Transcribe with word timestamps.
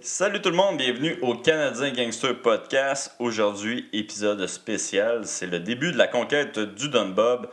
Salut 0.00 0.40
tout 0.40 0.50
le 0.50 0.54
monde, 0.54 0.76
bienvenue 0.76 1.18
au 1.22 1.34
Canadien 1.34 1.90
Gangster 1.90 2.40
Podcast. 2.40 3.16
Aujourd'hui, 3.18 3.88
épisode 3.92 4.46
spécial. 4.46 5.26
C'est 5.26 5.48
le 5.48 5.58
début 5.58 5.90
de 5.90 5.98
la 5.98 6.06
conquête 6.06 6.56
du 6.60 6.88
Dunbob. 6.88 7.48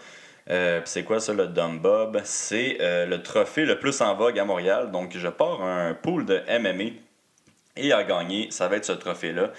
Euh, 0.52 0.80
puis 0.80 0.90
c'est 0.90 1.04
quoi 1.04 1.20
ça, 1.20 1.34
le 1.34 1.48
Dunbob? 1.48 2.22
C'est 2.24 2.78
euh, 2.82 3.08
le 3.08 3.24
trophée 3.24 3.66
le 3.66 3.80
plus 3.80 4.00
en 4.02 4.14
vogue 4.14 4.38
à 4.38 4.46
Montréal. 4.46 4.92
Donc, 4.92 5.18
je 5.18 5.28
pars 5.28 5.64
un 5.64 5.96
pool 5.96 6.26
de 6.26 6.40
MMA 6.60 6.92
et 7.78 7.92
à 7.92 8.04
gagner, 8.04 8.52
ça 8.52 8.68
va 8.68 8.76
être 8.76 8.86
ce 8.86 8.92
trophée-là. 8.92 9.52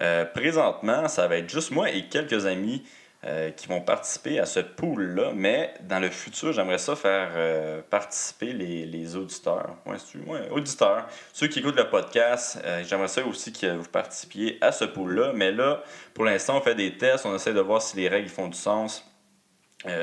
Euh, 0.00 0.24
présentement, 0.24 1.08
ça 1.08 1.26
va 1.26 1.36
être 1.36 1.50
juste 1.50 1.72
moi 1.72 1.90
et 1.90 2.06
quelques 2.06 2.46
amis 2.46 2.84
euh, 3.22 3.50
qui 3.50 3.66
vont 3.68 3.82
participer 3.82 4.40
à 4.40 4.46
ce 4.46 4.60
pool-là, 4.60 5.32
mais 5.34 5.74
dans 5.82 5.98
le 5.98 6.08
futur, 6.08 6.54
j'aimerais 6.54 6.78
ça 6.78 6.96
faire 6.96 7.32
euh, 7.34 7.82
participer 7.82 8.54
les, 8.54 8.86
les 8.86 9.14
auditeurs. 9.14 9.76
Ouais, 9.84 9.98
ouais, 10.26 10.48
auditeurs, 10.48 11.06
ceux 11.34 11.46
qui 11.46 11.58
écoutent 11.58 11.76
le 11.76 11.90
podcast, 11.90 12.58
euh, 12.64 12.82
j'aimerais 12.82 13.08
ça 13.08 13.22
aussi 13.26 13.52
que 13.52 13.76
vous 13.76 13.90
participiez 13.90 14.56
à 14.62 14.72
ce 14.72 14.86
pool-là, 14.86 15.32
mais 15.34 15.52
là, 15.52 15.82
pour 16.14 16.24
l'instant, 16.24 16.56
on 16.56 16.60
fait 16.62 16.74
des 16.74 16.96
tests, 16.96 17.26
on 17.26 17.34
essaie 17.34 17.52
de 17.52 17.60
voir 17.60 17.82
si 17.82 17.98
les 17.98 18.08
règles 18.08 18.30
font 18.30 18.48
du 18.48 18.56
sens. 18.56 19.06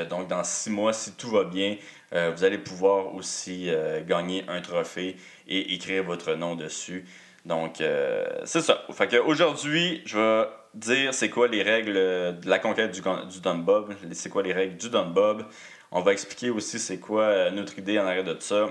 donc, 0.08 0.28
dans 0.28 0.44
six 0.44 0.70
mois, 0.70 0.92
si 0.92 1.10
tout 1.16 1.30
va 1.30 1.42
bien, 1.42 1.76
vous 2.12 2.44
allez 2.44 2.58
pouvoir 2.58 3.16
aussi 3.16 3.68
gagner 4.06 4.44
un 4.46 4.60
trophée 4.60 5.16
et 5.48 5.74
écrire 5.74 6.04
votre 6.04 6.34
nom 6.34 6.54
dessus. 6.54 7.04
Donc, 7.44 7.82
c'est 8.44 8.60
ça. 8.60 8.84
Fait 8.92 9.08
qu'aujourd'hui, 9.08 10.02
je 10.04 10.18
vais 10.18 10.48
dire 10.78 11.12
c'est 11.14 11.30
quoi 11.30 11.48
les 11.48 11.62
règles 11.62 11.94
de 11.94 12.48
la 12.48 12.58
conquête 12.58 12.92
du, 12.92 13.00
du 13.00 13.40
Dunbob, 13.40 13.94
c'est 14.12 14.30
quoi 14.30 14.42
les 14.42 14.52
règles 14.52 14.76
du 14.76 14.90
Dunbob. 14.90 15.44
On 15.90 16.00
va 16.00 16.12
expliquer 16.12 16.50
aussi 16.50 16.78
c'est 16.78 16.98
quoi 16.98 17.22
euh, 17.22 17.50
notre 17.50 17.78
idée 17.78 17.98
en 17.98 18.06
arrière 18.06 18.24
de 18.24 18.36
ça, 18.40 18.70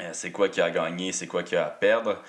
euh, 0.00 0.10
c'est 0.12 0.30
quoi 0.30 0.48
qui 0.48 0.60
a 0.60 0.70
gagné, 0.70 1.12
c'est 1.12 1.26
quoi 1.26 1.42
qui 1.42 1.56
a 1.56 1.66
à 1.66 1.70
perdre. 1.70 2.22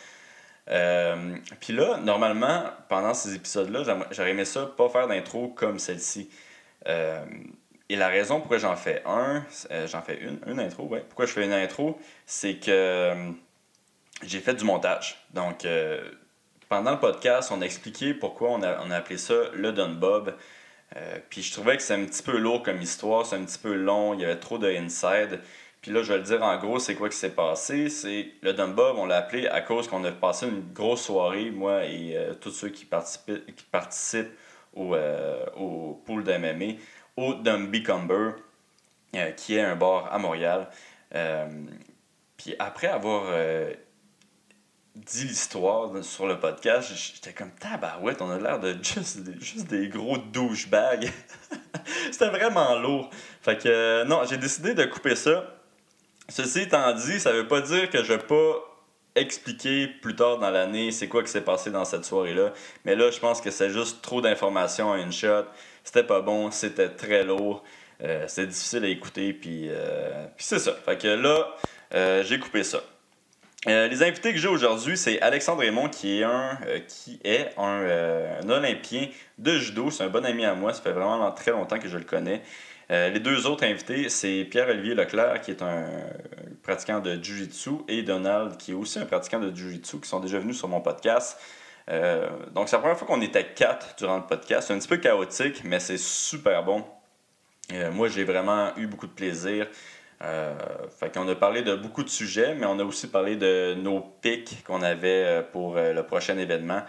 Euh, 0.69 1.35
Puis 1.59 1.73
là, 1.73 1.97
normalement, 1.97 2.63
pendant 2.89 3.13
ces 3.13 3.35
épisodes-là, 3.35 3.83
j'aurais 4.11 4.31
aimé 4.31 4.45
ça 4.45 4.65
pas 4.65 4.89
faire 4.89 5.07
d'intro 5.07 5.49
comme 5.49 5.79
celle-ci. 5.79 6.29
Euh, 6.87 7.23
et 7.89 7.95
la 7.95 8.07
raison 8.07 8.39
pourquoi 8.39 8.59
j'en 8.59 8.75
fais 8.75 9.01
un, 9.05 9.43
j'en 9.87 10.01
fais 10.01 10.19
une, 10.19 10.39
une 10.47 10.59
intro, 10.59 10.83
ouais. 10.87 11.03
Pourquoi 11.07 11.25
je 11.25 11.31
fais 11.31 11.45
une 11.45 11.53
intro, 11.53 11.99
c'est 12.25 12.55
que 12.55 13.15
j'ai 14.23 14.39
fait 14.39 14.53
du 14.53 14.63
montage. 14.63 15.17
Donc, 15.33 15.65
pendant 16.69 16.91
le 16.91 16.99
podcast, 16.99 17.51
on 17.51 17.61
a 17.61 17.65
expliqué 17.65 18.13
pourquoi 18.13 18.51
on 18.51 18.61
a, 18.61 18.79
on 18.85 18.91
a 18.91 18.95
appelé 18.95 19.17
ça 19.17 19.33
le 19.53 19.71
Dunbob. 19.71 20.35
Euh, 20.95 21.19
puis 21.29 21.41
je 21.41 21.51
trouvais 21.51 21.75
que 21.77 21.83
c'est 21.83 21.95
un 21.95 22.05
petit 22.05 22.23
peu 22.23 22.37
lourd 22.37 22.63
comme 22.63 22.81
histoire, 22.81 23.25
c'est 23.25 23.35
un 23.35 23.43
petit 23.43 23.59
peu 23.59 23.73
long, 23.73 24.13
il 24.13 24.21
y 24.21 24.25
avait 24.25 24.39
trop 24.39 24.57
de 24.59 24.67
inside. 24.67 25.41
Puis 25.81 25.91
là, 25.91 26.03
je 26.03 26.13
vais 26.13 26.19
le 26.19 26.23
dire 26.23 26.43
en 26.43 26.57
gros, 26.57 26.79
c'est 26.79 26.95
quoi 26.95 27.09
qui 27.09 27.17
s'est 27.17 27.31
passé? 27.31 27.89
C'est 27.89 28.31
le 28.41 28.53
Dunbob, 28.53 28.97
on 28.97 29.05
l'a 29.05 29.17
appelé 29.17 29.47
à 29.47 29.61
cause 29.61 29.87
qu'on 29.87 30.03
a 30.03 30.11
passé 30.11 30.47
une 30.47 30.73
grosse 30.73 31.03
soirée, 31.03 31.51
moi 31.51 31.85
et 31.85 32.15
euh, 32.15 32.33
tous 32.35 32.51
ceux 32.51 32.69
qui 32.69 32.85
participent, 32.85 33.55
qui 33.55 33.65
participent 33.65 34.31
au, 34.75 34.93
euh, 34.95 35.45
au 35.57 36.01
pool 36.05 36.23
d'MMA, 36.23 36.75
au 37.17 37.33
Dumby 37.33 37.83
Cumber, 37.83 38.33
qui 39.37 39.55
est 39.55 39.61
un 39.61 39.75
bar 39.75 40.13
à 40.13 40.19
Montréal. 40.19 40.67
puis 42.37 42.55
après 42.59 42.87
avoir 42.87 43.23
dit 45.05 45.25
l'histoire 45.25 45.91
sur 46.03 46.27
le 46.27 46.39
podcast, 46.39 46.91
j'étais 46.93 47.33
comme 47.33 47.51
tabarouette, 47.51 48.21
on 48.21 48.29
a 48.29 48.39
l'air 48.39 48.59
de 48.59 48.75
juste, 48.81 49.19
juste 49.41 49.67
des 49.67 49.87
gros 49.87 50.17
douchebags. 50.17 51.11
C'était 52.11 52.29
vraiment 52.29 52.77
lourd. 52.79 53.09
Fait 53.41 53.57
que 53.57 53.69
euh, 53.69 54.05
non, 54.05 54.21
j'ai 54.29 54.37
décidé 54.37 54.73
de 54.73 54.83
couper 54.85 55.15
ça. 55.15 55.55
Ceci 56.27 56.61
étant 56.61 56.93
dit, 56.93 57.19
ça 57.19 57.31
veut 57.31 57.47
pas 57.47 57.61
dire 57.61 57.89
que 57.89 58.03
je 58.03 58.13
vais 58.13 58.19
pas 58.19 58.55
expliquer 59.15 59.87
plus 59.87 60.15
tard 60.15 60.37
dans 60.37 60.51
l'année 60.51 60.91
c'est 60.91 61.07
quoi 61.07 61.23
qui 61.23 61.31
s'est 61.31 61.41
passé 61.41 61.71
dans 61.71 61.85
cette 61.85 62.05
soirée-là. 62.05 62.53
Mais 62.85 62.95
là, 62.95 63.09
je 63.11 63.19
pense 63.19 63.41
que 63.41 63.51
c'est 63.51 63.69
juste 63.69 64.01
trop 64.01 64.21
d'informations 64.21 64.91
à 64.91 64.99
une 64.99 65.11
shot. 65.11 65.45
C'était 65.83 66.03
pas 66.03 66.21
bon, 66.21 66.51
c'était 66.51 66.89
très 66.89 67.23
lourd. 67.23 67.63
Euh, 68.01 68.25
c'est 68.27 68.47
difficile 68.47 68.85
à 68.85 68.87
écouter, 68.87 69.33
puis, 69.33 69.67
euh, 69.69 70.25
puis 70.37 70.45
c'est 70.45 70.59
ça. 70.59 70.73
Fait 70.85 70.97
que 70.97 71.07
là, 71.07 71.55
j'ai 72.23 72.39
coupé 72.39 72.63
ça. 72.63 72.81
Euh, 73.67 73.89
les 73.89 74.03
invités 74.03 74.31
que 74.31 74.39
j'ai 74.39 74.47
aujourd'hui, 74.47 74.97
c'est 74.97 75.19
Alexandre 75.21 75.59
Raymond, 75.59 75.89
qui 75.89 76.19
est 76.19 76.23
un, 76.23 76.57
euh, 76.65 76.79
qui 76.87 77.19
est 77.25 77.49
un, 77.57 77.81
euh, 77.81 78.41
Olympien 78.47 79.07
de 79.37 79.57
judo. 79.57 79.91
C'est 79.91 80.05
un 80.05 80.09
bon 80.09 80.25
ami 80.25 80.45
à 80.45 80.53
moi. 80.53 80.73
Ça 80.73 80.81
fait 80.81 80.93
vraiment 80.93 81.29
très 81.31 81.51
longtemps 81.51 81.77
que 81.77 81.89
je 81.89 81.97
le 81.97 82.05
connais. 82.05 82.41
les 82.89 83.19
deux 83.19 83.45
autres 83.45 83.65
invités, 83.65 84.09
c'est 84.09 84.45
Pierre-Olivier 84.45 84.95
Leclerc, 84.95 85.41
qui 85.41 85.51
est 85.51 85.61
un 85.61 85.85
pratiquant 86.63 86.99
de 86.99 87.21
Jiu-Jitsu, 87.21 87.83
et 87.87 88.01
Donald, 88.01 88.57
qui 88.57 88.71
est 88.71 88.73
aussi 88.73 88.97
un 88.97 89.05
pratiquant 89.05 89.39
de 89.39 89.55
Jiu-Jitsu, 89.55 89.99
qui 89.99 90.09
sont 90.09 90.19
déjà 90.19 90.39
venus 90.39 90.57
sur 90.57 90.67
mon 90.67 90.81
podcast. 90.81 91.39
donc, 92.51 92.67
c'est 92.67 92.77
la 92.77 92.79
première 92.79 92.97
fois 92.97 93.07
qu'on 93.07 93.21
était 93.21 93.45
quatre 93.45 93.95
durant 93.97 94.17
le 94.17 94.25
podcast. 94.25 94.67
C'est 94.67 94.73
un 94.73 94.79
petit 94.79 94.87
peu 94.87 94.97
chaotique, 94.97 95.61
mais 95.65 95.79
c'est 95.79 95.99
super 95.99 96.63
bon. 96.63 96.83
moi, 97.91 98.07
j'ai 98.07 98.23
vraiment 98.23 98.75
eu 98.75 98.87
beaucoup 98.87 99.07
de 99.07 99.11
plaisir. 99.11 99.67
Euh, 100.21 100.53
fait 100.89 101.13
qu'on 101.13 101.27
a 101.29 101.35
parlé 101.35 101.61
de 101.61 101.75
beaucoup 101.75 102.03
de 102.03 102.09
sujets, 102.09 102.53
mais 102.55 102.65
on 102.65 102.77
a 102.79 102.83
aussi 102.83 103.07
parlé 103.07 103.37
de 103.37 103.73
nos 103.75 104.01
pics 104.01 104.63
qu'on 104.65 104.81
avait 104.81 105.23
euh, 105.25 105.41
pour 105.41 105.77
euh, 105.77 105.93
le 105.93 106.03
prochain 106.03 106.37
événement. 106.37 106.81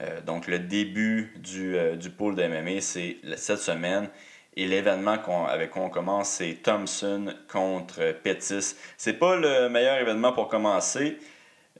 Euh, 0.00 0.20
donc, 0.20 0.48
le 0.48 0.58
début 0.58 1.32
du, 1.38 1.76
du 1.96 2.10
pool 2.10 2.34
de 2.34 2.42
MMA, 2.46 2.80
c'est 2.80 3.16
cette 3.36 3.60
semaine. 3.60 4.08
Et 4.56 4.66
l'événement 4.66 5.16
avec 5.46 5.70
quoi 5.70 5.82
on 5.82 5.90
commence, 5.90 6.28
c'est 6.28 6.58
Thompson 6.62 7.34
contre 7.50 8.12
Pettis. 8.22 8.76
C'est 8.96 9.14
pas 9.14 9.34
le 9.34 9.68
meilleur 9.68 9.98
événement 9.98 10.32
pour 10.32 10.48
commencer, 10.48 11.18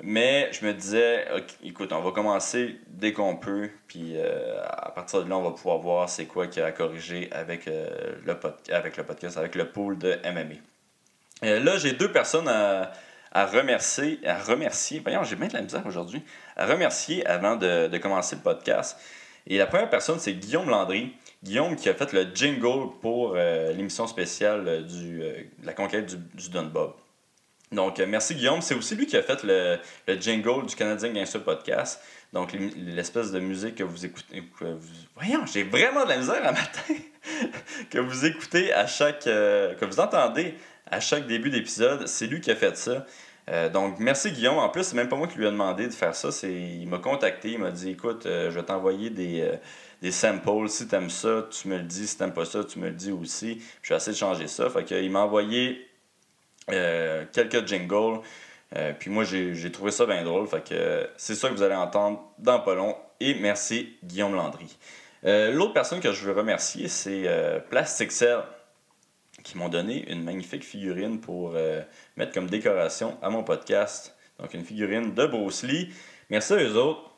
mais 0.03 0.50
je 0.53 0.66
me 0.66 0.72
disais, 0.72 1.25
écoute, 1.62 1.92
on 1.92 2.00
va 2.00 2.10
commencer 2.10 2.81
dès 2.88 3.12
qu'on 3.12 3.36
peut, 3.36 3.71
puis 3.86 4.16
à 4.21 4.91
partir 4.91 5.22
de 5.22 5.31
là, 5.31 5.36
on 5.36 5.42
va 5.42 5.53
pouvoir 5.53 5.78
voir 5.78 6.09
c'est 6.09 6.26
quoi 6.26 6.48
qui 6.48 6.60
a 6.60 6.66
à 6.66 6.72
corriger 6.72 7.31
avec, 7.31 7.66
le 7.66 8.34
avec 8.72 8.97
le 8.97 9.04
podcast, 9.04 9.36
avec 9.38 9.54
le 9.54 9.71
pool 9.71 9.97
de 9.97 10.16
MMA. 10.25 10.56
Euh, 11.44 11.60
là, 11.60 11.77
j'ai 11.77 11.93
deux 11.93 12.10
personnes 12.10 12.49
à, 12.49 12.93
remercier. 13.47 14.19
À 14.25 14.38
remercier. 14.38 15.00
Voyons, 15.00 15.25
j'ai 15.25 15.37
bien 15.37 15.49
de 15.49 15.55
la 15.55 15.62
misère 15.62 15.87
aujourd'hui. 15.87 16.22
À 16.56 16.66
remercier 16.66 17.27
avant 17.27 17.56
de, 17.56 17.97
commencer 17.99 18.37
le 18.37 18.43
podcast. 18.43 18.99
Et 19.47 19.59
la 19.59 19.66
première 19.66 19.91
personne, 19.91 20.19
c'est 20.19 20.33
Guillaume 20.33 20.71
Landry. 20.71 21.15
Guillaume 21.43 21.77
qui 21.77 21.91
a 21.91 21.94
fait 21.94 22.12
le 22.15 22.34
jingle 22.34 22.93
pour 23.03 23.34
euh, 23.37 23.72
l'émission 23.72 24.06
spéciale 24.06 24.65
euh, 24.66 24.81
de 24.83 25.66
la 25.66 25.75
conquête 25.75 26.06
du, 26.06 26.16
du 26.16 26.49
Dunbob. 26.49 26.94
Donc, 27.71 27.99
merci 27.99 28.34
Guillaume. 28.34 28.62
C'est 28.62 28.75
aussi 28.75 28.94
lui 28.94 29.06
qui 29.06 29.16
a 29.16 29.22
fait 29.22 29.43
le, 29.43 29.78
jingle 30.19 30.65
du 30.65 30.75
Canadien 30.75 31.12
Gangster 31.12 31.43
Podcast. 31.43 32.00
Donc, 32.33 32.56
l'espèce 32.77 33.31
de 33.33 33.41
musique 33.41 33.75
que 33.77 33.83
vous 33.83 34.06
écoutez. 34.06 34.43
voyons, 35.15 35.44
j'ai 35.44 35.65
vraiment 35.65 36.04
de 36.04 36.09
la 36.09 36.16
misère 36.16 36.47
à 36.47 36.53
matin. 36.53 36.94
que 37.91 37.99
vous 37.99 38.25
écoutez 38.25 38.72
à 38.72 38.87
chaque. 38.87 39.25
que 39.25 39.84
vous 39.84 40.00
entendez 40.00 40.54
à 40.94 41.00
chaque 41.00 41.27
début 41.27 41.50
d'épisode. 41.50 42.06
C'est 42.06 42.27
lui 42.27 42.41
qui 42.41 42.50
a 42.50 42.56
fait 42.56 42.77
ça. 42.77 43.05
Euh, 43.50 43.69
donc, 43.69 43.99
merci 43.99 44.31
Guillaume. 44.32 44.59
En 44.59 44.69
plus, 44.69 44.84
c'est 44.84 44.97
même 44.97 45.09
pas 45.09 45.16
moi 45.16 45.27
qui 45.27 45.37
lui 45.37 45.47
ai 45.47 45.50
demandé 45.50 45.87
de 45.87 45.93
faire 45.93 46.15
ça. 46.15 46.31
C'est... 46.31 46.53
Il 46.53 46.88
m'a 46.88 46.99
contacté, 46.99 47.53
il 47.53 47.59
m'a 47.59 47.71
dit 47.71 47.91
écoute, 47.91 48.27
euh, 48.27 48.50
je 48.50 48.59
vais 48.59 48.65
t'envoyer 48.65 49.10
des, 49.10 49.43
euh, 49.43 49.56
des 50.00 50.12
samples. 50.12 50.69
Si 50.69 50.87
t'aimes 50.87 51.10
ça, 51.10 51.47
tu 51.50 51.69
me 51.69 51.78
le 51.78 51.83
dis. 51.83 52.06
Si 52.06 52.16
t'aimes 52.16 52.33
pas 52.33 52.44
ça, 52.44 52.65
tu 52.65 52.78
me 52.78 52.87
le 52.87 52.94
dis 52.94 53.12
aussi. 53.12 53.60
Je 53.83 53.91
vais 53.91 53.97
essayer 53.97 54.12
de 54.12 54.19
changer 54.19 54.47
ça. 54.47 54.71
Fait 54.71 54.84
qu'il 54.84 55.10
m'a 55.10 55.21
envoyé 55.21 55.88
quelques 56.66 57.66
jingles. 57.66 58.21
puis 58.99 59.10
moi, 59.10 59.25
j'ai, 59.25 59.71
trouvé 59.71 59.91
ça 59.91 60.06
bien 60.06 60.25
drôle. 60.25 60.47
Fait 60.47 60.66
que 60.66 61.06
c'est 61.16 61.34
ça 61.34 61.50
que 61.50 61.54
vous 61.54 61.62
allez 61.62 61.75
entendre 61.75 62.22
dans 62.38 62.60
pas 62.60 62.75
long. 62.75 62.97
Et 63.21 63.34
merci 63.34 63.99
Guillaume 64.03 64.34
Landry. 64.34 64.78
l'autre 65.22 65.75
personne 65.75 66.00
que 66.00 66.12
je 66.12 66.25
veux 66.25 66.33
remercier, 66.33 66.88
c'est 66.88 67.28
Plastic 67.69 68.12
Cell 68.12 68.44
qui 69.44 69.59
m'ont 69.59 69.69
donné 69.69 70.10
une 70.10 70.25
magnifique 70.25 70.65
figurine 70.65 71.21
pour 71.21 71.53
euh, 71.55 71.82
mettre 72.16 72.32
comme 72.32 72.49
décoration 72.49 73.16
à 73.22 73.31
mon 73.31 73.44
podcast. 73.44 74.16
Donc, 74.41 74.55
une 74.55 74.65
figurine 74.65 75.15
de 75.15 75.27
Bruce. 75.27 75.65
Merci 76.30 76.54
à 76.54 76.57
eux 76.57 76.77
autres. 76.77 77.10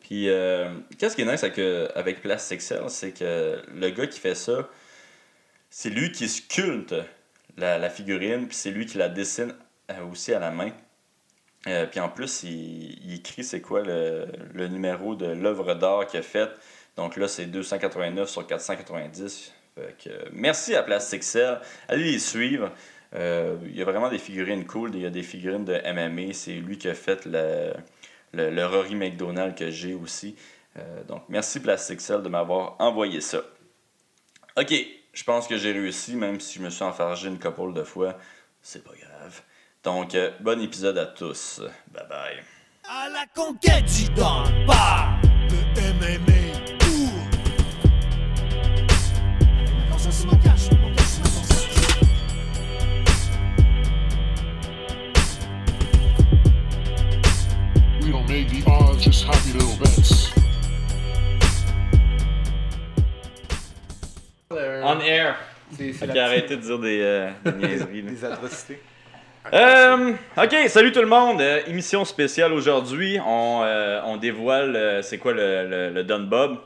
Puis, 0.00 0.28
euh, 0.28 0.74
qu'est-ce 0.98 1.14
qui 1.14 1.22
est 1.22 1.30
nice 1.30 1.44
avec, 1.44 1.58
avec 1.94 2.22
Plastic 2.22 2.60
c'est 2.62 3.12
que 3.12 3.62
le 3.72 3.90
gars 3.90 4.06
qui 4.06 4.18
fait 4.18 4.34
ça, 4.34 4.68
c'est 5.68 5.90
lui 5.90 6.10
qui 6.10 6.28
sculpte 6.28 6.94
la, 7.56 7.90
figurine, 7.90 8.48
puis 8.48 8.56
c'est 8.56 8.70
lui 8.70 8.86
qui 8.86 8.98
la 8.98 9.08
dessine 9.08 9.54
euh, 9.90 10.04
aussi 10.10 10.32
à 10.32 10.38
la 10.38 10.50
main. 10.50 10.72
puis 11.90 12.00
en 12.00 12.08
plus, 12.08 12.42
il, 12.44 13.14
écrit 13.14 13.44
c'est 13.44 13.60
quoi 13.60 13.82
le, 13.82 14.26
le, 14.54 14.68
numéro 14.68 15.14
de 15.14 15.26
l'œuvre 15.26 15.74
d'art 15.74 16.06
qu'il 16.06 16.20
a 16.20 16.22
faite. 16.22 16.52
Donc 16.96 17.16
là, 17.16 17.28
c'est 17.28 17.46
289 17.46 18.28
sur 18.30 18.46
490 18.46 19.52
merci 20.32 20.74
à 20.74 20.82
Plastic. 20.82 21.22
Allez 21.88 22.12
les 22.12 22.18
suivre. 22.18 22.70
Euh, 23.14 23.56
il 23.64 23.76
y 23.76 23.82
a 23.82 23.84
vraiment 23.84 24.08
des 24.08 24.18
figurines 24.18 24.66
cool. 24.66 24.94
Il 24.94 25.02
y 25.02 25.06
a 25.06 25.10
des 25.10 25.22
figurines 25.22 25.64
de 25.64 25.74
MMA. 25.74 26.32
C'est 26.32 26.54
lui 26.54 26.78
qui 26.78 26.88
a 26.88 26.94
fait 26.94 27.24
le, 27.24 27.72
le, 28.32 28.66
Rory 28.66 28.94
McDonald 28.94 29.54
que 29.54 29.70
j'ai 29.70 29.94
aussi. 29.94 30.36
Euh, 30.78 31.04
donc, 31.04 31.22
merci 31.28 31.60
Plastic 31.60 31.98
de 31.98 32.28
m'avoir 32.28 32.76
envoyé 32.78 33.20
ça. 33.20 33.38
Ok, 34.56 34.74
je 35.12 35.24
pense 35.24 35.46
que 35.46 35.56
j'ai 35.56 35.72
réussi, 35.72 36.16
même 36.16 36.40
si 36.40 36.58
je 36.58 36.62
me 36.62 36.70
suis 36.70 36.84
enfargé 36.84 37.28
une 37.28 37.38
couple 37.38 37.72
de 37.72 37.82
fois. 37.82 38.18
C'est 38.60 38.84
pas 38.84 38.94
grave. 38.94 39.42
Donc, 39.84 40.14
euh, 40.14 40.30
bon 40.40 40.60
épisode 40.60 40.98
à 40.98 41.06
tous. 41.06 41.60
Bye 41.92 42.08
bye. 42.08 42.42
À 42.88 43.08
la 43.08 43.26
conquête 43.34 43.84
du 43.84 44.06
le 44.14 44.26
MMA. 45.92 46.45
Bets. 59.78 60.32
On 64.50 65.00
air. 65.00 65.36
C'est 65.72 65.92
c'est 65.92 65.92
Fait 65.92 66.06
la 66.06 66.12
qu'il 66.12 66.20
a 66.22 66.28
petite- 66.28 66.38
arrêté 66.50 66.56
de 66.56 66.60
dire 66.62 66.78
des, 66.78 67.00
euh, 67.02 67.30
des 67.44 67.52
niaiseries. 67.68 68.02
là. 68.02 68.10
des 68.10 68.24
atrocités. 68.24 68.80
Euh, 69.52 70.12
ok, 70.36 70.54
salut 70.68 70.92
tout 70.92 71.00
le 71.00 71.06
monde. 71.08 71.40
Euh, 71.40 71.60
émission 71.66 72.04
spéciale 72.04 72.52
aujourd'hui. 72.52 73.18
On, 73.24 73.62
euh, 73.64 74.00
on 74.04 74.16
dévoile 74.16 74.74
euh, 74.76 75.02
c'est 75.02 75.18
quoi 75.18 75.32
le, 75.32 75.66
le, 75.68 75.90
le 75.90 76.04
Don 76.04 76.20
Bob, 76.20 76.58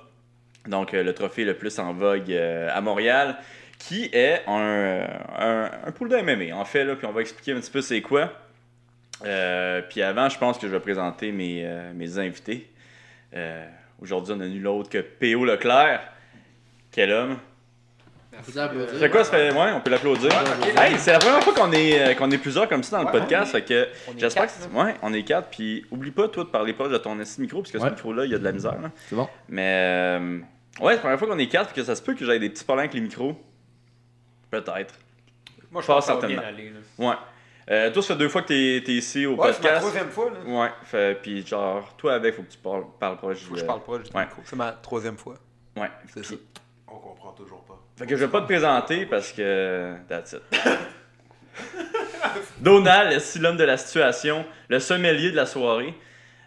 donc 0.67 0.93
euh, 0.95 1.03
le 1.03 1.13
trophée 1.15 1.45
le 1.45 1.55
plus 1.55 1.79
en 1.79 1.93
vogue 1.95 2.31
euh, 2.31 2.69
à 2.73 2.81
Montréal, 2.81 3.37
qui 3.79 4.09
est 4.13 4.43
un, 4.47 4.61
euh, 4.61 5.07
un, 5.39 5.71
un 5.87 5.93
pool 5.93 6.09
de 6.11 6.17
MMA 6.17 6.55
en 6.57 6.65
fait. 6.65 6.85
Là, 6.85 6.95
puis 6.97 7.07
on 7.07 7.13
va 7.13 7.21
expliquer 7.23 7.53
un 7.53 7.61
petit 7.61 7.71
peu 7.71 7.81
c'est 7.83 8.01
quoi. 8.03 8.33
Euh, 9.27 9.83
puis 9.89 10.01
avant, 10.03 10.29
je 10.31 10.39
pense 10.39 10.57
que 10.59 10.67
je 10.67 10.73
vais 10.73 10.81
présenter 10.81 11.33
mes, 11.33 11.63
euh, 11.65 11.93
mes 11.95 12.19
invités. 12.19 12.71
Euh, 13.35 13.67
aujourd'hui, 14.01 14.35
on 14.37 14.41
a 14.41 14.47
nul 14.47 14.67
autre 14.67 14.89
que 14.91 14.99
P.O. 14.99 15.45
Leclerc. 15.45 16.01
Quel 16.91 17.13
homme! 17.13 17.39
Merci. 18.33 18.59
applaudir. 18.59 18.89
C'est 18.99 19.11
quoi, 19.11 19.25
ça 19.25 19.31
fait. 19.33 19.53
Ouais, 19.53 19.73
on 19.75 19.81
peut 19.81 19.91
l'applaudir. 19.91 20.31
Hey, 20.79 20.99
c'est 20.99 21.13
la 21.13 21.19
première 21.19 21.43
fois 21.43 21.53
qu'on 21.53 21.73
est, 21.73 22.01
euh, 22.01 22.15
qu'on 22.15 22.31
est 22.31 22.39
plusieurs 22.39 22.69
comme 22.69 22.83
ça 22.83 22.97
dans 22.97 23.03
le 23.03 23.13
Ouais, 23.15 23.21
podcast. 23.21 23.53
on 23.55 23.59
est- 23.59 23.61
Fait 23.61 23.67
que 23.67 23.89
j'espère 24.19 24.45
quatre, 24.47 24.57
que. 24.57 24.63
c'est- 24.73 24.79
Ouais, 24.83 24.95
on 25.03 25.13
est 25.13 25.23
quatre. 25.25 25.49
Puis 25.51 25.85
oublie 25.91 26.11
pas, 26.11 26.29
toi, 26.29 26.45
de 26.45 26.49
parler 26.49 26.73
proche 26.73 26.91
de 26.91 26.97
ton 26.99 27.15
micro, 27.39 27.61
parce 27.61 27.71
que 27.73 27.79
Ouais. 27.79 27.89
ce 27.89 27.91
micro-là, 27.95 28.25
il 28.25 28.31
y 28.31 28.35
a 28.35 28.39
de 28.39 28.45
la 28.45 28.53
misère. 28.53 28.81
là. 28.81 28.91
C'est 29.09 29.17
bon. 29.17 29.29
Mais. 29.49 30.19
euh, 30.21 30.39
ouais, 30.81 30.93
c'est 30.93 30.95
la 30.95 30.99
première 30.99 31.19
fois 31.19 31.29
qu'on 31.29 31.39
est 31.39 31.49
quatre, 31.49 31.73
puis 31.73 31.83
que 31.83 31.87
ça 31.87 31.95
se 31.95 32.03
peut 32.03 32.15
que 32.15 32.25
j'aille 32.25 32.41
des 32.41 32.49
petits 32.51 32.65
problèmes 32.65 32.85
avec 32.85 32.95
les 32.95 33.01
micros. 33.01 33.35
Peut-être. 34.51 34.95
Moi, 35.71 35.83
je 35.83 35.87
pense 35.87 36.07
que 36.07 36.13
ça 36.13 36.15
va 36.19 36.27
bien 36.27 36.37
certainement. 36.41 36.59
aller. 36.59 36.71
là. 36.71 37.09
Ouais. 37.11 37.17
Euh, 37.71 37.91
toi, 37.93 38.03
ça 38.03 38.15
fait 38.15 38.19
deux 38.19 38.29
fois 38.29 38.43
que 38.43 38.49
t'es, 38.49 38.83
t'es 38.85 38.93
ici 38.93 39.27
au 39.27 39.37
Ouais, 39.37 39.53
c'est 39.53 39.63
ma 39.63 39.69
podcast. 39.69 39.79
troisième 39.79 40.11
fois. 40.11 40.31
Là. 40.31 40.39
Ouais, 40.45 40.71
fait, 40.85 41.15
puis 41.23 41.47
genre, 41.47 41.95
toi 41.97 42.15
avec, 42.15 42.35
faut 42.35 42.43
que 42.43 42.51
tu 42.51 42.59
parles, 42.59 42.85
parles 42.99 43.17
proche. 43.17 43.39
Faut 43.39 43.55
que 43.55 43.61
je 43.61 43.65
parle 43.65 43.83
proche 43.83 44.03
du 44.03 44.11
ouais. 44.17 44.25
micro. 44.25 44.43
C'est 44.45 44.57
ma 44.57 44.73
troisième 44.73 45.17
fois. 45.17 45.35
Ouais, 45.77 45.89
C'est 46.13 46.25
ça. 46.25 46.35
On 46.89 46.97
comprend 46.97 47.31
toujours 47.33 47.63
pas. 47.63 47.81
Fait 47.97 48.07
que 48.07 48.17
je 48.17 48.25
vais 48.25 48.31
pas 48.31 48.41
te 48.41 48.47
présenter 48.47 49.07
parce 49.07 49.33
que. 49.33 49.95
That's 50.09 50.33
it. 50.33 50.43
Donald, 52.61 53.13
est 53.13 53.39
l'homme 53.39 53.57
de 53.57 53.65
la 53.65 53.77
situation, 53.77 54.45
le 54.69 54.81
sommelier 54.81 55.31
de 55.31 55.37
la 55.37 55.47
soirée? 55.47 55.95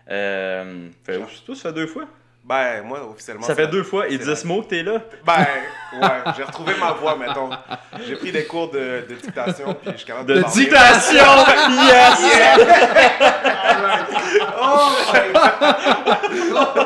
Euh, 0.09 0.89
fait, 1.05 1.19
toi, 1.45 1.55
ça 1.55 1.69
fait 1.69 1.73
deux 1.73 1.87
fois? 1.87 2.05
Ben, 2.43 2.81
moi, 2.83 3.07
officiellement. 3.09 3.45
Ça 3.45 3.55
fait 3.55 3.67
deux 3.67 3.83
fois. 3.83 4.09
Et 4.09 4.17
10 4.17 4.43
mots 4.45 4.61
que 4.63 4.67
t'es 4.67 4.83
là. 4.83 5.01
Ben, 5.25 5.47
ouais, 6.01 6.33
j'ai 6.35 6.43
retrouvé 6.43 6.73
ma 6.77 6.91
voix, 6.91 7.15
mettons. 7.17 7.49
J'ai 8.05 8.15
pris 8.15 8.33
des 8.33 8.45
cours 8.45 8.69
de, 8.69 9.05
de 9.07 9.15
dictation, 9.15 9.73
puis 9.75 9.91
je 9.93 9.97
suis 9.97 10.05
capable 10.05 10.27
de. 10.27 10.35
De 10.35 10.41
parler. 10.41 10.63
dictation! 10.63 11.23
yes! 11.87 12.19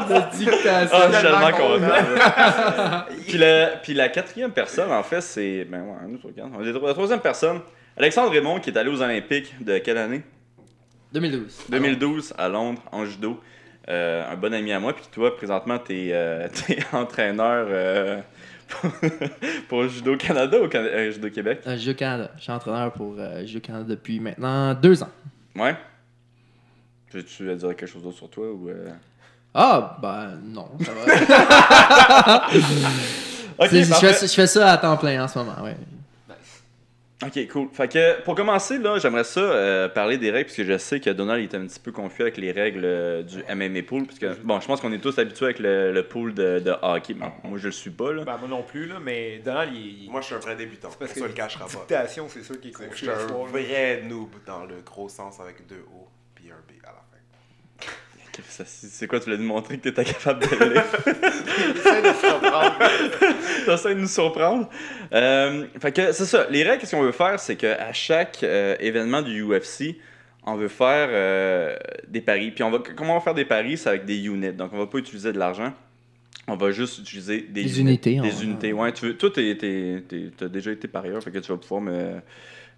de 0.08 0.38
dictation. 0.38 0.98
Ah, 0.98 1.08
je 1.08 1.14
suis 1.14 1.24
tellement 1.24 1.52
content. 1.52 3.06
puis, 3.28 3.38
la, 3.38 3.68
puis 3.78 3.94
la 3.96 4.10
quatrième 4.10 4.52
personne, 4.52 4.92
en 4.92 5.04
fait, 5.04 5.22
c'est. 5.22 5.66
Ben 5.66 5.82
ouais, 5.82 6.18
trois, 6.20 6.32
quatre. 6.32 6.86
La 6.86 6.94
troisième 6.94 7.20
personne, 7.20 7.62
Alexandre 7.98 8.32
Raymond, 8.32 8.60
qui 8.60 8.70
est 8.70 8.78
allé 8.78 8.92
aux 8.92 9.02
Olympiques 9.02 9.56
de 9.64 9.80
quelle 9.80 9.98
année? 9.98 10.22
2012. 11.14 11.66
2012 11.70 12.34
à 12.38 12.48
Londres 12.48 12.82
en 12.92 13.06
judo. 13.06 13.40
Euh, 13.90 14.32
un 14.32 14.36
bon 14.36 14.54
ami 14.54 14.72
à 14.74 14.80
moi. 14.80 14.94
Puis 14.94 15.06
toi, 15.12 15.36
présentement, 15.36 15.80
t'es 15.80 16.10
euh, 16.12 16.48
t'es 16.68 16.80
entraîneur 16.92 17.68
euh, 17.70 18.20
pour, 18.68 18.92
pour 19.70 19.88
Judo 19.88 20.18
Canada 20.18 20.62
ou 20.62 20.68
Can- 20.68 20.80
euh, 20.80 21.12
Judo 21.12 21.30
Québec. 21.30 21.62
Euh, 21.68 21.78
Judo 21.78 21.94
Canada. 21.98 22.32
Je 22.38 22.44
suis 22.44 22.52
entraîneur 22.52 22.92
pour 22.92 23.16
euh, 23.18 23.46
Judo 23.46 23.60
Canada 23.62 23.86
depuis 23.88 24.20
maintenant 24.20 24.74
deux 24.74 25.02
ans. 25.04 25.10
Ouais. 25.56 25.76
Veux-tu 27.14 27.44
dire 27.56 27.70
quelque 27.70 27.86
chose 27.88 28.04
d'autre 28.04 28.18
sur 28.18 28.30
toi 28.30 28.52
ou. 28.52 28.68
euh? 28.70 28.90
Ah, 29.54 29.98
ben 30.02 30.38
non, 30.44 30.70
ça 30.86 30.92
va. 30.94 32.48
Tu 33.70 33.84
je, 33.84 33.94
fais, 33.96 34.28
je 34.28 34.34
fais 34.34 34.46
ça 34.46 34.72
à 34.74 34.78
temps 34.78 34.98
plein 34.98 35.24
en 35.24 35.28
ce 35.28 35.40
moment, 35.40 35.64
ouais. 35.64 35.76
Ok, 37.26 37.48
cool. 37.52 37.70
Fait 37.74 37.88
que 37.92 38.22
pour 38.22 38.36
commencer, 38.36 38.78
là, 38.78 39.00
j'aimerais 39.00 39.24
ça 39.24 39.40
euh, 39.40 39.90
parler 39.90 40.20
des 40.20 40.30
règles, 40.30 40.52
puisque 40.52 40.70
je 40.70 40.78
sais 40.78 41.00
que 41.00 41.10
Donald 41.10 41.42
est 41.44 41.56
un 41.58 41.66
petit 41.66 41.80
peu 41.80 41.92
confus 41.92 42.22
avec 42.22 42.38
les 42.38 42.52
règles 42.52 42.86
euh, 42.86 43.24
du 43.24 43.38
MMA 43.56 43.82
pool. 43.82 44.06
Puisque, 44.06 44.28
bon, 44.44 44.60
je 44.60 44.68
pense 44.68 44.82
qu'on 44.82 44.92
est 44.94 45.00
tous 45.00 45.18
habitués 45.18 45.46
avec 45.46 45.58
le, 45.58 45.92
le 45.92 46.04
pool 46.08 46.36
de, 46.36 46.60
de 46.60 46.74
hockey. 46.80 47.16
Bon, 47.16 47.32
moi, 47.44 47.58
je 47.58 47.66
le 47.66 47.72
suis 47.72 47.90
pas, 47.90 48.14
là. 48.14 48.24
Ben, 48.24 48.38
moi 48.38 48.48
non 48.48 48.62
plus, 48.62 48.86
là, 48.86 49.00
mais 49.04 49.40
Donald, 49.40 49.74
il. 49.74 50.04
il- 50.04 50.12
Moi, 50.12 50.22
je 50.22 50.28
suis 50.28 50.36
un 50.36 50.40
vrai 50.40 50.56
débutant. 50.56 50.90
c'est 50.92 51.00
parce 51.00 51.14
ça 51.14 51.22
que 51.22 51.26
le 51.26 51.34
cachera 51.34 51.66
pas. 51.66 51.72
Dictation, 51.72 52.28
c'est 52.30 52.44
sûr 52.44 52.60
qu'il 52.62 52.70
est 52.70 52.74
C'est- 52.78 52.84
Je 52.84 52.88
confus 52.90 53.06
suis 53.06 53.10
un 53.10 53.16
vrai 53.48 54.04
noob 54.08 54.30
dans 54.46 54.66
le 54.66 54.76
gros 54.86 55.10
sens 55.10 55.40
avec 55.40 55.66
deux 55.66 55.84
O 55.96 56.08
puis 56.36 56.52
un 56.52 56.62
B 56.72 56.78
à 56.84 56.90
la 56.90 56.94
fin. 56.98 57.07
C'est 58.66 59.08
quoi, 59.08 59.20
tu 59.20 59.30
l'as 59.30 59.38
démontré 59.38 59.78
que 59.78 59.84
t'étais 59.84 60.04
capable 60.06 60.42
de 60.48 60.56
le 60.66 60.74
lire? 60.74 60.84
Essaye 61.76 62.02
de. 62.02 63.66
T'essaies 63.66 63.96
de 63.96 64.00
nous 64.02 64.08
surprendre. 64.08 64.70
Euh, 65.14 65.66
fait 65.82 65.92
que 65.92 66.12
c'est 66.12 66.26
ça. 66.26 66.48
Les 66.50 66.64
règles, 66.64 66.80
qu'est-ce 66.82 66.96
qu'on 66.96 67.02
veut 67.04 67.12
faire, 67.12 67.40
c'est 67.40 67.56
qu'à 67.56 67.92
chaque 67.94 68.40
euh, 68.44 68.76
événement 68.80 69.22
du 69.22 69.44
UFC, 69.44 69.96
on 70.46 70.56
veut 70.56 70.68
faire 70.70 71.10
euh, 71.12 71.76
des 72.08 72.22
paris. 72.22 72.52
Puis 72.52 72.64
on 72.64 72.72
va, 72.72 72.80
comment 72.96 73.14
on 73.14 73.18
va 73.20 73.24
faire 73.24 73.34
des 73.34 73.46
paris, 73.46 73.78
c'est 73.78 73.90
avec 73.90 74.06
des 74.06 74.26
units. 74.26 74.54
Donc 74.54 74.72
on 74.74 74.78
va 74.78 74.88
pas 74.88 74.98
utiliser 75.00 75.32
de 75.34 75.40
l'argent. 75.40 75.74
On 76.48 76.56
va 76.56 76.72
juste 76.72 77.00
utiliser 77.00 77.42
des, 77.42 77.64
Des 77.64 77.80
unités, 77.82 78.20
Des 78.22 78.34
on- 78.38 78.42
unités, 78.44 78.72
ouais. 78.72 78.94
Tu 78.94 79.06
veux, 79.08 79.18
toi, 79.18 79.30
t'es, 79.34 79.58
t'es- 79.60 80.02
t'es- 80.08 80.32
t'as 80.38 80.48
déjà 80.48 80.72
été 80.72 80.88
parieur, 80.88 81.22
fait 81.22 81.32
que 81.32 81.40
tu 81.40 81.52
vas 81.52 81.58
pouvoir 81.58 81.82
me. 81.82 82.22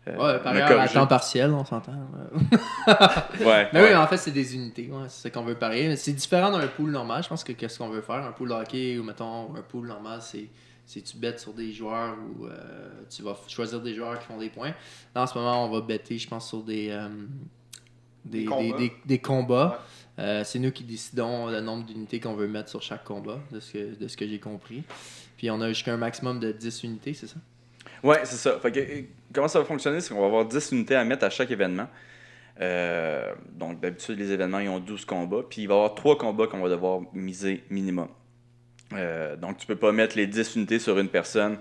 Euh, 0.10 0.34
Ouais, 0.38 0.40
par 0.44 0.54
ailleurs, 0.54 0.80
à 0.80 0.88
temps 0.88 1.08
partiel, 1.08 1.52
on 1.52 1.66
s'entend. 1.66 1.92
Ouais. 1.94 2.40
Mais 3.74 3.82
ouais. 3.82 3.90
oui, 3.90 3.96
en 3.96 4.08
fait, 4.08 4.18
c'est 4.18 4.32
des 4.32 4.56
unités, 4.56 4.90
ouais, 4.92 5.06
c'est 5.08 5.24
ça 5.24 5.30
qu'on 5.30 5.44
veut 5.44 5.56
parier. 5.56 5.88
Mais 5.88 5.96
C'est 5.96 6.14
différent 6.14 6.52
d'un 6.52 6.68
pool 6.68 6.92
normal, 6.92 7.24
je 7.24 7.30
pense 7.30 7.44
que 7.44 7.52
qu'est-ce 7.54 7.78
qu'on 7.78 7.90
veut 7.90 8.02
faire? 8.02 8.16
Un 8.26 8.32
pool 8.32 8.50
de 8.50 8.54
hockey 8.54 8.98
ou, 8.98 9.04
mettons, 9.04 9.56
un 9.56 9.62
pool 9.62 9.88
normal, 9.88 10.20
c'est 10.22 10.48
c'est 10.86 11.02
tu 11.02 11.18
bêtes 11.18 11.40
sur 11.40 11.54
des 11.54 11.72
joueurs 11.72 12.16
ou 12.18 12.48
euh, 12.48 12.90
tu 13.16 13.22
vas 13.22 13.38
choisir 13.48 13.80
des 13.80 13.94
joueurs 13.94 14.18
qui 14.18 14.26
font 14.26 14.40
des 14.40 14.50
points. 14.50 14.74
Là, 15.14 15.22
en 15.22 15.28
ce 15.28 15.38
moment, 15.38 15.64
on 15.66 15.70
va 15.70 15.82
bêter, 15.82 16.18
je 16.18 16.28
pense, 16.28 16.48
sur 16.50 16.64
des, 16.64 16.88
euh, 16.90 17.08
des, 18.26 18.40
Des 18.40 18.46
combats. 18.46 18.78
des- 18.78 18.94
des 19.06 19.20
combats. 19.20 19.84
Euh, 20.18 20.44
c'est 20.44 20.58
nous 20.60 20.72
qui 20.72 20.84
décidons 20.84 21.46
le 21.48 21.62
nombre 21.62 21.86
d'unités 21.86 22.20
qu'on 22.20 22.34
veut 22.34 22.48
mettre 22.48 22.70
sur 22.70 22.82
chaque 22.82 23.04
combat, 23.04 23.38
de 23.52 23.60
ce 23.60 23.72
que, 23.72 23.96
de 24.04 24.08
ce 24.08 24.18
que 24.18 24.28
j'ai 24.28 24.40
compris. 24.40 24.84
Puis 25.38 25.50
on 25.52 25.62
a 25.62 25.70
jusqu'à 25.70 25.94
un 25.94 25.98
maximum 25.98 26.40
de 26.40 26.52
10 26.52 26.84
unités, 26.84 27.14
c'est 27.14 27.28
ça? 27.28 27.38
Ouais, 28.04 28.22
c'est 28.24 28.36
ça. 28.38 28.60
Fait 28.60 28.72
que, 28.72 28.80
comment 29.34 29.48
ça 29.48 29.60
va 29.60 29.66
fonctionner, 29.66 30.02
c'est 30.02 30.14
qu'on 30.14 30.22
va 30.22 30.28
avoir 30.28 30.46
10 30.46 30.72
unités 30.72 30.96
à 30.96 31.04
mettre 31.04 31.26
à 31.26 31.30
chaque 31.30 31.52
événement. 31.52 31.88
Euh, 32.62 33.34
donc, 33.54 33.80
d'habitude, 33.80 34.18
les 34.20 34.32
événements, 34.32 34.60
ils 34.60 34.70
ont 34.70 34.80
12 34.80 35.06
combats. 35.06 35.44
Puis, 35.50 35.64
il 35.64 35.68
va 35.68 35.76
y 35.76 35.78
avoir 35.78 35.96
3 35.96 36.18
combats 36.18 36.48
qu'on 36.48 36.60
va 36.60 36.70
devoir 36.70 37.02
miser 37.14 37.64
minimum. 37.70 38.10
Euh, 38.94 39.36
donc, 39.36 39.58
tu 39.58 39.68
peux 39.68 39.76
pas 39.76 39.92
mettre 39.92 40.18
les 40.18 40.28
10 40.28 40.56
unités 40.56 40.80
sur 40.80 40.98
une 40.98 41.10
personne, 41.10 41.58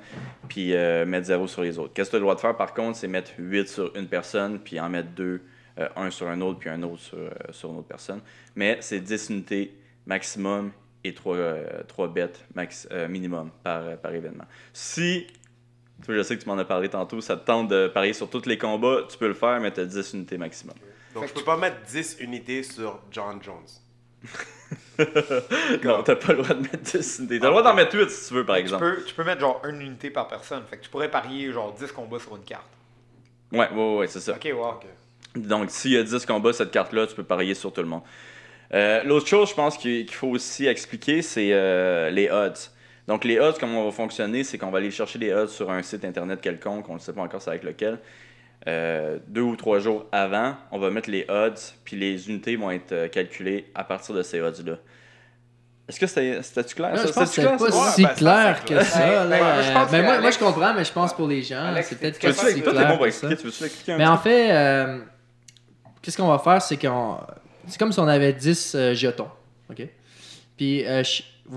puis 0.48 0.75
euh, 0.75 1.04
mettre 1.04 1.26
0 1.26 1.46
sur 1.46 1.62
les 1.62 1.78
autres. 1.78 1.92
Qu'est-ce 1.92 2.08
que 2.08 2.12
tu 2.12 2.16
as 2.16 2.20
le 2.20 2.25
droit 2.25 2.34
de 2.34 2.40
faire, 2.40 2.56
par 2.56 2.75
contre, 2.75 2.96
c'est 2.96 3.08
mettre 3.08 3.32
8 3.38 3.68
sur 3.68 3.96
une 3.96 4.08
personne, 4.08 4.58
puis 4.58 4.80
en 4.80 4.88
mettre 4.88 5.10
2, 5.10 5.40
un 5.94 6.10
sur 6.10 6.26
un 6.26 6.40
autre, 6.40 6.58
puis 6.58 6.70
un 6.70 6.82
autre 6.82 6.98
sur, 6.98 7.70
une 7.70 7.76
autre 7.78 7.87
personne. 7.87 8.20
Mais 8.56 8.78
c'est 8.80 8.98
10 8.98 9.30
unités 9.30 9.78
maximum 10.06 10.72
et 11.04 11.14
3, 11.14 12.08
bêtes 12.12 12.44
minimum 13.08 13.50
par, 13.62 13.96
par 13.98 14.12
événement. 14.12 14.46
Si 14.72 15.28
toi, 16.05 16.14
je 16.14 16.23
sais 16.23 16.37
que 16.37 16.43
tu 16.43 16.49
m'en 16.49 16.59
as 16.59 16.64
parlé 16.64 16.88
tantôt. 16.88 17.21
Ça 17.21 17.37
te 17.37 17.45
tente 17.45 17.69
de 17.69 17.88
parier 17.88 18.12
sur 18.12 18.28
tous 18.31 18.47
les 18.47 18.57
combats. 18.59 19.02
Tu 19.11 19.19
peux 19.19 19.28
le 19.28 19.35
faire, 19.35 19.61
mais 19.61 19.73
tu 19.73 19.81
as 19.81 19.85
10 19.85 20.14
unités 20.14 20.38
maximum. 20.38 20.75
Donc, 21.14 21.26
je 21.28 21.33
peux 21.33 21.43
pas 21.45 21.57
mettre 21.57 21.78
10 21.90 22.19
unités 22.21 22.62
sur 22.62 23.00
John 23.11 23.40
Jones. 23.43 23.67
non, 25.85 26.02
t'as 26.02 26.17
pas 26.17 26.33
le 26.33 26.43
droit 26.43 26.55
de 26.55 26.62
mettre 26.62 26.78
10 26.83 27.19
unités. 27.21 27.38
T'as 27.40 27.47
le 27.47 27.50
droit 27.50 27.62
d'en 27.62 27.75
mettre 27.75 27.97
8 27.97 28.11
si 28.11 28.28
tu 28.28 28.35
veux, 28.35 28.45
par 28.45 28.57
Tu 28.57 28.62
exemple. 28.62 28.85
peux, 28.97 29.05
tu 29.05 29.14
peux 29.14 29.25
mettre 29.25 29.40
genre 29.40 29.62
une 29.69 29.81
unité 29.81 30.11
par 30.11 30.28
personne. 30.28 30.62
Fait 30.69 30.76
que 30.76 30.83
tu 30.85 30.90
pourrais 30.90 31.11
parier 31.11 31.52
genre 31.52 31.73
10 31.75 31.93
combats 31.93 32.19
sur 32.19 32.37
une 32.37 32.45
carte. 32.45 32.67
Ouais, 33.52 33.71
ouais, 33.73 33.97
ouais, 33.97 34.07
c'est 34.09 34.21
ça. 34.21 34.35
Ok, 34.35 34.49
wow. 34.55 34.69
Ok. 34.73 34.87
Donc, 35.37 35.71
s'il 35.71 35.93
y 35.93 35.97
a 35.97 36.02
10 36.02 36.26
combats, 36.26 36.52
cette 36.52 36.71
carte-là, 36.71 37.07
tu 37.07 37.14
peux 37.14 37.25
parier 37.25 37.55
sur 37.55 37.73
tout 37.73 37.81
le 37.81 37.87
monde. 37.88 38.02
Euh, 38.75 39.02
L'autre 39.05 39.26
chose, 39.26 39.49
je 39.50 39.55
pense 39.55 39.78
qu'il 39.78 40.05
qu'il 40.05 40.14
faut 40.14 40.28
aussi 40.28 40.67
expliquer, 40.67 41.23
c'est 41.23 41.50
euh, 41.52 42.11
les 42.11 42.28
odds. 42.31 42.52
Donc, 43.08 43.24
les 43.24 43.40
odds, 43.40 43.56
comment 43.58 43.82
on 43.82 43.86
va 43.86 43.90
fonctionner, 43.90 44.44
c'est 44.44 44.58
qu'on 44.58 44.70
va 44.70 44.78
aller 44.78 44.90
chercher 44.90 45.18
les 45.18 45.32
odds 45.32 45.48
sur 45.48 45.70
un 45.70 45.82
site 45.82 46.04
internet 46.04 46.40
quelconque, 46.40 46.88
on 46.88 46.94
ne 46.94 46.98
sait 47.00 47.12
pas 47.12 47.22
encore 47.22 47.42
c'est 47.42 47.50
avec 47.50 47.64
lequel. 47.64 47.98
Euh, 48.66 49.18
deux 49.26 49.40
ou 49.40 49.56
trois 49.56 49.80
jours 49.80 50.06
avant, 50.12 50.54
on 50.70 50.78
va 50.78 50.90
mettre 50.90 51.10
les 51.10 51.24
odds, 51.28 51.58
puis 51.84 51.96
les 51.96 52.28
unités 52.28 52.54
vont 52.56 52.70
être 52.70 52.92
euh, 52.92 53.08
calculées 53.08 53.70
à 53.74 53.82
partir 53.82 54.14
de 54.14 54.22
ces 54.22 54.40
odds-là. 54.40 54.76
Est-ce 55.88 55.98
que 55.98 56.06
c'était 56.06 56.74
clair? 56.74 56.90
Non, 56.90 56.96
ça? 56.98 57.06
je 57.06 57.12
pense 57.12 57.34
que 57.34 57.40
pas? 57.40 57.64
Ouais, 57.64 57.92
si 57.92 58.02
ben, 58.02 58.08
clair 58.10 58.64
que 58.66 58.84
ça. 58.84 59.24
Là. 59.24 59.38
moi, 59.38 59.62
je 59.62 59.90
Ben, 59.90 60.04
moi, 60.04 60.20
moi, 60.20 60.30
comprends, 60.32 60.74
mais 60.74 60.84
je 60.84 60.92
pense 60.92 61.14
pour 61.14 61.26
les 61.26 61.42
gens, 61.42 61.74
c'est 61.82 61.98
peut-être 61.98 62.20
pas 62.20 62.32
si 62.34 62.60
clair 62.60 62.88
bon 62.88 62.98
ça. 62.98 63.06
expliquer. 63.06 63.36
Tu 63.36 63.44
veux-tu 63.44 63.62
l'expliquer 63.62 63.92
un 63.92 63.96
Mais 63.96 64.06
en 64.06 64.18
fait, 64.18 64.52
euh, 64.52 64.98
qu'est-ce 66.02 66.18
qu'on 66.18 66.28
va 66.28 66.38
faire, 66.38 66.60
c'est 66.60 66.76
qu'on. 66.76 67.16
c'est 67.66 67.78
comme 67.78 67.92
si 67.92 68.00
on 68.00 68.08
avait 68.08 68.34
10 68.34 68.74
euh, 68.74 68.94
jetons. 68.94 69.30
OK? 69.70 69.88
Puis, 70.58 70.86
euh, 70.86 71.02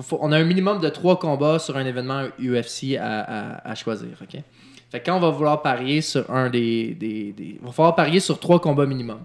faut- 0.02 0.20
on 0.22 0.32
a 0.32 0.38
un 0.38 0.44
minimum 0.44 0.80
de 0.80 0.90
3 0.90 1.20
combats 1.20 1.60
sur 1.60 1.78
un 1.78 1.86
événement 1.86 2.26
UFC 2.40 2.98
à, 2.98 3.20
à- 3.22 3.72
à 3.72 3.76
choisir. 3.76 4.10
OK? 4.22 4.42
Fait 4.92 5.00
que 5.00 5.06
quand 5.06 5.16
on 5.18 5.20
va 5.20 5.30
vouloir 5.30 5.62
parier 5.62 6.02
sur 6.02 6.30
un 6.30 6.50
des. 6.50 6.94
des, 7.00 7.32
des- 7.34 7.58
Il 7.62 7.66
va 7.66 7.72
falloir 7.72 7.96
parier 7.96 8.20
sur 8.20 8.40
3 8.40 8.60
combats 8.60 8.86
minimum. 8.86 9.20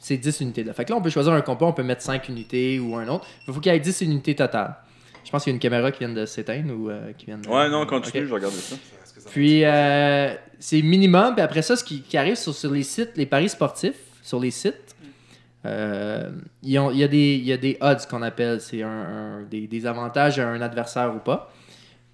C'est 0.00 0.16
10 0.16 0.40
unités 0.40 0.62
là. 0.64 0.72
Fait 0.72 0.84
que 0.84 0.90
là, 0.92 0.96
on 0.98 1.02
peut 1.02 1.10
choisir 1.10 1.32
un 1.32 1.40
combat, 1.40 1.66
on 1.66 1.72
peut 1.72 1.82
mettre 1.82 2.02
5 2.02 2.28
unités 2.28 2.78
ou 2.78 2.94
un 2.96 3.08
autre. 3.08 3.26
Il 3.46 3.52
faut 3.52 3.60
qu'il 3.60 3.72
y 3.72 3.74
ait 3.74 3.80
10 3.80 4.00
unités 4.02 4.34
totales. 4.36 4.76
Je 5.24 5.30
pense 5.30 5.42
qu'il 5.44 5.50
y 5.50 5.54
a 5.54 5.56
une 5.56 5.60
caméra 5.60 5.90
qui 5.90 5.98
vient 6.00 6.08
de 6.14 6.24
s'éteindre 6.24 6.72
ou 6.74 6.88
euh, 6.88 7.12
qui 7.18 7.26
vient 7.26 7.36
de. 7.38 7.48
Ouais, 7.48 7.68
non, 7.68 7.84
continue, 7.84 8.22
Ok. 8.30 8.40
je 8.40 8.46
que 8.46 9.20
ça 9.20 9.30
Puis, 9.30 9.64
euh, 9.64 10.32
c'est 10.58 10.80
minimum. 10.82 11.34
Puis 11.34 11.42
après 11.42 11.62
ça, 11.62 11.74
ce 11.76 11.82
qui, 11.84 12.02
qui 12.02 12.16
arrive 12.16 12.36
sur, 12.36 12.54
sur 12.54 12.70
les 12.70 12.82
sites, 12.84 13.10
les 13.16 13.26
paris 13.26 13.48
sportifs, 13.48 13.96
sur 14.22 14.38
les 14.40 14.50
sites, 14.52 14.94
euh, 15.64 16.30
il 16.62 16.70
y, 16.70 17.02
a 17.02 17.08
des- 17.08 17.78
odds 17.80 18.06
qu'on 18.08 18.22
appelle. 18.22 18.60
C'est 18.60 18.82
un, 18.82 19.42
des, 19.50 19.86
avantages 19.86 20.38
à 20.38 20.48
un 20.48 20.60
adversaire 20.60 21.14
ou 21.14 21.18
pas. 21.18 21.52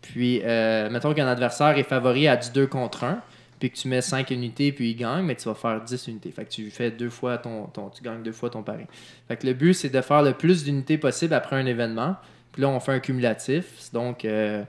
Puis, 0.01 0.41
euh, 0.45 0.91
mettons 0.91 1.15
qu'un 1.15 1.27
adversaire 1.27 1.79
est 1.79 1.85
favori 1.85 2.29
à 2.29 2.37
du 2.37 2.51
2 2.51 2.67
contre 2.67 3.05
1, 3.05 3.23
puis 3.59 3.71
que 3.71 3.77
tu 3.77 3.89
mets 3.89 4.03
5 4.03 4.31
unités, 4.31 4.71
puis 4.71 4.91
il 4.91 4.97
gagne, 4.97 5.25
mais 5.25 5.35
tu 5.35 5.49
vas 5.49 5.55
faire 5.55 5.81
10 5.81 6.09
unités. 6.09 6.31
Fait 6.31 6.45
que 6.45 6.51
tu 6.51 6.71
fais 6.71 6.91
deux 6.91 7.09
fois 7.09 7.39
ton, 7.39 7.67
ton 7.67 7.89
tu 7.89 8.03
gagnes 8.03 8.23
deux 8.23 8.33
fois 8.33 8.51
ton 8.51 8.63
pari. 8.63 8.85
Fait 9.29 9.37
que 9.37 9.47
le 9.47 9.55
but, 9.55 9.73
c'est 9.73 9.89
de 9.89 10.01
faire 10.03 10.23
le 10.23 10.35
plus 10.35 10.65
d'unités 10.65 10.99
possible 10.99 11.33
après 11.33 11.57
un 11.57 11.67
événement. 11.67 12.17
Puis 12.53 12.63
là, 12.63 12.69
on 12.69 12.81
fait 12.81 12.93
un 12.93 13.01
cumulatif. 13.01 13.91
Donc, 13.93 14.25
euh, 14.25 14.63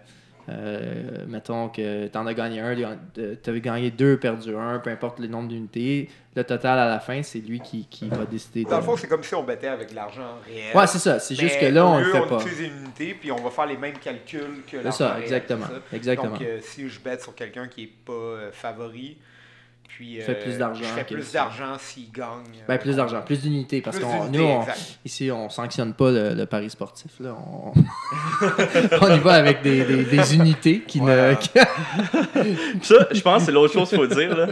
euh, 0.50 1.26
mettons 1.28 1.70
que 1.70 2.08
tu 2.08 2.18
en 2.18 2.28
as 2.28 2.34
gagné 2.34 2.60
un, 2.62 2.76
tu 3.14 3.50
as 3.50 3.60
gagné 3.60 3.92
deux, 3.92 4.18
perdu 4.18 4.56
un, 4.56 4.80
peu 4.80 4.90
importe 4.92 5.20
le 5.20 5.28
nombre 5.28 5.50
d'unités. 5.50 6.10
Le 6.36 6.44
total 6.44 6.78
à 6.78 6.88
la 6.90 7.00
fin, 7.00 7.24
c'est 7.24 7.40
lui 7.40 7.62
qui, 7.62 7.86
qui 7.88 8.10
va 8.10 8.26
décider. 8.26 8.66
de- 8.66 8.70
Dans 8.70 8.78
le 8.78 8.84
fond, 8.84 8.98
c'est 8.98 9.08
comme 9.08 9.24
si 9.24 9.34
on 9.36 9.44
bêtait 9.44 9.68
avec 9.68 9.94
l'argent 9.94 10.38
réel. 10.46 10.76
Ouais, 10.76 10.86
c'est 10.86 11.00
ça. 11.00 11.18
C'est 11.20 11.34
juste 11.36 11.60
que 11.60 11.66
là, 11.68 11.88
on 11.88 11.98
le 12.00 12.06
fait 12.12 12.20
on 12.20 12.28
pas. 12.28 12.42
utilise 12.42 12.60
une 12.68 12.84
unité, 12.84 13.14
puis 13.20 13.32
on 13.32 13.38
va 13.42 13.50
faire 13.50 13.66
les 13.68 13.78
mêmes 13.78 13.98
calculs 13.98 14.62
que 14.70 14.72
C'est 14.78 14.84
l'argent 14.84 14.92
ça, 14.98 15.20
exactement. 15.22 15.66
c'est 15.68 15.74
ça? 15.74 15.96
Exactement. 15.96 16.32
Donc, 16.34 16.42
euh, 16.42 16.60
si 16.62 16.90
je 16.90 17.00
bête 17.00 17.22
sur 17.22 17.34
quelqu'un 17.36 17.68
qui 17.70 17.82
n'est 17.84 17.92
pas 18.06 18.12
euh, 18.12 18.52
favori, 18.52 19.18
puis 19.96 20.22
euh, 20.22 20.34
plus 20.44 20.58
d'argent 20.58 20.82
je 20.84 20.88
fais 20.90 21.04
que 21.06 21.14
plus 21.14 21.32
d'argent 21.32 21.78
s'il 21.80 22.12
gagne. 22.12 22.28
Ben, 22.68 22.74
euh, 22.74 22.78
plus 22.78 22.98
d'argent, 22.98 23.22
plus 23.22 23.42
d'unités. 23.42 23.80
Parce 23.82 23.98
que 23.98 24.04
nous, 24.30 24.44
on- 24.44 24.66
ici, 25.06 25.32
on 25.32 25.50
sanctionne 25.50 25.94
pas 25.94 26.12
le, 26.12 26.34
le 26.34 26.46
pari 26.46 26.70
sportif. 26.70 27.12
Là. 27.22 27.34
On... 27.34 27.72
on 29.02 29.16
y 29.16 29.20
va 29.20 29.34
avec 29.36 29.62
des, 29.62 29.86
des- 29.86 30.04
des 30.04 30.36
unités 30.36 30.82
qui 30.82 31.00
Voilà. 31.00 31.32
ne. 31.32 31.36
Ça, 32.82 33.08
je 33.10 33.22
pense 33.22 33.40
que 33.40 33.46
c'est 33.46 33.52
l'autre 33.54 33.74
chose 33.74 33.88
qu'il 33.88 33.98
faut 33.98 34.08
dire. 34.08 34.36
Là. 34.36 34.48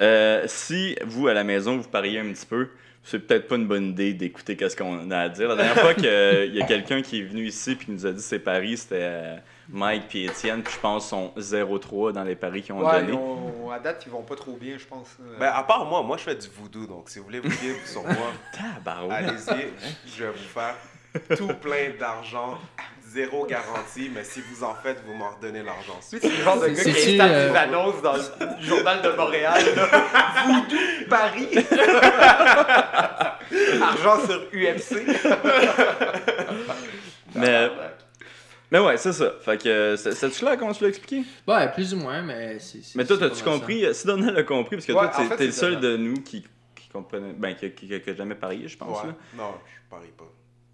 Euh, 0.00 0.42
si 0.46 0.96
vous, 1.04 1.28
à 1.28 1.34
la 1.34 1.44
maison, 1.44 1.76
vous 1.76 1.88
pariez 1.88 2.18
un 2.20 2.32
petit 2.32 2.46
peu, 2.46 2.68
c'est 3.02 3.18
peut-être 3.18 3.46
pas 3.48 3.56
une 3.56 3.66
bonne 3.66 3.90
idée 3.90 4.14
d'écouter 4.14 4.56
qu'est-ce 4.56 4.76
qu'on 4.76 5.10
a 5.10 5.18
à 5.18 5.28
dire. 5.28 5.48
La 5.48 5.56
dernière 5.56 5.76
fois 5.78 5.92
qu'il 5.94 6.54
y 6.54 6.62
a 6.62 6.66
quelqu'un 6.66 7.02
qui 7.02 7.20
est 7.20 7.24
venu 7.24 7.46
ici 7.46 7.72
et 7.72 7.76
qui 7.76 7.90
nous 7.90 8.06
a 8.06 8.12
dit 8.12 8.22
ses 8.22 8.38
paris, 8.38 8.78
c'était 8.78 8.96
euh, 9.00 9.36
Mike 9.68 10.14
et 10.14 10.24
Étienne, 10.26 10.62
puis 10.62 10.74
je 10.74 10.78
pense 10.80 11.08
sont 11.08 11.32
0-3 11.38 12.12
dans 12.12 12.22
les 12.24 12.36
paris 12.36 12.62
qu'ils 12.62 12.74
ont 12.74 12.84
Ouais, 12.86 13.02
ont- 13.12 13.70
à 13.70 13.78
date, 13.78 14.02
ils 14.06 14.12
vont 14.12 14.22
pas 14.22 14.36
trop 14.36 14.52
bien, 14.52 14.76
je 14.78 14.84
pense. 14.86 15.08
euh. 15.20 15.36
Ben, 15.40 15.50
à 15.54 15.62
part 15.62 15.84
moi, 15.86 16.02
moi 16.02 16.16
je 16.16 16.22
fais 16.24 16.34
du 16.34 16.48
voodoo, 16.48 16.86
donc 16.86 17.08
si 17.08 17.18
vous 17.18 17.24
voulez 17.24 17.40
vous 17.40 17.48
guider 17.48 17.76
sur 17.86 18.02
moi, 18.02 18.32
allez-y, 19.10 19.68
je 20.16 20.24
vais 20.24 20.30
vous 20.30 20.48
faire 20.52 20.74
tout 21.36 21.48
plein 21.60 21.90
d'argent, 21.98 22.58
zéro 23.08 23.46
garantie, 23.46 24.10
mais 24.14 24.24
si 24.24 24.40
vous 24.42 24.64
en 24.64 24.74
faites, 24.74 25.02
vous 25.06 25.14
m'en 25.14 25.30
redonnez 25.30 25.62
l'argent. 25.62 25.96
C'est 26.00 26.22
le 26.22 26.30
genre 26.30 26.60
de 26.60 26.68
gars 26.68 26.82
qui 26.82 26.90
installe 26.90 27.30
euh, 27.32 27.50
des 27.50 27.56
annonces 27.56 28.02
dans 28.02 28.14
le 28.14 28.22
journal 28.60 29.00
de 29.02 29.08
Montréal. 29.10 29.62
Voodoo 30.46 30.76
Paris. 31.08 31.48
Argent 33.82 34.26
sur 34.26 34.40
UFC. 34.52 34.96
Mais, 37.36 37.68
mais 38.74 38.80
ouais, 38.86 38.96
c'est 38.96 39.12
ça. 39.12 39.32
Fait 39.40 39.62
que, 39.62 39.68
euh, 39.68 39.96
c'est- 39.96 40.12
c'est-tu 40.12 40.38
clair 40.40 40.56
comment 40.58 40.72
tu 40.72 40.82
l'as 40.82 40.88
expliqué? 40.90 41.22
Ouais, 41.46 41.70
plus 41.72 41.94
ou 41.94 41.98
moins, 41.98 42.22
mais 42.22 42.58
c'est. 42.58 42.82
c'est- 42.84 42.96
Mais 42.96 43.04
toi, 43.04 43.16
t'as-tu 43.18 43.42
compris? 43.44 43.84
Si 43.94 44.04
Donald 44.06 44.36
a 44.36 44.42
compris, 44.42 44.76
parce 44.76 44.86
que 44.86 44.92
Ouais, 44.92 45.10
toi, 45.10 45.24
en 45.32 45.36
t'es 45.36 45.46
le 45.46 45.52
seul 45.52 45.78
de 45.80 45.96
nous 45.96 46.20
qui, 46.22 46.44
qui 46.74 46.88
comprenait, 46.88 47.32
ben, 47.36 47.54
qui, 47.54 47.70
qui, 47.70 47.86
qui 48.00 48.10
a 48.10 48.14
jamais 48.14 48.34
parié, 48.34 48.66
je 48.68 48.76
pense. 48.76 49.00
Ouais. 49.02 49.08
Là. 49.08 49.14
Non, 49.36 49.54
je 49.64 49.80
parie 49.90 50.10
pas. 50.16 50.24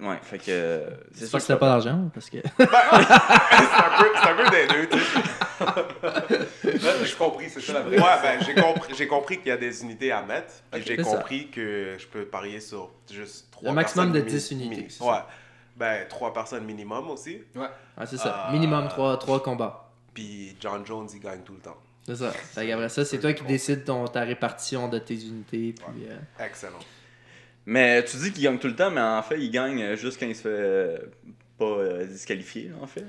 Ouais, 0.09 0.19
fait 0.23 0.38
que. 0.38 0.45
euh, 0.49 0.90
C'est 1.12 1.25
sûr 1.26 1.33
pas 1.33 1.38
que 1.38 1.42
c'était 1.45 1.59
pas 1.59 1.69
d'argent, 1.69 2.11
parce 2.14 2.30
que. 2.30 2.38
c'est 2.59 2.64
un 2.64 3.99
peu, 3.99 4.07
c'est 4.14 4.28
un 4.30 4.35
peu 4.35 4.49
des 4.50 4.66
deux, 4.66 4.87
tu 4.88 4.99
sais. 4.99 5.21
J'ai 7.04 7.14
compris, 7.16 7.50
c'est 7.50 7.61
ça 7.61 7.75
la 7.75 7.80
vraie. 7.83 7.99
Ouais, 7.99 8.19
ben, 8.23 8.40
j'ai 8.47 8.54
compris, 8.54 8.95
j'ai 8.97 9.07
compris 9.07 9.37
qu'il 9.38 9.49
y 9.49 9.50
a 9.50 9.59
des 9.59 9.83
unités 9.83 10.11
à 10.11 10.23
mettre. 10.23 10.54
Puis 10.73 10.83
j'ai 10.87 10.97
compris 10.97 11.49
que 11.50 11.97
je 11.99 12.07
peux 12.07 12.25
parier 12.25 12.61
sur 12.61 12.88
juste 13.12 13.49
3 13.50 13.69
Le 13.69 13.75
maximum 13.75 14.12
de 14.12 14.21
personnes 14.21 14.38
10 14.38 14.50
mini- 14.52 14.64
unités, 14.78 15.04
Ouais. 15.04 15.19
Ben, 15.80 16.06
3 16.08 16.32
personnes 16.34 16.64
minimum 16.64 17.08
aussi. 17.10 17.38
Ouais, 17.56 17.66
c'est 18.06 18.18
ça. 18.18 18.49
Euh, 18.49 18.52
Minimum 18.52 18.87
3, 18.88 19.18
trois 19.18 19.42
combats. 19.42 19.88
Puis 20.14 20.54
John 20.60 20.84
Jones, 20.84 21.08
il 21.14 21.20
gagne 21.20 21.40
tout 21.40 21.54
le 21.54 21.60
temps. 21.60 21.76
C'est 22.06 22.16
ça. 22.16 22.30
Fait 22.30 22.66
qu'après 22.66 22.88
ça, 22.90 23.04
c'est 23.04 23.18
toi 23.18 23.32
qui 23.32 23.44
décides 23.44 23.84
ton, 23.84 24.06
ta 24.06 24.20
répartition 24.20 24.88
de 24.88 24.99
tes 24.99 25.14
unités. 25.14 25.75
Puis, 25.75 26.06
euh, 26.08 26.44
Excellent. 26.44 26.78
Mais 27.66 28.04
tu 28.04 28.16
dis 28.18 28.32
qu'il 28.32 28.42
gagne 28.44 28.58
tout 28.58 28.66
le 28.68 28.76
temps, 28.76 28.90
mais 28.90 29.00
en 29.00 29.22
fait, 29.22 29.38
il 29.38 29.50
gagne 29.50 29.94
juste 29.96 30.18
quand 30.20 30.26
il 30.26 30.34
se 30.37 30.42
fait 30.42 30.49
euh, 30.50 30.99
pas 31.58 31.64
euh, 31.64 32.04
disqualifié, 32.06 32.64
là, 32.68 32.75
en 32.82 32.87
fait. 32.87 33.04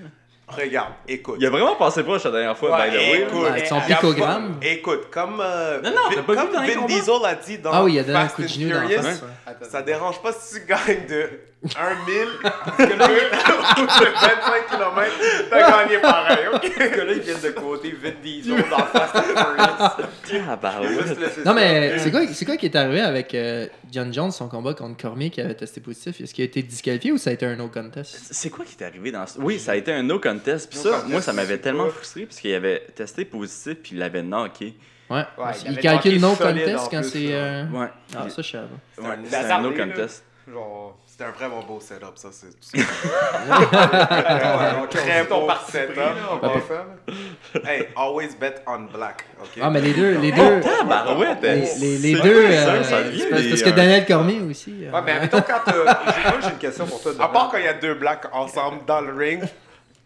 Regarde, 0.48 0.94
écoute. 1.08 1.38
Il 1.40 1.46
a 1.46 1.50
vraiment 1.50 1.76
passé 1.76 2.04
proche 2.04 2.26
la 2.26 2.32
dernière 2.32 2.58
fois, 2.58 2.78
Ouais, 2.78 2.90
by 2.90 2.96
the 2.96 3.00
way. 3.00 3.22
écoute, 3.22 3.48
avec 3.48 3.68
son 3.68 3.80
picogramme. 3.82 4.60
pas- 4.60 4.66
Écoute, 4.68 5.10
comme, 5.10 5.40
euh, 5.42 5.82
Non, 5.82 5.92
non, 5.92 6.24
pas 6.24 6.36
comme 6.36 6.52
Vin? 6.54 6.86
Diesel 6.88 7.14
a 7.26 7.36
dit 7.36 7.58
dans 7.60 7.72
Ah 7.72 7.84
oui, 7.86 7.94
il 7.94 8.00
a 8.00 8.04
donné 8.04 8.18
un 8.18 8.22
Fast 8.24 8.36
coup 8.36 8.42
de 8.42 8.48
and 8.48 8.52
genou 8.52 8.70
dans 8.70 8.82
la 8.82 8.88
Furious, 8.88 9.02
face. 9.04 9.22
ouais. 9.22 9.28
Attends. 9.46 9.66
Ça 9.70 9.82
dérange 9.82 10.22
pas 10.22 10.34
si 10.34 10.60
tu 10.60 10.66
gagnes 10.66 11.08
de 11.08 11.30
1 11.64 11.70
000 11.70 12.30
que 12.42 12.82
le 12.82 13.84
ou 13.84 13.86
de 13.86 14.12
25 14.20 14.68
km, 14.68 15.12
t'as 15.50 15.70
gagné 15.86 15.98
pareil, 16.00 16.48
ok? 16.54 16.62
que 16.74 17.02
là, 17.02 17.14
ils 17.14 17.20
viennent 17.20 17.40
de 17.40 17.50
Vin 18.02 18.14
Diesel 18.24 18.64
dans 18.70 18.78
Fast 18.86 19.16
and 19.16 19.22
Furious. 19.22 20.46
Tabarouette. 20.48 21.08
Juste 21.08 21.20
laisser 21.20 21.42
Non, 21.46 21.54
mais 21.54 22.00
c'est 22.00 22.10
quoi, 22.10 22.22
c'est 22.34 22.46
quoi 22.46 22.58
qui 22.58 22.66
est 22.66 22.76
arrivé 22.76 23.02
avec 23.02 23.36
euh, 23.36 23.68
John 23.92 24.12
Jones, 24.12 24.32
son 24.32 24.48
combat 24.48 24.74
contre 24.74 24.98
Cormier 25.00 25.30
qui 25.30 25.40
avait 25.40 25.54
testé 25.54 25.82
positif? 25.82 26.20
Est-ce 26.20 26.34
qu'il 26.34 26.42
a 26.42 26.46
été 26.46 26.64
disqualifié 26.64 27.12
ou 27.12 27.18
ça 27.20 27.30
a 27.30 27.34
été 27.34 27.46
un 27.46 27.56
no 27.56 27.68
contest? 27.68 28.18
C'est 28.32 28.50
quoi 28.50 28.66
qui 28.66 28.76
t'est 28.76 28.86
arrivé 28.86 29.12
dans 29.12 29.28
ce... 29.28 29.38
Oui, 29.40 29.60
ça 29.60 29.74
a 29.74 29.76
été 29.76 29.94
un 29.94 30.02
no 30.02 30.20
contest. 30.20 30.68
Puis 30.68 30.80
No 30.80 30.84
ça, 30.84 30.90
contest, 30.96 31.10
moi, 31.12 31.22
ça 31.22 31.34
m'avait 31.34 31.54
c'est 31.56 31.60
tellement 31.60 31.84
quoi? 31.84 31.94
frustré 31.94 32.26
parce 32.26 32.40
qu'il 32.40 32.56
avait 32.56 32.88
testé 32.96 33.24
positif 33.26 33.76
puis 33.84 33.92
il 33.94 34.00
l'avait 34.00 34.24
knocké. 34.24 34.74
Ouais. 35.12 35.18
Ouais, 35.38 35.52
il 35.66 35.74
il 35.74 35.78
calcule 35.80 36.20
no 36.20 36.34
contest 36.36 36.76
en 36.80 36.88
quand 36.88 37.04
c'est. 37.04 37.20
là. 37.28 37.34
euh, 37.36 37.66
Ouais. 37.72 37.88
Ah, 38.16 38.30
ça, 38.30 38.42
je 38.42 38.50
savais. 38.50 38.64
Un- 39.00 39.04
Ouais, 39.10 39.16
C'était 39.26 39.36
un 39.52 39.62
no 39.62 39.70
là. 39.72 39.86
contest. 39.86 40.24
Genre. 40.52 40.98
C'était 41.22 41.30
un 41.30 41.34
vraiment 41.38 41.62
beau 41.62 41.80
setup, 41.80 42.14
ça, 42.16 42.30
c'est 42.32 42.48
tout 42.48 42.56
ce 42.62 42.72
que 42.72 42.78
Ouais, 42.80 42.88
Très 44.90 45.24
ton 45.28 45.46
beau 45.46 45.54
setup. 45.72 46.00
Hey, 47.64 47.90
always 47.96 48.30
bet 48.40 48.56
on 48.66 48.88
black, 48.92 49.26
ok? 49.40 49.50
Ah, 49.62 49.70
mais 49.70 49.82
les 49.82 49.94
deux. 49.94 50.18
Les 50.18 50.32
deux, 50.32 50.62
les, 51.80 51.98
les, 52.00 52.14
deux. 52.22 52.52
ça, 52.52 52.72
euh, 52.72 52.84
ça 52.84 52.98
parce, 53.30 53.62
que 53.62 53.70
euh, 53.70 53.72
Daniel 53.72 54.04
Cormier 54.08 54.42
aussi. 54.50 54.84
euh, 54.84 54.92
Ouais, 54.92 55.02
mais 55.06 55.12
admettons 55.12 55.42
quand 55.42 55.62
j'ai- 56.42 56.50
une 56.50 56.58
question 56.58 56.88
pour 56.88 57.00
toi, 57.04 57.12
À 57.20 57.28
part 57.28 57.50
quand 57.52 57.58
il 57.60 57.66
y 57.66 57.68
a 57.68 57.74
deux 57.74 57.94
blacks 57.94 58.26
ensemble 58.34 58.80
dans 58.88 59.02
le 59.02 59.14
ring, 59.14 59.44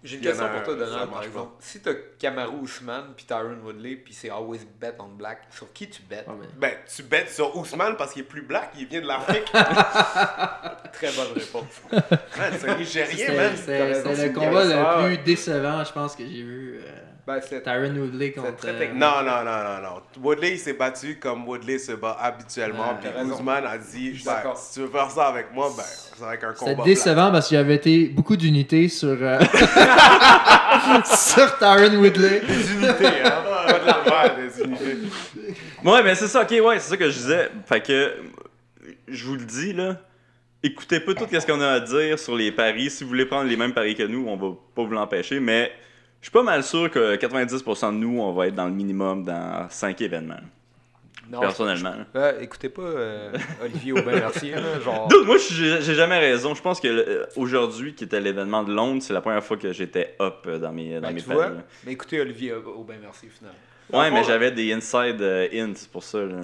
J'ai 0.06 0.18
une 0.18 0.24
Il 0.24 0.28
question 0.28 0.48
pour 0.50 0.64
toi, 0.64 0.76
Donald, 0.76 1.10
par 1.10 1.24
exemple. 1.24 1.52
Si 1.60 1.82
t'as 1.82 1.94
Kamaru 2.20 2.64
Usman 2.64 3.06
puis 3.18 3.26
Tyron 3.26 3.58
Woodley 3.64 3.96
puis 3.96 4.14
c'est 4.14 4.30
always 4.30 4.60
bet 4.80 4.94
on 5.00 5.08
black, 5.08 5.40
sur 5.50 5.74
qui 5.74 5.90
tu 5.90 6.02
bets 6.04 6.24
ouais, 6.28 6.34
mais- 6.40 6.48
ben, 6.70 6.78
tu 6.96 7.02
bêtes 7.04 7.30
sur 7.32 7.56
Ousmane 7.58 7.98
parce 7.98 8.14
qu'il 8.14 8.22
est 8.22 8.26
plus 8.26 8.44
black, 8.44 8.70
il 8.78 8.86
vient 8.88 9.02
de 9.02 9.08
l'Afrique. 9.08 9.52
Très 10.94 11.12
bonne 11.12 11.34
réponse. 11.34 11.82
Man, 11.92 12.54
c'est 12.60 12.70
un 12.70 12.78
Nigérien, 12.78 13.16
C'est 13.28 13.36
man. 13.36 13.52
c'est- 13.56 14.28
le 14.28 14.34
combat 14.34 14.64
le 14.64 15.08
plus 15.08 15.18
décevant, 15.24 15.84
je 15.84 15.92
pense, 15.92 16.16
que 16.16 16.24
j'ai 16.26 16.44
vu. 16.44 16.80
euh, 16.84 16.92
Ben, 17.27 17.39
c'est. 17.41 17.63
Tyron 17.63 17.96
Woodley 17.96 18.32
contre. 18.32 18.55
très 18.58 18.70
euh, 18.70 18.77
technique. 18.79 19.00
Non, 19.00 19.24
non, 19.24 19.44
non, 19.44 19.63
non, 19.63 19.82
non. 19.82 20.01
Woodley, 20.24 20.51
il 20.53 20.60
s'est 20.60 20.74
battu 20.74 21.17
comme 21.17 21.48
Woodley 21.48 21.79
se 21.79 21.94
bat 21.94 22.15
habituellement. 22.22 22.89
Ouais, 22.89 23.12
puis. 23.12 23.32
Ousmane 23.32 23.65
a 23.65 23.77
dit 23.79 24.22
ben, 24.24 24.53
si 24.55 24.74
tu 24.74 24.79
veux 24.82 24.91
faire 24.91 25.10
ça 25.10 25.27
avec 25.27 25.51
moi, 25.53 25.74
ben, 25.75 25.84
c'est 25.84 26.24
avec 26.24 26.44
un 26.44 26.53
combat. 26.53 26.72
C'était 26.72 26.84
décevant 26.84 27.32
parce 27.32 27.48
qu'il 27.48 27.58
y 27.58 27.60
avait 27.60 27.75
été 27.75 28.05
beaucoup 28.10 28.38
d'unités 28.38 28.89
sur. 28.89 29.17
euh, 29.20 29.39
sur 31.05 31.58
Tyron 31.58 31.96
Woodley. 31.98 32.41
Des 32.41 32.72
unités, 32.74 33.22
hein. 33.24 33.44
Pas 33.65 33.79
de 33.79 33.88
l'envers, 33.88 34.36
des 34.36 34.63
unités. 34.63 34.98
Ouais, 35.84 36.03
mais 36.03 36.13
c'est 36.15 36.27
ça, 36.27 36.44
ok, 36.44 36.51
ouais, 36.63 36.79
c'est 36.79 36.89
ça 36.91 36.98
que 36.98 37.10
je 37.10 37.17
disais. 37.17 37.50
Fait 37.65 37.82
que, 37.82 38.13
je 39.08 39.25
vous 39.25 39.36
le 39.36 39.46
dis, 39.46 39.74
là, 39.74 39.98
écoutez 40.62 41.00
pas 41.00 41.13
tout 41.15 41.25
ce 41.32 41.46
qu'on 41.46 41.62
a 41.62 41.70
à 41.70 41.79
dire 41.79 42.20
sur 42.20 42.36
les 42.36 42.51
paris. 42.51 42.91
Si 42.91 43.03
vous 43.03 43.10
voulez 43.10 43.25
prendre 43.25 43.50
les 43.50 43.58
mêmes 43.58 43.74
paris 43.74 43.96
que 43.96 44.03
nous, 44.03 44.25
on 44.27 44.36
va 44.38 44.55
pas 44.75 44.84
vous 44.84 44.91
l'empêcher, 44.94 45.39
mais 45.39 45.72
je 46.25 46.29
suis 46.32 46.34
pas 46.34 46.41
mal 46.41 46.63
sûr 46.63 46.89
que 46.89 47.15
90% 47.17 47.91
de 47.94 47.98
nous, 47.98 48.20
on 48.20 48.34
va 48.34 48.48
être 48.48 48.55
dans 48.55 48.65
le 48.65 48.72
minimum 48.72 49.24
dans 49.24 49.70
5 49.70 50.01
événements, 50.01 50.39
Non, 51.32 51.39
personnellement. 51.39 51.94
Euh, 52.15 52.41
écoutez 52.41 52.70
pas 52.70 52.82
euh, 52.82 53.32
Olivier 53.63 53.91
Aubin-Mercier, 53.91 54.55
genre. 54.84 55.08
Dude, 55.08 55.24
moi, 55.27 55.38
j'ai 55.38 55.94
jamais 55.94 56.17
raison. 56.17 56.55
Je 56.55 56.63
pense 56.63 56.79
que 56.79 56.88
euh, 56.88 57.25
aujourd'hui, 57.36 57.94
qui 57.94 58.05
était 58.05 58.20
l'événement 58.20 58.63
de 58.63 58.74
Londres, 58.74 59.03
c'est 59.03 59.13
la 59.13 59.22
première 59.22 59.44
fois 59.44 59.55
que 59.58 59.72
j'étais 59.72 60.15
up 60.20 60.38
euh, 60.48 60.58
dans 60.58 60.72
mes, 60.72 60.96
dans 60.96 61.01
Ben, 61.01 61.13
mes 61.13 61.22
tu 61.22 61.29
vois, 61.29 61.51
mais 61.86 61.91
écoutez 61.91 62.20
Olivier 62.20 62.53
Aubin-Mercier, 62.53 63.29
finalement. 63.29 63.60
Ouais, 63.94 64.10
mais 64.10 64.24
j'avais 64.24 64.50
des 64.50 64.74
inside 64.74 65.22
euh, 65.22 65.48
hints 65.53 65.88
pour 65.91 66.01
ça. 66.03 66.17
là. 66.24 66.38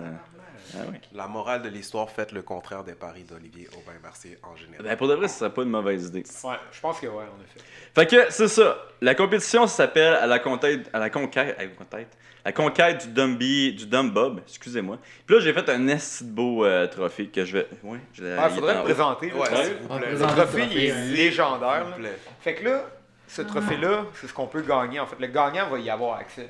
Ah 0.74 0.84
oui. 0.90 0.98
La 1.14 1.28
morale 1.28 1.62
de 1.62 1.70
l'histoire, 1.70 2.10
faites 2.10 2.32
le 2.32 2.42
contraire 2.42 2.84
des 2.84 2.94
paris 2.94 3.24
d'Olivier 3.24 3.68
Aubin-Mercier 3.78 4.38
en 4.44 4.56
général. 4.56 4.86
Ben, 4.86 4.96
pour 4.98 5.08
de 5.08 5.16
vrai, 5.16 5.28
ce 5.28 5.40
serait 5.40 5.54
pas 5.54 5.64
une 5.64 5.70
mauvaise 5.70 6.08
idée. 6.08 6.24
Ouais, 6.44 6.56
je 6.72 6.80
pense 6.80 7.00
que 7.00 7.08
ouais, 7.08 7.14
en 7.24 7.42
effet. 7.44 7.60
Fait 7.94 8.06
que 8.08 8.32
c'est 8.32 8.48
ça. 8.48 8.78
La 9.02 9.16
compétition 9.16 9.68
s'appelle 9.68 10.14
à 10.14 10.28
la 10.28 10.40
conquête, 10.40 10.90
à 10.94 11.00
la 11.00 11.10
conquête, 11.10 11.56
à 11.60 11.64
la 11.64 11.68
conquête, 11.70 12.18
la 12.46 12.52
conquête 12.54 13.08
du 13.08 13.14
Dumby, 13.14 13.74
du 13.74 13.86
Dumb 13.86 14.12
Bob, 14.12 14.42
excusez-moi. 14.48 14.98
Puis 15.28 15.36
là, 15.36 15.42
j'ai 15.42 15.54
fait 15.54 15.70
un 15.70 15.80
de 15.80 15.98
beau 16.24 16.66
euh, 16.66 16.88
trophée 16.88 17.28
que 17.28 17.46
je 17.46 17.58
vais. 17.58 17.68
Ouais, 17.84 18.00
je 18.14 18.24
l'ai- 18.24 18.36
Ah, 18.40 18.50
faudrait 18.50 18.74
le 18.76 18.80
haut. 18.80 18.84
présenter. 18.84 19.32
Ouais, 19.34 19.48
s'il 19.64 19.76
vous 19.76 19.98
plaît. 19.98 20.12
Le 20.12 20.18
le 20.18 20.26
trophée, 20.26 20.68
il 20.72 20.78
est 20.86 21.06
légendaire. 21.12 21.86
Vous 21.88 22.02
plaît. 22.02 22.18
Fait 22.40 22.56
que 22.56 22.64
là, 22.66 22.86
ce 23.28 23.42
trophée-là, 23.44 24.06
c'est 24.16 24.28
ce 24.28 24.34
qu'on 24.34 24.48
peut 24.48 24.62
gagner. 24.62 25.00
En 25.00 25.06
fait, 25.06 25.18
le 25.20 25.28
gagnant 25.28 25.70
va 25.70 25.78
y 25.80 25.90
avoir 25.90 26.18
accès. 26.18 26.50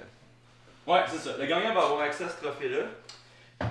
Ouais, 0.88 1.02
c'est 1.08 1.18
ça. 1.30 1.36
Le 1.40 1.46
gagnant 1.46 1.74
va 1.74 1.82
avoir 1.84 2.02
accès 2.02 2.24
à 2.24 2.30
ce 2.30 2.42
trophée-là. 2.42 2.80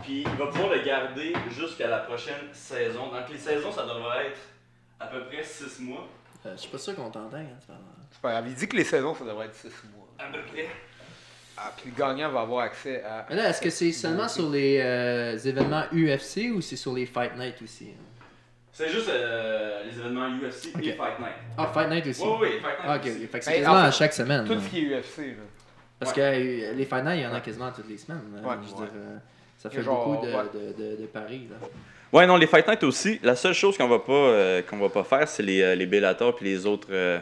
Puis 0.03 0.23
il 0.23 0.37
va 0.37 0.47
pouvoir 0.47 0.71
le 0.71 0.83
garder 0.83 1.33
jusqu'à 1.51 1.89
la 1.89 1.99
prochaine 1.99 2.35
saison. 2.53 3.07
Donc 3.09 3.29
les 3.31 3.39
saisons, 3.39 3.73
ça 3.73 3.83
devrait 3.85 4.27
être 4.29 4.39
à 4.99 5.07
peu 5.07 5.25
près 5.25 5.43
6 5.43 5.81
mois. 5.81 6.09
Euh, 6.47 6.53
Je 6.57 6.61
suis 6.63 6.71
pas 6.71 6.79
sûr 6.79 6.95
qu'on 6.95 7.11
t'entend. 7.11 7.37
Hein. 7.37 7.45
C'est 8.11 8.21
pas 8.21 8.31
grave. 8.33 8.45
Il 8.49 8.55
dit 8.55 8.69
que 8.69 8.77
les 8.77 8.85
saisons, 8.85 9.15
ça 9.15 9.25
devrait 9.25 9.47
être 9.47 9.55
6 9.55 9.69
mois. 9.95 10.09
À 10.19 10.27
peu 10.27 10.41
près. 10.53 10.67
Ah, 11.57 11.73
puis 11.77 11.91
le 11.91 11.97
gagnant 11.97 12.31
va 12.31 12.41
avoir 12.41 12.65
accès 12.65 13.03
à. 13.05 13.27
Mais 13.29 13.37
là, 13.37 13.51
est-ce 13.51 13.61
que 13.61 13.69
c'est 13.71 13.93
seulement 13.93 14.29
sur 14.29 14.49
les 14.49 14.79
euh, 14.81 15.37
événements 15.39 15.85
UFC 15.93 16.51
ou 16.55 16.61
c'est 16.63 16.77
sur 16.77 16.95
les 16.95 17.05
Fight 17.05 17.37
Night 17.37 17.61
aussi 17.63 17.89
hein? 17.91 18.03
C'est 18.73 18.89
juste 18.89 19.09
euh, 19.11 19.85
les 19.85 19.99
événements 19.99 20.29
UFC 20.39 20.69
et 20.83 20.93
Fight 20.93 21.19
Night. 21.19 21.35
Ah, 21.59 21.67
Fight 21.67 21.91
Night 21.91 22.07
aussi? 22.07 22.23
Oui, 22.23 22.37
oui, 22.41 22.49
Fight 22.63 22.63
Night. 22.63 22.85
Ah, 22.85 22.97
ok, 22.97 23.03
aussi. 23.07 23.27
Fait 23.27 23.39
que 23.41 23.45
c'est 23.45 23.53
quasiment 23.53 23.75
à 23.77 23.91
chaque 23.91 24.13
semaine. 24.15 24.47
Tout 24.47 24.55
là. 24.55 24.61
ce 24.61 24.69
qui 24.71 24.79
est 24.79 25.01
UFC. 25.01 25.19
Là. 25.19 25.43
Parce 25.99 26.13
que 26.15 26.21
euh, 26.21 26.73
les 26.73 26.87
Fight 26.87 27.05
Night, 27.05 27.17
il 27.19 27.23
y 27.23 27.27
en 27.27 27.35
a 27.35 27.41
quasiment 27.43 27.71
toutes 27.73 27.89
les 27.89 27.99
semaines. 27.99 28.23
là. 28.35 28.49
Ouais. 28.49 28.55
Je 28.63 28.75
dire, 28.75 28.89
euh, 28.97 29.17
ça 29.63 29.69
Il 29.73 29.75
y 29.75 29.77
a 29.77 29.81
fait 29.81 29.85
genre, 29.85 30.07
beaucoup 30.09 30.27
de, 30.27 30.33
ouais. 30.33 30.43
de, 30.55 30.83
de, 30.97 31.03
de 31.03 31.07
paris. 31.07 31.47
Là. 31.51 31.57
Ouais, 32.13 32.27
non, 32.27 32.37
les 32.37 32.47
Fight 32.49 32.67
Night 32.67 32.83
aussi. 32.83 33.21
La 33.23 33.37
seule 33.37 33.53
chose 33.55 33.77
qu'on 33.79 33.87
va 33.87 33.99
pas 34.01 34.13
euh, 34.13 34.63
qu'on 34.63 34.79
va 34.79 34.89
pas 34.89 35.05
faire, 35.05 35.29
c'est 35.29 35.43
les, 35.45 35.63
euh, 35.63 35.75
les 35.77 35.87
Bellator 35.87 36.35
puis 36.35 36.47
les 36.47 36.67
autres 36.67 36.89
euh, 36.91 37.19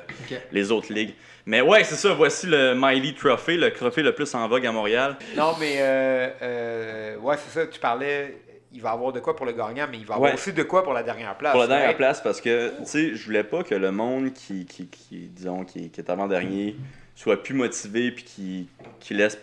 les 0.52 0.70
autres 0.70 0.92
ligues. 0.92 1.14
Mais 1.44 1.60
ouais, 1.60 1.84
c'est 1.84 1.96
ça. 1.96 2.14
Voici 2.14 2.46
le 2.46 2.74
Miley 2.74 3.12
Trophy, 3.14 3.56
le 3.56 3.70
trophée 3.72 4.02
le 4.02 4.12
plus 4.14 4.32
en 4.34 4.46
vogue 4.48 4.64
à 4.66 4.72
Montréal. 4.72 5.16
Non, 5.36 5.52
mais 5.60 5.76
euh, 5.78 6.28
euh, 6.42 7.16
ouais, 7.18 7.36
c'est 7.36 7.58
ça. 7.60 7.66
Tu 7.66 7.78
parlais, 7.80 8.38
il 8.72 8.80
va 8.80 8.90
avoir 8.92 9.12
de 9.12 9.20
quoi 9.20 9.34
pour 9.36 9.44
le 9.46 9.52
gagnant, 9.52 9.86
mais 9.90 9.98
il 9.98 10.06
va 10.06 10.14
avoir 10.14 10.30
Ouais. 10.30 10.34
aussi 10.38 10.52
de 10.52 10.62
quoi 10.62 10.82
pour 10.82 10.92
la 10.94 11.02
dernière 11.02 11.36
place. 11.36 11.52
Pour 11.52 11.60
la 11.62 11.66
dernière 11.66 11.88
Ouais. 11.90 11.94
place, 11.96 12.20
parce 12.22 12.40
que 12.40 12.68
tu 12.78 12.84
sais, 12.86 13.14
je 13.14 13.24
voulais 13.26 13.44
pas 13.44 13.62
que 13.64 13.74
le 13.74 13.90
monde 13.92 14.32
qui, 14.32 14.64
qui, 14.64 14.86
qui 14.88 15.28
disons, 15.28 15.64
qui, 15.64 15.90
qui 15.90 16.00
est 16.00 16.10
avant 16.10 16.26
dernier 16.28 16.76
soit 17.14 17.42
plus 17.42 17.54
motivé 17.54 18.10
puis 18.12 18.24
qui, 18.24 18.68
qui 19.00 19.12
laisse 19.14 19.38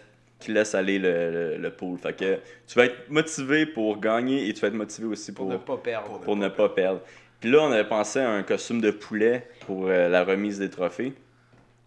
qui 0.45 0.51
laisse 0.53 0.75
aller 0.75 0.99
le, 0.99 1.31
le, 1.31 1.57
le 1.57 1.69
pool. 1.71 1.97
Fait 1.97 2.13
que 2.13 2.39
tu 2.67 2.77
vas 2.77 2.85
être 2.85 3.09
motivé 3.09 3.65
pour 3.65 3.99
gagner 3.99 4.47
et 4.47 4.53
tu 4.53 4.61
vas 4.61 4.67
être 4.67 4.73
motivé 4.75 5.07
aussi 5.07 5.33
Pour 5.33 5.45
pour, 5.47 5.53
ne 5.53 5.57
pas 5.57 5.77
perdre. 5.77 6.19
pour 6.19 6.35
ne 6.35 6.47
pas 6.47 6.69
perdre. 6.69 7.01
Puis 7.39 7.49
là, 7.51 7.59
on 7.61 7.71
avait 7.71 7.87
pensé 7.87 8.19
à 8.19 8.29
un 8.29 8.43
costume 8.43 8.79
de 8.81 8.91
poulet 8.91 9.47
pour 9.65 9.87
euh, 9.87 10.07
la 10.07 10.23
remise 10.23 10.59
des 10.59 10.69
trophées. 10.69 11.13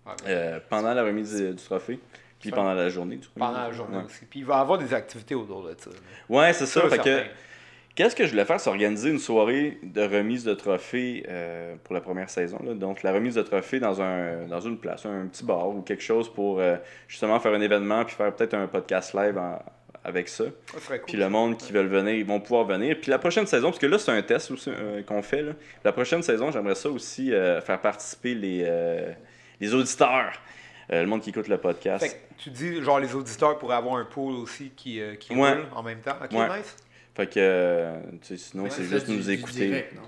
Ouais. 0.06 0.12
Euh, 0.26 0.58
pendant 0.68 0.92
la 0.94 1.04
remise 1.04 1.34
du, 1.36 1.50
du 1.54 1.62
trophée. 1.62 1.98
Puis 2.40 2.50
pendant 2.50 2.74
la 2.74 2.88
journée 2.88 3.16
du 3.16 3.26
Pendant 3.36 3.58
la 3.58 3.72
journée 3.72 3.96
Ouais, 3.98 4.04
aussi. 4.04 4.24
Puis 4.30 4.40
il 4.40 4.46
va 4.46 4.58
y 4.58 4.60
avoir 4.60 4.78
des 4.78 4.94
activités 4.94 5.34
autour 5.34 5.64
de 5.64 5.74
ça. 5.76 5.90
Ouais, 6.28 6.52
c'est 6.52 6.66
ça. 6.66 6.82
Que. 6.82 7.22
Qu'est-ce 7.98 8.14
que 8.14 8.24
je 8.26 8.30
voulais 8.30 8.44
faire, 8.44 8.60
c'est 8.60 8.70
organiser 8.70 9.10
une 9.10 9.18
soirée 9.18 9.78
de 9.82 10.02
remise 10.02 10.44
de 10.44 10.54
trophées 10.54 11.26
euh, 11.28 11.74
pour 11.82 11.94
la 11.94 12.00
première 12.00 12.30
saison. 12.30 12.60
là. 12.64 12.72
Donc, 12.74 13.02
la 13.02 13.12
remise 13.12 13.34
de 13.34 13.42
trophées 13.42 13.80
dans, 13.80 14.00
un, 14.00 14.46
dans 14.46 14.60
une 14.60 14.78
place, 14.78 15.04
un 15.04 15.26
petit 15.26 15.44
bar 15.44 15.68
ou 15.70 15.82
quelque 15.82 16.02
chose 16.04 16.32
pour 16.32 16.60
euh, 16.60 16.76
justement 17.08 17.40
faire 17.40 17.52
un 17.52 17.60
événement 17.60 18.04
puis 18.04 18.14
faire 18.14 18.32
peut-être 18.32 18.54
un 18.54 18.68
podcast 18.68 19.14
live 19.14 19.36
en- 19.36 19.60
avec 20.04 20.28
ça. 20.28 20.44
Ça 20.78 20.96
cool. 20.98 21.06
Puis 21.06 21.16
le 21.16 21.28
monde 21.28 21.56
qui 21.58 21.72
veulent 21.72 21.88
venir, 21.88 22.14
ils 22.14 22.24
vont 22.24 22.38
pouvoir 22.38 22.64
venir. 22.66 22.96
Puis 23.02 23.10
la 23.10 23.18
prochaine 23.18 23.46
saison, 23.46 23.68
parce 23.70 23.80
que 23.80 23.86
là, 23.86 23.98
c'est 23.98 24.12
un 24.12 24.22
test 24.22 24.52
aussi 24.52 24.70
euh, 24.70 25.02
qu'on 25.02 25.20
fait. 25.20 25.42
Là. 25.42 25.52
La 25.84 25.90
prochaine 25.92 26.22
saison, 26.22 26.52
j'aimerais 26.52 26.76
ça 26.76 26.88
aussi 26.88 27.30
faire 27.30 27.80
participer 27.80 28.34
les, 28.36 28.64
les 29.60 29.74
auditeurs, 29.74 30.32
euh, 30.92 31.00
le 31.02 31.06
monde 31.08 31.20
qui 31.20 31.30
écoute 31.30 31.48
le 31.48 31.58
podcast. 31.58 32.04
Fait 32.06 32.12
que 32.12 32.42
tu 32.44 32.50
dis, 32.50 32.80
genre, 32.82 33.00
les 33.00 33.12
auditeurs 33.14 33.58
pourraient 33.58 33.74
avoir 33.76 33.96
un 33.96 34.04
pool 34.04 34.34
aussi 34.34 34.70
qui, 34.76 35.00
euh, 35.00 35.16
qui 35.16 35.34
Ouais. 35.34 35.52
roule 35.52 35.64
en 35.74 35.82
même 35.82 35.98
temps. 35.98 36.14
Ok, 36.24 36.30
Ouais. 36.32 36.58
nice. 36.58 36.76
Fait 37.18 37.26
que, 37.26 37.32
euh, 37.38 37.98
tu 38.22 38.28
sais, 38.28 38.36
sinon, 38.36 38.62
Ouais, 38.62 38.70
c'est 38.70 38.84
juste 38.84 39.08
nous 39.08 39.28
écouter. 39.28 39.66
direct, 39.66 39.96
non? 39.96 40.02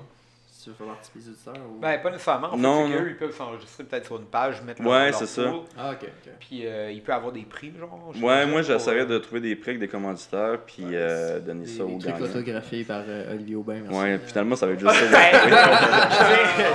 Si 0.61 0.65
tu 0.65 0.71
veux 0.73 0.77
faire 0.77 0.89
partie 0.89 1.11
des 1.17 1.27
auditeurs 1.31 1.55
ou... 1.75 1.81
Ben, 1.81 1.99
pas 2.03 2.11
nécessairement. 2.11 2.49
En 2.49 2.51
fait, 2.51 2.57
Non, 2.59 2.87
ils 2.87 3.17
peuvent 3.17 3.35
s'enregistrer 3.35 3.85
peut-être 3.85 4.05
sur 4.05 4.17
une 4.19 4.27
page, 4.27 4.61
mettre 4.61 4.83
leur, 4.83 4.93
Ouais, 4.93 5.11
leur 5.11 5.19
c'est 5.19 5.25
ça. 5.27 5.43
Ah, 5.79 5.93
ok, 5.93 6.03
ok. 6.03 6.33
Puis 6.39 6.67
euh, 6.67 6.91
il 6.93 7.03
peut 7.03 7.15
avoir 7.15 7.33
des 7.33 7.47
prix, 7.49 7.73
genre. 7.81 8.13
Ouais, 8.23 8.45
moi, 8.45 8.61
j'essaierais 8.61 9.01
euh, 9.01 9.07
de 9.07 9.17
trouver 9.17 9.41
des 9.41 9.57
prix 9.57 9.71
avec 9.71 9.81
des 9.81 9.89
commanditaires, 9.89 10.59
puis 10.67 10.85
euh, 10.93 11.41
donner 11.41 11.65
Des, 11.65 11.71
ça 11.71 11.77
des 11.79 11.83
aux 11.95 11.99
trucs 11.99 12.13
gagnants. 12.13 12.27
autographiés 12.27 12.85
par 12.85 13.01
euh, 13.09 13.33
Olivier 13.33 13.57
Aubin. 13.57 13.81
merci. 13.89 13.99
Ouais, 13.99 14.21
finalement, 14.27 14.55
ça 14.55 14.67
va 14.67 14.73
être 14.73 14.81
juste 14.87 14.93
ça. 14.93 15.01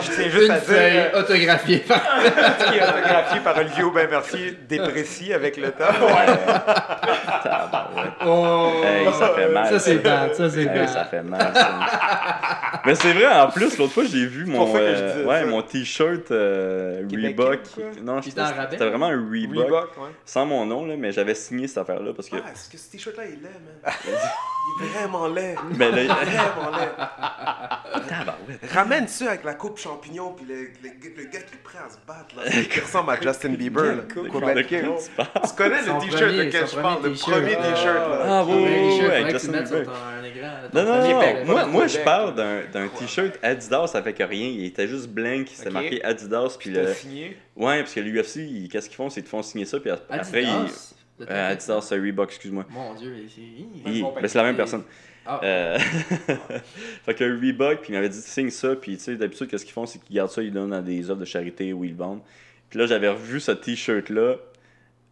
je 0.02 0.12
tiens 0.15 0.30
juste 0.30 0.45
Une 0.45 0.52
à 0.52 0.56
feuille 0.56 0.91
dire 0.93 1.12
autographiée 1.19 1.80
par... 1.82 2.02
qui 2.71 2.78
est 2.80 2.84
autographié 2.84 3.39
par 3.41 3.58
Olivier 3.60 3.84
Aubin 3.84 4.08
Mercier, 4.08 4.58
déprécie 4.67 5.32
avec 5.32 5.58
le 5.58 5.69
temps. 5.69 5.86
Tabarouette. 7.43 8.13
Oh! 8.26 8.71
Hey, 8.84 9.13
ça 9.13 9.30
fait 9.36 9.50
mal. 9.50 9.67
Ça, 9.69 9.80
c'est 9.80 9.98
bad, 9.98 10.34
ça, 10.34 10.50
c'est 10.50 10.62
Hey, 10.62 10.65
bad. 10.69 10.89
ça 10.89 11.06
fait 11.06 11.21
mal, 11.21 11.52
ça. 11.54 11.69
Mais 12.86 12.95
c'est 12.95 13.13
vrai, 13.13 13.28
en 13.28 13.50
plus, 13.50 13.75
l'autre 13.78 13.94
fois, 13.94 14.04
j'ai 14.06 14.26
vu 14.26 14.46
mon, 14.46 14.76
euh, 14.76 15.26
ouais, 15.26 15.46
mon 15.46 15.62
t-shirt 15.62 16.32
euh, 16.32 17.04
Reebok. 17.12 17.60
Non, 18.02 18.22
c'était 18.22 18.32
était 18.32 18.42
en 18.42 18.56
rabais? 18.56 18.68
c'était 18.72 18.90
vraiment 18.90 19.08
un 19.08 19.30
Reebok. 19.30 19.66
Reebok, 19.66 19.98
ouais. 19.98 20.10
Sans 20.26 20.46
mon 20.46 20.66
nom, 20.66 20.86
là, 20.86 20.96
mais 20.98 21.12
j'avais 21.12 21.36
signé 21.36 21.68
cette 21.68 21.80
affaire-là 21.80 22.12
parce 22.16 22.30
que. 22.30 22.36
Ah, 22.38 22.52
est-ce 22.52 22.70
que 22.70 22.78
ce 22.78 22.90
t-shirt-là, 22.92 23.24
il 23.26 23.34
est 23.34 23.36
laid, 23.36 23.44
man? 23.44 23.94
Il 24.68 24.84
est 24.84 24.90
vraiment 24.98 25.28
laid. 25.28 25.56
Ben 25.78 25.94
là, 25.94 26.02
Vraiment 26.16 26.78
laid. 26.78 26.90
Tabarouette. 28.10 28.72
Ramène 28.74 29.08
ça 29.08 29.30
avec 29.30 29.44
la 29.44 29.54
coupe 29.54 29.78
champignon, 29.78 30.34
puis 30.36 30.46
le, 30.48 30.56
le, 30.56 30.90
le 31.18 31.24
gars 31.26 31.40
qui 31.40 31.54
est 31.54 31.64
prêt 31.64 31.78
à 31.86 31.90
se 31.90 31.98
battre, 32.08 32.36
là. 32.36 32.50
Qui 32.64 32.80
ressemble 32.80 33.12
à 33.12 33.22
Justin 33.22 33.50
Bieber, 33.50 33.84
là. 33.84 34.02
Ben, 34.06 34.64
tu 34.66 35.56
connais 35.56 35.84
Son 35.84 36.00
le 36.00 36.06
t-shirt 36.06 36.32
lequel 36.34 36.68
je 36.68 36.76
parle, 36.76 37.04
le 37.04 37.14
premier 37.14 37.56
t-shirt. 37.56 38.10
là. 38.10 38.20
Ah, 38.28 38.44
oui, 38.48 38.54
Ouais, 38.56 38.62
oui, 38.64 39.00
oui, 39.02 39.06
avec 39.06 39.30
Justin 39.34 39.62
Bieber. 39.62 39.84
Non, 40.74 40.84
non, 40.84 41.46
non, 41.46 41.68
moi, 41.68 41.88
je 41.88 42.00
parle 42.00 42.34
d'un 42.36 42.62
d'un 42.74 42.88
t-shirt 42.88 43.34
Adidas 43.44 43.64
avec 43.73 44.17
rien. 44.19 44.47
Il 44.47 44.65
était 44.65 44.88
juste 44.88 45.08
blank, 45.10 45.47
c'était 45.51 45.69
marqué 45.69 46.04
Adidas. 46.04 46.58
Puis 46.60 46.71
Puis 46.71 46.80
le... 46.80 46.93
signé. 46.93 47.38
Ouais, 47.56 47.80
parce 47.80 47.93
que 47.93 47.99
l'UFC, 47.99 48.36
ils- 48.38 48.69
qu'est-ce 48.69 48.88
qu'ils 48.89 48.95
font? 48.97 49.10
C'est 49.10 49.21
qu'ils 49.21 49.30
font 49.30 49.41
signer 49.43 49.65
ça, 49.65 49.80
puis 49.80 49.89
après, 49.91 50.43
ils. 50.43 50.47
Adidas. 50.49 50.93
de 51.19 51.25
Euh, 51.30 51.51
Adidas, 51.51 51.82
c'est 51.82 51.95
Reebok, 51.95 52.30
excuse-moi. 52.30 52.65
Mon 52.69 52.93
dieu, 52.95 53.13
c'est... 53.34 53.41
Ils- 53.91 54.01
bon, 54.01 54.13
ben, 54.13 54.28
c'est 54.28 54.38
la 54.38 54.43
même 54.43 54.56
personne. 54.58 54.84
Ah, 55.25 55.39
Euh, 55.43 55.80
fait 57.06 57.13
que 57.15 57.23
Reebok, 57.23 57.82
puis 57.82 57.93
il 57.93 57.95
m'avait 57.95 58.10
dit 58.10 58.21
signe 58.21 58.49
ça, 58.49 58.75
puis 58.75 58.97
tu 58.97 59.04
sais, 59.04 59.15
d'habitude, 59.15 59.47
qu'est-ce 59.47 59.65
qu'ils 59.65 59.73
font, 59.73 59.86
c'est 59.86 59.99
qu'ils 60.04 60.15
gardent 60.15 60.30
ça, 60.30 60.41
ils 60.43 60.51
donnent 60.54 60.73
à 60.73 60.82
des 60.82 61.10
œuvres 61.10 61.19
de 61.19 61.25
charité 61.25 61.73
où 61.73 61.84
ils 61.84 61.91
le 61.91 61.97
vendent. 61.97 62.21
Puis 62.69 62.80
là, 62.80 62.86
j'avais 62.86 63.08
revu 63.10 63.39
ce 63.39 63.51
t-shirt-là 63.51 64.36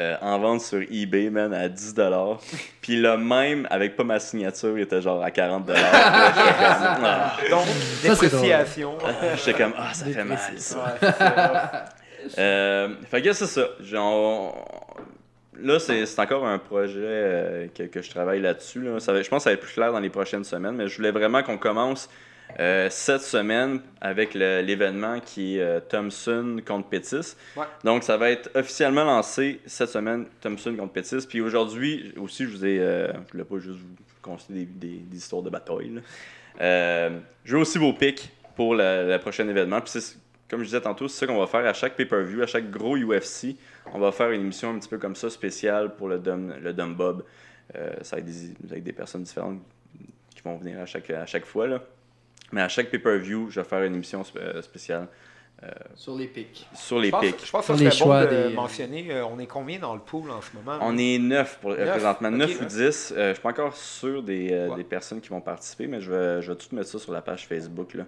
euh, 0.01 0.15
en 0.21 0.39
vente 0.39 0.61
sur 0.61 0.81
eBay, 0.89 1.29
man, 1.29 1.53
à 1.53 1.67
10$. 1.69 2.37
Puis 2.81 2.99
le 2.99 3.17
même, 3.17 3.67
avec 3.69 3.95
pas 3.95 4.03
ma 4.03 4.19
signature, 4.19 4.77
il 4.77 4.81
était 4.81 5.01
genre 5.01 5.23
à 5.23 5.29
40$. 5.29 5.63
Puis 5.65 5.73
là, 5.73 6.33
j'étais 6.35 6.65
comme, 6.65 7.05
ah. 7.05 7.37
Donc, 7.49 7.65
dépréciation. 8.01 8.97
J'étais 9.37 9.53
comme, 9.53 9.73
ah, 9.77 9.93
ça 9.93 10.05
fait 10.05 10.23
mal, 10.23 10.37
ça. 10.57 10.77
Ouais. 11.01 11.09
Euh, 12.39 12.89
fait 13.09 13.21
que 13.21 13.33
c'est 13.33 13.45
ça. 13.47 13.67
Genre, 13.81 14.95
là, 15.59 15.79
c'est 15.79 16.05
c'est 16.05 16.19
encore 16.21 16.45
un 16.47 16.57
projet 16.57 16.97
euh, 16.99 17.67
que, 17.75 17.83
que 17.83 18.01
je 18.01 18.09
travaille 18.09 18.41
là-dessus. 18.41 18.81
là. 18.81 18.99
Ça 18.99 19.11
va- 19.13 19.21
je 19.21 19.29
pense 19.29 19.39
que 19.39 19.43
ça 19.43 19.49
va 19.49 19.53
être 19.55 19.59
plus 19.61 19.73
clair 19.73 19.91
dans 19.91 19.99
les 19.99 20.09
prochaines 20.09 20.43
semaines, 20.45 20.75
mais 20.75 20.87
je 20.87 20.95
voulais 20.95 21.11
vraiment 21.11 21.43
qu'on 21.43 21.57
commence 21.57 22.09
euh, 22.59 22.87
cette 22.89 23.21
semaine 23.21 23.81
avec 24.01 24.33
l'événement 24.33 25.19
qui 25.19 25.57
est 25.57 25.61
euh, 25.61 25.79
Thompson 25.79 26.57
contre 26.65 26.87
Pettis. 26.89 27.35
Ouais. 27.57 27.65
Donc, 27.83 28.03
ça 28.03 28.17
va 28.17 28.29
être 28.31 28.49
officiellement 28.55 29.03
lancé 29.03 29.59
cette 29.65 29.89
semaine, 29.89 30.25
Thompson 30.41 30.75
contre 30.75 30.93
Pettis. 30.93 31.25
Puis 31.27 31.41
aujourd'hui, 31.41 32.13
aussi, 32.17 32.43
je 32.45 32.49
vous 32.49 32.65
ai. 32.65 32.79
Euh, 32.79 33.11
je 33.27 33.31
voulais 33.31 33.43
pas 33.43 33.59
juste 33.59 33.79
vous 33.79 33.95
confier 34.21 34.55
des, 34.55 34.65
des- 34.65 34.97
des 34.99 35.17
histoires 35.17 35.41
de 35.41 35.49
bataille. 35.49 36.01
Euh, 36.61 37.19
je 37.43 37.55
veux 37.55 37.61
aussi 37.61 37.77
vos 37.77 37.93
pics 37.93 38.31
pour 38.55 38.75
le, 38.75 39.17
prochain 39.17 39.47
événement. 39.47 39.81
Puis 39.81 39.91
c'est- 39.99 40.17
comme 40.49 40.59
je 40.59 40.65
disais 40.65 40.81
tantôt, 40.81 41.07
c'est 41.07 41.19
ça 41.21 41.27
qu'on 41.27 41.39
va 41.39 41.47
faire 41.47 41.65
à 41.65 41.73
chaque 41.73 41.95
pay-per-view, 41.95 42.43
à 42.43 42.45
chaque 42.47 42.69
gros 42.69 42.95
UFC. 42.95 43.55
On 43.93 43.99
va 43.99 44.11
faire 44.11 44.29
une 44.31 44.41
émission 44.41 44.69
un 44.69 44.79
petit 44.79 44.89
peu 44.89 44.97
comme 44.99 45.15
ça, 45.15 45.29
spéciale 45.29 45.95
pour 45.95 46.07
le 46.07 46.19
Dom, 46.19 46.53
le 46.61 46.73
Dom 46.73 46.93
Bob. 46.93 47.23
Euh, 47.75 47.93
ça 48.01 48.17
va 48.17 48.19
être 48.19 48.25
des, 48.25 48.53
avec 48.69 48.83
des 48.83 48.93
personnes 48.93 49.23
différentes 49.23 49.59
qui 50.35 50.41
vont 50.43 50.57
venir 50.57 50.79
à 50.79 50.85
chaque, 50.85 51.09
à 51.09 51.25
chaque 51.25 51.45
fois. 51.45 51.67
Là. 51.67 51.81
Mais 52.51 52.61
à 52.61 52.67
chaque 52.67 52.89
pay-per-view, 52.91 53.49
je 53.49 53.59
vais 53.61 53.67
faire 53.67 53.83
une 53.83 53.95
émission 53.95 54.23
euh, 54.37 54.61
spéciale 54.61 55.07
Sur 55.95 56.15
les 56.17 56.27
pics. 56.27 56.67
sur 56.75 56.97
Je 56.97 57.03
les 57.03 57.11
pense, 57.11 57.21
pics. 57.25 57.45
je 57.45 57.51
pense 57.51 57.67
que 57.67 57.73
les 57.73 57.89
ce 57.89 57.97
serait 57.99 58.25
bon 58.27 58.31
de 58.35 58.47
des- 58.49 58.53
mentionner, 58.53 59.07
euh, 59.11 59.25
on 59.25 59.39
est 59.39 59.47
combien 59.47 59.79
dans 59.79 59.93
le 59.95 60.01
pool 60.01 60.29
en 60.29 60.41
ce 60.41 60.49
moment? 60.55 60.77
On 60.81 60.97
est 60.97 61.17
9 61.19 61.59
pour, 61.61 61.71
euh, 61.71 61.77
Neuf, 61.77 61.89
présentement, 61.91 62.27
ok, 62.29 62.35
9 62.35 62.57
ou 62.57 62.59
ouais. 62.63 62.65
10. 62.67 63.13
Euh, 63.15 63.29
je 63.29 63.33
suis 63.33 63.41
pas 63.41 63.49
encore 63.49 63.75
sûr 63.75 64.21
des, 64.21 64.49
euh, 64.51 64.67
Ouais. 64.69 64.75
des 64.75 64.83
personnes 64.83 65.21
qui 65.21 65.29
vont 65.29 65.41
participer, 65.41 65.87
mais 65.87 66.01
je 66.01 66.11
vais, 66.11 66.41
je 66.41 66.51
vais 66.51 66.57
tout 66.57 66.75
mettre 66.75 66.89
ça 66.89 66.99
sur 66.99 67.13
la 67.13 67.21
page 67.21 67.47
Facebook. 67.47 67.93
Là. 67.93 68.03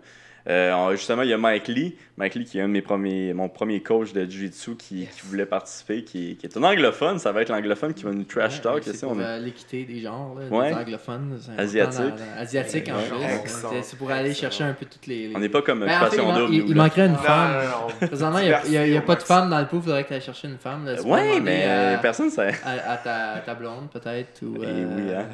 Euh, 0.47 0.91
justement, 0.91 1.23
il 1.23 1.29
y 1.29 1.33
a 1.33 1.37
Mike 1.37 1.67
Lee. 1.67 1.95
Mike 2.17 2.35
Lee 2.35 2.45
qui 2.45 2.59
est 2.59 2.61
un 2.61 2.67
de 2.67 2.71
mes 2.73 2.81
premiers, 2.81 3.33
mon 3.33 3.49
premier 3.49 3.81
coach 3.81 4.13
de 4.13 4.23
Jiu-Jitsu 4.23 4.75
qui, 4.77 5.05
qui 5.07 5.21
voulait 5.25 5.45
participer, 5.45 6.03
qui, 6.03 6.37
qui 6.37 6.45
est 6.45 6.55
un 6.57 6.63
anglophone. 6.63 7.19
Ça 7.19 7.31
va 7.33 7.41
être 7.41 7.49
l'anglophone 7.49 7.93
qui 7.93 8.03
va 8.03 8.11
nous 8.11 8.23
trash 8.23 8.57
Ouais, 8.57 8.61
talk. 8.61 8.83
c'est 8.83 8.91
ici, 8.91 9.05
pour 9.05 9.19
est- 9.19 9.23
euh, 9.23 9.39
l'équité 9.39 9.83
des 9.83 9.99
genres, 9.99 10.35
là, 10.39 10.45
Ouais. 10.55 10.69
des 10.69 10.75
anglophones. 10.75 11.39
c'est 11.41 11.59
Asiatique. 11.61 11.99
dans- 11.99 12.09
dans- 12.09 12.41
Asiatique 12.41 12.89
en 12.89 12.93
Ouais. 13.17 13.35
Excellent. 13.41 13.69
C'est- 13.71 13.81
C'est 13.83 13.97
pour 13.97 14.11
aller 14.11 14.29
Excellent. 14.29 14.49
chercher 14.51 14.63
un 14.65 14.73
peu 14.73 14.85
toutes 14.85 15.07
les. 15.07 15.27
les- 15.29 15.35
On 15.35 15.39
n'est 15.39 15.49
pas 15.49 15.61
comme 15.61 15.79
Ben, 15.81 15.87
en 15.87 15.89
fait, 15.89 15.95
il, 16.15 16.21
Passion 16.23 16.33
Double. 16.39 16.53
il- 16.53 16.69
là. 16.69 16.83
manquerait 16.83 17.05
une 17.07 17.11
Non, 17.13 17.17
femme. 17.17 17.51
non, 17.53 17.87
non. 18.01 18.07
Présentement, 18.07 18.39
il 18.39 18.45
n'y 18.47 18.53
a, 18.53 18.61
il 18.65 18.71
y 18.71 18.77
a- 18.77 18.87
il 18.87 18.93
y 18.93 18.97
a 18.97 19.01
pas 19.01 19.15
de 19.15 19.23
femme 19.23 19.49
dans 19.49 19.59
le 19.59 19.65
pool, 19.67 19.79
il 19.79 19.83
faudrait 19.83 20.03
que 20.03 20.07
tu 20.09 20.13
ailles 20.13 20.21
chercher 20.21 20.47
une 20.47 20.57
femme. 20.57 20.85
là. 20.85 21.01
Ouais, 21.01 21.39
mais 21.41 21.65
à, 21.65 21.97
personne, 21.97 22.29
ça. 22.29 22.43
à, 22.63 22.91
à 22.93 22.97
ta, 22.97 23.39
ta 23.45 23.55
blonde, 23.55 23.89
peut-être. 23.91 24.41
Ou, 24.43 24.57
Eh 24.61 24.65
euh, 24.65 24.85
oui, 24.95 25.03
hein. 25.13 25.25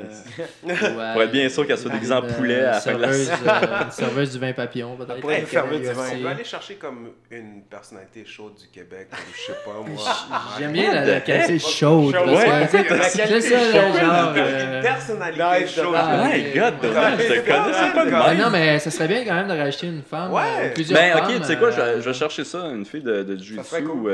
euh, 0.67 0.74
ou 0.95 1.00
à- 1.00 1.13
Pour 1.13 1.21
être 1.21 1.32
bien 1.32 1.47
sûr 1.50 1.67
qu'elle 1.67 1.78
soit 1.78 1.91
déguisée 1.91 2.13
en 2.13 2.24
une, 2.24 2.34
poulet 2.34 2.62
à 2.62 2.71
la 2.71 2.80
fin 2.80 2.93
de 2.95 3.02
la 3.02 3.13
serveuse, 3.13 3.30
euh, 3.47 3.84
Une 3.86 3.91
serveuse 3.91 4.32
du 4.34 4.39
vin 4.39 4.54
papillon, 4.54 4.95
peut-être. 5.06 5.20
Après, 5.20 5.40
une 5.40 5.82
du 5.82 5.88
vin. 5.88 6.04
On 6.14 6.22
peut 6.22 6.28
aller 6.28 6.44
chercher 6.44 6.76
comme 6.76 7.12
une 7.30 7.64
personnalité 7.64 8.24
chaude 8.26 8.56
du 8.56 8.68
Québec, 8.68 9.08
ou 9.12 9.16
je 9.36 9.42
sais 9.42 9.58
pas, 9.66 9.74
moi. 9.74 10.14
J'aime 10.60 10.72
bien 10.72 10.94
la, 10.94 11.06
la 11.06 11.22
qualité 11.22 11.60
chaude. 11.60 12.16
Ouais. 12.16 12.68
tu 12.68 12.78
sais, 12.78 12.84
La 12.90 13.04
c'est 13.04 13.18
qualité 13.18 13.42
ça, 13.50 13.72
genre. 13.72 13.96
une 14.36 14.38
euh, 14.38 14.82
personnalité 14.82 15.44
Nice, 15.62 15.76
chaude. 15.76 15.96
ah, 15.96 16.24
My 16.26 16.32
ouais. 16.32 16.52
God, 16.56 16.74
je 16.82 16.88
te 16.88 16.94
connaissais 16.94 18.12
pas 18.12 18.34
non, 18.36 18.50
mais 18.50 18.80
ça 18.80 18.92
serait 18.92 19.08
bien 19.08 19.24
quand 19.26 19.34
même 19.36 19.48
de 19.48 19.58
rajouter 19.58 19.88
une 19.88 20.04
femme. 20.04 20.32
Ouais. 20.34 20.42
euh, 20.62 20.74
plusieurs 20.74 21.00
Ben, 21.00 21.18
ok, 21.24 21.42
tu 21.42 21.44
sais 21.46 21.58
quoi, 21.58 21.72
je 21.72 21.80
euh, 21.82 21.96
vais, 21.96 22.02
je 22.02 22.10
vais 22.10 22.14
chercher 22.16 22.44
ça, 22.44 22.60
une 22.68 22.86
fille 22.86 23.04
de, 23.04 23.24
Jiu-Jitsu 23.38 23.84
ou. 23.86 24.10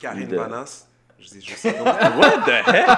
Karine 0.00 0.26
de- 0.28 0.36
Vanasse. 0.36 0.88
Je 1.22 1.28
dis, 1.38 1.46
je 1.48 1.54
sais 1.54 1.72
pas. 1.74 1.84
What 2.16 2.38
the 2.44 2.68
heck? 2.68 2.88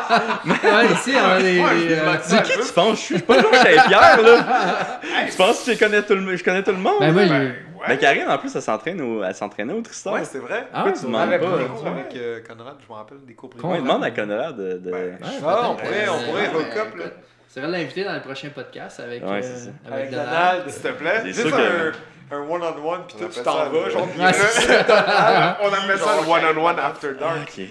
Ouais, 0.46 0.92
ici, 0.94 1.12
on 1.14 1.28
a 1.30 1.42
des. 1.42 1.60
Euh, 1.60 2.16
C'est 2.22 2.42
qui 2.42 2.52
tu 2.52 2.72
penses? 2.72 2.98
Je 3.00 3.04
suis 3.04 3.18
pas 3.18 3.38
Georges 3.40 3.56
Saint-Pierre, 3.56 4.22
là. 4.22 5.00
Tu 5.30 5.36
penses 5.36 5.62
que 5.64 5.72
je 5.74 5.78
connais 5.78 6.02
tout 6.02 6.14
le, 6.14 6.34
je 6.36 6.42
connais 6.44 6.62
tout 6.62 6.70
le 6.72 6.78
monde? 6.78 7.00
Ben, 7.00 7.12
moi, 7.12 7.26
j'ai. 7.26 7.54
Ben, 7.86 7.98
Karine, 7.98 8.28
en 8.28 8.38
plus, 8.38 8.54
elle 8.56 8.62
s'entraîne 8.62 8.98
au, 9.02 9.22
elle 9.22 9.34
s'entraînait 9.34 9.74
au 9.74 9.82
Tristan. 9.82 10.14
Ouais, 10.14 10.24
c'est 10.24 10.38
vrai. 10.38 10.66
Ah, 10.72 10.84
Pourquoi 10.84 10.92
tu 10.92 10.98
ouais, 11.00 11.04
demandes 11.06 11.20
On 11.20 11.32
avait 11.32 11.38
pas, 11.38 11.64
cours 11.74 11.86
avec 11.86 12.16
euh, 12.16 12.40
Conrad, 12.48 12.76
je 12.82 12.90
me 12.92 12.96
rappelle 12.96 13.18
des 13.26 13.34
cours 13.34 13.50
privés. 13.50 13.68
Ouais, 13.68 13.78
demande 13.78 14.02
à 14.04 14.10
Conrad 14.10 14.56
de. 14.56 14.62
de- 14.78 14.90
Ben, 14.90 14.92
Ouais, 14.92 15.18
Ah, 15.46 15.68
on 15.70 15.74
pourrait- 15.74 16.08
on 16.08 16.24
pourrait 16.30 16.48
hook 16.48 16.76
up, 16.78 16.88
ben, 16.94 16.98
là. 17.00 17.04
écoute, 17.04 17.12
C'est 17.48 17.60
vrai 17.60 17.68
de 17.68 17.72
l'inviter 17.74 18.04
dans 18.04 18.14
le 18.14 18.20
prochain 18.22 18.48
podcast 18.54 19.00
avec, 19.00 19.22
Ouais, 19.22 19.30
euh, 19.32 19.42
c'est 19.42 19.66
ça. 19.66 19.70
Avec 19.92 20.10
Donald. 20.10 20.28
Donald. 20.30 20.70
S'il 20.70 20.82
te 20.82 20.88
plaît. 20.88 21.18
C'est 21.24 21.26
Juste 21.34 21.46
sûr 21.48 21.56
que- 21.56 21.62
un, 21.62 21.92
un 22.34 22.40
one-on-one, 22.48 23.00
puis 23.06 23.16
On 23.16 23.18
toi, 23.20 23.28
tu 23.32 23.42
t'en 23.42 23.56
vas, 23.56 23.84
le- 23.84 23.90
genre, 23.90 24.08
c'est. 24.16 24.68
On 25.62 25.72
appelle 25.72 25.98
ça 25.98 26.16
le 26.20 26.28
one-on-one 26.30 26.78
after 26.78 27.08
dark. 27.18 27.38
Ok. 27.42 27.64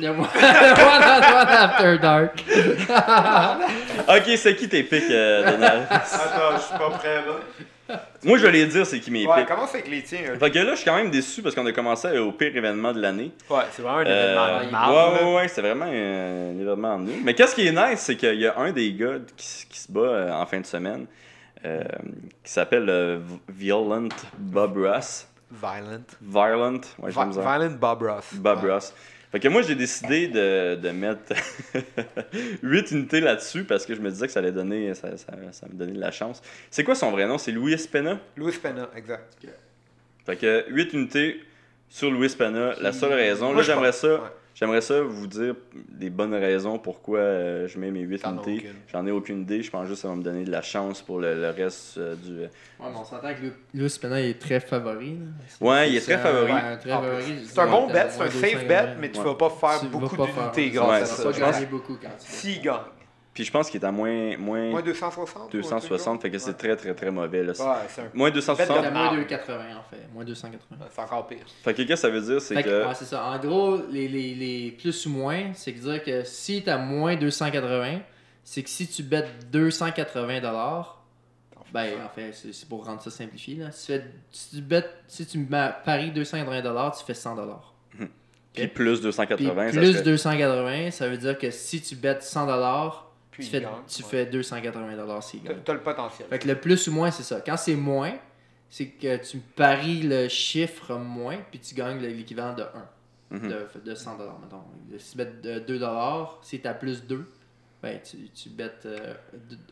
Le 0.00 0.08
one 0.10 0.18
on 0.20 0.22
one 0.22 1.48
after 1.48 1.98
dark. 1.98 2.44
Ok, 4.08 4.36
c'est 4.36 4.56
qui 4.56 4.68
tes 4.68 4.82
pics, 4.82 5.04
euh, 5.10 5.50
Donald? 5.52 5.82
Attends, 5.90 6.56
je 6.56 6.62
suis 6.62 6.78
pas 6.78 6.90
prêt 6.90 7.16
là. 7.26 7.96
Moi, 8.22 8.38
je 8.38 8.46
vais 8.46 8.52
les 8.52 8.66
dire, 8.66 8.86
c'est 8.86 9.00
qui 9.00 9.10
mes 9.10 9.26
Ouais, 9.26 9.34
pics. 9.38 9.46
commence 9.48 9.74
avec 9.74 9.88
les 9.88 10.02
tiens. 10.02 10.20
euh. 10.28 10.38
Fait 10.38 10.50
que 10.50 10.58
là, 10.60 10.70
je 10.72 10.76
suis 10.76 10.84
quand 10.84 10.94
même 10.96 11.10
déçu 11.10 11.42
parce 11.42 11.54
qu'on 11.56 11.66
a 11.66 11.72
commencé 11.72 12.18
au 12.18 12.30
pire 12.30 12.56
événement 12.56 12.92
de 12.92 13.00
l'année. 13.00 13.32
Ouais, 13.48 13.62
c'est 13.72 13.82
vraiment 13.82 13.98
un 13.98 14.06
Euh, 14.06 14.60
événement 14.60 14.88
ouais, 14.90 15.24
ouais, 15.24 15.34
ouais, 15.36 15.48
c'est 15.48 15.60
vraiment 15.60 15.86
un, 15.86 16.60
événement 16.60 16.98
nul. 16.98 17.16
Mais 17.24 17.34
qu'est-ce 17.34 17.54
qui 17.54 17.66
est 17.66 17.72
nice, 17.72 17.98
c'est 18.00 18.14
qu'il 18.16 18.40
y 18.40 18.46
a 18.46 18.56
un 18.58 18.70
des 18.70 18.92
gars 18.92 19.14
qui 19.36 19.46
se 19.80 19.90
bat 19.90 20.00
euh, 20.02 20.30
en 20.32 20.46
fin 20.46 20.60
de 20.60 20.66
semaine 20.66 21.06
euh, 21.64 21.82
qui 22.44 22.52
s'appelle 22.52 22.88
euh, 22.88 23.20
Violent 23.48 24.08
Bob 24.38 24.76
Ross. 24.78 25.28
Violent. 25.50 26.02
Violent, 26.22 26.80
ouais, 27.00 27.10
Vi-. 27.10 27.40
Violent 27.40 27.70
Bob 27.78 28.02
Ross. 28.02 28.34
Bob 28.34 28.62
Ouais. 28.64 28.72
Ross. 28.72 28.94
Fait 29.32 29.38
que 29.38 29.46
moi, 29.48 29.62
j'ai 29.62 29.76
décidé 29.76 30.26
de, 30.26 30.74
de 30.74 30.90
mettre 30.90 31.34
8 32.62 32.90
unités 32.90 33.20
là-dessus 33.20 33.64
parce 33.64 33.86
que 33.86 33.94
je 33.94 34.00
me 34.00 34.10
disais 34.10 34.26
que 34.26 34.32
ça 34.32 34.40
allait 34.40 34.50
donner, 34.52 34.92
ça, 34.94 35.16
ça, 35.16 35.32
ça 35.52 35.66
me 35.68 35.74
donnait 35.78 35.92
de 35.92 36.00
la 36.00 36.10
chance. 36.10 36.42
C'est 36.70 36.82
quoi 36.84 36.94
son 36.96 37.10
vrai 37.12 37.26
nom? 37.26 37.38
C'est 37.38 37.52
Louis 37.52 37.76
Pena? 37.90 38.18
Louis 38.36 38.56
Pena, 38.60 38.88
exact. 38.96 39.36
Fait 40.26 40.36
que 40.36 40.64
8 40.70 40.92
unités 40.94 41.40
sur 41.88 42.10
Louis 42.10 42.28
Pena. 42.36 42.74
La 42.80 42.92
seule 42.92 43.12
raison, 43.12 43.48
Moi, 43.52 43.56
là, 43.58 43.62
j'aimerais 43.62 43.92
ça. 43.92 44.14
ouais. 44.14 44.20
J'aimerais 44.60 44.82
ça 44.82 45.00
vous 45.00 45.26
dire 45.26 45.54
des 45.88 46.10
bonnes 46.10 46.34
raisons 46.34 46.78
pourquoi 46.78 47.18
euh, 47.20 47.66
je 47.66 47.78
mets 47.78 47.90
mes 47.90 48.00
8 48.00 48.18
T'en 48.18 48.36
as 48.38 48.46
unités. 48.46 48.68
J'en 48.92 49.06
ai 49.06 49.10
aucune 49.10 49.40
idée. 49.40 49.62
Je 49.62 49.70
pense 49.70 49.86
juste 49.86 50.02
que 50.02 50.02
ça 50.02 50.08
va 50.08 50.16
me 50.16 50.22
donner 50.22 50.44
de 50.44 50.50
la 50.50 50.60
chance 50.60 51.00
pour 51.00 51.18
le, 51.18 51.34
le 51.34 51.48
reste 51.48 51.96
euh, 51.96 52.14
du. 52.14 52.40
Ouais, 52.40 52.48
mais 52.80 52.86
on 52.94 53.02
s'entend 53.04 53.32
que 53.32 53.52
Louis 53.78 53.96
Pena 53.98 54.20
est 54.20 54.38
très 54.38 54.60
favori. 54.60 55.16
là. 55.60 55.66
Ouais, 55.66 55.88
il 55.90 55.96
est 55.96 56.00
très 56.02 56.14
un- 56.14 56.18
favori. 56.18 56.52
ouais, 56.52 56.60
un 56.60 56.78
C'est 57.46 57.58
un 57.58 57.66
bon 57.70 57.86
bet, 57.86 58.06
c'est 58.10 58.20
un 58.20 58.30
safe 58.30 58.52
200, 58.52 58.66
bet, 58.68 58.88
mais 59.00 59.10
tu 59.10 59.18
Ouais. 59.20 59.24
vas 59.24 59.34
pas 59.34 59.48
faire 59.48 59.80
Tu 59.80 59.86
beaucoup 59.86 60.16
d'unités 60.16 60.70
grâce 60.70 61.02
à 61.02 61.06
c'est 61.06 61.16
Tu 61.28 61.32
ça. 61.38 61.44
vas 61.46 61.52
gagner 61.52 61.66
beaucoup 61.66 61.94
quand 61.94 62.08
tu 62.18 62.30
S'il 62.30 62.60
gagne. 62.60 62.76
Puis 63.32 63.44
je 63.44 63.52
pense 63.52 63.70
qu'il 63.70 63.80
est 63.80 63.86
à 63.86 63.92
moins, 63.92 64.36
moins 64.38 64.70
Moins 64.70 64.82
260 64.82 65.36
ou 65.36 65.38
un 65.46 65.48
truc 65.48 65.62
260. 65.62 66.22
Fait 66.22 66.30
que 66.30 66.38
c'est 66.38 66.54
très 66.54 66.74
très 66.76 66.94
très 66.94 67.10
mauvais. 67.12 67.44
Là. 67.44 67.52
Ouais, 67.52 67.86
c'est 67.88 68.00
un... 68.02 68.10
Moins 68.12 68.28
Bet 68.30 68.34
260. 68.34 68.68
de 68.68 68.72
à 68.86 68.90
moins 68.90 69.02
marde. 69.04 69.16
280 69.16 69.64
en 69.78 69.82
fait. 69.88 70.08
Moins 70.12 70.24
280. 70.24 70.86
C'est 70.90 71.00
encore 71.00 71.26
pire. 71.28 71.38
Fait 71.62 71.72
que 71.72 71.78
qu'est-ce 71.82 71.88
que 71.88 71.96
ça 71.96 72.10
veut 72.10 72.20
dire? 72.20 72.40
C'est 72.40 72.54
Fait 72.56 72.62
que, 72.64 72.68
que. 72.68 72.86
ouais, 72.88 72.94
c'est 72.94 73.04
ça. 73.04 73.24
En 73.24 73.38
gros, 73.38 73.78
les, 73.90 74.08
les, 74.08 74.34
les 74.34 74.70
plus 74.72 75.06
ou 75.06 75.10
moins, 75.10 75.52
c'est 75.54 75.72
que 75.72 75.78
dire 75.78 76.02
que 76.02 76.24
si 76.24 76.62
tu 76.62 76.70
as 76.70 76.78
moins 76.78 77.14
280, 77.16 78.00
c'est 78.42 78.62
que 78.64 78.68
si 78.70 78.88
tu 78.88 79.02
bêtes 79.04 79.28
280 79.52 80.40
ben 81.72 81.86
en 82.04 82.08
fait, 82.08 82.32
c'est 82.32 82.52
c'est 82.52 82.68
pour 82.68 82.84
rendre 82.84 83.00
ça 83.00 83.10
simplifié. 83.12 83.54
Là. 83.54 83.70
Si, 83.70 83.86
tu 83.86 83.92
fais- 83.92 84.04
si 84.32 84.56
tu 84.56 84.60
bêtes, 84.62 84.90
si 85.06 85.24
tu 85.24 85.38
paries 85.84 86.10
280 86.10 86.90
tu 86.98 87.04
fais 87.04 87.14
100 87.14 87.36
Puis 88.52 88.66
plus 88.66 88.94
Puis 88.96 89.02
280. 89.02 89.66
ça 89.72 89.78
plus 89.78 89.92
serait- 89.92 90.02
280, 90.02 90.90
ça 90.90 91.08
veut 91.08 91.16
dire 91.16 91.38
que 91.38 91.52
si 91.52 91.80
tu 91.80 91.94
bêtes 91.94 92.24
100 92.24 92.48
Puis 93.40 93.46
tu, 93.48 93.52
fais, 93.52 93.60
gagne, 93.60 93.72
tu 93.88 94.02
ouais. 94.02 94.08
fais 94.08 94.26
280 94.26 95.20
s'il 95.20 95.42
gagne. 95.42 95.58
t'as 95.64 95.72
le 95.74 95.80
potentiel. 95.80 96.28
Fait 96.28 96.38
que 96.38 96.48
le 96.48 96.60
plus 96.60 96.88
ou 96.88 96.92
moins, 96.92 97.10
c'est 97.10 97.22
ça. 97.22 97.40
Quand 97.40 97.56
c'est 97.56 97.74
moins, 97.74 98.12
c'est 98.68 98.86
que 98.86 99.16
tu 99.16 99.38
paries 99.38 100.02
le 100.02 100.28
chiffre 100.28 100.96
moins, 100.96 101.38
puis 101.50 101.58
tu 101.58 101.74
gagnes 101.74 101.98
l'équivalent 102.00 102.54
de 102.54 102.62
1. 102.62 102.66
Mhm. 103.32 103.48
de, 103.48 103.80
de 103.84 103.94
100 103.94 104.18
mettons. 104.42 104.62
Si 104.98 105.12
tu 105.12 105.16
bêtes 105.18 105.40
de 105.40 105.58
2 105.60 105.80
si 106.42 106.60
tu 106.60 106.66
as 106.66 106.74
plus 106.74 107.04
2, 107.04 107.24
ben, 107.82 108.00
tu, 108.02 108.28
tu 108.30 108.48
bêtes 108.50 108.86
euh, 108.86 109.14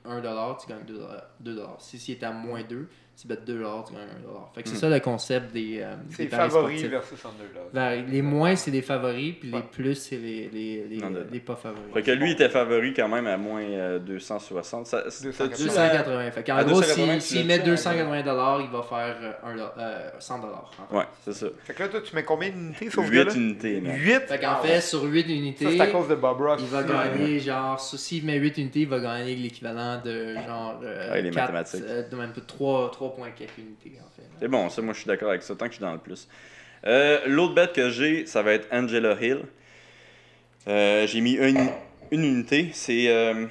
1 0.05 0.21
tu 0.55 0.69
gagnes 0.69 0.85
2 0.87 1.01
2 1.41 1.63
Si 1.79 1.99
si 1.99 2.17
tu 2.17 2.25
à 2.25 2.31
moins 2.31 2.63
2, 2.63 2.89
tu 3.21 3.27
bêtes 3.27 3.45
2 3.45 3.55
tu 3.55 3.93
gagnes 3.95 4.03
1 4.03 4.55
Fait 4.55 4.63
que 4.63 4.69
c'est 4.69 4.75
Mhm. 4.77 4.81
ça 4.81 4.89
le 4.91 5.01
concept 5.01 5.53
des, 5.53 5.81
euh, 5.83 5.95
des 6.09 6.15
C'est 6.15 6.25
paris 6.27 6.43
favori 6.51 6.79
sportifs. 6.79 6.91
versus 6.91 7.25
underdog. 7.25 7.73
Vers- 7.73 8.07
les 8.09 8.23
moins, 8.23 8.55
c'est 8.57 8.71
les 8.71 8.83
favoris, 8.83 9.35
puis 9.41 9.51
les 9.51 9.57
Ouais. 9.59 9.65
plus, 9.73 9.95
c'est 9.97 10.17
les, 10.17 10.49
les, 10.53 10.85
les, 10.89 10.97
Non, 10.99 11.11
les 11.33 11.41
pas 11.41 11.57
favoris. 11.57 11.93
Fait 11.93 12.03
que 12.03 12.11
lui 12.13 12.31
il 12.31 12.33
était 12.35 12.49
favori 12.49 12.95
quand 12.95 13.09
même 13.09 13.27
à 13.27 13.37
moins 13.37 13.63
euh, 13.63 13.99
260. 13.99 14.87
Ça, 14.87 15.05
c'est- 15.11 15.25
280. 15.25 15.49
t'as-tu 15.49 15.67
la- 15.67 15.89
280. 15.89 16.31
Fait 16.31 16.45
qu'en 16.45 16.63
gros, 16.63 16.81
280, 16.81 17.21
s'il 17.21 17.39
l'as 17.39 17.45
met 17.45 17.59
dit, 17.59 17.65
280 17.71 18.61
il 18.61 18.71
va 18.71 18.83
faire 18.83 19.17
euh, 19.21 19.33
un 19.45 19.59
euh, 19.79 20.11
100 20.21 20.35
en 20.37 20.41
fait. 20.71 20.97
Ouais, 20.97 21.05
c'est 21.25 21.33
ça. 21.35 21.47
Fait 21.65 21.75
que 21.75 21.83
là, 21.83 21.89
toi, 21.89 22.01
tu 22.03 22.15
mets 22.15 22.25
combien 22.25 22.51
d'unités 22.51 22.91
sur 22.91 23.03
ce 23.05 23.09
8 23.11 23.17
gars-là? 23.17 23.35
unités, 23.35 23.81
man. 23.81 23.97
8 23.97 24.21
Fait 24.29 24.39
qu'en 24.39 24.57
fait, 24.63 24.81
sur 24.81 25.03
8 25.03 25.27
unités, 25.29 25.65
Ça, 25.65 25.71
c'est 25.73 25.81
à 25.81 25.87
cause 25.89 26.09
de 26.09 26.15
Bob 26.15 26.41
Ross. 26.41 26.61
Il 26.63 26.69
va 26.69 26.83
gagner, 26.85 27.41
genre, 27.41 27.81
s'il 27.81 28.25
met 28.25 28.37
8 28.37 28.57
unités, 28.59 28.81
il 28.81 28.89
va 28.89 29.01
gagner 29.01 29.35
l'équivalent 29.35 30.01
de 30.05 30.35
genre. 30.35 30.81
Euh, 30.85 31.11
Ouais, 31.13 31.23
les 31.23 31.31
quatre, 31.31 31.53
mathématiques. 31.53 31.85
euh, 31.89 32.09
de 32.09 32.17
même 32.17 32.33
pas 32.33 32.41
3, 32.47 32.91
3 33.09 33.17
points 33.17 33.31
quelques 33.31 33.59
unités, 33.59 33.99
en 34.01 34.11
fait. 34.17 34.29
C'est 34.41 34.49
bon, 34.49 34.69
ça, 34.69 34.83
moi, 34.83 34.93
je 34.95 35.01
suis 35.01 35.09
d'accord 35.09 35.31
avec 35.31 35.43
ça, 35.43 35.55
tant 35.55 35.67
que 35.67 35.73
je 35.73 35.77
suis 35.77 35.85
dans 35.85 35.93
le 35.93 35.99
plus. 35.99 36.29
Euh, 36.87 37.21
L'autre 37.27 37.55
bet 37.55 37.69
que 37.75 37.91
j'ai, 37.91 38.27
ça 38.27 38.43
va 38.43 38.53
être 38.53 38.69
Angela 38.73 39.17
Hill. 39.21 39.43
Euh, 40.69 41.07
j'ai 41.07 41.21
mis 41.21 41.33
une, 41.33 41.71
unité. 42.11 42.71
C'est 42.73 43.09
euh, 43.09 43.47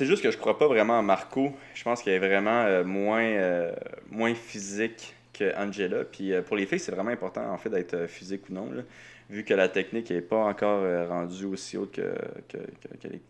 juste 0.00 0.22
que 0.22 0.30
je 0.30 0.38
crois 0.38 0.58
pas 0.58 0.66
vraiment 0.66 0.98
à 0.98 1.02
Marco. 1.02 1.54
Je 1.74 1.82
pense 1.82 2.02
qu'elle 2.02 2.14
est 2.14 2.26
vraiment 2.26 2.64
euh, 2.64 2.84
moins, 2.84 3.72
moins 4.10 4.34
physique 4.34 5.14
que 5.32 5.54
Angela. 5.56 6.04
Puis 6.04 6.32
euh, 6.32 6.42
pour 6.42 6.56
les 6.56 6.66
filles, 6.66 6.78
c'est 6.80 6.92
vraiment 6.92 7.10
important, 7.10 7.50
en 7.52 7.58
fait, 7.58 7.70
d'être 7.70 7.94
euh, 7.94 8.06
physique 8.08 8.48
ou 8.50 8.52
non. 8.52 8.70
là, 8.72 8.82
vu 9.30 9.44
que 9.44 9.54
la 9.54 9.68
technique 9.68 10.10
n'est 10.10 10.20
pas 10.20 10.36
encore 10.44 10.82
euh, 10.82 11.06
rendue 11.08 11.46
aussi 11.46 11.76
haute 11.76 11.92
que. 11.92 12.14
que, 12.48 12.58
que, 12.58 13.08
les- 13.08 13.20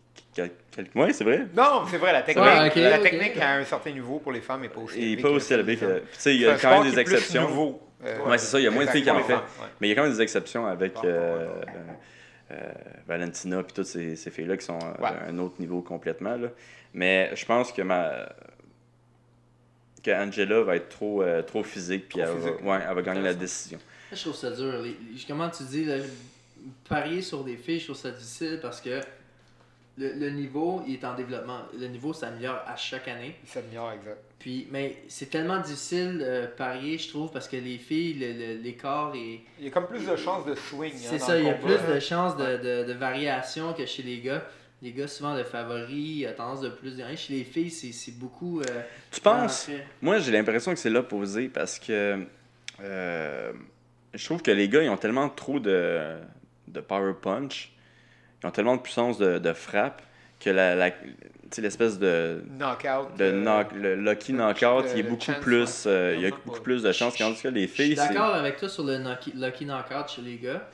ouais, 0.95 1.13
c'est 1.13 1.23
vrai. 1.23 1.45
Non, 1.55 1.83
c'est 1.89 1.97
vrai, 1.97 2.11
la 2.13 2.21
technique, 2.23 2.75
la 2.75 2.99
technique 2.99 3.37
à 3.39 3.55
un 3.57 3.63
certain 3.63 3.91
niveau 3.91 4.19
pour 4.19 4.31
les 4.31 4.41
femmes 4.41 4.61
n'est 4.61 4.69
pas 4.69 4.81
aussi 4.81 4.99
élevée 4.99 5.21
pas 5.21 5.29
que 5.29 5.33
aussi 5.35 5.47
celle 5.47 5.59
élevé 5.61 5.75
des 5.75 5.81
que. 5.81 5.85
hommes. 5.85 5.99
Puis, 5.99 6.09
tu 6.15 6.19
sais, 6.19 6.35
il 6.35 6.41
y 6.41 6.47
a 6.47 6.53
un 6.53 6.57
quand 6.57 6.81
même 6.83 6.91
des 6.91 6.99
exceptions. 6.99 7.41
nouveau. 7.43 7.81
Euh, 8.05 8.17
Ouais, 8.27 8.37
c'est 8.37 8.47
ça, 8.47 8.59
il 8.59 8.63
y 8.63 8.67
a 8.67 8.71
moins 8.71 8.83
de 8.85 8.89
filles 8.89 9.03
qui 9.03 9.09
en 9.11 9.23
fait. 9.23 9.33
ouais. 9.33 9.39
Mais 9.79 9.87
il 9.87 9.89
y 9.91 9.93
a 9.93 9.95
quand 9.95 10.03
même 10.03 10.11
des 10.11 10.21
exceptions 10.21 10.65
avec 10.65 10.93
euh, 11.05 11.07
euh, 11.07 11.63
euh, 12.51 12.55
Valentina 13.07 13.61
et 13.61 13.63
toutes 13.73 13.85
ces, 13.85 14.15
ces 14.17 14.29
filles-là 14.29 14.57
qui 14.57 14.65
sont 14.65 14.77
Ouais. 14.99 15.09
d'un 15.27 15.37
autre 15.39 15.55
niveau 15.59 15.81
complètement. 15.81 16.35
Là. 16.35 16.49
Mais 16.93 17.31
je 17.35 17.45
pense 17.45 17.71
que 17.71 17.81
ma 17.81 18.27
que 20.03 20.11
Angela 20.11 20.61
va 20.63 20.75
être 20.75 20.89
trop, 20.89 21.23
euh, 21.23 21.41
trop 21.41 21.63
physique 21.63 22.09
puis 22.09 22.19
elle, 22.19 22.27
va- 22.27 22.51
ouais, 22.51 22.83
elle 22.87 22.95
va 22.95 23.01
gagner 23.01 23.21
la 23.21 23.33
décision. 23.33 23.79
Je 24.11 24.19
trouve 24.21 24.35
ça 24.35 24.51
dur. 24.51 24.81
Les- 24.81 24.97
comment 25.27 25.49
tu 25.49 25.63
dis, 25.63 25.85
là, 25.85 25.95
parier 26.87 27.21
sur 27.21 27.43
des 27.43 27.55
filles, 27.57 27.79
je 27.79 27.85
trouve 27.85 27.97
ça 27.97 28.11
difficile 28.11 28.59
parce 28.61 28.79
que 28.81 28.99
le, 29.97 30.13
le 30.13 30.29
niveau, 30.31 30.83
il 30.87 30.95
est 30.95 31.05
en 31.05 31.13
développement. 31.15 31.61
Le 31.79 31.87
niveau 31.87 32.13
s'améliore 32.13 32.61
à 32.67 32.75
chaque 32.75 33.07
année. 33.07 33.35
Il 33.43 33.49
s'améliore, 33.49 33.91
exact. 33.93 34.17
Puis, 34.39 34.67
mais 34.71 34.97
c'est 35.07 35.29
tellement 35.29 35.59
difficile 35.59 36.17
de 36.19 36.47
parier, 36.47 36.97
je 36.97 37.09
trouve, 37.09 37.31
parce 37.31 37.47
que 37.47 37.55
les 37.55 37.77
filles, 37.77 38.15
le- 38.15 38.33
le- 38.55 38.61
l'écart 38.61 39.13
est. 39.15 39.39
Il 39.59 39.65
y 39.65 39.67
a 39.67 39.71
comme 39.71 39.87
plus 39.87 40.05
de 40.05 40.15
chances 40.15 40.45
de 40.45 40.53
swing. 40.55 40.91
hein, 40.93 40.97
C'est 40.99 41.19
ça, 41.19 41.37
il 41.39 41.45
y 41.45 41.49
a 41.49 41.53
plus 41.53 41.77
de 41.93 41.99
chances 41.99 42.35
de, 42.35 42.57
de, 42.57 42.83
de 42.87 42.93
variation 42.93 43.73
que 43.73 43.85
chez 43.85 44.03
les 44.03 44.19
gars. 44.19 44.43
Les 44.83 44.91
gars, 44.91 45.07
souvent, 45.07 45.33
de 45.37 45.43
favoris, 45.43 46.25
a 46.25 46.33
tendance 46.33 46.59
de 46.59 46.67
plus 46.67 46.97
gagner. 46.97 47.15
Chez 47.15 47.35
les 47.35 47.43
filles, 47.45 47.71
c'est 47.71 48.11
beaucoup. 48.19 48.59
euh, 48.59 48.81
Tu 49.11 49.21
penses? 49.21 49.69
Moi, 50.01 50.19
j'ai 50.19 50.33
l'impression 50.33 50.73
que 50.73 50.77
c'est 50.79 50.89
l'opposé 50.89 51.47
parce 51.47 51.79
que 51.79 52.25
euh, 52.81 53.53
je 54.13 54.25
trouve 54.25 54.41
que 54.41 54.51
les 54.51 54.67
gars, 54.67 54.83
ils 54.83 54.89
ont 54.89 54.97
tellement 54.97 55.29
trop 55.29 55.61
de, 55.61 56.17
de 56.67 56.81
power 56.81 57.13
punch, 57.21 57.71
ils 58.43 58.47
ont 58.47 58.51
tellement 58.51 58.75
de 58.75 58.81
puissance 58.81 59.17
de, 59.17 59.37
de 59.39 59.53
frappe 59.53 60.01
que 60.41 60.49
la, 60.49 60.75
la- 60.75 60.91
tu 60.91 60.97
sais, 61.51 61.61
l'espèce 61.61 61.97
de, 61.97 62.43
Knockout. 62.59 63.15
de 63.17 63.23
euh, 63.23 63.41
knock, 63.41 63.71
le 63.71 63.95
lucky 63.95 64.33
le- 64.33 64.39
knockout, 64.39 64.85
il 64.95 64.99
est 64.99 65.03
le 65.03 65.09
beaucoup 65.11 65.31
plus, 65.39 65.85
il 65.85 66.19
y 66.19 66.25
a 66.25 66.29
beaucoup 66.29 66.59
plus 66.59 66.83
de 66.83 66.91
chances. 66.91 67.15
Tandis 67.15 67.41
que 67.41 67.47
les 67.47 67.67
Je 67.67 67.73
suis 67.73 67.83
filles, 67.85 67.95
d'accord 67.95 68.35
avec 68.35 68.57
toi 68.57 68.67
sur 68.67 68.83
le 68.83 68.97
knocky- 68.97 69.31
lucky 69.33 69.63
knockout 69.65 70.09
chez 70.13 70.21
les 70.21 70.35
gars. 70.35 70.67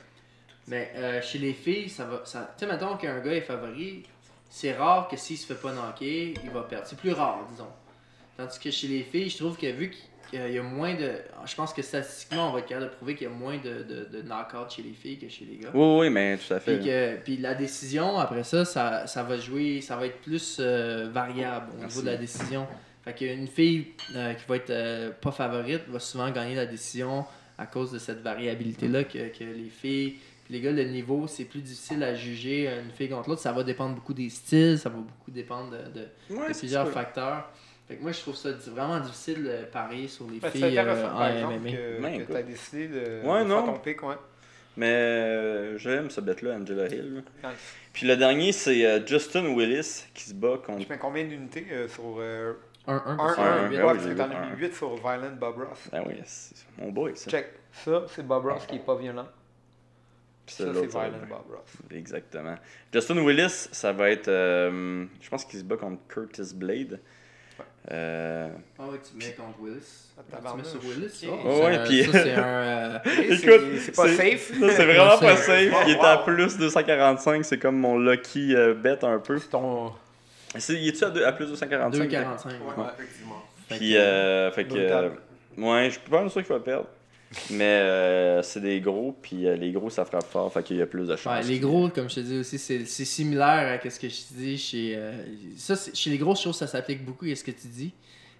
Mais 0.68 0.92
euh, 0.96 1.20
chez 1.22 1.38
les 1.38 1.52
filles, 1.52 1.88
ça 1.88 2.04
va. 2.04 2.22
Ça... 2.24 2.54
Tu 2.56 2.64
sais, 2.64 2.70
mettons 2.70 2.96
qu'un 2.96 3.18
gars 3.20 3.32
est 3.32 3.40
favori, 3.40 4.04
c'est 4.48 4.72
rare 4.72 5.08
que 5.08 5.16
s'il 5.16 5.36
se 5.36 5.46
fait 5.46 5.60
pas 5.60 5.72
knocker, 5.72 6.34
il 6.42 6.50
va 6.50 6.62
perdre. 6.62 6.86
C'est 6.86 6.98
plus 6.98 7.12
rare, 7.12 7.46
disons. 7.50 7.66
Tandis 8.36 8.58
que 8.58 8.70
chez 8.70 8.88
les 8.88 9.02
filles, 9.02 9.30
je 9.30 9.38
trouve 9.38 9.56
que 9.56 9.66
vu 9.66 9.92
qu'il 10.30 10.52
y 10.52 10.58
a 10.58 10.62
moins 10.62 10.94
de. 10.94 11.10
Je 11.44 11.54
pense 11.56 11.74
que 11.74 11.82
statistiquement, 11.82 12.50
on 12.50 12.52
va 12.52 12.60
être 12.60 12.66
capable 12.66 12.90
de 12.90 12.94
prouver 12.94 13.14
qu'il 13.16 13.26
y 13.26 13.30
a 13.30 13.34
moins 13.34 13.58
de, 13.58 13.82
de, 13.82 14.08
de 14.10 14.22
knock-out 14.22 14.70
chez 14.70 14.82
les 14.82 14.92
filles 14.92 15.18
que 15.18 15.28
chez 15.28 15.44
les 15.44 15.56
gars. 15.56 15.70
Oui, 15.74 15.98
oui, 16.00 16.10
mais 16.10 16.36
tout 16.36 16.54
à 16.54 16.60
fait. 16.60 16.76
Puis, 16.76 16.86
que, 16.86 17.16
puis 17.16 17.36
la 17.36 17.54
décision, 17.54 18.18
après 18.18 18.44
ça, 18.44 18.64
ça, 18.64 19.06
ça 19.06 19.22
va 19.24 19.36
jouer, 19.38 19.80
ça 19.80 19.96
va 19.96 20.06
être 20.06 20.20
plus 20.20 20.58
euh, 20.60 21.08
variable 21.12 21.72
au 21.72 21.80
Merci. 21.80 21.96
niveau 21.96 22.06
de 22.06 22.12
la 22.12 22.16
décision. 22.16 22.66
Fait 23.04 23.14
qu'une 23.14 23.48
fille 23.48 23.88
euh, 24.14 24.34
qui 24.34 24.44
va 24.46 24.56
être 24.56 24.70
euh, 24.70 25.10
pas 25.10 25.32
favorite 25.32 25.82
va 25.88 25.98
souvent 25.98 26.30
gagner 26.30 26.54
la 26.54 26.66
décision 26.66 27.24
à 27.58 27.66
cause 27.66 27.92
de 27.92 27.98
cette 27.98 28.20
variabilité-là 28.22 29.04
que, 29.04 29.36
que 29.36 29.44
les 29.44 29.70
filles. 29.70 30.16
Les 30.50 30.60
gars, 30.60 30.72
le 30.72 30.84
niveau, 30.84 31.26
c'est 31.28 31.44
plus 31.44 31.60
difficile 31.60 32.02
à 32.02 32.14
juger 32.14 32.66
une 32.68 32.90
fille 32.90 33.08
contre 33.08 33.28
l'autre. 33.28 33.40
Ça 33.40 33.52
va 33.52 33.62
dépendre 33.62 33.94
beaucoup 33.94 34.14
des 34.14 34.28
styles, 34.28 34.78
ça 34.78 34.88
va 34.88 34.96
beaucoup 34.96 35.30
dépendre 35.30 35.70
de, 35.70 36.00
de- 36.00 36.34
Ouais, 36.36 36.48
de 36.48 36.52
c'est 36.52 36.58
plusieurs 36.60 36.88
facteurs. 36.90 37.48
Fait 37.88 37.96
que 37.96 38.02
moi, 38.02 38.12
je 38.12 38.20
trouve 38.20 38.34
ça 38.36 38.50
vraiment 38.68 38.98
difficile 39.00 39.44
de 39.44 39.64
parier 39.72 40.08
sur 40.08 40.28
les 40.30 40.38
Ben, 40.40 40.50
filles 40.50 40.78
euh, 40.78 41.08
en 41.10 41.50
MMA. 41.58 42.18
que, 42.26 42.34
as 42.34 42.42
décidé 42.42 42.88
de, 42.88 43.20
Ouais, 43.24 43.42
de 43.44 43.48
non. 43.48 43.64
faire 43.64 43.74
ton 43.74 43.78
pick, 43.80 44.02
ouais. 44.02 44.14
Mais 44.76 44.86
euh, 44.92 45.78
j'aime 45.78 46.10
ce 46.10 46.20
bet-là, 46.20 46.54
Angela 46.56 46.86
Hill. 46.88 47.22
là. 47.42 47.50
Nice. 47.50 47.58
Puis 47.92 48.06
le 48.06 48.16
dernier, 48.16 48.52
c'est 48.52 48.86
euh, 48.86 49.04
Justin 49.06 49.54
Willis 49.54 50.04
qui 50.14 50.22
se 50.24 50.34
bat 50.34 50.58
contre. 50.64 50.84
Tu 50.84 50.88
mets 50.88 50.98
combien 50.98 51.24
d'unités 51.24 51.66
euh, 51.72 51.88
sur 51.88 52.16
euh, 52.18 52.52
1-1 52.86 52.92
1 53.12 53.16
parce 53.16 53.36
que 53.36 53.40
1 53.40 53.44
un, 53.44 53.58
c'est 53.58 53.64
un, 53.64 53.68
huit. 53.68 53.76
ouais, 53.76 53.82
Ouais, 53.82 53.82
oui, 53.82 53.92
parce 53.94 54.04
que 54.04 54.10
j'ai 54.10 54.16
t'en 54.16 54.28
vu 54.28 54.34
as 54.34 54.38
un. 54.38 54.50
mis 54.54 54.60
8 54.62 54.74
sur 54.74 54.94
Violent 54.96 55.36
Bob 55.38 55.56
Ross. 55.58 55.88
Ah 55.92 56.00
oui, 56.06 56.14
c'est 56.24 56.54
mon 56.78 56.90
boy, 56.92 57.12
ça. 57.16 57.30
Check. 57.30 57.46
Ça, 57.72 58.04
c'est 58.08 58.26
Bob 58.26 58.46
Ross 58.46 58.64
qui 58.66 58.76
est 58.76 58.84
pas 58.86 58.96
violent. 58.96 59.26
Puis 60.56 60.64
Ça, 60.64 60.72
c'est 60.74 60.86
Violent 60.86 61.10
Bob 61.28 61.56
Ross. 61.56 61.76
Exactement. 61.96 62.56
Justin 62.92 63.24
Willis, 63.24 63.68
ça 63.70 63.92
va 63.92 64.10
être. 64.10 64.28
euh, 64.28 65.04
je 65.20 65.28
pense 65.30 65.44
qu'il 65.44 65.58
se 65.60 65.64
bat 65.64 65.76
contre 65.76 66.00
Curtis 66.08 66.54
Blade. 66.54 66.98
Euh, 67.90 68.48
Ah 68.78 68.82
ouais, 68.88 68.98
tu 68.98 69.16
mets 69.16 69.32
contre 69.32 69.58
Willis? 69.62 70.08
Ah, 70.18 70.22
tu 70.50 70.56
mets 70.58 70.64
sur 70.64 70.80
Willis. 70.82 71.26
Ok. 71.28 71.38
Oh, 71.44 71.48
Ouais, 71.48 71.64
ouais, 71.64 71.84
puis- 71.84 72.04
Ça, 72.04 72.12
c'est 72.12 72.34
un. 72.34 72.42
euh, 72.44 72.98
c'est- 73.04 73.32
Écoute, 73.32 73.60
c'est 73.80 73.96
pas 73.96 74.08
safe. 74.08 74.52
c'est 74.52 74.84
vraiment 74.84 75.14
Ouais, 75.14 75.20
pas 75.20 75.36
safe. 75.36 75.72
Il 75.86 75.92
était 75.92 76.04
à 76.04 76.18
plus 76.18 76.58
245, 76.58 77.44
c'est 77.44 77.58
comme 77.58 77.76
mon 77.78 77.98
lucky 77.98 78.54
euh, 78.54 78.74
bet 78.74 79.02
un 79.04 79.18
peu. 79.18 79.38
C'est 79.38 79.48
ton. 79.48 79.92
C'est- 80.58 80.74
Il 80.74 80.88
est-tu 80.88 81.04
à, 81.04 81.10
deux- 81.10 81.24
à 81.24 81.32
plus 81.32 81.46
245 81.46 81.98
2,45. 82.08 82.48
Ouais, 82.48 82.54
ouais. 82.76 82.90
effectivement. 82.98 83.42
Puis, 83.70 83.96
euh, 83.96 84.50
fait 84.52 84.64
que. 84.64 84.74
Euh, 84.76 85.10
ouais, 85.56 85.84
je 85.86 85.90
suis 85.98 86.10
pas 86.10 86.28
sûr 86.28 86.42
qu'il 86.42 86.52
va 86.52 86.60
perdre. 86.60 86.86
Mais 87.50 87.64
euh, 87.64 88.42
c'est 88.42 88.60
des 88.60 88.80
gros, 88.80 89.16
puis 89.22 89.46
euh, 89.46 89.54
les 89.54 89.70
gros, 89.70 89.88
ça 89.88 90.04
frappe 90.04 90.24
fort, 90.24 90.52
fait 90.52 90.64
qu'il 90.64 90.78
y 90.78 90.82
a 90.82 90.86
plus 90.86 91.06
de 91.06 91.14
chances. 91.14 91.44
Ouais, 91.44 91.48
les 91.48 91.60
gros, 91.60 91.88
comme 91.88 92.10
je 92.10 92.16
te 92.16 92.20
dis 92.20 92.38
aussi, 92.38 92.58
c'est 92.58 92.84
c'est 92.86 93.04
similaire 93.04 93.78
à 93.84 93.90
ce 93.90 94.00
que 94.00 94.08
je 94.08 94.16
te 94.16 94.34
dis 94.34 94.58
chez. 94.58 94.94
euh, 94.96 95.12
ça, 95.56 95.74
chez 95.94 96.10
les 96.10 96.18
grosses 96.18 96.42
choses, 96.42 96.56
ça 96.56 96.66
s'applique 96.66 97.04
beaucoup 97.04 97.26
à 97.26 97.34
ce 97.36 97.44
que 97.44 97.52
tu 97.52 97.68
dis. 97.68 97.94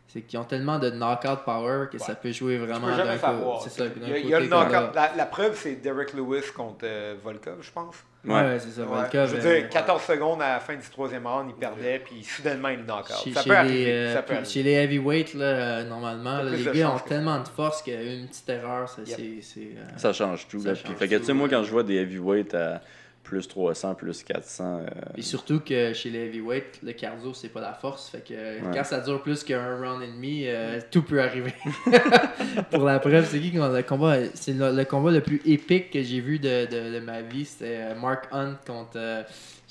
C'est 0.09 0.23
qu'ils 0.23 0.41
ont 0.41 0.45
tellement 0.45 0.81
de 0.81 0.91
knockout 0.91 1.45
power 1.45 1.87
que 1.91 1.99
ça 1.99 2.17
peut 2.17 2.33
jouer 2.33 2.59
vraiment 2.59 2.89
d'un. 2.97 3.17
C'est 3.63 3.71
ça, 3.71 3.85
Il 3.95 4.09
y 4.09 4.13
a, 4.13 4.19
il 4.19 4.27
y 4.29 4.35
a 4.35 4.39
côté 4.39 4.49
le 4.49 4.51
knockout. 4.51 4.95
La, 4.97 5.13
la 5.17 5.27
preuve, 5.27 5.57
c'est 5.57 5.77
Derek 5.77 6.13
Lewis 6.15 6.51
contre 6.53 6.81
euh, 6.83 7.15
Volkov, 7.23 7.59
je 7.63 7.71
pense. 7.71 7.95
Ouais, 8.27 8.59
c'est 8.59 8.71
ça. 8.71 8.83
Ouais. 8.83 9.07
Je 9.13 9.19
veux 9.37 9.47
euh, 9.47 9.61
dire, 9.61 9.69
14 9.71 10.03
secondes 10.03 10.43
à 10.43 10.55
la 10.55 10.61
fin 10.61 10.75
du 10.75 10.87
troisième 10.91 11.27
round, 11.27 11.47
il 11.49 11.55
perdait, 11.59 11.99
puis 12.05 12.23
soudainement, 12.23 12.69
il. 12.69 12.85
Chez, 13.25 13.33
ça 13.33 13.43
les, 13.43 13.55
arriver. 13.57 13.93
euh, 13.93 14.15
ça 14.15 14.23
peut 14.23 14.35
arriver. 14.35 14.49
chez 14.51 14.63
les 14.63 14.73
heavyweights, 14.73 15.35
là, 15.35 15.45
euh, 15.45 15.85
normalement, 15.85 16.43
là, 16.43 16.51
les 16.51 16.65
gars 16.65 16.91
ont 16.91 16.99
que 16.99 17.09
tellement 17.09 17.41
de 17.41 17.49
force 17.49 17.81
qu'une 17.83 18.27
petite 18.29 18.49
erreur, 18.51 18.89
ça, 18.89 19.03
Yep. 19.07 19.19
c'est. 19.43 19.61
euh, 19.61 19.97
Ça 19.97 20.13
change 20.13 20.47
tout. 20.49 20.61
Ça 20.61 20.69
là. 20.69 20.75
Puis, 20.75 20.83
change 20.89 20.97
fait 20.99 21.09
que, 21.09 21.15
tu 21.17 21.25
sais, 21.25 21.33
tout, 21.33 21.39
moi, 21.39 21.49
quand 21.49 21.63
je 21.63 21.71
vois 21.71 21.83
des 21.83 21.97
heavyweights 21.97 22.55
à 22.55 22.83
plus 23.23 23.47
300, 23.47 23.95
plus 23.95 24.23
400, 24.25 24.65
euh, 24.81 24.87
Et 25.17 25.23
surtout 25.23 25.61
que 25.61 25.93
chez 25.93 26.11
les 26.11 26.27
heavyweights, 26.27 26.81
le 26.83 26.93
cardio, 26.93 27.33
c'est 27.33 27.49
pas 27.51 27.61
la 27.61 27.75
force. 27.75 28.09
Fait 28.09 28.21
que 28.27 28.33
euh, 28.35 28.59
quand 28.75 28.83
ça 28.83 29.01
dure 29.01 29.23
plus 29.23 29.45
qu'un 29.45 29.77
round 29.77 30.03
et 30.03 30.09
demi, 30.09 30.45
euh, 30.47 30.81
tout 30.91 31.03
peut 31.03 31.21
arriver. 31.23 31.53
Pour 32.71 32.85
la 32.85 32.99
preuve, 32.99 33.27
c'est 33.31 33.39
qui 33.41 33.51
le 33.53 33.83
combat 33.83 34.17
C'est 34.35 34.53
le, 34.53 34.73
le 34.73 34.85
combat 34.85 35.11
le 35.11 35.21
plus 35.21 35.41
épique 35.47 35.91
que 35.91 36.03
j'ai 36.03 36.21
vu 36.21 36.39
de, 36.39 36.67
de, 36.67 36.95
de 36.95 37.01
ma 37.01 37.21
vie. 37.23 37.45
C'était 37.45 37.79
euh, 37.81 37.95
Mark 37.95 38.27
Hunt 38.33 38.57
contre. 38.67 38.91
euh, 38.97 39.23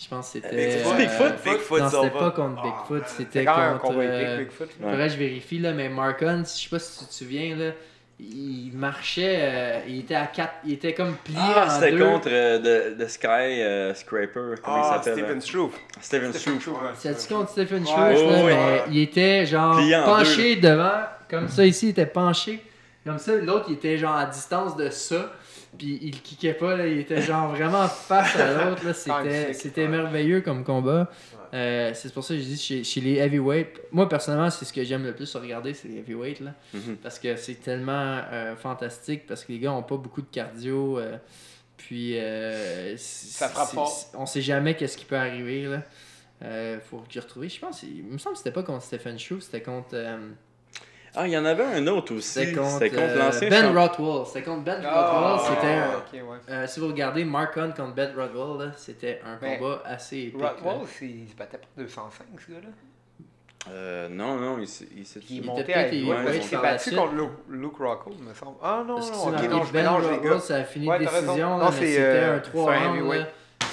je 0.01 0.07
pense 0.07 0.27
que 0.27 0.39
c'était. 0.39 0.77
Bigfoot. 0.77 0.93
euh, 0.93 0.97
Bigfoot? 0.97 1.43
Bigfoot 1.43 1.79
Non, 1.81 1.89
c'était 1.89 2.09
pas 2.17 2.31
contre 2.31 2.61
Ah, 2.63 2.67
Bigfoot. 2.87 3.07
C'était 3.07 3.39
C'est 3.39 3.45
quand 3.45 3.57
même 3.57 3.73
un 3.73 3.77
contre. 3.79 3.93
combat 3.95 4.03
euh, 4.05 4.35
épique, 4.35 4.47
Bigfoot. 4.49 4.69
Faudrait 4.79 5.07
que 5.07 5.13
je 5.13 5.17
vérifie, 5.17 5.59
là, 5.59 5.73
mais 5.73 5.89
Mark 5.89 6.21
Hunt, 6.23 6.43
je 6.45 6.49
sais 6.49 6.69
pas 6.69 6.79
si 6.79 6.99
tu 6.99 7.05
te 7.05 7.13
souviens, 7.13 7.55
là, 7.57 7.71
il 8.19 8.71
marchait, 8.75 9.37
euh, 9.39 9.79
il 9.87 9.99
était 9.99 10.15
à 10.15 10.27
quatre, 10.27 10.55
il 10.65 10.73
était 10.73 10.93
comme 10.93 11.15
plié 11.23 11.37
Ah, 11.39 11.65
en 11.67 11.69
c'était 11.69 11.91
deux. 11.91 12.03
contre 12.05 12.27
euh, 12.29 12.93
The, 12.93 12.97
The 12.97 13.07
Sky 13.07 13.27
euh, 13.27 13.93
Scraper. 13.93 14.55
Comment 14.61 14.77
il 14.77 14.83
Ah, 14.83 14.93
s'appelle 14.97 15.13
Steven 15.13 15.37
euh? 15.37 15.41
Struve. 15.41 15.71
Steven 16.01 16.33
Struve. 16.33 16.59
C'est-tu 16.95 17.33
contre 17.33 17.49
Stephen 17.51 17.83
Ouais, 17.83 18.13
là, 18.13 18.45
ouais, 18.45 18.83
il 18.89 18.99
était 18.99 19.45
genre 19.45 19.77
Plié 19.77 19.97
penché 20.03 20.55
devant, 20.57 21.01
comme 21.29 21.47
ça 21.47 21.65
ici, 21.65 21.87
il 21.87 21.89
était 21.91 22.05
penché, 22.05 22.61
comme 23.05 23.19
ça, 23.19 23.35
l'autre 23.35 23.65
il 23.69 23.75
était 23.75 23.97
genre 23.97 24.15
à 24.15 24.25
distance 24.25 24.75
de 24.75 24.89
ça, 24.89 25.31
puis 25.77 25.97
il 26.01 26.21
kickait 26.21 26.53
pas, 26.53 26.75
là, 26.75 26.87
il 26.87 26.99
était 26.99 27.21
genre 27.21 27.47
vraiment 27.49 27.87
face 27.87 28.37
à 28.37 28.65
l'autre, 28.65 28.85
là, 28.85 28.93
c'était, 28.93 29.53
c'était 29.53 29.87
merveilleux 29.87 30.41
comme 30.41 30.65
combat. 30.65 31.09
Euh, 31.53 31.91
c'est 31.95 32.13
pour 32.13 32.23
ça 32.23 32.33
que 32.35 32.39
je 32.39 32.45
dis 32.45 32.57
chez, 32.57 32.83
chez 32.83 33.01
les 33.01 33.15
heavyweights, 33.15 33.81
moi 33.91 34.07
personnellement 34.07 34.49
c'est 34.51 34.65
ce 34.65 34.71
que 34.73 34.83
j'aime 34.83 35.03
le 35.03 35.13
plus 35.15 35.35
à 35.35 35.39
regarder, 35.39 35.73
c'est 35.73 35.87
les 35.87 35.97
heavyweights, 35.97 36.41
là, 36.41 36.53
Mhm. 36.73 36.97
parce 36.97 37.17
que 37.19 37.35
c'est 37.35 37.55
tellement 37.55 38.21
euh, 38.31 38.55
fantastique, 38.55 39.25
parce 39.27 39.43
que 39.45 39.51
les 39.51 39.59
gars 39.59 39.73
ont 39.73 39.81
pas 39.83 39.97
beaucoup 39.97 40.21
de 40.21 40.27
cardio, 40.31 40.99
euh, 40.99 41.17
puis 41.77 42.19
euh, 42.19 42.95
Ça 42.97 43.47
frappe 43.49 43.69
fort. 43.69 44.11
on 44.15 44.25
sait 44.25 44.41
jamais 44.41 44.75
qu'est-ce 44.75 44.97
qui 44.97 45.05
peut 45.05 45.15
arriver, 45.17 45.63
là. 45.65 45.81
Euh, 46.43 46.79
faut 46.79 46.97
que 46.99 47.05
j'ai 47.09 47.19
retrouvé. 47.19 47.49
Je 47.49 47.59
pense, 47.59 47.83
il 47.83 48.03
me 48.05 48.17
semble 48.17 48.33
que 48.35 48.37
c'était 48.37 48.51
pas 48.53 48.63
contre 48.63 48.83
Stephen 48.83 49.17
Chou, 49.19 49.41
c'était 49.41 49.61
contre. 49.61 49.95
Ah, 51.21 51.27
il 51.27 51.33
y 51.33 51.37
en 51.37 51.43
avait 51.43 51.63
un 51.65 51.85
autre 51.87 52.13
aussi. 52.15 52.29
c'était 52.29 52.53
contre, 52.53 52.81
euh, 52.93 53.15
l'ancien 53.17 53.49
Ben. 53.49 53.77
Rothwell. 53.77 54.25
C'était 54.25 54.43
contre 54.43 54.63
Ben 54.63 54.75
Rothwell. 54.85 55.39
C'était 55.53 55.73
un- 55.73 55.97
ok, 55.97 56.13
ouais. 56.13 56.37
euh, 56.49 56.65
si 56.67 56.79
vous 56.79 56.87
regardez 56.87 57.25
Mark 57.25 57.57
Hunt 57.57 57.71
contre 57.75 57.93
Ben 57.93 58.11
Rothwell, 58.15 58.71
c'était 58.77 59.19
un 59.25 59.37
Mais 59.41 59.57
combat 59.57 59.81
assez 59.85 60.17
épique. 60.17 60.41
Rothwell, 60.41 60.87
il 61.01 61.27
se 61.29 61.35
battait 61.35 61.57
pour 61.57 61.69
205, 61.83 62.25
ce 62.45 62.51
gars-là. 62.53 62.69
Euh, 63.71 64.07
non, 64.09 64.35
non, 64.37 64.57
il 64.59 64.67
s'est 64.67 64.87
il 64.95 65.05
s'est- 65.05 65.19
Puis 65.19 65.41
il 65.43 65.49
à 65.49 65.55
s'est 66.41 66.55
battu 66.57 66.83
suite. 66.89 66.95
contre 66.97 67.13
Luke, 67.13 67.29
Luke 67.49 67.77
Rockhold, 67.77 68.19
me 68.21 68.33
semble. 68.33 68.55
Ah 68.63 68.83
non, 68.87 68.97
non, 68.99 69.05
ok, 69.27 69.49
non, 69.49 69.63
je 69.65 69.73
Ben 69.73 69.81
mélange 69.83 70.03
les 70.03 70.09
Rothwell, 70.15 70.31
gars. 70.31 70.39
ça 70.39 70.55
a 70.55 70.63
fini 70.63 70.87
Ouais, 70.87 70.99
décision, 70.99 71.57
là, 71.57 71.69
mais 71.69 71.85
c'était 71.87 71.99
euh, 72.01 72.35
un 72.37 72.39
3 72.39 72.73
c'est 72.73 72.79
un 72.85 72.91
rounds. 72.91 73.25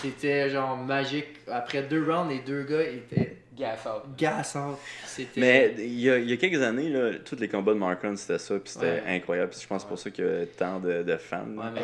C'était 0.03 0.51
genre 0.51 0.77
magique. 0.77 1.29
Après 1.51 1.83
deux 1.83 2.03
rounds, 2.05 2.29
les 2.29 2.41
deux 2.41 2.65
gars 2.65 2.83
étaient 2.83 3.37
Gas 3.57 3.79
out. 3.87 4.03
gassants. 4.19 4.79
C'était. 5.07 5.41
Mais 5.41 5.75
il 5.79 6.01
y, 6.01 6.11
a, 6.11 6.19
il 6.19 6.29
y 6.29 6.33
a 6.33 6.37
quelques 6.37 6.61
années, 6.63 6.89
là, 6.91 7.13
tous 7.25 7.37
les 7.37 7.49
combats 7.49 7.73
de 7.73 7.79
Mark 7.79 8.05
Hunt, 8.05 8.17
c'était 8.17 8.39
ça, 8.39 8.55
puis 8.59 8.71
c'était 8.73 8.87
Ouais. 8.87 9.03
incroyable. 9.17 9.51
Puis 9.51 9.61
je 9.63 9.67
pense 9.67 9.85
pour 9.85 9.99
ça 9.99 10.11
qu'il 10.11 10.25
y 10.25 10.29
a 10.29 10.47
tant 10.47 10.79
de, 10.79 11.03
de 11.03 11.17
fans. 11.17 11.47
Ouais, 11.57 11.81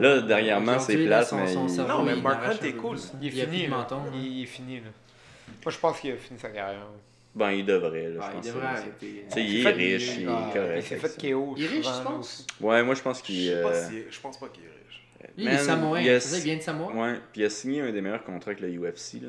là. 0.00 0.20
dernièrement, 0.22 0.78
c'est 0.78 0.92
son- 1.24 1.36
mais 1.36 1.46
son 1.52 1.66
il- 1.68 1.70
cerveau, 1.74 1.92
Non, 1.98 2.02
mais 2.04 2.16
Mark 2.16 2.44
Hunt 2.44 2.58
un 2.62 2.66
est 2.66 2.72
cool. 2.72 2.96
Il 3.22 3.28
est 3.28 3.30
Il 3.30 3.40
fini, 3.44 3.62
là. 3.68 3.76
menton. 3.76 4.00
Il 4.14 4.42
est 4.42 4.46
fini, 4.46 4.76
là. 4.76 4.90
Moi, 5.64 5.72
je 5.72 5.78
pense 5.78 6.00
qu'il 6.00 6.12
a 6.12 6.16
fini 6.16 6.38
sa 6.38 6.48
carrière. 6.48 6.86
Ben, 7.34 7.50
il 7.52 7.64
devrait, 7.66 8.10
là, 8.10 8.28
je 8.30 8.36
pense. 8.36 8.46
il 8.46 8.52
devrait 8.52 8.66
arrêter. 8.66 8.90
Tu 9.00 9.24
sais, 9.34 9.44
il 9.44 9.58
est 9.58 9.62
fait- 9.62 9.70
riche, 9.72 10.10
il 10.18 10.22
est 10.22 10.26
correct. 10.26 10.86
Il 10.90 10.98
fait. 10.98 11.32
KO. 11.32 11.54
Il 11.56 11.64
est 11.64 11.68
riche, 11.68 11.84
souvent, 11.84 11.92
je 11.94 11.98
là, 12.04 12.10
pense. 12.10 12.26
aussi. 12.26 12.46
Ouais, 12.60 12.82
moi, 12.84 12.94
je 12.94 13.02
pense 13.02 13.18
Je 13.18 13.22
qu'il. 13.24 13.50
pas 13.62 13.68
euh, 13.68 13.88
je 14.10 14.20
pense 14.20 14.38
pas 14.38 14.46
qu'il 14.48 14.62
est 14.64 14.66
riche. 14.66 15.30
Il 15.36 15.48
est 15.48 15.58
samoan. 15.58 15.96
il 15.98 16.02
vient 16.42 16.56
de 16.56 16.60
Samoa? 16.62 16.92
Ouais, 16.92 17.14
puis 17.32 17.40
il 17.40 17.44
a 17.44 17.50
signé 17.50 17.80
un 17.80 17.90
des 17.92 18.00
meilleurs 18.00 18.22
contrats 18.24 18.50
avec 18.52 18.60
le 18.60 18.68
UFC. 18.68 19.14
Là. 19.22 19.28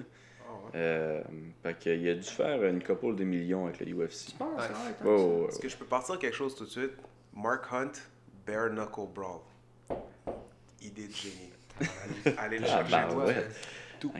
Ah 0.75 0.77
ouais. 0.77 0.83
Euh, 0.83 1.21
fait 1.63 1.77
qu'il 1.79 2.09
a 2.09 2.13
dû 2.15 2.23
faire 2.23 2.63
une 2.65 2.83
couple 2.83 3.15
de 3.15 3.23
millions 3.23 3.65
avec 3.67 3.79
le 3.79 3.93
UFC. 3.93 4.27
Tu 4.31 4.31
penses, 4.37 4.49
Nice. 4.61 4.67
ouais, 5.03 5.11
ouais. 5.15 5.47
Est-ce 5.49 5.59
que 5.59 5.69
je 5.69 5.77
peux 5.77 5.85
partir 5.85 6.19
quelque 6.19 6.35
chose 6.35 6.53
tout 6.55 6.65
de 6.65 6.69
suite? 6.69 6.91
Mark 7.35 7.65
Hunt, 7.71 7.91
Bare 8.45 8.69
Knuckle 8.69 9.07
Brawl. 9.13 9.39
Idée 10.81 11.07
de 11.07 11.13
génie. 11.13 12.35
Allez, 12.37 12.59
le 12.59 12.65
Ah, 12.69 12.85
chercher. 12.85 12.91
bah, 12.91 13.15
ouais. 13.25 13.47
Tout, 13.99 14.11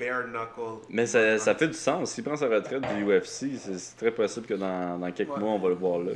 bare 0.00 0.26
knuckle. 0.26 0.84
Mais 0.90 1.06
ça, 1.06 1.38
ça 1.38 1.54
fait 1.54 1.68
du 1.68 1.74
sens. 1.74 2.10
S'il 2.12 2.24
prend 2.24 2.36
sa 2.36 2.48
retraite 2.48 2.82
du 2.96 3.04
UFC, 3.04 3.56
c'est 3.58 3.96
très 3.96 4.10
possible 4.10 4.46
que 4.46 4.54
dans, 4.54 4.98
dans 4.98 5.12
quelques 5.12 5.30
Ouais. 5.34 5.40
mois, 5.40 5.52
on 5.52 5.58
va 5.58 5.68
le 5.68 5.74
voir 5.76 5.98
là. 6.00 6.12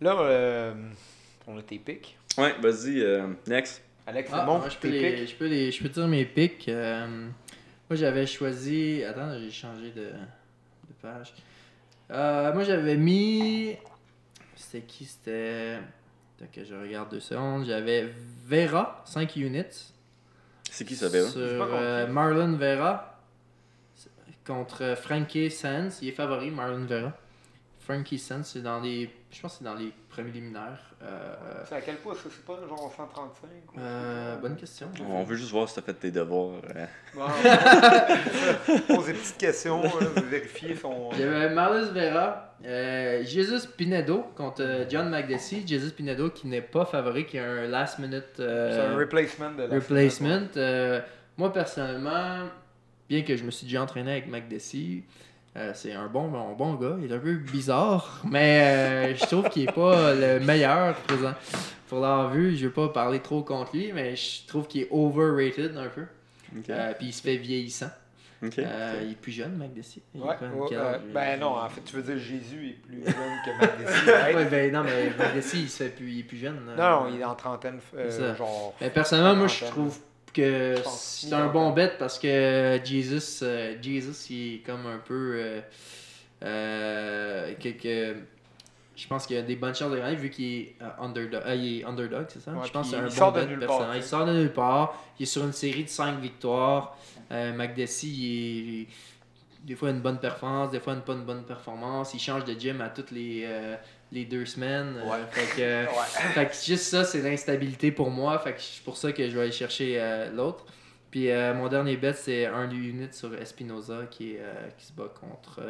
Là, 0.00 0.20
euh, 0.20 0.74
on 1.46 1.56
a 1.58 1.62
tes 1.62 1.78
pics. 1.78 2.16
Ouais, 2.36 2.54
vas-y, 2.60 3.00
euh, 3.00 3.28
next. 3.46 3.82
Alex, 4.06 4.30
Ah, 4.32 4.40
c'est 4.40 4.46
bon, 4.46 4.68
je, 4.68 4.76
peux 4.78 4.88
les, 4.88 5.26
je, 5.26 5.34
peux 5.36 5.46
les, 5.46 5.70
je 5.70 5.82
peux 5.82 5.88
dire 5.88 6.08
mes 6.08 6.24
pics. 6.24 6.68
Moi, 7.94 8.00
j'avais 8.00 8.26
choisi. 8.26 9.04
Attends, 9.04 9.38
j'ai 9.38 9.52
changé 9.52 9.92
de, 9.92 10.06
de 10.06 10.92
page. 11.00 11.32
Euh, 12.10 12.52
moi, 12.52 12.64
j'avais 12.64 12.96
mis. 12.96 13.76
C'était 14.56 14.84
qui 14.84 15.04
C'était. 15.04 15.78
Attends 16.36 16.50
que 16.52 16.64
je 16.64 16.74
regarde 16.74 17.12
deux 17.12 17.20
secondes. 17.20 17.66
J'avais 17.66 18.12
Vera, 18.48 19.00
5 19.04 19.36
units. 19.36 19.92
C'est 20.72 20.84
qui 20.84 20.96
ça, 20.96 21.08
Vera? 21.08 21.28
Sur 21.30 21.40
euh, 21.40 22.08
Marlon 22.08 22.56
Vera. 22.56 23.16
Contre 24.44 24.96
Frankie 24.96 25.52
Sands. 25.52 25.90
Il 26.02 26.08
est 26.08 26.12
favori, 26.12 26.50
Marlon 26.50 26.86
Vera. 26.86 27.12
Frankie 27.84 28.18
Sands, 28.18 28.42
c'est 28.44 28.62
dans 28.62 28.80
les. 28.80 29.10
Je 29.30 29.40
pense 29.42 29.52
que 29.52 29.58
c'est 29.58 29.64
dans 29.64 29.74
les 29.74 29.92
préliminaires. 30.08 30.80
Euh, 31.02 31.34
C'est 31.68 31.74
à 31.74 31.80
quel 31.82 31.96
poids 31.96 32.14
ça 32.14 32.20
C'est 32.30 32.44
pas 32.44 32.58
genre 32.66 32.90
135 32.96 33.48
ou- 33.74 33.78
euh, 33.78 34.36
bonne 34.36 34.56
question. 34.56 34.88
On 35.08 35.22
veut 35.22 35.36
juste 35.36 35.50
voir 35.50 35.68
si 35.68 35.74
t'as 35.74 35.82
fait 35.82 35.92
tes 35.94 36.10
devoirs. 36.10 36.60
euh. 36.76 36.86
Bon. 37.14 37.26
Pose 38.94 39.06
des 39.06 39.12
petites 39.12 39.36
questions, 39.38 39.82
là, 39.82 39.90
vérifier 40.30 40.76
son. 40.76 41.10
J'avais 41.12 41.50
Marlus 41.50 41.90
Vera, 41.92 42.54
euh, 42.64 43.22
Jesus 43.24 43.68
Pinedo 43.76 44.24
contre 44.36 44.62
euh, 44.62 44.84
John 44.88 45.10
McDessie. 45.10 45.66
Jesus 45.66 45.90
Pinedo 45.92 46.30
qui 46.30 46.46
n'est 46.46 46.62
pas 46.62 46.84
favori, 46.86 47.26
qui 47.26 47.38
a 47.38 47.44
un 47.44 47.66
last 47.66 47.98
minute 47.98 48.40
euh, 48.40 48.72
C'est 48.72 48.92
un 48.94 48.96
replacement 48.96 49.50
de 49.52 49.62
la 49.64 49.74
replacement. 49.74 50.42
Euh, 50.56 51.00
moi 51.36 51.52
personnellement, 51.52 52.48
bien 53.08 53.22
que 53.22 53.36
je 53.36 53.44
me 53.44 53.50
suis 53.50 53.66
déjà 53.66 53.82
entraîné 53.82 54.12
avec 54.12 54.28
McDessie, 54.28 55.04
euh, 55.56 55.70
c'est 55.74 55.92
un 55.92 56.06
bon, 56.06 56.26
un 56.34 56.52
bon 56.54 56.74
gars. 56.74 56.96
Il 57.02 57.10
est 57.12 57.14
un 57.14 57.18
peu 57.18 57.34
bizarre, 57.34 58.20
mais 58.30 59.12
euh, 59.12 59.14
je 59.16 59.24
trouve 59.26 59.48
qu'il 59.48 59.62
est 59.68 59.72
pas 59.72 60.14
le 60.14 60.40
meilleur 60.40 60.94
présent. 60.96 61.34
Pour 61.88 62.00
l'avoir 62.00 62.30
vu, 62.30 62.56
je 62.56 62.66
vais 62.66 62.72
pas 62.72 62.88
parler 62.88 63.20
trop 63.20 63.42
contre 63.42 63.76
lui, 63.76 63.92
mais 63.92 64.16
je 64.16 64.46
trouve 64.46 64.66
qu'il 64.66 64.82
est 64.82 64.88
overrated 64.90 65.76
un 65.76 65.88
peu. 65.88 66.04
Euh, 66.70 66.92
Puis 66.98 67.08
il 67.08 67.12
se 67.12 67.22
fait 67.22 67.36
vieillissant. 67.36 67.90
Euh, 68.58 69.00
il 69.02 69.12
est 69.12 69.14
plus 69.14 69.32
jeune, 69.32 69.56
McDessie. 69.56 70.02
Ouais, 70.14 70.26
ouais, 70.26 70.68
euh, 70.72 70.98
ben 71.14 71.40
non, 71.40 71.56
en 71.56 71.68
fait, 71.70 71.80
tu 71.82 71.96
veux 71.96 72.02
dire 72.02 72.18
Jésus 72.18 72.68
est 72.70 72.86
plus 72.86 73.02
jeune 73.02 73.14
que 73.44 73.50
McDessie. 73.60 74.06
Ouais, 74.36 74.44
ben 74.44 74.72
non, 74.72 74.82
mais 74.84 75.10
McDessie, 75.18 75.62
il 75.62 75.68
se 75.70 75.84
fait 75.84 75.88
plus, 75.90 76.10
il 76.10 76.20
est 76.20 76.24
plus 76.24 76.36
jeune. 76.36 76.58
euh. 76.68 76.76
Non, 76.76 77.04
non, 77.04 77.14
il 77.14 77.20
est 77.20 77.24
en 77.24 77.34
trentaine, 77.34 77.78
euh, 77.96 78.36
genre. 78.36 78.74
Mais 78.82 78.90
personnellement, 78.90 79.34
moi, 79.36 79.46
je 79.46 79.64
trouve 79.64 79.98
que 80.34 80.74
c'est 80.84 81.32
un 81.32 81.48
bon 81.48 81.70
bet 81.70 81.92
parce 81.98 82.18
que 82.18 82.80
Jesus, 82.84 83.40
euh, 83.42 83.76
Jesus 83.82 84.26
il 84.30 84.54
est 84.56 84.58
comme 84.58 84.86
un 84.86 84.98
peu. 84.98 85.34
Euh, 85.36 85.60
euh, 86.42 87.54
que, 87.54 87.68
que- 87.70 88.16
je 88.96 89.08
pense 89.08 89.26
qu'il 89.26 89.36
a 89.36 89.42
des 89.42 89.56
bonnes 89.56 89.74
chances 89.74 89.90
de 89.90 89.96
gagner 89.98 90.14
vu 90.14 90.30
qu'il 90.30 90.44
est, 90.54 90.76
underdog, 91.00 91.42
il 91.56 91.80
est 91.80 91.84
underdog, 91.84 92.26
c'est 92.28 92.40
ça? 92.40 92.52
Ouais, 92.52 92.58
je 92.66 92.70
pense 92.72 92.90
que 92.92 92.96
c'est 92.96 93.02
un 93.02 93.08
bon 93.08 93.32
bet 93.32 93.46
part, 93.66 93.80
Il 93.96 94.02
sort 94.04 94.26
de 94.26 94.32
nulle 94.32 94.52
part. 94.52 95.04
Il 95.18 95.22
est 95.24 95.26
sur 95.26 95.44
une 95.44 95.52
série 95.52 95.84
de 95.84 95.88
5 95.88 96.20
victoires. 96.20 96.96
McDessie, 97.30 98.12
il 98.12 98.82
est 98.82 98.86
des 99.64 99.74
fois 99.74 99.90
une 99.90 100.00
bonne 100.00 100.20
performance, 100.20 100.70
des 100.70 100.78
fois 100.78 100.92
une 100.92 101.00
pas 101.00 101.14
une 101.14 101.24
bonne 101.24 101.44
performance. 101.44 102.14
Il 102.14 102.20
change 102.20 102.44
de 102.44 102.52
gym 102.52 102.80
à 102.82 102.88
toutes 102.90 103.10
les, 103.10 103.48
les 104.12 104.24
deux 104.24 104.44
semaines. 104.46 104.96
Euh, 104.96 105.10
Ouais. 105.10 105.24
fait 105.30 105.56
que, 105.56 105.92
fait 106.34 106.46
que 106.46 106.54
juste 106.54 106.84
ça, 106.84 107.04
c'est 107.04 107.20
l'instabilité 107.22 107.90
pour 107.90 108.10
moi. 108.10 108.38
Fait 108.38 108.54
que 108.54 108.60
c'est 108.60 108.82
pour 108.84 108.96
ça 108.96 109.12
que 109.12 109.28
je 109.28 109.34
vais 109.34 109.42
aller 109.42 109.52
chercher 109.52 110.00
euh, 110.00 110.30
l'autre. 110.30 110.66
Puis 111.10 111.30
euh, 111.30 111.54
mon 111.54 111.68
dernier 111.68 111.96
bet, 111.96 112.12
c'est 112.14 112.46
un 112.46 112.70
unit 112.70 113.08
sur 113.12 113.34
Espinoza 113.34 114.06
qui, 114.10 114.36
qui 114.78 114.84
se 114.86 114.92
bat 114.92 115.08
contre 115.20 115.60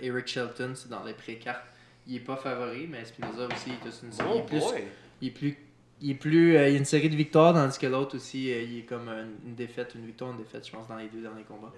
Eric 0.00 0.26
Shelton. 0.26 0.72
C'est 0.74 0.88
dans 0.88 1.04
les 1.04 1.14
pré-cartes. 1.14 1.66
Il 2.06 2.16
est 2.16 2.20
pas 2.20 2.36
favori, 2.36 2.86
mais 2.88 3.00
Espinoza 3.02 3.46
aussi, 3.46 3.70
il 3.70 3.88
est 3.88 4.02
une 4.02 4.12
série. 4.12 4.28
il, 4.34 4.38
est 4.40 4.42
plus, 4.44 4.62
il 5.20 5.28
est 5.28 5.30
plus. 5.30 5.58
Il 6.02 6.10
est 6.10 6.14
plus. 6.14 6.52
il 6.54 6.56
a 6.56 6.68
une 6.70 6.84
série 6.84 7.10
de 7.10 7.14
victoires, 7.14 7.52
tandis 7.54 7.78
que 7.78 7.86
l'autre 7.86 8.16
aussi, 8.16 8.46
il 8.48 8.78
est 8.78 8.82
comme 8.82 9.08
une 9.46 9.54
défaite, 9.54 9.92
une 9.94 10.06
victoire, 10.06 10.30
une 10.32 10.38
défaite, 10.38 10.66
je 10.66 10.72
pense, 10.72 10.88
dans 10.88 10.96
les 10.96 11.08
deux 11.08 11.20
derniers 11.20 11.44
combats. 11.44 11.72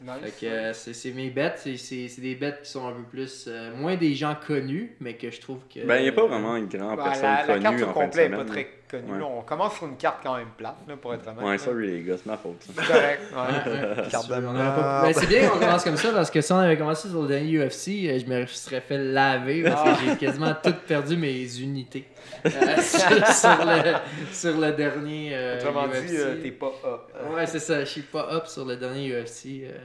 Nice. 0.00 0.12
Fait 0.22 0.30
que 0.30 0.46
euh, 0.46 0.72
c'est 0.72 0.94
c'est 0.94 1.12
mes 1.12 1.28
bets, 1.30 1.52
c'est- 1.56 1.76
c'est 1.76 2.08
c'est 2.08 2.22
des 2.22 2.34
bets 2.34 2.54
qui 2.62 2.70
sont 2.70 2.86
un 2.88 2.92
peu 2.92 3.02
plus. 3.02 3.44
euh, 3.48 3.74
moins 3.76 3.96
des 3.96 4.14
gens 4.14 4.34
connus, 4.46 4.96
mais 5.00 5.14
que 5.16 5.30
je 5.30 5.40
trouve 5.40 5.60
que. 5.72 5.84
Ben, 5.86 5.96
il 5.98 6.02
n'y 6.04 6.08
a 6.08 6.12
pas 6.12 6.26
vraiment 6.26 6.56
une 6.56 6.68
grande 6.68 6.96
Ben, 6.96 7.04
personne 7.04 7.24
la, 7.24 7.46
la 7.46 7.58
carte 7.58 7.76
connue 7.76 7.82
au 7.84 7.88
en 7.88 7.94
fin 7.94 8.00
de 8.00 8.04
complet 8.06 8.28
pas 8.30 8.44
très 8.46 8.64
connue. 8.90 9.12
Ouais. 9.12 9.18
là. 9.18 9.24
On 9.26 9.42
commence 9.42 9.76
sur 9.76 9.86
une 9.86 9.96
carte 9.96 10.18
quand 10.22 10.36
même 10.36 10.48
plate, 10.56 10.76
là, 10.88 10.96
pour 10.96 11.14
être 11.14 11.26
honnête. 11.28 11.42
Ouais, 11.44 11.58
sorry 11.58 11.90
les 11.90 12.02
gars, 12.02 12.16
c'est 12.16 12.26
ma 12.26 12.36
faute. 12.36 12.56
C'est 12.66 12.74
correct. 12.86 13.22
Ouais. 13.32 14.08
carte 14.10 14.28
de 14.28 14.40
pas- 14.40 15.02
Ben, 15.02 15.12
c'est 15.14 15.26
bien 15.26 15.48
qu'on 15.48 15.58
commence 15.58 15.84
comme 15.84 15.96
ça 15.96 16.12
parce 16.12 16.30
que 16.30 16.40
si 16.40 16.52
on 16.52 16.58
avait 16.58 16.76
commencé 16.76 17.08
sur 17.08 17.22
le 17.22 17.28
dernier 17.28 17.58
UFC, 17.58 17.88
euh, 18.08 18.18
je 18.18 18.26
me 18.26 18.46
serais 18.46 18.80
fait 18.80 18.98
laver 18.98 19.62
parce 19.62 20.00
que 20.00 20.04
j'ai 20.06 20.16
quasiment 20.16 20.54
tout 20.62 20.74
perdu 20.86 21.16
mes 21.16 21.58
unités 21.58 22.06
euh, 22.46 22.50
sur, 22.80 23.26
sur 23.34 23.64
le, 23.64 23.94
sur 24.32 24.58
le 24.60 24.72
dernier 24.72 25.30
euh, 25.34 25.58
Autrement 25.58 25.86
UFC. 25.88 26.06
dit, 26.06 26.16
euh, 26.16 26.42
t'es 26.42 26.50
pas 26.50 26.72
up. 26.84 27.12
Ouais, 27.34 27.46
c'est 27.46 27.58
ça, 27.58 27.80
je 27.80 27.90
suis 27.90 28.02
pas 28.02 28.28
up 28.34 28.46
sur 28.46 28.64
le 28.64 28.76
dernier 28.76 29.10
UFC. 29.22 29.62
euh. 29.64 29.78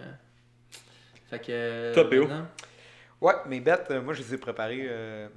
Fait 1.29 1.39
que. 1.39 1.93
Toi, 1.93 2.09
P.O. 2.09 2.21
maintenant- 2.27 2.47
Ouais, 3.21 3.33
mes 3.47 3.59
bêtes, 3.61 3.89
moi, 4.03 4.13
je 4.13 4.21
les 4.21 4.33
ai 4.35 4.37
préparées 4.37 4.85
euh, 4.89 5.27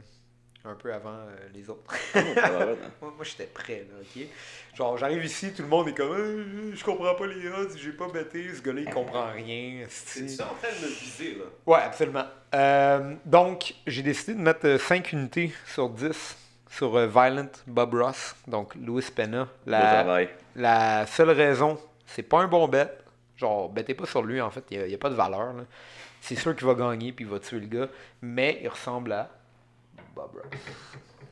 un 0.69 0.75
peu 0.75 0.93
avant 0.93 1.11
euh, 1.11 1.49
les 1.55 1.69
autres. 1.71 1.83
Ça 2.13 2.21
va, 2.23 2.63
hein. 2.63 2.77
moi, 3.01 3.13
moi, 3.17 3.25
j'étais 3.25 3.47
prêt, 3.47 3.87
là, 3.89 3.97
ok? 4.01 4.27
Genre, 4.75 4.97
j'arrive 4.97 5.25
ici, 5.25 5.53
tout 5.53 5.63
le 5.63 5.69
monde 5.69 5.89
est 5.89 5.95
comme, 5.95 6.13
Euh, 6.13 6.73
je 6.75 6.85
comprends 6.85 7.15
pas 7.15 7.27
les 7.27 7.49
odds, 7.49 7.77
j'ai 7.77 7.93
pas 7.93 8.09
bêté, 8.09 8.55
ce 8.55 8.63
gars-là, 8.63 8.81
il 8.83 8.91
comprend 8.91 9.27
rien. 9.33 9.85
C'est 9.89 10.29
ça 10.29 10.45
en 10.45 10.55
train 10.55 10.75
de 10.75 10.87
me 10.87 10.91
viser, 10.91 11.35
là? 11.35 11.45
Ouais, 11.67 11.81
absolument. 11.83 12.25
Euh, 12.55 13.15
donc, 13.25 13.75
j'ai 13.87 14.03
décidé 14.03 14.35
de 14.35 14.41
mettre 14.41 14.79
5 14.79 15.13
unités 15.13 15.53
sur 15.67 15.89
10 15.89 16.37
sur 16.71 16.97
euh, 16.97 17.07
Violent 17.07 17.51
Bob 17.67 17.95
Ross, 17.95 18.37
donc 18.47 18.75
Louis 18.75 19.05
Pena. 19.15 19.49
La, 19.67 19.81
travail. 19.81 20.29
la 20.55 21.07
seule 21.07 21.31
raison, 21.31 21.79
c'est 22.07 22.23
pas 22.23 22.41
un 22.41 22.49
bon 22.49 22.69
bet. 22.69 22.89
Genre, 23.37 23.69
bettez 23.69 23.95
pas 23.95 24.07
sur 24.07 24.23
lui, 24.23 24.41
en 24.41 24.51
fait, 24.51 24.65
il 24.71 24.85
n'y 24.85 24.95
a, 24.95 24.99
pas 24.99 25.11
de 25.11 25.15
valeur. 25.15 25.55
là. 25.55 25.65
C'est 26.21 26.35
sûr 26.35 26.55
qu'il 26.57 26.67
va 26.67 26.75
gagner 26.75 27.13
puis 27.13 27.25
il 27.25 27.31
va 27.31 27.39
tuer 27.39 27.61
le 27.61 27.67
gars, 27.67 27.89
mais 28.21 28.59
il 28.63 28.69
ressemble 28.69 29.13
à 29.13 29.31
Bob 30.15 30.31
Ross. 30.35 30.61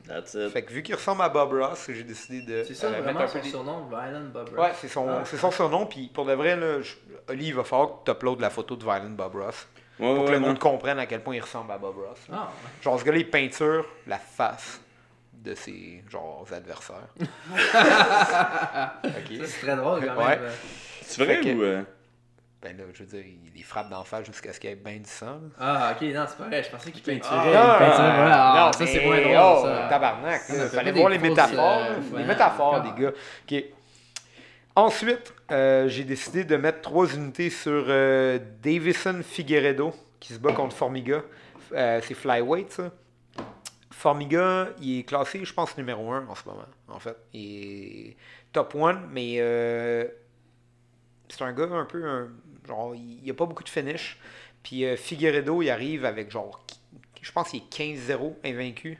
That's 0.07 0.33
it. 0.35 0.49
Fait 0.53 0.63
que 0.63 0.71
vu 0.71 0.83
qu'il 0.83 0.95
ressemble 0.95 1.21
à 1.21 1.29
Bob 1.29 1.51
Ross, 1.53 1.85
j'ai 1.89 2.03
décidé 2.03 2.41
de 2.41 2.63
C'est 2.63 2.73
ça, 2.75 2.87
euh, 2.87 2.91
mettre 2.91 3.03
vraiment 3.03 3.19
un 3.21 3.27
son 3.27 3.33
peu 3.39 3.43
des- 3.43 3.49
surnom, 3.49 3.87
Violent 3.87 4.25
Bob 4.33 4.49
Ross. 4.49 4.57
Ouais, 4.59 4.71
c'est 4.79 4.87
son, 4.87 5.07
Ah. 5.09 5.23
c'est 5.25 5.37
son 5.37 5.51
surnom. 5.51 5.85
Puis 5.85 6.07
pour 6.13 6.25
de 6.25 6.33
vrai, 6.33 6.55
là, 6.55 6.81
je- 6.81 6.95
Oli, 7.29 7.47
il 7.47 7.53
va 7.55 7.63
falloir 7.65 7.89
que 7.89 8.05
tu 8.05 8.11
uploades 8.11 8.39
la 8.39 8.49
photo 8.49 8.75
de 8.77 8.83
Violent 8.83 9.09
Bob 9.09 9.35
Ross. 9.35 9.67
Ouais, 9.99 10.05
Pour 10.15 10.23
que 10.25 10.29
ouais, 10.29 10.31
le 10.35 10.39
non. 10.39 10.47
monde 10.49 10.59
comprenne 10.59 10.99
à 10.99 11.05
quel 11.07 11.21
point 11.23 11.35
il 11.35 11.41
ressemble 11.41 11.71
à 11.71 11.77
Bob 11.77 11.95
Ross. 11.97 12.19
Ah, 12.31 12.49
Genre, 12.81 12.99
ce 12.99 13.03
gars-là, 13.03 13.17
il 13.17 13.29
peinture 13.29 13.85
la 14.05 14.17
face 14.19 14.79
de 15.33 15.55
ses 15.55 16.03
genre, 16.09 16.45
adversaires. 16.53 17.07
c'est 19.45 19.61
très 19.65 19.75
drôle 19.75 20.05
quand 20.05 20.25
même. 20.27 20.39
C'est 21.01 21.23
vrai 21.23 21.41
que- 21.41 21.49
ou. 21.53 21.61
euh, 21.63 21.83
Ben 22.61 22.75
là, 22.75 22.83
je 22.93 23.03
veux 23.03 23.09
dire, 23.09 23.23
il 23.25 23.51
les 23.55 23.61
frappe 23.63 23.89
d'en 23.89 24.03
face 24.03 24.25
jusqu'à 24.25 24.51
ce 24.51 24.59
qu'il 24.59 24.69
y 24.71 24.73
ait 24.73 24.75
bien 24.75 24.97
du 24.97 25.05
sang. 25.05 25.25
là. 25.27 25.39
Ah, 25.59 25.93
ok, 25.95 26.01
non, 26.13 26.25
c'est 26.27 26.37
pas 26.37 26.45
vrai. 26.47 26.63
Je 26.63 26.69
pensais 26.71 26.91
qu'il 26.91 27.03
peinturait. 27.03 27.29
Ah, 27.35 27.43
il 27.45 27.53
voilà. 27.53 28.51
Ah, 28.51 28.65
non, 28.65 28.71
ça, 28.73 28.85
c'est 28.87 29.05
moins 29.05 29.21
drôle. 29.21 29.35
oh, 29.39 29.61
ça. 29.63 29.87
tabarnak. 29.89 30.41
Fait 30.41 30.67
fallait 30.69 30.91
voir 30.91 31.09
des 31.11 31.17
les 31.19 31.29
métaphores. 31.29 31.81
euh, 31.81 32.17
les 32.17 32.23
métaphores, 32.25 32.83
les 32.83 33.03
gars. 33.03 33.11
Ok. 33.49 33.63
Ensuite, 34.75 35.33
euh, 35.51 35.87
j'ai 35.87 36.03
décidé 36.03 36.43
de 36.45 36.55
mettre 36.57 36.81
trois 36.81 37.05
unités 37.13 37.49
sur 37.51 37.85
euh, 37.87 38.39
Davison 38.61 39.21
Figueredo, 39.23 39.93
qui 40.19 40.33
se 40.33 40.39
bat 40.39 40.51
contre 40.53 40.75
Formiga. 40.75 41.21
Euh, 41.73 41.99
c'est 42.03 42.13
flyweight, 42.15 42.71
ça. 42.71 42.91
Formiga, 43.91 44.69
il 44.81 44.99
est 44.99 45.03
classé, 45.03 45.43
je 45.43 45.53
pense, 45.53 45.75
numéro 45.77 46.11
1 46.11 46.27
en 46.27 46.35
ce 46.35 46.43
moment, 46.47 46.65
en 46.87 46.99
fait. 46.99 47.17
Il 47.33 48.09
est 48.09 48.17
top 48.53 48.75
1, 48.75 49.01
mais 49.11 49.37
euh, 49.39 50.05
c'est 51.29 51.41
un 51.43 51.51
gars 51.53 51.67
un 51.71 51.85
peu. 51.85 52.03
un- 52.07 52.29
genre, 52.67 52.93
il 52.95 53.21
n'y 53.23 53.29
a 53.31 53.33
pas 53.33 53.45
beaucoup 53.45 53.63
de 53.63 53.69
finish. 53.69 54.17
Puis 54.63 54.85
euh, 54.85 54.95
Figueredo, 54.97 55.61
il 55.61 55.69
arrive 55.69 56.05
avec 56.05 56.29
genre. 56.31 56.65
Je 57.21 57.31
pense 57.31 57.49
qu'il 57.49 57.61
est 57.61 57.73
15-0 57.73 58.35
invaincu. 58.45 58.99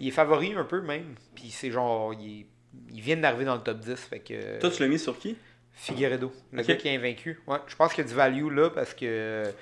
Il 0.00 0.08
est 0.08 0.10
favori 0.10 0.54
un 0.54 0.64
peu 0.64 0.80
même. 0.80 1.14
Puis 1.34 1.50
c'est 1.50 1.70
genre. 1.70 2.14
Il, 2.14 2.40
est- 2.40 2.46
il 2.92 3.00
vient 3.00 3.16
d'arriver 3.16 3.44
dans 3.44 3.54
le 3.56 3.62
top 3.62 3.78
10. 3.80 3.94
Fait 3.96 4.20
que. 4.20 4.58
Toi, 4.58 4.70
tu 4.70 4.82
l'as 4.82 4.88
mis 4.88 4.98
sur 4.98 5.18
qui? 5.18 5.36
Figueredo, 5.72 6.32
le 6.52 6.60
Ok. 6.62 6.66
gars 6.68 6.76
qui 6.76 6.88
est 6.88 6.96
invaincu. 6.96 7.38
Ouais, 7.46 7.58
je 7.66 7.76
pense 7.76 7.92
qu'il 7.92 8.02
y 8.02 8.06
a 8.06 8.08
du 8.08 8.14
value 8.16 8.50
là 8.50 8.70
parce 8.70 8.94
que 8.94 9.04
euh, 9.04 9.52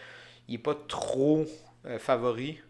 il 0.47 0.55
est 0.55 0.59
pas 0.59 0.77
trop 0.87 1.45
euh, 1.87 1.99
favori. 1.99 2.61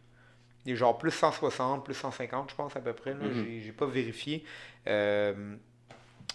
Il 0.65 0.73
est 0.73 0.77
genre 0.77 0.97
plus 0.97 1.11
160, 1.11 1.85
plus 1.85 1.93
150, 1.93 2.49
je 2.51 2.55
pense 2.55 2.75
à 2.75 2.81
peu 2.81 2.95
près. 2.95 3.13
Mhm. 3.15 3.45
J'ai- 3.45 3.61
J'ai 3.61 3.73
pas 3.73 3.85
vérifié. 3.85 4.45
Euh, 4.87 5.57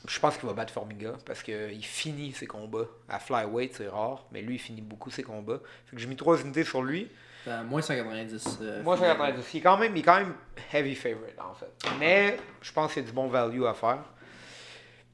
je 0.07 0.19
pense 0.19 0.37
qu'il 0.37 0.47
va 0.47 0.53
battre 0.53 0.73
Formiga 0.73 1.13
parce 1.25 1.43
qu'il 1.43 1.83
finit 1.83 2.31
ses 2.33 2.47
combats. 2.47 2.85
À 3.09 3.19
flyweight, 3.19 3.75
c'est 3.75 3.87
rare, 3.87 4.25
mais 4.31 4.41
lui, 4.41 4.55
il 4.55 4.59
finit 4.59 4.81
beaucoup 4.81 5.11
ses 5.11 5.23
combats. 5.23 5.59
Fait 5.87 5.95
que 5.95 6.01
j'ai 6.01 6.07
mis 6.07 6.15
trois 6.15 6.39
unités 6.39 6.63
sur 6.63 6.81
lui. 6.81 7.09
Euh, 7.47 7.63
moins 7.63 7.81
190. 7.81 8.59
euh, 8.61 8.83
Moi, 8.83 8.95
finalement. 8.97 9.25
190. 9.25 9.53
Il 9.53 9.57
est 9.57 9.61
quand 9.61 9.77
même, 9.77 9.95
il 9.95 9.99
est 9.99 10.03
quand 10.03 10.19
même 10.19 10.33
heavy 10.73 10.95
favorite, 10.95 11.39
en 11.39 11.53
fait. 11.53 11.71
Mais 11.99 12.37
je 12.61 12.71
pense 12.71 12.93
qu'il 12.93 13.01
y 13.01 13.05
a 13.05 13.07
du 13.09 13.13
bon 13.13 13.27
value 13.27 13.63
à 13.63 13.73
faire. 13.73 13.99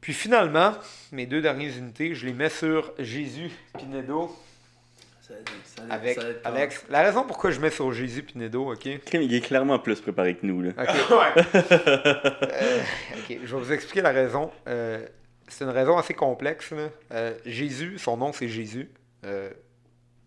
Puis 0.01 0.13
finalement, 0.13 0.73
mes 1.11 1.25
deux 1.25 1.41
dernières 1.41 1.75
unités, 1.77 2.13
je 2.13 2.25
les 2.27 2.33
mets 2.33 2.49
sur 2.49 2.93
Jésus 2.99 3.51
Pinedo 3.77 4.35
Ça- 5.27 5.33
ça- 5.33 5.83
ça- 5.87 5.93
avec 5.93 6.15
ça 6.15 6.23
va 6.23 6.29
être 6.29 6.45
Alex. 6.45 6.85
La 6.89 7.01
raison 7.01 7.23
pourquoi 7.23 7.49
je 7.51 7.59
mets 7.59 7.71
sur 7.71 7.91
Jésus 7.91 8.21
Pinedo, 8.23 8.71
ok? 8.71 8.85
Il 9.13 9.33
est 9.33 9.41
clairement 9.41 9.79
plus 9.79 9.99
préparé 9.99 10.35
que 10.35 10.45
nous. 10.45 10.61
Là. 10.61 10.71
Ok. 10.77 10.89
Euh, 11.55 12.81
ok, 13.17 13.37
je 13.43 13.55
vais 13.55 13.61
vous 13.61 13.71
expliquer 13.73 14.01
la 14.01 14.11
raison. 14.11 14.51
Euh, 14.67 15.05
c'est 15.47 15.63
une 15.63 15.71
raison 15.71 15.97
assez 15.97 16.13
complexe. 16.13 16.71
là. 16.71 16.89
Euh, 17.11 17.33
Jésus, 17.45 17.97
son 17.97 18.17
nom 18.17 18.31
c'est 18.33 18.47
Jésus. 18.47 18.89
Euh, 19.25 19.49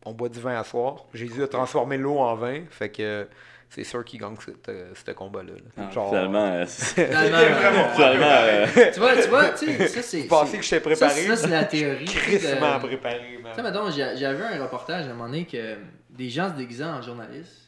on 0.05 0.13
boit 0.13 0.29
du 0.29 0.41
vin 0.41 0.59
à 0.59 0.65
soir. 0.65 1.07
Jésus 1.15 1.43
a 1.43 1.49
transformé 1.49 1.97
l'eau 1.99 2.19
en 2.19 2.35
vin. 2.35 2.63
Fait 2.71 2.89
que 2.89 3.03
euh, 3.03 3.25
c'est 3.71 3.85
sûr 3.85 4.05
qu'il 4.05 4.21
gagne 4.21 4.35
cette, 4.45 4.69
euh, 4.69 4.93
ce 4.95 5.11
combat-là. 5.13 5.53
là. 5.53 5.61
Ah, 5.77 5.91
Genre, 5.91 6.09
Finalement, 6.09 6.53
euh, 6.53 6.65
c'est- 6.69 7.07
Finalement, 7.07 7.39
euh, 7.39 7.95
finalement, 7.95 8.27
euh, 8.31 8.67
tu 8.95 9.01
vois, 9.01 9.17
tu 9.17 9.29
vois, 9.29 9.49
tu 9.51 9.67
sais, 9.67 9.89
ça 9.89 10.03
c'est. 10.03 10.23
Pensez 10.25 10.51
c'est- 10.53 10.57
que 10.59 10.63
j'étais 10.65 10.77
ça, 10.95 11.07
préparé? 11.07 11.27
Ça, 11.27 11.37
c'est 11.37 11.49
la 11.49 11.65
théorie. 11.65 12.05
Crissement 12.07 12.79
de- 12.79 12.87
préparé, 12.87 13.39
man. 13.43 13.53
Tu 13.53 13.57
sais, 13.57 13.63
mettons, 13.63 13.91
j'avais 13.91 14.35
vu 14.37 14.43
un 14.43 14.63
reportage 14.63 15.07
à 15.07 15.11
un 15.11 15.15
moment 15.15 15.27
donné 15.27 15.45
que 15.45 15.77
des 16.11 16.29
gens 16.31 16.49
se 16.51 16.55
déguisaient 16.57 16.85
en 16.85 17.03
journalistes. 17.03 17.65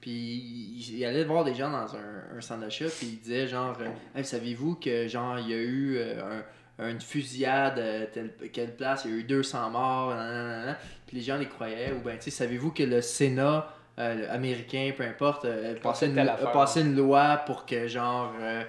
Puis 0.00 0.12
ils 0.12 1.04
allaient 1.04 1.24
voir 1.24 1.42
des 1.44 1.54
gens 1.54 1.70
dans 1.70 1.94
un, 1.96 2.36
un 2.36 2.40
centre 2.40 2.60
d'achat, 2.60 2.84
puis 2.86 3.06
ils 3.08 3.18
disaient 3.20 3.48
genre, 3.48 3.76
euh, 3.80 3.86
Hey, 4.14 4.24
saviez-vous 4.24 4.76
que 4.76 5.08
genre 5.08 5.38
il 5.38 5.48
y 5.50 5.54
a 5.54 5.56
eu 5.56 5.96
euh, 5.98 6.40
un- 6.78 6.90
une 6.90 7.00
fusillade 7.00 7.78
à 7.78 8.06
telle 8.06 8.30
quelle 8.52 8.76
place, 8.76 9.02
il 9.06 9.10
y 9.10 9.14
a 9.14 9.16
eu 9.18 9.22
200 9.24 9.70
morts, 9.70 10.10
nanana. 10.14 10.76
puis 11.06 11.16
les 11.16 11.22
gens 11.22 11.36
les 11.38 11.48
croyaient. 11.48 11.92
Ou 11.92 12.00
ben, 12.04 12.16
tu 12.18 12.24
sais, 12.24 12.30
savez-vous 12.30 12.70
que 12.72 12.82
le 12.84 13.00
Sénat 13.00 13.68
euh, 13.98 14.34
américain, 14.34 14.92
peu 14.96 15.04
importe, 15.04 15.44
euh, 15.44 15.74
a 15.74 15.80
passé 15.80 16.06
une, 16.06 16.18
une 16.18 16.96
loi 16.96 17.38
pour 17.46 17.64
que 17.64 17.88
genre 17.88 18.32
euh, 18.40 18.62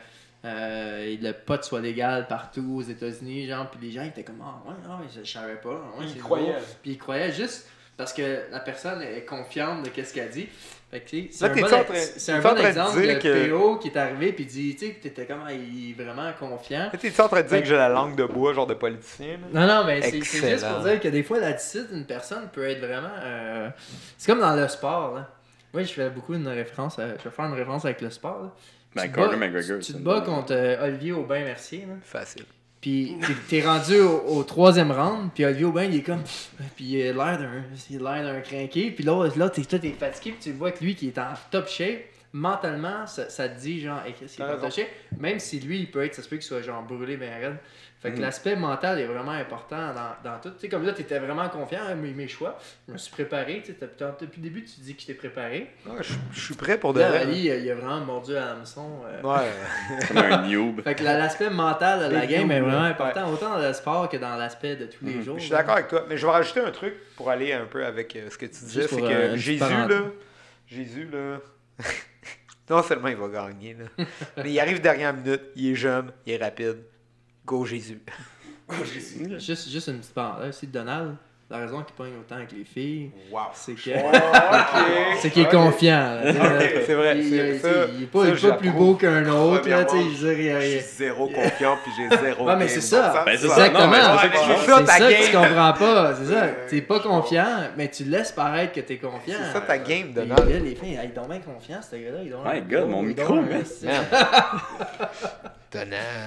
euh, 0.45 1.17
le 1.21 1.31
pot 1.33 1.61
soit 1.63 1.81
légal 1.81 2.27
partout 2.27 2.75
aux 2.77 2.81
États-Unis, 2.81 3.47
genre, 3.47 3.69
puis 3.69 3.87
les 3.87 3.91
gens 3.91 4.03
étaient 4.03 4.23
comme 4.23 4.41
ah 4.41 4.61
ouais, 4.67 4.75
non, 4.87 4.97
mais 4.99 5.07
je, 5.13 5.25
je 5.25 5.31
savais 5.31 5.55
pas, 5.55 5.69
ouais, 5.97 6.05
Ils 6.05 6.21
croyaient. 6.21 6.55
Puis 6.81 6.91
ils 6.91 6.97
croyaient 6.97 7.31
juste 7.31 7.69
parce 7.97 8.13
que 8.13 8.43
la 8.51 8.59
personne 8.59 9.01
est 9.01 9.25
confiante 9.25 9.83
de 9.83 10.03
ce 10.03 10.13
qu'elle 10.13 10.29
dit. 10.29 10.47
Fait 10.89 11.01
que, 11.01 11.09
tu 11.09 11.21
sais, 11.23 11.27
c'est 11.31 11.45
Là, 11.47 11.51
un, 11.51 11.55
bon, 11.55 11.67
c'est 11.97 12.31
un 12.31 12.55
exemple 12.55 13.01
de 13.01 13.13
que- 13.19 13.49
PO 13.49 13.75
qui 13.77 13.89
est 13.89 13.97
arrivé 13.97 14.31
puis 14.31 14.45
dit, 14.45 14.73
tu 14.73 14.85
sais, 14.87 14.93
que 14.93 15.03
t'étais 15.03 15.25
comme, 15.25 15.41
il 15.51 15.91
est 15.91 16.01
vraiment 16.01 16.31
confiant. 16.39 16.89
T'es-tu 16.97 17.19
en 17.21 17.27
train 17.27 17.41
de 17.41 17.47
dire 17.49 17.59
que 17.59 17.65
j'ai 17.67 17.75
la 17.75 17.89
langue 17.89 18.15
de 18.15 18.23
bois, 18.23 18.53
genre 18.53 18.67
de 18.67 18.73
politicien? 18.73 19.37
là? 19.51 19.67
Non, 19.67 19.67
non, 19.67 19.83
mais 19.85 20.01
c'est 20.01 20.11
c'est 20.23 20.49
juste 20.49 20.65
pour 20.65 20.79
dire 20.83 20.99
que 21.01 21.09
des 21.09 21.23
fois, 21.23 21.39
l'attitude 21.41 21.89
d'une 21.91 22.05
personne 22.05 22.47
peut 22.53 22.63
être 22.69 22.79
vraiment. 22.79 23.09
euh, 23.21 23.69
C'est 24.17 24.31
comme 24.31 24.39
dans 24.39 24.55
le 24.55 24.65
sport. 24.69 25.13
Là. 25.15 25.29
Moi, 25.73 25.83
je 25.83 25.91
fais 25.91 26.09
beaucoup 26.09 26.33
une 26.35 26.47
référence. 26.47 26.97
à- 26.99 27.17
Je 27.17 27.23
vais 27.25 27.31
faire 27.31 27.45
une 27.45 27.53
référence 27.53 27.83
avec 27.83 27.99
le 27.99 28.09
sport. 28.09 28.43
Là. 28.43 28.53
Ben, 28.95 29.01
Tu 29.03 29.11
te 29.11 29.15
bats- 29.17 29.35
McGregor, 29.35 29.79
Tu, 29.79 29.85
tu 29.87 29.93
te 29.93 29.97
bonne- 29.97 30.23
contre 30.23 30.53
euh, 30.53 30.85
Olivier 30.87 31.11
Aubin-Mercier. 31.11 31.79
là. 31.81 31.95
Facile. 32.01 32.45
Puis 32.81 33.17
t'es- 33.49 33.61
rendu 33.65 33.99
au, 33.99 34.19
au 34.37 34.43
troisième 34.43 34.91
round, 34.91 35.31
puis 35.33 35.43
Olivier 35.45 35.65
Aubin, 35.65 35.83
il 35.85 35.95
est 35.95 36.01
comme. 36.03 36.21
Puis 36.75 36.85
il 36.85 37.01
a 37.01 37.13
l'air 37.13 37.39
d'un 37.39 37.63
il 37.89 38.05
a 38.07 38.21
l'air 38.21 38.33
d'un 38.33 38.41
crinqué, 38.41 38.91
puis 38.91 39.03
là, 39.03 39.27
là 39.35 39.49
t'es 39.49 39.63
toi, 39.63 39.79
t'es 39.79 39.91
fatigué, 39.91 40.31
puis 40.31 40.51
tu 40.51 40.51
vois 40.57 40.71
que 40.71 40.83
lui 40.83 40.95
qui 40.95 41.07
est 41.07 41.17
en 41.17 41.33
top 41.49 41.67
shape, 41.67 42.01
mentalement, 42.33 43.07
ça, 43.07 43.29
ça 43.29 43.49
te 43.49 43.59
dit 43.59 43.81
genre, 43.81 43.99
hey, 44.05 44.13
est 44.21 44.37
pas 44.37 44.55
top 44.57 44.71
shape. 44.71 44.87
Même 45.19 45.39
si 45.39 45.59
lui, 45.59 45.79
il 45.79 45.91
peut 45.91 46.03
être, 46.03 46.15
ça 46.15 46.21
se 46.21 46.29
peut 46.29 46.35
qu'il 46.37 46.45
soit 46.45 46.61
genre 46.61 46.83
brûlé, 46.83 47.17
ben 47.17 47.31
raide. 47.33 47.57
Fait 47.99 48.11
que 48.11 48.17
Mhm. 48.17 48.21
l'aspect 48.21 48.55
mental 48.55 48.99
est 48.99 49.05
vraiment 49.07 49.31
important 49.31 49.91
dans, 49.93 50.29
dans 50.31 50.39
tout. 50.39 50.51
Tu 50.51 50.59
sais, 50.59 50.69
comme 50.69 50.85
là, 50.85 50.91
t'étais 50.93 51.17
vraiment 51.17 51.49
confiant 51.49 51.79
à 51.89 51.95
mes, 51.95 52.11
mes 52.11 52.27
choix. 52.27 52.59
Je 52.87 52.93
me 52.93 52.97
suis 52.99 53.11
préparé, 53.11 53.63
tu 53.65 53.71
sais, 53.73 53.77
depuis 54.21 54.39
le 54.39 54.49
début, 54.49 54.63
tu 54.63 54.79
dis 54.81 54.93
que 54.95 55.01
je 55.01 55.07
t'es 55.07 55.13
préparé. 55.15 55.71
Ouais, 55.83 55.95
je, 56.01 56.13
je 56.31 56.39
suis 56.39 56.53
prêt 56.53 56.77
pour 56.79 56.93
de 56.93 56.99
Là, 56.99 57.09
vrai. 57.09 57.21
Ali, 57.21 57.45
il 57.45 57.51
a- 57.51 57.55
il 57.57 57.71
a 57.71 57.73
vraiment 57.75 58.01
mordu 58.01 58.35
à 58.37 58.45
l'hameçon. 58.45 59.01
euh. 59.07 59.21
Ouais. 59.23 59.49
Comme 60.07 60.17
un 60.19 60.47
noob. 60.47 60.81
Fait 60.83 60.93
que 60.93 61.03
la- 61.03 61.17
l'aspect 61.17 61.49
mental 61.49 62.07
de 62.09 62.13
la 62.13 62.21
Big 62.21 62.29
game 62.29 62.51
est 62.51 62.59
vraiment 62.61 62.83
important, 62.83 63.31
autant 63.33 63.57
dans 63.57 63.67
le 63.67 63.73
sport 63.73 64.07
que 64.09 64.17
dans 64.17 64.35
l'aspect 64.35 64.75
de 64.75 64.85
tous 64.85 65.03
les 65.03 65.15
Mhm. 65.15 65.23
jours. 65.23 65.37
Je 65.39 65.43
suis 65.45 65.51
d'accord 65.51 65.73
avec 65.73 65.87
toi, 65.87 66.05
mais 66.07 66.17
je 66.17 66.25
vais 66.27 66.31
rajouter 66.31 66.59
un 66.59 66.71
truc 66.71 66.93
pour 67.15 67.31
aller 67.31 67.51
un 67.53 67.65
peu 67.65 67.83
avec 67.83 68.15
euh, 68.15 68.29
ce 68.29 68.37
que 68.37 68.45
tu 68.45 68.63
disais. 68.63 68.87
C'est 68.87 69.01
que 69.01 69.05
euh, 69.05 69.35
Jésus, 69.37 69.59
là. 69.59 69.87
Jésus, 70.67 71.09
là, 71.11 71.39
non 72.69 72.83
seulement 72.83 73.07
il 73.07 73.15
va 73.15 73.27
gagner, 73.27 73.73
là, 73.75 74.05
mais 74.37 74.51
il 74.51 74.59
arrive 74.59 74.81
dernière 74.81 75.13
minute, 75.15 75.41
il 75.55 75.71
est 75.71 75.75
jeune, 75.75 76.11
il 76.27 76.33
est 76.33 76.37
rapide. 76.37 76.77
Go 77.47 77.65
Jésus. 77.65 77.99
Juste, 79.39 79.69
juste 79.71 79.87
une 79.87 79.99
petite 79.99 80.13
parenthèse. 80.13 80.49
aussi, 80.49 80.67
Donald, 80.67 81.15
la 81.49 81.59
raison 81.59 81.81
qu'il 81.83 81.95
pogne 81.95 82.11
autant 82.19 82.35
avec 82.35 82.51
les 82.51 82.65
filles, 82.65 83.11
Wow. 83.31 83.39
c'est 83.53 83.71
que 83.75 83.79
c'est 85.21 85.29
qu'il 85.29 85.43
est 85.43 85.49
confiant. 85.49 86.17
tu 86.21 86.33
c'est 86.85 86.93
vrai. 86.93 87.17
Il, 87.17 87.29
c'est- 87.29 87.49
il- 87.55 87.59
ça, 87.61 87.69
il 87.95 88.03
est 88.03 88.07
pas, 88.07 88.19
ça, 88.25 88.27
il 88.27 88.33
est 88.35 88.49
pas 88.49 88.57
plus 88.57 88.71
beau 88.71 88.95
qu'un 88.95 89.25
autre, 89.29 89.69
là, 89.69 89.85
tu 89.85 89.95
je 90.11 90.27
suis 90.35 90.49
a- 90.51 90.81
zéro 90.81 91.27
confiant 91.29 91.77
puis 91.81 91.93
j'ai 91.95 92.09
zéro 92.17 92.45
Ouais, 92.45 92.55
mais 92.57 92.65
game. 92.65 92.73
c'est 92.75 92.81
ça. 92.81 93.23
Ben, 93.25 93.37
c'est 93.37 93.47
ça. 93.47 93.53
Exactement. 93.67 93.87
Non, 93.87 94.17
c'est 94.21 94.27
c'est 94.27 94.85
ça, 94.85 94.97
que 94.97 95.09
game. 95.09 95.21
tu 95.23 95.31
comprends 95.31 95.73
pas, 95.73 96.15
c'est 96.15 96.25
ça. 96.33 96.47
T'es 96.69 96.81
pas 96.81 96.99
confiant, 96.99 97.47
mais 97.77 97.87
tu 97.89 98.03
laisses 98.03 98.33
paraître 98.33 98.73
que 98.73 98.81
t'es 98.81 98.97
confiant. 98.97 99.37
C'est 99.45 99.53
ça 99.53 99.61
ta 99.61 99.77
game, 99.77 100.11
Donald. 100.11 100.45
les 100.49 100.75
filles, 100.75 100.99
ils 101.01 101.15
sont 101.15 101.25
bien 101.29 101.39
confiants, 101.39 101.79
ce 101.81 101.95
gars-là. 101.95 102.53
My 102.53 102.59
God, 102.61 102.89
mon 102.89 103.01
micro, 103.03 103.37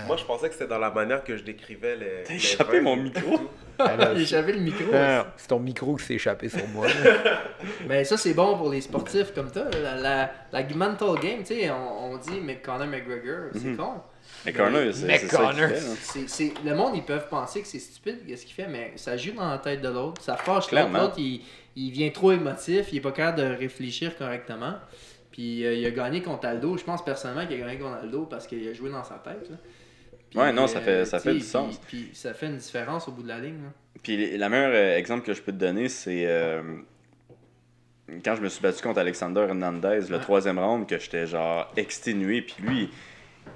Moi, 0.07 0.17
je 0.17 0.25
pensais 0.25 0.49
que 0.49 0.55
c'était 0.55 0.67
dans 0.67 0.79
la 0.79 0.91
manière 0.91 1.23
que 1.25 1.37
je 1.37 1.43
décrivais 1.43 1.97
les. 1.97 2.23
T'as 2.27 2.35
échappé 2.35 2.81
mon 2.81 2.97
micro? 2.97 3.39
J'ai 4.15 4.23
échappé 4.23 4.53
le 4.53 4.61
micro. 4.61 4.93
Non, 4.93 5.25
C'est 5.39 5.49
ton 5.49 5.59
micro 5.59 5.97
qui 5.97 6.05
s'est 6.05 6.15
échappé 6.15 6.49
sur 6.51 6.67
moi. 6.69 6.87
Mais 7.89 8.05
ça, 8.05 8.17
c'est 8.19 8.35
bon 8.35 8.57
pour 8.59 8.71
les 8.71 8.83
sportifs 8.83 9.33
comme 9.35 9.51
toi. 9.51 9.65
La, 9.83 9.97
la, 9.97 10.31
la 10.53 10.63
mental 10.75 11.15
game, 11.19 11.39
tu 11.41 11.55
sais, 11.55 11.71
on, 11.71 12.13
on 12.13 12.17
dit 12.19 12.41
mais 12.43 12.57
Conor 12.59 12.87
McGregor, 12.87 13.51
c'est 13.55 13.65
Mhm. 13.65 13.77
con. 13.79 13.93
Mais 14.45 14.53
Connor, 14.53 14.93
c'est 14.93 16.53
le 16.65 16.75
monde, 16.75 16.93
ils 16.97 17.03
peuvent 17.05 17.29
penser 17.29 17.63
que 17.63 17.67
c'est 17.69 17.79
stupide 17.79 18.19
ce 18.37 18.45
qu'il 18.45 18.55
fait, 18.55 18.69
mais 18.69 18.93
ça 18.97 19.17
joue 19.17 19.33
dans 19.33 19.49
la 19.51 19.59
tête 19.59 19.81
de 19.81 19.89
l'autre. 19.89 20.21
Ça 20.23 20.37
fâche 20.37 20.71
l'autre. 20.71 20.89
L'autre, 20.93 21.15
il, 21.19 21.43
il 21.77 21.91
vient 21.91 22.11
trop 22.11 22.33
émotif, 22.33 22.87
il 22.93 22.99
est 22.99 23.01
pas 23.01 23.13
capable 23.13 23.39
de 23.39 23.57
réfléchir 23.57 24.17
correctement. 24.17 24.75
Puis 25.41 25.65
euh, 25.65 25.73
il 25.73 25.87
a 25.87 25.91
gagné 25.91 26.21
contre 26.21 26.47
Aldo. 26.47 26.77
Je 26.77 26.85
pense 26.85 27.03
personnellement 27.03 27.47
qu'il 27.47 27.57
a 27.63 27.65
gagné 27.67 27.79
contre 27.79 27.97
Aldo 28.03 28.27
parce 28.27 28.47
qu'il 28.47 28.69
a 28.69 28.75
joué 28.75 28.91
dans 28.91 29.03
sa 29.05 29.15
tête. 29.15 29.49
là. 29.49 29.57
Puis, 30.29 30.39
Ouais, 30.39 30.53
non, 30.53 30.67
ça 30.67 30.83
fait- 30.83 31.07
ça 31.07 31.19
fait 31.19 31.33
du 31.33 31.41
sens. 31.41 31.81
Puis, 31.89 32.11
ça 32.13 32.35
fait 32.35 32.47
une 32.47 32.59
différence 32.59 33.09
au 33.09 33.13
bout 33.13 33.23
de 33.23 33.29
la 33.29 33.39
ligne. 33.39 33.63
là. 33.63 33.71
Puis 34.03 34.37
la 34.37 34.49
meilleure 34.51 34.73
euh, 34.75 34.99
exemple 34.99 35.25
que 35.25 35.33
je 35.33 35.41
peux 35.41 35.51
te 35.53 35.57
donner, 35.57 35.89
c'est 35.89 36.25
euh, 36.27 36.61
quand 38.23 38.37
je 38.37 38.43
me 38.43 38.49
suis 38.51 38.61
battu 38.61 38.83
contre 38.83 38.99
Alexander 39.01 39.41
Hernandez, 39.49 40.01
le 40.11 40.17
Ouais. 40.17 40.21
troisième 40.23 40.59
round, 40.59 40.87
que 40.87 40.99
j'étais 40.99 41.27
genre 41.27 41.73
exténué. 41.75 42.43
Puis 42.43 42.57
lui, 42.63 42.91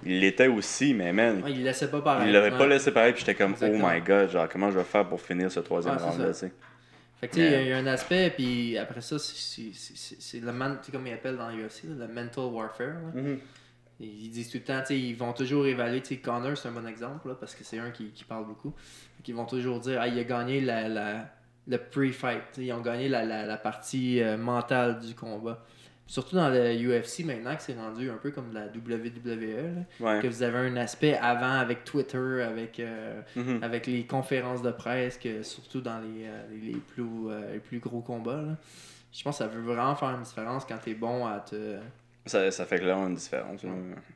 il 0.07 0.21
l'était 0.21 0.49
aussi, 0.49 0.95
mais 0.95 1.13
man, 1.13 1.43
Ouais, 1.45 1.53
il 1.53 1.65
laissait 1.65 1.91
pas 1.91 2.01
pareil. 2.01 2.29
il 2.29 2.33
l'avait 2.33 2.57
pas 2.57 2.67
laissé 2.67 2.93
pareil. 2.93 3.13
Puis 3.13 3.21
j'étais 3.21 3.35
comme, 3.35 3.53
Exactement. 3.53 3.89
oh 3.91 3.95
my 3.95 4.01
god, 4.01 4.31
genre 4.31 4.49
comment 4.49 4.71
je 4.71 4.79
vais 4.79 4.85
faire 4.85 5.07
pour 5.07 5.21
finir 5.21 5.53
ce 5.53 5.61
troisième 5.61 5.97
round-là, 5.99 6.29
tu 6.29 6.35
sais? 6.35 6.53
Fait 7.25 7.29
que 7.29 7.35
tu 7.35 7.41
sais, 7.41 7.47
il 7.47 7.69
y 7.69 7.73
a- 7.73 7.77
y, 7.77 7.81
un 7.81 7.87
aspect, 7.87 8.31
puis 8.31 8.77
après 8.79 9.01
ça, 9.01 9.19
c'est- 9.19 10.41
le 10.41 10.53
man, 10.53 10.79
comme 10.93 11.07
ils 11.07 11.13
appellent 11.15 11.37
dans 11.39 11.49
l'UFC, 11.51 11.85
le 11.89 12.07
mental 12.07 12.45
warfare. 12.45 12.89
là. 13.15 13.21
Mhm. 13.23 13.39
Ils 14.01 14.31
disent 14.31 14.51
tout 14.51 14.59
le 14.59 14.65
temps, 14.65 14.83
ils 14.91 15.15
vont 15.17 15.33
toujours 15.33 15.67
évaluer, 15.67 16.03
Connor, 16.23 16.57
c'est 16.59 16.69
un 16.69 16.73
bon 16.73 16.87
exemple, 16.87 17.29
là, 17.29 17.37
parce 17.39 17.55
que 17.55 17.63
c'est 17.65 17.79
un 17.79 17.91
qui, 17.91 18.11
qui 18.11 18.25
parle 18.25 18.45
beaucoup. 18.47 18.75
Fait 19.17 19.23
qu'ils 19.23 19.35
vont 19.37 19.47
toujours 19.47 19.79
dire, 19.81 19.99
ah, 20.01 20.09
il 20.09 20.19
a 20.19 20.25
gagné 20.25 20.61
la, 20.61 20.89
la, 20.89 21.29
le 21.69 21.79
pre-fight, 21.79 22.43
ils 22.59 22.73
ont 22.73 22.81
gagné 22.81 23.09
la, 23.09 23.25
la, 23.25 23.47
la 23.47 23.57
partie 23.57 24.21
euh, 24.21 24.37
mentale 24.37 24.99
du 24.99 25.15
combat. 25.15 25.65
Surtout 26.07 26.37
dans 26.37 26.51
le 26.51 26.75
UFC 26.75 27.25
maintenant, 27.25 27.57
que 27.57 27.63
c'est 27.63 27.75
rendu 27.75 28.11
un 28.11 28.17
peu 28.17 28.31
comme 28.31 28.53
la 28.53 28.67
WWE, 28.67 29.85
là, 30.01 30.07
Ouais. 30.17 30.21
que 30.21 30.27
vous 30.29 30.43
avez 30.43 30.59
un 30.59 30.77
aspect 30.77 31.15
avant 31.17 31.53
avec 31.59 31.85
Twitter, 31.85 32.43
avec. 32.47 32.79
euh, 32.79 33.23
Mhm. 33.37 33.61
avec 33.63 33.87
les 33.87 34.05
conférences 34.05 34.61
de 34.63 34.71
presse, 34.71 35.17
que 35.17 35.43
surtout 35.43 35.81
dans 35.81 35.99
les, 36.01 36.27
euh, 36.27 36.43
les, 36.51 36.73
les 36.73 36.79
plus, 36.79 37.05
euh, 37.29 37.55
les 37.55 37.59
plus 37.61 37.79
gros 37.79 38.01
combats. 38.03 38.43
là. 38.43 38.57
Je 39.13 39.23
pense 39.23 39.39
que 39.39 39.45
ça 39.45 39.49
veut 39.51 39.63
vraiment 39.63 39.95
faire 39.97 40.11
une 40.11 40.23
différence 40.23 40.65
quand 40.67 40.77
t'es 40.79 40.95
bon 40.95 41.25
à 41.27 41.39
te. 41.41 41.77
Ça, 42.27 42.51
ça 42.51 42.65
fait 42.67 42.79
clairement 42.81 43.07
une 43.07 43.15
différence. 43.15 43.63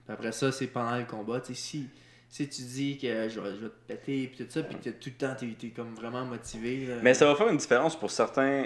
Après 0.08 0.32
ça, 0.32 0.50
c'est 0.52 0.66
pendant 0.66 0.96
le 0.96 1.04
combat. 1.04 1.40
Tu 1.40 1.54
sais, 1.54 1.60
si, 1.60 1.88
si 2.28 2.48
tu 2.48 2.62
dis 2.62 2.98
que 2.98 3.28
je 3.28 3.40
vais, 3.40 3.50
je 3.54 3.60
vais 3.60 3.68
te 3.68 3.86
péter, 3.86 4.26
puis 4.34 4.44
tout 4.44 4.50
ça, 4.50 4.62
puis 4.62 4.76
que 4.76 4.90
tout 4.90 5.08
le 5.10 5.12
temps, 5.26 5.34
t'es 5.38 5.46
es 5.66 5.70
comme 5.70 5.94
vraiment 5.94 6.24
motivé. 6.24 6.86
là. 6.86 6.96
Mais 7.02 7.14
ça 7.14 7.24
va 7.26 7.34
faire 7.34 7.48
une 7.48 7.56
différence 7.58 7.98
pour 7.98 8.10
certains 8.10 8.64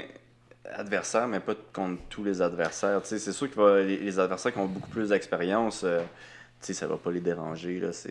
adversaires, 0.71 1.29
mais 1.29 1.41
pas 1.41 1.55
contre 1.73 2.01
tous 2.09 2.25
les 2.25 2.41
adversaires. 2.43 3.03
Tu 3.03 3.19
c'est 3.19 3.33
sûr 3.33 3.51
que 3.51 3.57
va- 3.57 3.81
les, 3.83 3.97
les 3.99 4.19
adversaires 4.19 4.53
qui 4.53 4.59
ont 4.59 4.67
beaucoup 4.67 4.89
plus 4.91 5.09
d'expérience, 5.11 5.83
euh, 5.85 6.01
tu 6.61 6.67
sais, 6.69 6.75
ça 6.75 6.87
va 6.87 6.97
pas 6.97 7.11
les 7.11 7.21
déranger. 7.21 7.81
Là, 7.81 7.93
c'est... 7.93 8.11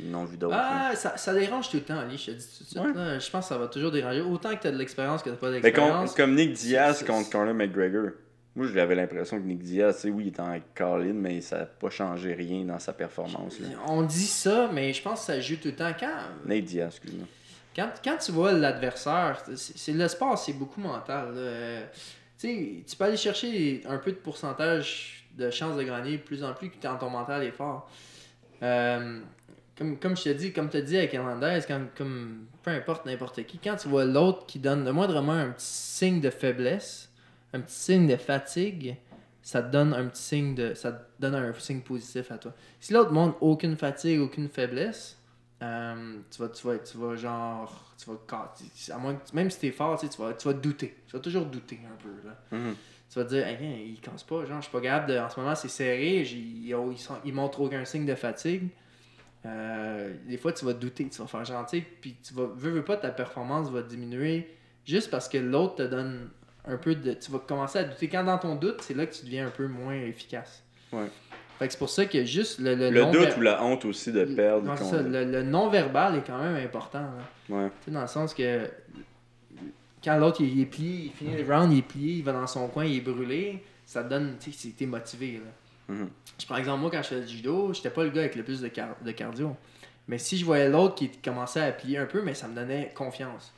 Ils 0.00 0.10
n'ont 0.10 0.24
vu 0.24 0.36
d'autres. 0.38 0.56
Ah, 0.58 0.92
ça, 0.94 1.16
ça 1.16 1.34
dérange 1.34 1.68
tout 1.68 1.76
le 1.76 1.82
temps, 1.82 1.98
Ali, 1.98 2.16
je 2.16 2.26
te 2.26 2.30
dis 2.32 2.46
tout 2.58 2.64
de 2.64 2.68
suite. 2.68 2.80
Ouais. 2.80 2.92
là. 2.94 3.18
je 3.18 3.30
pense 3.30 3.44
que 3.44 3.48
ça 3.54 3.58
va 3.58 3.68
toujours 3.68 3.90
déranger. 3.90 4.22
Autant 4.22 4.54
que 4.56 4.62
t'as 4.62 4.70
de 4.70 4.78
l'expérience 4.78 5.22
que 5.22 5.30
t'as 5.30 5.36
pas 5.36 5.50
Mais 5.50 5.60
d'expérience. 5.60 6.14
comme, 6.14 6.26
comme 6.26 6.34
Nick 6.34 6.52
Diaz 6.54 7.02
contre 7.04 7.28
Conor 7.30 7.54
McGregor. 7.54 8.10
Moi, 8.54 8.66
j'avais 8.72 8.94
l'impression 8.94 9.38
que 9.38 9.44
Nick 9.46 9.60
Diaz, 9.62 10.00
tu 10.02 10.10
oui, 10.10 10.24
il 10.24 10.28
était 10.28 10.40
en 10.40 10.58
call 10.74 11.12
mais 11.14 11.40
ça 11.40 11.60
n'a 11.60 11.66
pas 11.66 11.88
changé 11.88 12.34
rien 12.34 12.64
dans 12.64 12.78
sa 12.78 12.92
performance. 12.92 13.58
Là. 13.60 13.68
On 13.88 14.02
dit 14.02 14.26
ça, 14.26 14.68
mais 14.72 14.92
je 14.92 15.02
pense 15.02 15.20
que 15.20 15.26
ça 15.26 15.40
joue 15.40 15.56
tout 15.56 15.68
le 15.68 15.76
temps. 15.76 15.92
Quand, 15.98 16.12
Nate 16.44 16.64
Diaz, 16.64 16.88
excuse-moi. 16.88 17.26
Quand, 17.74 17.90
quand 18.04 18.18
tu 18.18 18.32
vois 18.32 18.52
l'adversaire, 18.52 19.42
c'est 19.46 19.56
c'est- 19.78 19.92
le 19.92 20.06
sport, 20.08 20.36
c'est 20.38 20.52
beaucoup 20.52 20.80
mental. 20.80 21.32
Euh, 21.36 21.86
tu 22.38 22.84
peux 22.98 23.04
aller 23.04 23.16
chercher 23.16 23.82
un 23.88 23.98
peu 23.98 24.10
de 24.12 24.16
pourcentage 24.16 25.26
de 25.36 25.50
chances 25.50 25.76
de 25.76 25.82
gagner 25.82 26.18
de 26.18 26.22
plus 26.22 26.44
en 26.44 26.52
plus 26.52 26.70
quand 26.82 26.96
ton 26.96 27.08
mental 27.10 27.42
est 27.44 27.52
fort. 27.52 27.88
Euh, 28.62 29.20
comme, 29.76 29.98
comme 29.98 30.16
je 30.16 30.24
te 30.24 30.28
dis, 30.30 30.52
comme 30.52 30.68
as 30.72 30.80
dit 30.82 30.98
avec 30.98 31.14
Hernandez, 31.14 31.60
comme, 31.66 31.88
comme 31.96 32.46
peu 32.62 32.70
importe 32.70 33.06
n'importe 33.06 33.44
qui, 33.46 33.58
quand 33.58 33.76
tu 33.76 33.88
vois 33.88 34.04
l'autre 34.04 34.46
qui 34.46 34.58
donne 34.58 34.84
le 34.84 34.92
moindrement 34.92 35.32
un 35.32 35.50
petit 35.50 35.64
signe 35.66 36.20
de 36.20 36.30
faiblesse, 36.30 37.10
un 37.54 37.60
petit 37.60 37.74
signe 37.74 38.06
de 38.06 38.16
fatigue, 38.16 38.96
ça 39.42 39.62
te 39.62 39.72
donne 39.72 39.94
un 39.94 40.06
petit 40.06 40.22
signe 40.22 40.54
de. 40.54 40.74
ça 40.74 40.92
te 40.92 41.02
donne 41.20 41.34
un 41.34 41.52
signe 41.58 41.80
positif 41.80 42.30
à 42.30 42.38
toi. 42.38 42.52
Si 42.80 42.92
l'autre 42.92 43.12
montre 43.12 43.36
aucune 43.42 43.76
fatigue, 43.76 44.20
aucune 44.20 44.48
faiblesse, 44.48 45.18
euh, 45.62 46.16
tu, 46.30 46.42
vas, 46.42 46.48
tu, 46.48 46.66
vas, 46.66 46.78
tu 46.78 46.98
vas 46.98 47.16
genre. 47.16 47.94
Tu 47.96 48.10
vas, 48.10 48.94
à 48.94 48.98
moins 48.98 49.18
même 49.32 49.50
si 49.50 49.60
t'es 49.60 49.70
fort, 49.70 49.98
tu, 49.98 50.06
sais, 50.06 50.12
tu 50.12 50.20
vas, 50.20 50.32
tu 50.34 50.48
vas 50.48 50.54
douter. 50.54 50.96
Tu 51.06 51.12
vas 51.12 51.20
toujours 51.20 51.46
douter 51.46 51.80
un 51.86 51.96
peu. 52.02 52.28
Là. 52.28 52.36
Mhm. 52.50 52.74
Tu 53.10 53.18
vas 53.18 53.24
te 53.24 53.30
dire, 53.30 53.46
Hey, 53.46 53.90
il 53.90 54.00
casse 54.00 54.24
pas, 54.24 54.44
genre, 54.44 54.56
je 54.56 54.62
suis 54.62 54.72
pas 54.72 54.80
capable 54.80 55.12
de. 55.12 55.18
En 55.18 55.30
ce 55.30 55.38
moment, 55.38 55.54
c'est 55.54 55.68
serré, 55.68 56.22
ils, 56.22 56.74
ils 57.24 57.34
montrent 57.34 57.60
aucun 57.60 57.84
signe 57.84 58.06
de 58.06 58.14
fatigue. 58.14 58.68
Euh, 59.44 60.14
des 60.26 60.36
fois, 60.36 60.52
tu 60.52 60.64
vas 60.64 60.72
douter, 60.72 61.08
tu 61.08 61.20
vas 61.20 61.26
faire 61.26 61.44
gentil, 61.44 61.82
puis 62.00 62.16
tu 62.22 62.34
vas, 62.34 62.46
veux, 62.54 62.70
veux 62.70 62.84
pas, 62.84 62.96
ta 62.96 63.10
performance 63.10 63.70
va 63.70 63.82
diminuer 63.82 64.56
juste 64.84 65.10
parce 65.10 65.28
que 65.28 65.38
l'autre 65.38 65.76
te 65.76 65.82
donne 65.82 66.30
un 66.64 66.76
peu 66.76 66.94
de. 66.94 67.12
Tu 67.14 67.30
vas 67.30 67.38
commencer 67.38 67.78
à 67.78 67.84
douter. 67.84 68.08
Quand 68.08 68.24
dans 68.24 68.38
ton 68.38 68.56
doute, 68.56 68.80
c'est 68.82 68.94
là 68.94 69.06
que 69.06 69.14
tu 69.14 69.24
deviens 69.24 69.46
un 69.46 69.50
peu 69.50 69.66
moins 69.66 69.94
efficace. 69.94 70.64
Ouais. 70.92 71.10
Fait 71.62 71.68
que 71.68 71.72
c'est 71.74 71.78
pour 71.78 71.90
ça 71.90 72.06
que 72.06 72.24
juste 72.24 72.58
le. 72.58 72.74
Le, 72.74 72.90
Le 72.90 73.00
non- 73.02 73.10
doute 73.12 73.36
ou 73.36 73.40
la 73.40 73.62
honte 73.62 73.84
aussi 73.84 74.10
de 74.12 74.24
perdre. 74.24 74.66
Non, 74.66 74.76
ça, 74.76 75.00
le, 75.00 75.24
le 75.24 75.42
non-verbal 75.44 76.16
est 76.16 76.26
quand 76.26 76.38
même 76.38 76.56
important. 76.56 77.00
là. 77.00 77.56
Ouais. 77.56 77.68
Tu 77.68 77.84
sais, 77.86 77.90
dans 77.92 78.00
le 78.02 78.06
sens 78.08 78.34
que 78.34 78.68
quand 80.04 80.16
l'autre 80.18 80.40
il, 80.40 80.48
il 80.56 80.60
est 80.62 80.66
plié, 80.66 81.04
il 81.06 81.12
finit 81.12 81.40
le 81.40 81.54
round, 81.54 81.72
il 81.72 81.78
est 81.78 81.82
plié, 81.82 82.14
il 82.14 82.24
va 82.24 82.32
dans 82.32 82.46
son 82.46 82.66
coin, 82.68 82.84
il 82.84 82.96
est 82.96 83.00
brûlé, 83.00 83.62
ça 83.86 84.02
te 84.02 84.08
donne, 84.10 84.34
tu 84.40 84.50
sais, 84.52 84.58
c'est- 84.68 84.76
t'es 84.76 84.86
motivé. 84.86 85.40
Là. 85.88 85.94
Je 86.38 86.46
prends 86.46 86.56
exemple, 86.56 86.80
moi 86.80 86.90
quand 86.90 87.02
je 87.02 87.08
faisais 87.08 87.24
du 87.26 87.36
judo, 87.36 87.72
j'étais 87.72 87.90
pas 87.90 88.02
le 88.04 88.10
gars 88.10 88.22
avec 88.22 88.34
le 88.34 88.42
plus 88.42 88.60
de, 88.60 88.68
car- 88.68 88.96
de 89.04 89.10
cardio. 89.12 89.54
Mais 90.08 90.18
si 90.18 90.36
je 90.36 90.44
voyais 90.44 90.68
l'autre 90.68 90.96
qui 90.96 91.08
commençait 91.10 91.60
à 91.60 91.70
plier 91.70 91.98
un 91.98 92.06
peu, 92.06 92.22
mais 92.22 92.34
ça 92.34 92.48
me 92.48 92.54
donnait 92.56 92.90
confiance. 92.94 93.52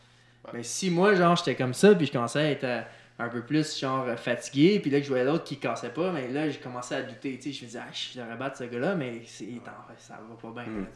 Mais 0.53 0.63
si 0.63 0.91
moi, 0.91 1.15
genre, 1.15 1.37
j'étais 1.37 1.55
comme 1.55 1.73
ça, 1.73 1.95
puis 1.95 2.07
je 2.07 2.13
commençais 2.13 2.39
à 2.41 2.51
être 2.51 2.65
euh, 2.65 2.83
un 3.19 3.29
peu 3.29 3.43
plus, 3.43 3.79
genre, 3.79 4.07
fatigué, 4.19 4.81
puis 4.81 4.91
là, 4.91 4.99
que 4.99 5.05
je 5.05 5.09
voyais 5.11 5.25
l'autre 5.25 5.45
qui 5.45 5.59
cassait 5.59 5.91
pas, 5.91 6.11
mais 6.11 6.29
là, 6.29 6.49
j'ai 6.51 6.59
commencé 6.59 6.95
à 6.97 7.03
douter, 7.03 7.37
tu 7.39 7.43
sais, 7.43 7.53
je 7.53 7.63
me 7.63 7.67
disais, 7.67 7.81
ah, 7.81 7.93
je 7.93 8.19
devrais 8.19 8.37
battre 8.37 8.59
ce 8.59 8.65
gars-là, 8.65 8.95
mais 8.97 9.23
c'est, 9.27 9.49
attends, 9.65 9.73
ça 9.99 10.19
va 10.29 10.35
pas 10.51 10.63
bien. 10.65 10.73
Mm. 10.73 10.81
là. 10.83 10.87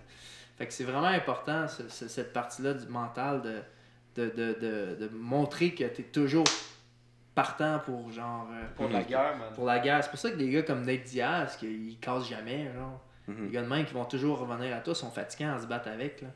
Fait 0.57 0.67
que 0.67 0.73
c'est 0.73 0.83
vraiment 0.85 1.07
important, 1.07 1.69
ce- 1.69 1.89
ce- 1.89 2.09
cette 2.09 2.33
partie-là 2.33 2.75
du 2.75 2.87
mental, 2.89 3.43
de, 3.43 3.61
de, 4.17 4.31
de, 4.31 4.53
de, 4.61 4.97
de 5.07 5.09
montrer 5.15 5.71
que 5.75 5.85
tu 5.85 6.01
es 6.03 6.05
toujours 6.07 6.45
partant 7.35 7.79
pour, 7.79 8.11
genre, 8.11 8.49
euh, 8.53 8.65
Pour 8.75 8.89
la 8.89 9.03
guerre, 9.05 9.37
man. 9.37 9.53
pour 9.55 9.65
la 9.67 9.79
guerre. 9.79 10.03
C'est 10.03 10.11
pour 10.11 10.19
ça 10.19 10.31
que 10.31 10.37
des 10.37 10.51
gars 10.51 10.63
comme 10.63 10.85
Nate 10.85 11.05
Diaz, 11.05 11.57
qu'ils 11.57 11.97
cassent 12.01 12.29
jamais, 12.29 12.65
genre. 12.75 13.01
Mhm. 13.29 13.45
Les 13.45 13.51
gars 13.51 13.63
de 13.63 13.69
même 13.69 13.85
qui 13.85 13.95
vont 13.95 14.05
toujours 14.07 14.39
revenir 14.41 14.75
à 14.75 14.81
toi 14.81 14.95
sont 14.95 15.11
fatigants 15.11 15.55
à 15.55 15.61
se 15.61 15.67
battre 15.67 15.89
avec, 15.89 16.23
là. 16.23 16.29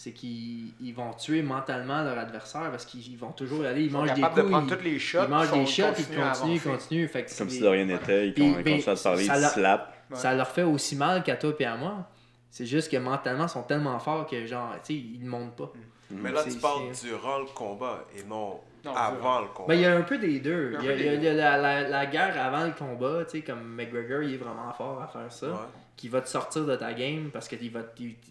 C'est 0.00 0.12
qu'ils 0.12 0.72
ils 0.80 0.92
vont 0.94 1.12
tuer 1.12 1.42
mentalement 1.42 2.02
leur 2.04 2.16
adversaire 2.16 2.70
parce 2.70 2.84
qu'ils 2.86 3.10
ils 3.10 3.18
vont 3.18 3.32
toujours 3.32 3.64
aller, 3.64 3.82
ils 3.82 3.90
mangent 3.90 4.14
des 4.14 4.20
coups, 4.22 4.34
de 4.36 4.42
prendre 4.42 4.68
ils, 4.72 4.76
tous 4.76 4.84
les 4.84 4.98
shots. 5.00 5.18
ils 5.24 5.28
mangent 5.28 5.48
sont- 5.48 5.56
des 5.58 5.66
shots, 5.66 5.82
ils 5.98 6.06
continuent 6.16 6.54
ils 6.54 6.60
continuent. 6.62 7.08
Fait 7.08 7.24
que 7.24 7.36
Comme 7.36 7.50
si 7.50 7.60
de 7.60 7.66
rien 7.66 7.84
n'était, 7.84 8.28
ils 8.28 8.34
ben, 8.34 8.54
continuent 8.54 8.88
à 8.92 8.94
te 8.96 9.02
parler, 9.02 9.24
ils 9.24 9.26
l'a- 9.28 9.48
se 9.48 9.54
slappent. 9.54 9.94
ça 10.14 10.34
leur 10.34 10.46
fait 10.48 10.62
aussi 10.62 10.94
mal 10.94 11.24
qu'à 11.24 11.34
toi 11.34 11.52
et 11.58 11.64
à 11.64 11.76
moi. 11.76 12.08
C'est 12.48 12.64
juste 12.64 12.92
que 12.92 12.96
mentalement, 12.96 13.46
ils 13.46 13.48
sont 13.50 13.64
tellement 13.64 13.98
forts 13.98 14.26
que, 14.28 14.46
genre, 14.46 14.72
tu 14.84 14.94
sais, 14.94 14.94
ils 14.94 15.20
ne 15.24 15.28
montent 15.28 15.56
pas. 15.56 15.72
Mais 16.10 16.30
là, 16.32 16.42
tu 16.44 16.56
parles 16.58 16.84
durant 17.02 17.40
le 17.40 17.46
combat 17.54 18.04
et 18.16 18.22
non, 18.22 18.60
Non, 18.84 18.94
avant 18.94 19.40
le 19.40 19.48
combat. 19.48 19.68
Ben, 19.68 19.74
il 19.74 19.80
y 19.80 19.84
a 19.84 19.96
un 19.96 20.02
peu 20.02 20.16
des 20.16 20.38
deux. 20.38 20.76
Il 20.80 20.86
y 20.86 20.88
a, 20.88 20.92
peu 20.94 20.98
il 21.00 21.04
y 21.04 21.08
a- 21.08 21.16
des 21.16 21.16
il 21.18 21.22
y 21.24 21.28
a 21.28 21.34
la, 21.34 21.58
la- 21.58 21.88
la 21.88 22.06
guerre 22.06 22.40
avant 22.40 22.64
le 22.64 22.70
combat, 22.72 23.24
tu 23.24 23.38
sais, 23.38 23.42
comme 23.44 23.62
McGregor, 23.74 24.22
il 24.22 24.34
est 24.34 24.36
vraiment 24.38 24.72
fort 24.72 25.02
à 25.02 25.08
faire 25.08 25.30
ça. 25.32 25.48
Ouais. 25.48 25.54
Qui 25.98 26.08
va 26.08 26.22
te 26.22 26.28
sortir 26.28 26.64
de 26.64 26.76
ta 26.76 26.94
game 26.94 27.28
parce 27.30 27.46
que 27.48 27.56
va, 27.70 27.80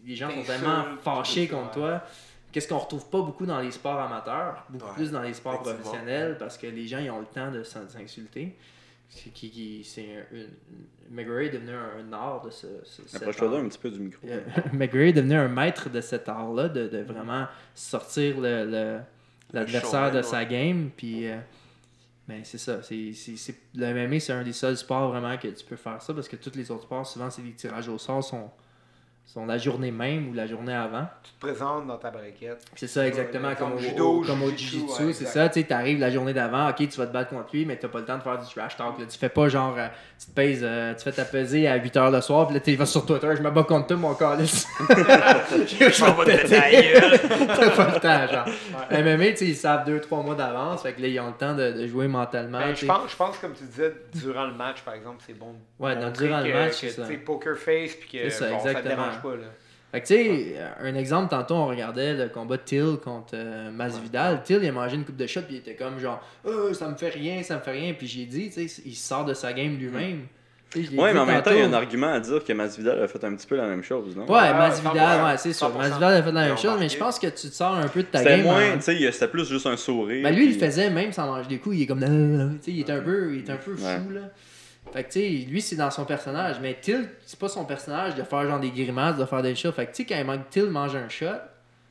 les 0.08 0.16
gens 0.16 0.32
sont 0.32 0.42
tellement 0.44 0.86
fâchés 1.04 1.48
contre 1.48 1.72
toi. 1.72 2.02
Qu'est-ce 2.52 2.68
qu'on 2.68 2.78
retrouve 2.80 3.08
pas 3.10 3.20
beaucoup 3.22 3.46
dans 3.46 3.60
les 3.60 3.72
sports 3.72 4.00
amateurs, 4.00 4.66
beaucoup 4.70 4.86
Ouais, 4.88 4.94
plus 4.96 5.12
dans 5.12 5.22
les 5.22 5.34
sports 5.34 5.62
professionnels 5.62 6.38
parce 6.40 6.58
que 6.58 6.66
les 6.68 6.88
gens 6.88 6.98
ils 7.00 7.12
ont 7.12 7.20
le 7.20 7.26
temps 7.26 7.52
de 7.52 7.62
s'in- 7.64 7.88
s'insulter. 7.88 8.56
C'est 9.10 9.30
qui, 9.32 9.50
qui- 9.52 9.84
c'est 9.84 10.26
McGregor 11.12 11.42
est 11.42 11.50
devenu 11.50 11.72
un, 11.72 12.10
un 12.10 12.14
art 12.14 12.42
de 12.46 12.50
ce. 12.50 12.68
ce 12.84 13.16
Approche-toi 13.18 13.60
un 13.60 13.68
petit 13.68 13.78
peu 13.78 13.90
du 13.90 14.00
micro. 14.00 14.28
Euh, 14.28 14.40
McGregor 14.74 15.08
est 15.10 15.14
devenu 15.14 15.36
un 15.36 15.48
maître 15.48 15.90
de 15.90 16.02
cet 16.02 16.28
art-là, 16.30 16.68
de, 16.70 16.88
de 16.88 17.00
vraiment 17.04 17.48
sortir 17.76 18.40
le, 18.40 18.66
le- 18.66 19.00
l'adversaire 19.54 20.12
de 20.12 20.22
sa 20.22 20.44
game. 20.46 20.90
Puis, 20.96 21.28
euh, 21.28 21.38
ben, 22.28 22.44
c'est 22.44 22.58
ça. 22.58 22.82
C'est, 22.84 23.14
c'est- 23.14 23.56
le 23.76 23.86
MMA, 23.86 24.20
c'est 24.20 24.34
un 24.34 24.44
des 24.44 24.54
seuls 24.54 24.78
sports 24.78 25.10
vraiment 25.10 25.38
que 25.38 25.48
tu 25.48 25.66
peux 25.66 25.76
faire 25.78 26.02
ça 26.02 26.14
parce 26.14 26.28
que 26.28 26.36
tous 26.36 26.56
les 26.56 26.70
autres 26.72 26.84
sports, 26.84 27.08
souvent, 27.08 27.30
c'est 27.30 27.42
des 27.42 27.54
tirages 27.54 27.88
au 27.88 27.98
sort, 27.98 28.24
sont, 28.24 28.52
sont 29.28 29.46
la 29.46 29.58
journée 29.58 29.92
même 29.92 30.30
ou 30.30 30.34
la 30.34 30.48
journée 30.48 30.74
avant. 30.74 31.06
Tu 31.22 31.32
te 31.34 31.40
présentes 31.46 31.86
dans 31.86 31.98
ta 31.98 32.10
braquette. 32.12 32.64
C'est 32.76 32.88
ça, 32.88 33.06
exactement. 33.06 33.50
Ouais, 33.50 33.56
comme, 33.56 33.70
comme 33.72 33.78
au, 33.78 33.82
judo, 33.82 34.08
au- 34.08 34.22
comme 34.26 34.42
au 34.44 34.50
jiu-jitsu, 34.50 35.04
ouais, 35.06 35.14
c'est 35.14 35.26
ça. 35.26 35.50
Tu 35.50 35.60
sais, 35.62 35.68
t'arrives 35.68 36.00
la 36.00 36.10
journée 36.10 36.34
d'avant, 36.34 36.70
ok, 36.70 36.78
tu 36.78 36.98
vas 36.98 37.06
te 37.08 37.12
battre 37.14 37.32
contre 37.32 37.50
lui, 37.54 37.66
mais 37.66 37.76
t'as 37.78 37.90
pas 37.90 38.00
le 38.00 38.06
temps 38.06 38.18
de 38.18 38.24
faire 38.24 38.40
du 38.40 38.48
trash 38.54 38.78
talk. 38.78 38.98
là. 38.98 39.06
Tu 39.06 39.18
fais 39.18 39.28
pas 39.30 39.50
genre, 39.50 39.76
euh, 39.78 39.88
tu 40.18 40.28
te 40.28 40.32
pèses, 40.32 40.62
euh, 40.64 40.94
tu 40.96 41.04
fais 41.04 41.12
ta 41.12 41.26
pesée 41.26 41.68
à 41.68 41.78
8h 41.78 42.10
le 42.12 42.22
soir, 42.22 42.48
puis 42.48 42.54
là, 42.56 42.62
tu 42.62 42.74
vas 42.76 42.86
sur 42.86 43.06
Twitter, 43.06 43.30
je 43.36 43.42
me 43.42 43.52
bats 43.52 43.64
contre 43.64 43.88
toi, 43.88 43.98
mon 43.98 44.16
calice. 44.16 44.66
je 44.90 45.76
vais 46.26 46.38
te. 46.38 47.48
T'as 47.48 47.70
pas 47.72 47.94
le 47.94 48.00
temps, 48.00 48.34
genre. 48.34 48.46
MMA, 48.92 49.32
tu 49.32 49.38
sais, 49.38 49.46
ils 49.48 49.56
savent 49.56 49.88
2-3 49.90 50.24
mois 50.24 50.36
d'avance, 50.36 50.82
fait 50.84 50.94
que 50.94 51.02
là, 51.02 51.08
ils 51.10 51.20
ont 51.20 51.28
le 51.28 51.34
temps 51.34 51.54
de, 51.54 51.72
de 51.74 51.86
jouer 51.88 52.08
mentalement. 52.08 52.60
Ben, 52.60 52.74
tu 52.74 52.86
je, 52.86 52.92
pense, 52.92 53.12
je 53.12 53.16
pense, 53.16 53.38
comme 53.40 53.54
tu 53.54 53.66
disais, 53.66 53.94
durant 54.16 54.46
le 54.46 54.54
match, 54.54 54.82
par 54.84 54.94
exemple, 54.94 55.18
c'est 55.26 55.38
bon. 55.38 55.56
Ouais, 55.80 55.96
montrer 55.96 56.28
durant 56.28 56.40
le 56.42 56.54
match, 56.54 56.74
c'est 56.80 56.90
ça. 56.90 57.04
tu 57.04 57.10
sais, 57.14 57.18
poker 57.18 57.58
face, 57.58 57.94
puis 57.96 58.10
que 58.10 58.30
C'est 58.30 58.46
ça, 58.46 58.50
bon, 58.50 58.60
ça 58.60 58.74
pas. 59.22 59.36
Là. 59.36 59.48
Fait 59.92 60.02
que 60.02 60.08
tu 60.08 60.14
sais, 60.16 60.56
un 60.82 60.96
exemple, 60.96 61.30
tantôt 61.30 61.56
on 61.56 61.68
regardait 61.68 62.14
le 62.14 62.28
combat 62.30 62.58
de 62.58 62.62
Till 62.64 62.98
contre 63.04 63.32
euh, 63.36 63.72
Masvidal. 63.72 64.44
Till, 64.44 64.60
il 64.62 64.68
a 64.68 64.72
mangé 64.74 64.96
une 64.96 65.06
coupe 65.06 65.16
de 65.16 65.26
shot, 65.28 65.42
puis 65.44 65.56
il 65.56 65.58
était 65.60 65.76
comme 65.76 65.98
genre, 66.00 66.22
oh, 66.46 66.74
ça 66.74 66.90
me 66.90 66.96
fait 66.96 67.10
rien, 67.10 67.42
ça 67.42 67.56
me 67.56 67.62
fait 67.62 67.72
rien. 67.72 67.94
Puis 67.94 68.06
j'ai 68.08 68.26
dit, 68.26 68.50
tu 68.50 68.68
sais, 68.68 68.82
il 68.86 68.96
sort 68.96 69.24
de 69.24 69.34
sa 69.34 69.54
game 69.54 69.78
lui-même. 69.78 70.24
Ouais, 70.76 70.82
dit 70.82 70.90
mais 70.98 71.18
en 71.18 71.26
même 71.26 71.42
temps, 71.42 71.52
il 71.52 71.60
y 71.60 71.62
a 71.62 71.66
un 71.66 71.72
argument 71.72 72.12
à 72.12 72.20
dire 72.20 72.44
que 72.44 72.52
Masvidal 72.52 73.02
a 73.02 73.08
fait 73.08 73.24
un 73.24 73.34
petit 73.36 73.48
peu 73.48 73.56
la 73.56 73.68
même 73.68 73.82
chose, 73.84 74.14
non? 74.18 74.26
Ouais, 74.26 74.32
Ouais, 74.42 74.54
Masvidal, 74.54 75.22
100%, 75.22 75.26
ouais, 75.26 75.38
c'est 75.38 75.54
sûr. 75.54 75.70
100%. 75.70 75.78
Masvidal 75.78 76.14
a 76.16 76.22
fait 76.24 76.32
la 76.34 76.46
même 76.48 76.58
chose, 76.58 76.76
mais 76.78 76.90
je 76.90 76.98
pense 76.98 77.18
que 77.18 77.28
tu 77.28 77.48
te 77.48 77.54
sors 77.56 77.76
un 77.76 77.88
peu 77.88 78.02
de 78.02 78.08
ta 78.08 78.18
C'était 78.20 78.32
game. 78.38 78.42
moins, 78.44 78.76
tu 78.76 78.82
sais, 78.82 79.12
c'était 79.14 79.30
plus 79.30 79.48
juste 79.48 79.66
un 79.66 79.78
sourire. 79.78 80.22
Ben 80.24 80.36
lui, 80.36 80.48
il 80.48 80.60
le 80.60 80.60
faisait 80.60 80.90
même 80.90 81.14
sans 81.14 81.26
manger 81.26 81.48
des 81.48 81.60
coups. 81.60 81.78
Il 81.78 81.84
est 81.84 81.88
comme. 81.88 82.02
Tu 82.62 82.66
sais, 82.66 82.78
il 82.78 82.80
est 82.82 82.90
un 82.92 83.00
peu, 83.00 83.34
il 83.34 83.46
est 83.46 83.50
un 83.50 83.56
peu 83.56 83.78
fou, 83.78 83.86
Ouais. 83.86 84.14
là. 84.16 84.30
Fait 84.94 85.04
que, 85.04 85.12
tu 85.12 85.20
sais, 85.20 85.30
lui, 85.50 85.62
c'est 85.62 85.76
dans 85.76 85.92
son 85.92 86.06
personnage. 86.06 86.58
Mais 86.62 86.78
Till, 86.80 87.10
c'est 87.26 87.40
pas 87.40 87.50
son 87.50 87.66
personnage 87.66 88.16
de 88.16 88.24
faire 88.24 88.48
genre 88.48 88.60
des 88.60 88.72
grimaces, 88.72 89.18
de 89.18 89.26
faire 89.26 89.42
des 89.42 89.56
shots. 89.56 89.72
Fait 89.72 89.86
que, 89.86 89.92
tu 89.92 90.04
sais, 90.04 90.06
quand 90.06 90.18
il 90.18 90.26
manque 90.26 90.50
Till 90.50 90.66
mange 90.66 90.96
un 90.96 91.10
shot, 91.10 91.28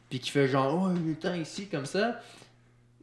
puis 0.09 0.20
qu'il 0.20 0.32
fait 0.32 0.49
genre, 0.49 0.74
oh, 0.74 0.94
il 1.05 1.12
est 1.12 1.14
temps 1.14 1.34
ici, 1.34 1.66
comme 1.68 1.86
ça. 1.86 2.20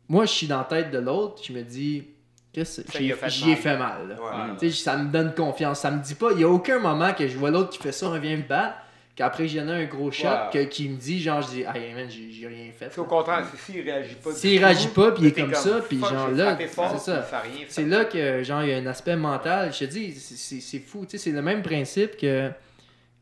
Moi, 0.10 0.26
je 0.26 0.32
suis 0.32 0.48
dans 0.48 0.60
la 0.60 0.64
tête 0.66 0.92
de 0.92 1.00
l'autre, 1.00 1.42
je 1.44 1.54
me 1.54 1.62
dis, 1.62 2.06
qu'est-ce 2.52 2.82
que 2.82 2.98
j'y 3.00 3.12
fait 3.12 3.48
ai 3.48 3.48
mal. 3.48 3.58
fait 3.58 3.78
mal, 3.78 4.08
là. 4.10 4.56
Ouais. 4.62 4.70
Ça 4.72 4.98
me 4.98 5.12
donne 5.12 5.34
confiance. 5.34 5.80
Ça 5.80 5.92
me 5.92 6.02
dit 6.02 6.16
pas, 6.16 6.32
il 6.34 6.42
y 6.42 6.44
a 6.44 6.50
aucun 6.50 6.80
moment 6.80 7.14
que 7.14 7.28
je 7.28 7.38
vois 7.38 7.52
l'autre 7.52 7.70
qui 7.70 7.80
fait 7.80 7.92
ça, 7.92 8.08
on 8.08 8.20
vient 8.20 8.38
me 8.38 8.44
battre, 8.44 8.78
qu'après 9.16 9.48
j'y 9.48 9.60
en 9.62 9.68
ai 9.68 9.84
un 9.84 9.86
gros 9.86 10.10
shot, 10.12 10.28
que, 10.52 10.64
qui 10.64 10.90
me 10.90 10.98
dit, 10.98 11.22
genre, 11.22 11.42
je 11.42 11.48
dis, 11.50 11.64
ah, 11.66 11.74
man, 11.74 12.08
j'ai 12.10 12.48
rien 12.48 12.72
fait. 12.78 12.90
C'est 12.92 13.00
au 13.00 13.06
contraire, 13.06 13.46
c'est 13.52 13.72
s'il 13.74 13.82
réagit 13.82 14.16
pas. 14.16 14.32
S'il 14.32 14.64
réagit 14.64 14.88
pas, 14.88 15.12
puis 15.12 15.24
il 15.24 15.28
est 15.28 15.32
comme 15.42 15.52
ça, 15.62 15.82
puis 15.88 15.98
genre 16.10 16.28
là, 16.38 16.56
c'est 16.94 17.00
ça. 17.00 17.22
C'est 17.70 17.86
là 17.86 18.06
que 18.06 18.44
genre 18.44 18.64
il 18.64 18.70
y 18.70 18.74
a 18.74 18.78
un 18.78 18.86
aspect 18.88 19.16
mental. 19.16 19.72
Je 19.74 19.80
te 19.80 19.86
dis, 19.86 20.14
c'est- 20.14 20.36
c'est 20.36 20.60
c'est 20.62 20.80
fou. 20.80 21.06
Tu 21.06 21.12
sais, 21.12 21.18
c'est 21.20 21.32
le 21.32 21.42
même 21.42 21.62
principe 21.62 22.18
que 22.18 22.50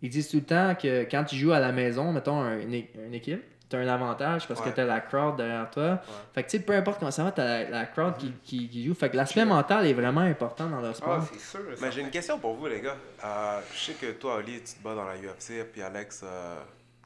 ils 0.01 0.09
disent 0.09 0.29
tout 0.29 0.37
le 0.37 0.43
temps 0.43 0.73
que 0.81 1.03
quand 1.11 1.23
tu 1.25 1.35
joues 1.35 1.51
à 1.51 1.59
la 1.59 1.71
maison, 1.71 2.11
mettons 2.11 2.41
une 2.43 3.13
équipe, 3.13 3.43
tu 3.71 3.75
as 3.77 3.79
un 3.79 3.87
avantage 3.87 4.47
parce 4.47 4.59
Ouais. 4.59 4.69
que 4.69 4.75
tu 4.75 4.81
as 4.81 4.85
la 4.85 4.99
crowd 5.01 5.37
derrière 5.37 5.69
toi. 5.71 5.99
Fait 6.33 6.43
que 6.43 6.49
tu 6.49 6.57
sais, 6.57 6.63
peu 6.63 6.73
importe 6.73 6.99
comment 6.99 7.11
ça 7.11 7.23
va, 7.23 7.31
tu 7.31 7.41
as 7.41 7.45
la, 7.63 7.69
la 7.69 7.85
crowd 7.85 8.17
qui, 8.17 8.31
qui, 8.43 8.69
qui 8.69 8.85
joue. 8.85 8.93
Fait 8.93 9.09
que 9.09 9.17
l'aspect 9.17 9.45
mental 9.45 9.85
est 9.87 9.93
vraiment 9.93 10.21
important 10.21 10.67
dans 10.69 10.81
le 10.81 10.89
Ah, 10.89 10.93
sport. 10.93 11.23
c'est 11.31 11.39
sûr. 11.39 11.61
Mais 11.81 11.91
j'ai 11.91 12.01
une 12.01 12.11
question 12.11 12.37
pour 12.39 12.53
vous, 12.55 12.67
les 12.67 12.81
gars. 12.81 12.97
Euh, 13.23 13.59
je 13.73 13.79
sais 13.79 13.93
que 13.93 14.11
toi, 14.11 14.35
Oli, 14.35 14.61
tu 14.61 14.73
te 14.75 14.83
bats 14.83 14.93
dans 14.95 15.05
la 15.05 15.15
UFC, 15.15 15.63
puis 15.71 15.81
Alex, 15.81 16.21
euh, 16.23 16.59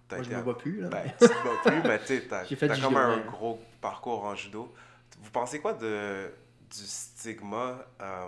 t'as 0.07 0.17
je 0.17 0.23
été 0.23 0.35
me 0.35 0.41
bats 0.43 0.53
plus. 0.53 0.81
Là. 0.81 0.89
Ben, 0.89 1.03
tu 1.19 1.27
te 1.27 1.33
bats 1.33 1.71
plus, 1.71 1.81
mais 1.83 1.99
tu 1.99 2.05
sais, 2.07 2.21
t'as 2.29 2.43
t'as 2.67 2.77
comme 2.81 2.97
un 2.97 3.17
gros 3.19 3.61
parcours 3.81 4.23
en 4.25 4.35
judo. 4.35 4.73
Vous 5.21 5.31
pensez 5.31 5.59
quoi 5.59 5.73
de, 5.73 6.25
du 6.71 6.79
stigma 6.83 7.77
euh, 8.01 8.27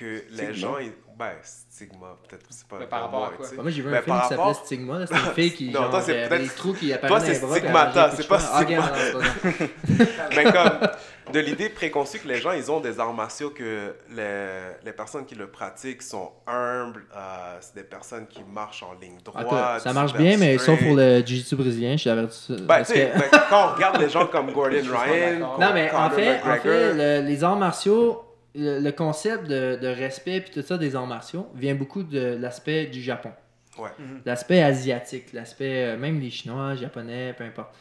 que 0.00 0.22
les 0.30 0.54
gens. 0.54 0.78
ils- 0.78 0.92
Ben, 1.18 1.32
stigma, 1.42 2.16
peut-être 2.26 2.44
que 2.48 2.54
c'est 2.54 2.66
pas 2.66 2.76
Mais 2.78 2.86
par 2.86 3.02
rapport 3.02 3.26
à 3.26 3.30
quoi? 3.36 3.44
Bah, 3.54 3.62
moi, 3.62 3.70
j'ai 3.70 3.82
vu 3.82 3.90
Ben, 3.90 3.98
un 3.98 4.00
film 4.00 4.16
par 4.16 4.22
qui 4.22 4.28
s'appelait 4.30 4.42
rapport- 4.46 4.64
Stigma. 4.64 4.98
là. 5.00 5.06
C'était 5.06 5.20
une 5.20 5.34
fille 5.34 5.52
qui 5.52 5.66
Non, 5.70 5.80
genre, 5.82 5.90
toi, 5.90 6.00
c'est 6.02 6.28
peut-être- 6.28 6.42
des 6.42 6.48
trous 6.48 6.72
qui 6.72 6.92
apparaissaient 6.94 7.38
toi, 7.40 7.48
dans 7.48 7.54
c'est 7.54 7.60
les 7.60 7.68
bras. 7.68 7.84
puis 7.84 7.92
Stigmata, 7.92 8.16
c'est 8.16 8.26
pas. 8.28 8.38
Ah, 8.52 8.62
Stigma. 8.62 8.92
c'est. 8.96 10.36
Mais 10.36 10.44
comme 10.44 11.32
de 11.34 11.40
l'idée 11.40 11.68
préconçue 11.68 12.20
que 12.20 12.28
les 12.28 12.40
gens, 12.40 12.52
ils 12.52 12.70
ont 12.70 12.80
des 12.80 12.98
arts 12.98 13.12
martiaux, 13.12 13.50
que 13.50 13.94
les, 14.16 14.72
les 14.82 14.92
personnes 14.92 15.26
qui 15.26 15.34
le 15.34 15.46
pratiquent 15.48 16.00
sont 16.02 16.30
humbles, 16.46 17.04
euh, 17.14 17.58
c'est 17.60 17.74
des 17.74 17.82
personnes 17.82 18.26
qui 18.26 18.42
marchent 18.42 18.82
en 18.82 18.94
ligne 18.98 19.18
droite. 19.22 19.46
Attends, 19.46 19.78
ça 19.78 19.92
marche 19.92 20.14
bien, 20.14 20.38
mais 20.38 20.56
sauf 20.56 20.76
straight. 20.76 20.86
pour 20.86 20.96
le 20.96 21.18
jiu-jitsu 21.18 21.54
brésilien, 21.56 21.92
je 21.92 21.96
suis 21.98 22.10
averti. 22.10 22.56
Ben, 22.60 22.66
parce 22.66 22.88
tu 22.88 22.94
sais, 22.94 23.10
que- 23.14 23.18
ben, 23.18 23.40
quand 23.50 23.68
on 23.70 23.74
regarde 23.74 24.00
les 24.00 24.08
gens 24.08 24.26
comme 24.26 24.52
Gordon 24.54 24.70
Ryan. 24.80 25.58
Non, 25.60 25.70
mais 25.74 25.90
en 25.92 26.08
fait, 26.08 27.20
les 27.22 27.44
arts 27.44 27.56
martiaux, 27.56 28.24
le, 28.54 28.80
le 28.80 28.92
concept 28.92 29.44
de, 29.46 29.76
de 29.80 29.86
respect 29.86 30.40
puis 30.40 30.50
tout 30.50 30.62
ça 30.62 30.76
des 30.78 30.96
arts 30.96 31.06
martiaux 31.06 31.48
vient 31.54 31.74
beaucoup 31.74 32.02
de 32.02 32.36
l'aspect 32.40 32.86
du 32.86 33.00
Japon. 33.02 33.30
Ouais, 33.78 33.90
L'aspect 34.26 34.62
asiatique, 34.62 35.32
l'aspect, 35.32 35.84
euh, 35.84 35.96
même 35.96 36.20
les 36.20 36.28
Chinois, 36.30 36.74
Japonais, 36.74 37.32
peu 37.38 37.44
importe. 37.44 37.72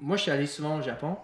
Moi, 0.00 0.16
je 0.16 0.22
suis 0.22 0.30
allé 0.30 0.46
souvent 0.46 0.78
au 0.78 0.82
Japon, 0.82 1.16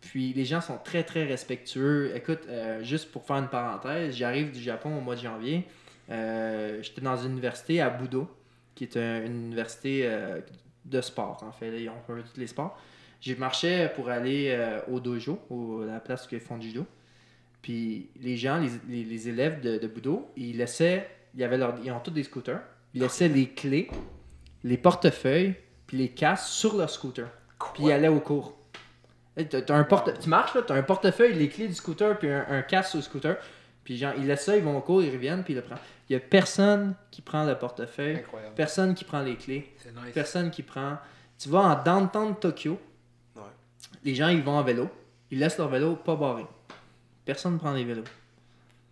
puis 0.00 0.32
les 0.34 0.44
gens 0.44 0.60
sont 0.60 0.78
très, 0.78 1.04
très 1.04 1.24
respectueux. 1.24 2.12
Écoute, 2.14 2.40
euh, 2.48 2.82
juste 2.82 3.10
pour 3.12 3.24
faire 3.24 3.36
une 3.36 3.48
parenthèse, 3.48 4.14
j'arrive 4.16 4.50
du 4.50 4.60
Japon 4.60 4.96
au 4.98 5.00
mois 5.00 5.14
de 5.14 5.20
janvier. 5.20 5.64
Euh, 6.10 6.82
J'étais 6.82 7.00
dans 7.00 7.16
une 7.16 7.32
université 7.32 7.80
à 7.80 7.88
Budo, 7.88 8.28
qui 8.74 8.84
est 8.84 8.96
un- 8.96 9.24
une 9.24 9.46
université 9.46 10.02
euh, 10.04 10.40
de 10.84 11.00
sport, 11.00 11.42
en 11.46 11.52
fait. 11.52 11.80
Ils 11.80 11.88
ont 11.88 11.92
un 11.92 12.14
peu 12.14 12.20
tous 12.22 12.38
les 12.40 12.48
sports. 12.48 12.76
J'ai 13.20 13.36
marché 13.36 13.88
pour 13.94 14.10
aller 14.10 14.48
euh, 14.50 14.80
au 14.90 15.00
dojo, 15.00 15.38
au, 15.48 15.82
à 15.82 15.86
la 15.94 16.00
place 16.00 16.26
où 16.30 16.34
ils 16.34 16.40
font 16.40 16.58
du 16.58 16.68
judo. 16.68 16.84
Puis 17.64 18.10
les 18.20 18.36
gens, 18.36 18.58
les, 18.60 18.68
les- 18.90 19.04
les 19.04 19.28
élèves 19.30 19.62
de, 19.62 19.78
de 19.78 19.86
Budo, 19.86 20.30
ils 20.36 20.58
laissaient, 20.58 21.08
ils, 21.34 21.42
avaient 21.42 21.56
leur- 21.56 21.78
ils 21.82 21.90
ont 21.90 21.98
tous 22.00 22.10
des 22.10 22.22
scooters, 22.22 22.60
ils 22.92 23.00
laissaient 23.00 23.26
les 23.28 23.48
clés, 23.48 23.90
les 24.64 24.76
portefeuilles, 24.76 25.54
puis 25.86 25.96
les 25.96 26.10
casques 26.10 26.46
sur 26.48 26.76
leur 26.76 26.90
scooter. 26.90 27.26
Puis 27.72 27.84
ils 27.84 27.92
allaient 27.92 28.08
au 28.08 28.20
cours. 28.20 28.54
T'as- 29.48 29.62
t'as 29.62 29.74
un 29.76 29.84
porte... 29.84 30.20
Tu 30.20 30.28
marches, 30.28 30.54
là, 30.54 30.60
tu 30.60 30.72
as 30.74 30.76
un 30.76 30.82
portefeuille, 30.82 31.32
les 31.32 31.48
clés 31.48 31.66
du 31.66 31.72
scooter, 31.74 32.18
puis 32.18 32.28
un, 32.30 32.44
un 32.50 32.60
casque 32.60 32.90
sur 32.90 32.98
le 32.98 33.02
scooter. 33.02 33.36
Puis 33.82 33.96
genre, 33.96 34.12
ils 34.18 34.26
laissent 34.26 34.44
ça, 34.44 34.56
ils 34.58 34.62
vont 34.62 34.76
au 34.76 34.82
cours, 34.82 35.02
ils 35.02 35.10
reviennent, 35.10 35.42
puis 35.42 35.54
ils 35.54 35.56
le 35.56 35.62
prennent. 35.62 35.78
Il 36.10 36.12
y 36.12 36.16
a 36.16 36.20
personne 36.20 36.94
qui 37.10 37.22
prend 37.22 37.44
le 37.46 37.54
portefeuille, 37.58 38.16
Incroyable. 38.16 38.54
personne 38.54 38.94
qui 38.94 39.04
prend 39.04 39.20
les 39.22 39.36
clés, 39.36 39.72
C'est 39.78 39.88
nice. 39.94 40.12
personne 40.12 40.50
qui 40.50 40.62
prend. 40.62 40.98
Tu 41.38 41.48
vas 41.48 41.60
en 41.60 41.82
downtown 41.82 42.32
de 42.34 42.36
Tokyo, 42.36 42.78
Ouais. 43.36 43.42
les 44.04 44.14
gens 44.14 44.28
ils 44.28 44.42
vont 44.42 44.52
en 44.58 44.62
vélo, 44.62 44.88
ils 45.30 45.38
laissent 45.38 45.56
leur 45.56 45.68
vélo 45.68 45.96
pas 45.96 46.14
barré. 46.14 46.44
Personne 47.24 47.54
ne 47.54 47.58
prend 47.58 47.72
les 47.72 47.84
vélos. 47.84 48.04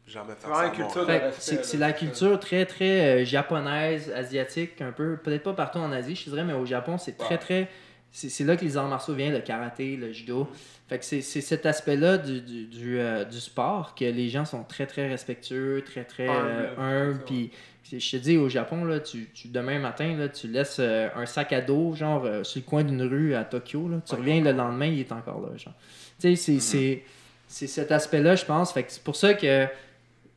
Jamais 0.06 0.32
C'est 0.38 0.46
faire 0.46 0.56
ça. 0.56 0.70
culture 0.70 1.06
Fait 1.06 1.18
respect, 1.18 1.58
c'est 1.62 1.76
là, 1.78 1.86
la 1.88 1.92
culture 1.92 2.40
très 2.40 2.66
très 2.66 3.22
euh, 3.22 3.24
japonaise, 3.24 4.10
asiatique, 4.14 4.80
un 4.82 4.90
peu. 4.92 5.16
Peut-être 5.16 5.44
pas 5.44 5.52
partout 5.52 5.78
en 5.78 5.92
Asie, 5.92 6.16
je 6.16 6.28
dirais, 6.28 6.44
mais 6.44 6.52
au 6.54 6.66
Japon, 6.66 6.98
c'est 6.98 7.16
très 7.16 7.38
très. 7.38 7.68
C'est 8.10 8.28
c'est 8.28 8.44
là 8.44 8.56
que 8.56 8.64
les 8.64 8.76
arts 8.76 8.88
martiaux 8.88 9.14
viennent, 9.14 9.32
le 9.32 9.40
karaté, 9.40 9.96
le 9.96 10.12
judo. 10.12 10.48
Fait 10.88 10.98
que 10.98 11.04
c'est 11.04 11.22
c'est 11.22 11.40
cet 11.40 11.64
aspect-là 11.64 12.18
du, 12.18 12.40
du, 12.42 12.64
du, 12.66 12.98
euh, 12.98 13.24
du 13.24 13.40
sport 13.40 13.94
que 13.94 14.04
les 14.04 14.28
gens 14.28 14.44
sont 14.44 14.64
très 14.64 14.86
très 14.86 15.08
respectueux, 15.08 15.82
très 15.86 16.04
très 16.04 16.28
euh, 16.28 16.74
Humble, 16.76 16.80
humbles. 16.82 17.24
Puis 17.24 17.50
je 17.98 18.10
te 18.10 18.16
dis, 18.22 18.36
au 18.36 18.48
Japon, 18.50 18.84
là, 18.84 19.00
tu, 19.00 19.30
tu- 19.32 19.48
demain 19.48 19.78
matin, 19.78 20.14
là, 20.16 20.28
tu 20.28 20.48
laisses 20.48 20.78
euh, 20.80 21.08
un 21.14 21.24
sac 21.26 21.52
à 21.54 21.60
dos, 21.62 21.94
genre 21.94 22.24
euh, 22.24 22.42
sur 22.44 22.60
le 22.60 22.66
coin 22.68 22.84
d'une 22.84 23.02
rue 23.02 23.34
à 23.34 23.44
Tokyo. 23.44 23.88
Là, 23.88 23.98
tu 24.04 24.14
reviens 24.14 24.42
le 24.42 24.52
lendemain, 24.52 24.86
il 24.86 25.00
est 25.00 25.12
encore 25.12 25.40
là. 25.40 25.56
Genre. 25.56 25.72
Tu 26.20 26.36
sais, 26.36 26.36
c'est- 26.36 26.60
c'est 26.60 27.02
c'est 27.52 27.66
cet 27.66 27.92
aspect-là, 27.92 28.34
je 28.34 28.44
pense. 28.44 28.72
Fait 28.72 28.82
que 28.82 28.90
c'est 28.92 29.02
pour 29.02 29.16
ça 29.16 29.34
que 29.34 29.66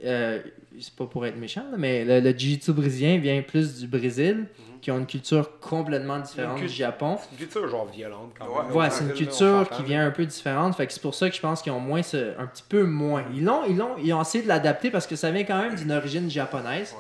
euh, 0.04 0.40
c'est 0.80 0.94
pas 0.96 1.06
pour 1.06 1.26
être 1.26 1.38
méchant, 1.38 1.64
là, 1.72 1.78
mais 1.78 2.04
le, 2.04 2.20
le 2.20 2.32
jiu-jitsu 2.38 2.74
brésilien 2.74 3.18
vient 3.18 3.42
plus 3.42 3.80
du 3.80 3.88
Brésil, 3.88 4.46
qui 4.82 4.92
ont 4.92 5.00
une 5.00 5.08
culture 5.08 5.60
complètement 5.62 6.20
différente 6.20 6.60
du 6.60 6.68
Japon. 6.68 7.18
C'est 7.22 7.32
une 7.32 7.38
culture 7.38 7.68
genre 7.70 7.88
violente 7.88 8.34
quand 8.38 8.46
Ouais, 8.46 8.64
même. 8.68 8.76
Ouais, 8.76 8.90
c'est 8.90 9.04
une 9.06 9.14
culture 9.14 9.68
qui 9.70 9.84
vient 9.84 10.06
un 10.06 10.12
peu 10.12 10.26
différente. 10.26 10.76
Fait 10.76 10.86
que 10.86 10.94
c'est 10.94 11.02
pour 11.02 11.16
ça 11.16 11.30
que 11.30 11.36
je 11.36 11.42
pense 11.42 11.62
qu'ils 11.62 11.72
ont 11.72 11.80
moins 11.80 12.04
ce- 12.04 12.38
un 12.38 12.46
petit 12.46 12.64
peu 12.68 12.84
moins. 12.84 13.26
Ils 13.34 13.44
l'ont, 13.46 13.64
ils 13.68 13.78
l'ont, 13.78 13.96
ils 13.98 14.14
ont 14.14 14.22
essayé 14.22 14.44
de 14.44 14.48
l'adapter 14.50 14.92
parce 14.92 15.08
que 15.08 15.16
ça 15.16 15.32
vient 15.32 15.44
quand 15.46 15.60
même 15.62 15.76
d'une 15.76 15.92
origine 15.94 16.30
japonaise, 16.30 16.94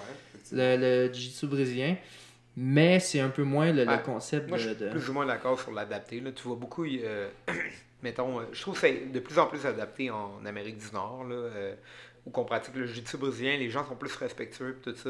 Ouais, 0.53 0.77
le, 0.77 1.07
le 1.07 1.13
jiu-jitsu 1.13 1.45
brésilien. 1.47 1.95
Mais 2.57 3.01
c'est 3.01 3.19
un 3.19 3.27
peu 3.29 3.43
moins 3.43 3.71
le, 3.73 3.85
concept 4.03 4.47
Moi, 4.47 4.57
de. 4.57 4.63
je 4.63 4.69
suis 4.69 4.77
de- 4.77 4.89
plus 4.89 5.09
ou 5.09 5.13
moins 5.13 5.25
d'accord 5.25 5.59
sur 5.59 5.71
l'adapter. 5.73 6.21
là. 6.21 6.31
Tu 6.31 6.43
vois 6.47 6.55
beaucoup, 6.55 6.85
euh, 6.85 7.27
mettons, 8.05 8.39
euh, 8.39 8.43
je 8.53 8.61
trouve 8.61 8.75
que 8.75 8.81
c'est 8.81 9.11
de 9.11 9.19
plus 9.19 9.39
en 9.39 9.47
plus 9.47 9.65
adapté 9.65 10.11
en 10.11 10.45
Amérique 10.45 10.77
du 10.77 10.93
Nord, 10.93 11.25
là, 11.25 11.35
euh, 11.35 11.75
où 12.25 12.29
qu'on 12.29 12.45
pratique 12.45 12.75
le 12.75 12.85
jiu-jitsu 12.85 13.17
brésilien, 13.17 13.57
les 13.57 13.69
gens 13.69 13.85
sont 13.85 13.95
plus 13.95 14.15
respectueux 14.15 14.77
et 14.79 14.83
tout 14.83 14.95
ça. 14.95 15.09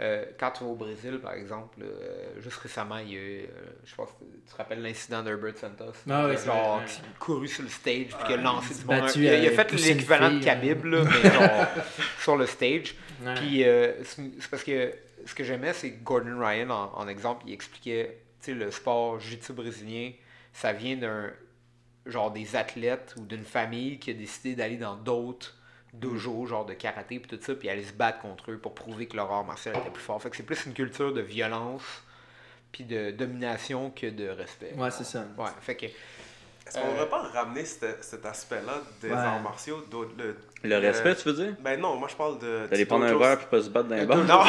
Euh, 0.00 0.24
quand 0.40 0.50
tu 0.50 0.64
vas 0.64 0.70
au 0.70 0.74
Brésil, 0.74 1.20
par 1.22 1.34
exemple, 1.34 1.78
euh, 1.82 2.40
juste 2.40 2.56
récemment, 2.56 2.96
il 2.96 3.12
y 3.12 3.16
a 3.16 3.20
eu, 3.20 3.46
je 3.84 3.94
pense 3.94 4.08
que 4.08 4.24
tu 4.24 4.52
te 4.52 4.56
rappelles 4.56 4.82
l'incident 4.82 5.22
d'Herbert 5.22 5.56
Santos? 5.56 5.92
Ah 6.10 6.26
oui, 6.26 6.36
genre, 6.44 6.82
qui 6.84 7.00
a 7.00 7.18
couru 7.20 7.46
sur 7.46 7.62
le 7.62 7.68
stage 7.68 8.08
puis 8.08 8.26
qui 8.26 8.32
a 8.32 8.36
lancé 8.38 8.74
du 8.74 8.84
monde. 8.86 9.08
Il 9.14 9.28
a, 9.28 9.38
il 9.38 9.46
a 9.46 9.50
fait 9.52 9.70
l'équivalent 9.72 10.32
de 10.32 10.42
Khabib, 10.42 10.84
là, 10.86 11.04
mais 11.22 11.30
genre 11.30 11.66
sur 12.20 12.36
le 12.36 12.46
stage. 12.46 12.96
Ouais. 13.24 13.34
Puis 13.34 13.64
c'est 14.02 14.50
parce 14.50 14.64
que 14.64 14.92
ce 15.26 15.34
que 15.34 15.44
j'aimais, 15.44 15.72
c'est 15.74 15.92
que 15.92 16.02
Gordon 16.02 16.40
Ryan, 16.40 16.70
en, 16.70 16.92
en 16.94 17.06
exemple, 17.06 17.44
il 17.46 17.52
expliquait, 17.52 18.18
tu 18.42 18.46
sais, 18.46 18.54
le 18.58 18.72
sport 18.72 19.20
jiu-jitsu 19.20 19.52
brésilien, 19.52 20.10
ça 20.52 20.72
vient 20.72 20.96
d'un, 20.96 21.30
genre 22.06 22.30
des 22.30 22.56
athlètes 22.56 23.14
ou 23.18 23.22
d'une 23.24 23.44
famille 23.44 23.98
qui 23.98 24.10
a 24.10 24.14
décidé 24.14 24.54
d'aller 24.54 24.76
dans 24.76 24.96
d'autres 24.96 25.54
dojos, 25.92 26.46
genre 26.46 26.66
de 26.66 26.74
karaté 26.74 27.18
puis 27.20 27.36
tout 27.36 27.42
ça, 27.42 27.54
puis 27.54 27.68
aller 27.68 27.84
se 27.84 27.92
battre 27.92 28.18
contre 28.20 28.50
eux 28.50 28.58
pour 28.58 28.74
prouver 28.74 29.06
que 29.06 29.16
leur 29.16 29.30
art 29.32 29.44
martial 29.44 29.76
était 29.76 29.90
plus 29.90 30.02
fort. 30.02 30.20
Fait 30.20 30.30
que 30.30 30.36
c'est 30.36 30.42
plus 30.42 30.66
une 30.66 30.74
culture 30.74 31.12
de 31.14 31.20
violence 31.20 31.82
puis 32.72 32.84
de 32.84 33.12
domination 33.12 33.90
que 33.90 34.06
de 34.08 34.28
respect. 34.28 34.72
Ouais, 34.76 34.90
c'est 34.90 35.04
ça. 35.04 35.24
Ouais, 35.38 35.50
fait 35.60 35.76
que 35.76 35.86
Est-ce 35.86 36.78
qu'on 36.78 36.86
ne 36.86 36.90
devrait 36.92 37.08
pas 37.08 37.22
ramener 37.28 37.64
cet, 37.64 38.02
cet 38.02 38.26
aspect-là 38.26 38.80
des 39.00 39.08
Ouais. 39.10 39.14
arts 39.14 39.40
martiaux 39.40 39.84
le, 40.18 40.36
Le 40.64 40.78
respect, 40.78 41.14
tu 41.14 41.28
veux 41.28 41.34
dire? 41.34 41.54
Ben 41.60 41.78
non, 41.78 41.96
moi 41.96 42.08
je 42.10 42.16
parle 42.16 42.38
de. 42.38 42.66
D'aller 42.70 42.86
prendre 42.86 43.04
un 43.04 43.16
verre 43.18 43.36
puis 43.38 43.46
pas 43.50 43.62
se 43.62 43.68
battre 43.68 43.88
dans 43.88 43.96
les 43.96 44.06
bars? 44.06 44.16
Non, 44.18 44.40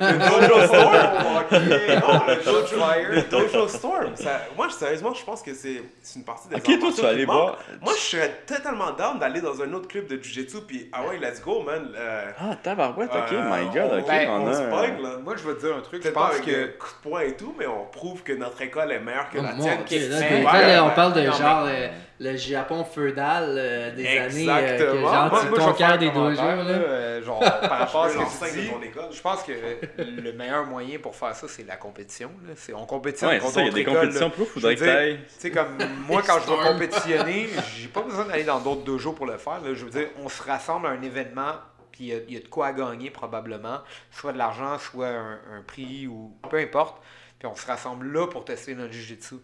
le 0.00 0.18
Dojo 0.48 0.66
Storm! 0.66 0.92
non, 0.92 2.22
le 2.28 2.44
Dojo, 2.44 2.76
le 3.10 3.22
Dojo 3.30 3.68
Storm! 3.76 4.16
Ça- 4.16 4.42
moi, 4.56 4.68
sérieusement, 4.70 5.12
je 5.14 5.24
pense 5.24 5.42
que 5.42 5.52
c'est 5.52 5.82
c'est 6.02 6.18
une 6.18 6.24
partie 6.24 6.48
des 6.48 6.56
Ok, 6.56 6.78
toi, 6.78 6.90
tu 6.94 7.02
vas 7.02 7.08
aller 7.08 7.24
voir. 7.24 7.58
Moi, 7.82 7.92
je 7.96 8.00
serais 8.02 8.32
totalement 8.46 8.92
down 8.92 9.18
d'aller 9.18 9.40
dans 9.40 9.60
un 9.62 9.72
autre 9.72 9.88
club 9.88 10.06
de 10.06 10.16
Jiu-Jitsu, 10.22 10.58
puis 10.66 10.88
ah 10.92 11.02
ouais, 11.08 11.18
let's 11.18 11.42
go, 11.42 11.62
man. 11.62 11.88
Euh, 11.96 12.30
Ah, 12.38 12.56
tabarouette, 12.62 13.10
ok, 13.10 13.32
euh, 13.32 13.42
my 13.50 13.64
god, 13.74 13.98
ok, 14.00 14.06
ben, 14.06 14.28
on, 14.30 14.42
on, 14.42 14.46
a. 14.46 14.50
un- 14.56 15.02
là. 15.02 15.18
moi, 15.22 15.34
je 15.36 15.48
vais 15.48 15.54
te 15.54 15.66
dire 15.66 15.76
un 15.76 15.80
truc. 15.80 16.02
Je 16.04 16.08
pense 16.10 16.38
que 16.38 16.44
des 16.50 16.72
coups 16.78 16.94
de 17.02 17.08
poing 17.08 17.20
et 17.22 17.34
tout, 17.36 17.54
mais 17.58 17.66
on 17.66 17.84
prouve 17.86 18.22
que 18.22 18.32
notre 18.32 18.62
école 18.62 18.92
est 18.92 19.00
meilleure 19.00 19.28
que 19.30 19.38
Oh, 19.38 19.42
la 19.42 19.52
tienne. 19.54 19.80
Dieu, 19.88 20.08
là, 20.08 20.84
on 20.84 20.90
parle 20.90 21.12
de 21.14 21.24
genre 21.24 21.64
euh, 21.66 21.88
le 22.20 22.36
Japon 22.36 22.84
feudal 22.84 23.54
euh, 23.58 23.90
des 23.94 24.06
années 24.18 24.48
euh, 24.48 24.78
que 24.78 24.82
Exactement. 24.84 25.12
genre 25.12 25.30
moi, 25.30 25.40
tu 25.42 25.48
moi, 25.48 25.74
je 25.92 25.96
des 25.98 26.10
dojos 26.10 26.30
là, 26.36 26.52
euh, 26.52 27.22
genre, 27.22 27.40
par 27.40 27.78
rapport 27.80 28.04
à 28.04 28.10
ce 28.10 28.14
que 28.18 28.50
tu 28.52 28.60
dis. 28.60 28.66
de 28.68 28.72
ton 28.72 28.82
école. 28.82 29.04
Je 29.12 29.20
pense 29.20 29.42
que 29.42 29.52
le 29.98 30.32
meilleur 30.32 30.64
moyen 30.66 30.98
pour 30.98 31.16
faire 31.16 31.34
ça, 31.34 31.48
c'est 31.48 31.66
la 31.66 31.76
compétition. 31.76 32.30
Là. 32.46 32.54
C'est, 32.56 32.72
on 32.72 32.86
compétitionne 32.86 33.30
Ouais, 33.30 33.38
contre 33.38 33.52
ça, 33.54 33.60
il 33.62 33.66
y 33.66 33.70
a 33.70 33.72
des 33.72 33.80
écoles, 33.80 33.94
compétitions 33.94 34.28
là. 34.28 34.32
plus, 34.34 34.44
faudrait 34.46 34.76
que. 34.76 35.12
Tu 35.14 35.18
sais, 35.38 35.50
comme 35.50 35.76
moi, 36.06 36.22
quand 36.26 36.38
je 36.46 36.50
vais 36.52 36.68
compétitionner, 36.72 37.48
j'ai 37.76 37.88
pas 37.88 38.02
besoin 38.02 38.24
d'aller 38.26 38.44
dans 38.44 38.60
d'autres 38.60 38.84
dojos 38.84 39.12
pour 39.12 39.26
le 39.26 39.36
faire. 39.36 39.60
là. 39.60 39.74
Je 39.74 39.84
veux 39.84 39.90
dire, 39.90 40.08
on 40.22 40.28
se 40.28 40.42
rassemble 40.42 40.86
à 40.86 40.90
un 40.90 41.02
événement, 41.02 41.52
puis 41.90 42.04
il 42.04 42.06
y 42.08 42.12
a- 42.12 42.18
il 42.28 42.34
y, 42.34 42.36
a 42.36 42.40
de 42.40 42.48
quoi 42.48 42.68
à 42.68 42.72
gagner 42.72 43.10
probablement. 43.10 43.78
Soit 44.12 44.32
de 44.32 44.38
l'argent, 44.38 44.78
soit 44.78 45.08
un, 45.08 45.40
un 45.58 45.62
prix, 45.66 46.06
ou 46.06 46.32
peu 46.48 46.58
importe. 46.58 47.02
Puis 47.38 47.48
on 47.48 47.56
se 47.56 47.66
rassemble 47.66 48.12
là 48.12 48.26
pour 48.28 48.44
tester 48.44 48.74
notre 48.76 48.92
jiu-jitsu. 48.92 49.34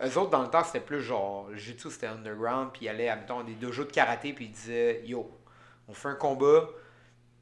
Eux 0.00 0.16
autres, 0.16 0.30
dans 0.30 0.42
le 0.42 0.50
temps, 0.50 0.62
c'était 0.62 0.80
plus 0.80 1.02
genre, 1.02 1.48
le 1.48 1.56
jiu-jitsu 1.56 1.90
c'était 1.90 2.06
underground, 2.06 2.70
puis 2.72 2.86
ils 2.86 2.88
allaient, 2.88 3.08
admettons, 3.08 3.42
des 3.42 3.54
dojos 3.54 3.84
de 3.84 3.90
karaté, 3.90 4.32
puis 4.32 4.44
ils 4.46 4.52
disaient, 4.52 5.02
yo, 5.04 5.28
on 5.88 5.92
fait 5.92 6.08
un 6.08 6.14
combat, 6.14 6.68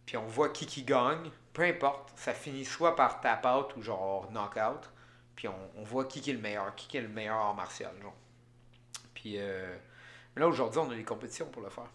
puis 0.07 0.17
on 0.17 0.27
voit 0.27 0.49
qui 0.49 0.65
qui 0.65 0.83
gagne, 0.83 1.31
peu 1.53 1.63
importe, 1.63 2.13
ça 2.17 2.33
finit 2.33 2.65
soit 2.65 2.97
par 2.97 3.21
tap 3.21 3.45
out 3.45 3.77
ou 3.77 3.83
genre 3.83 4.31
knockout, 4.31 4.91
puis 5.35 5.49
on, 5.49 5.83
voit 5.85 6.07
qui 6.07 6.23
qui 6.23 6.31
est 6.31 6.35
le 6.35 6.41
meilleur, 6.41 6.75
qui 6.75 6.89
qui 6.89 6.97
est 6.97 7.03
le 7.03 7.09
meilleur 7.09 7.37
art 7.37 7.55
martial, 7.55 7.93
genre. 8.01 8.15
Puis 9.13 9.35
euh, 9.39 9.77
là 10.37 10.49
aujourd'hui, 10.49 10.81
on 10.81 10.91
a 10.91 10.95
des 10.95 11.05
compétitions 11.05 11.47
pour 11.47 11.63
le 11.63 11.69
faire. 11.69 11.91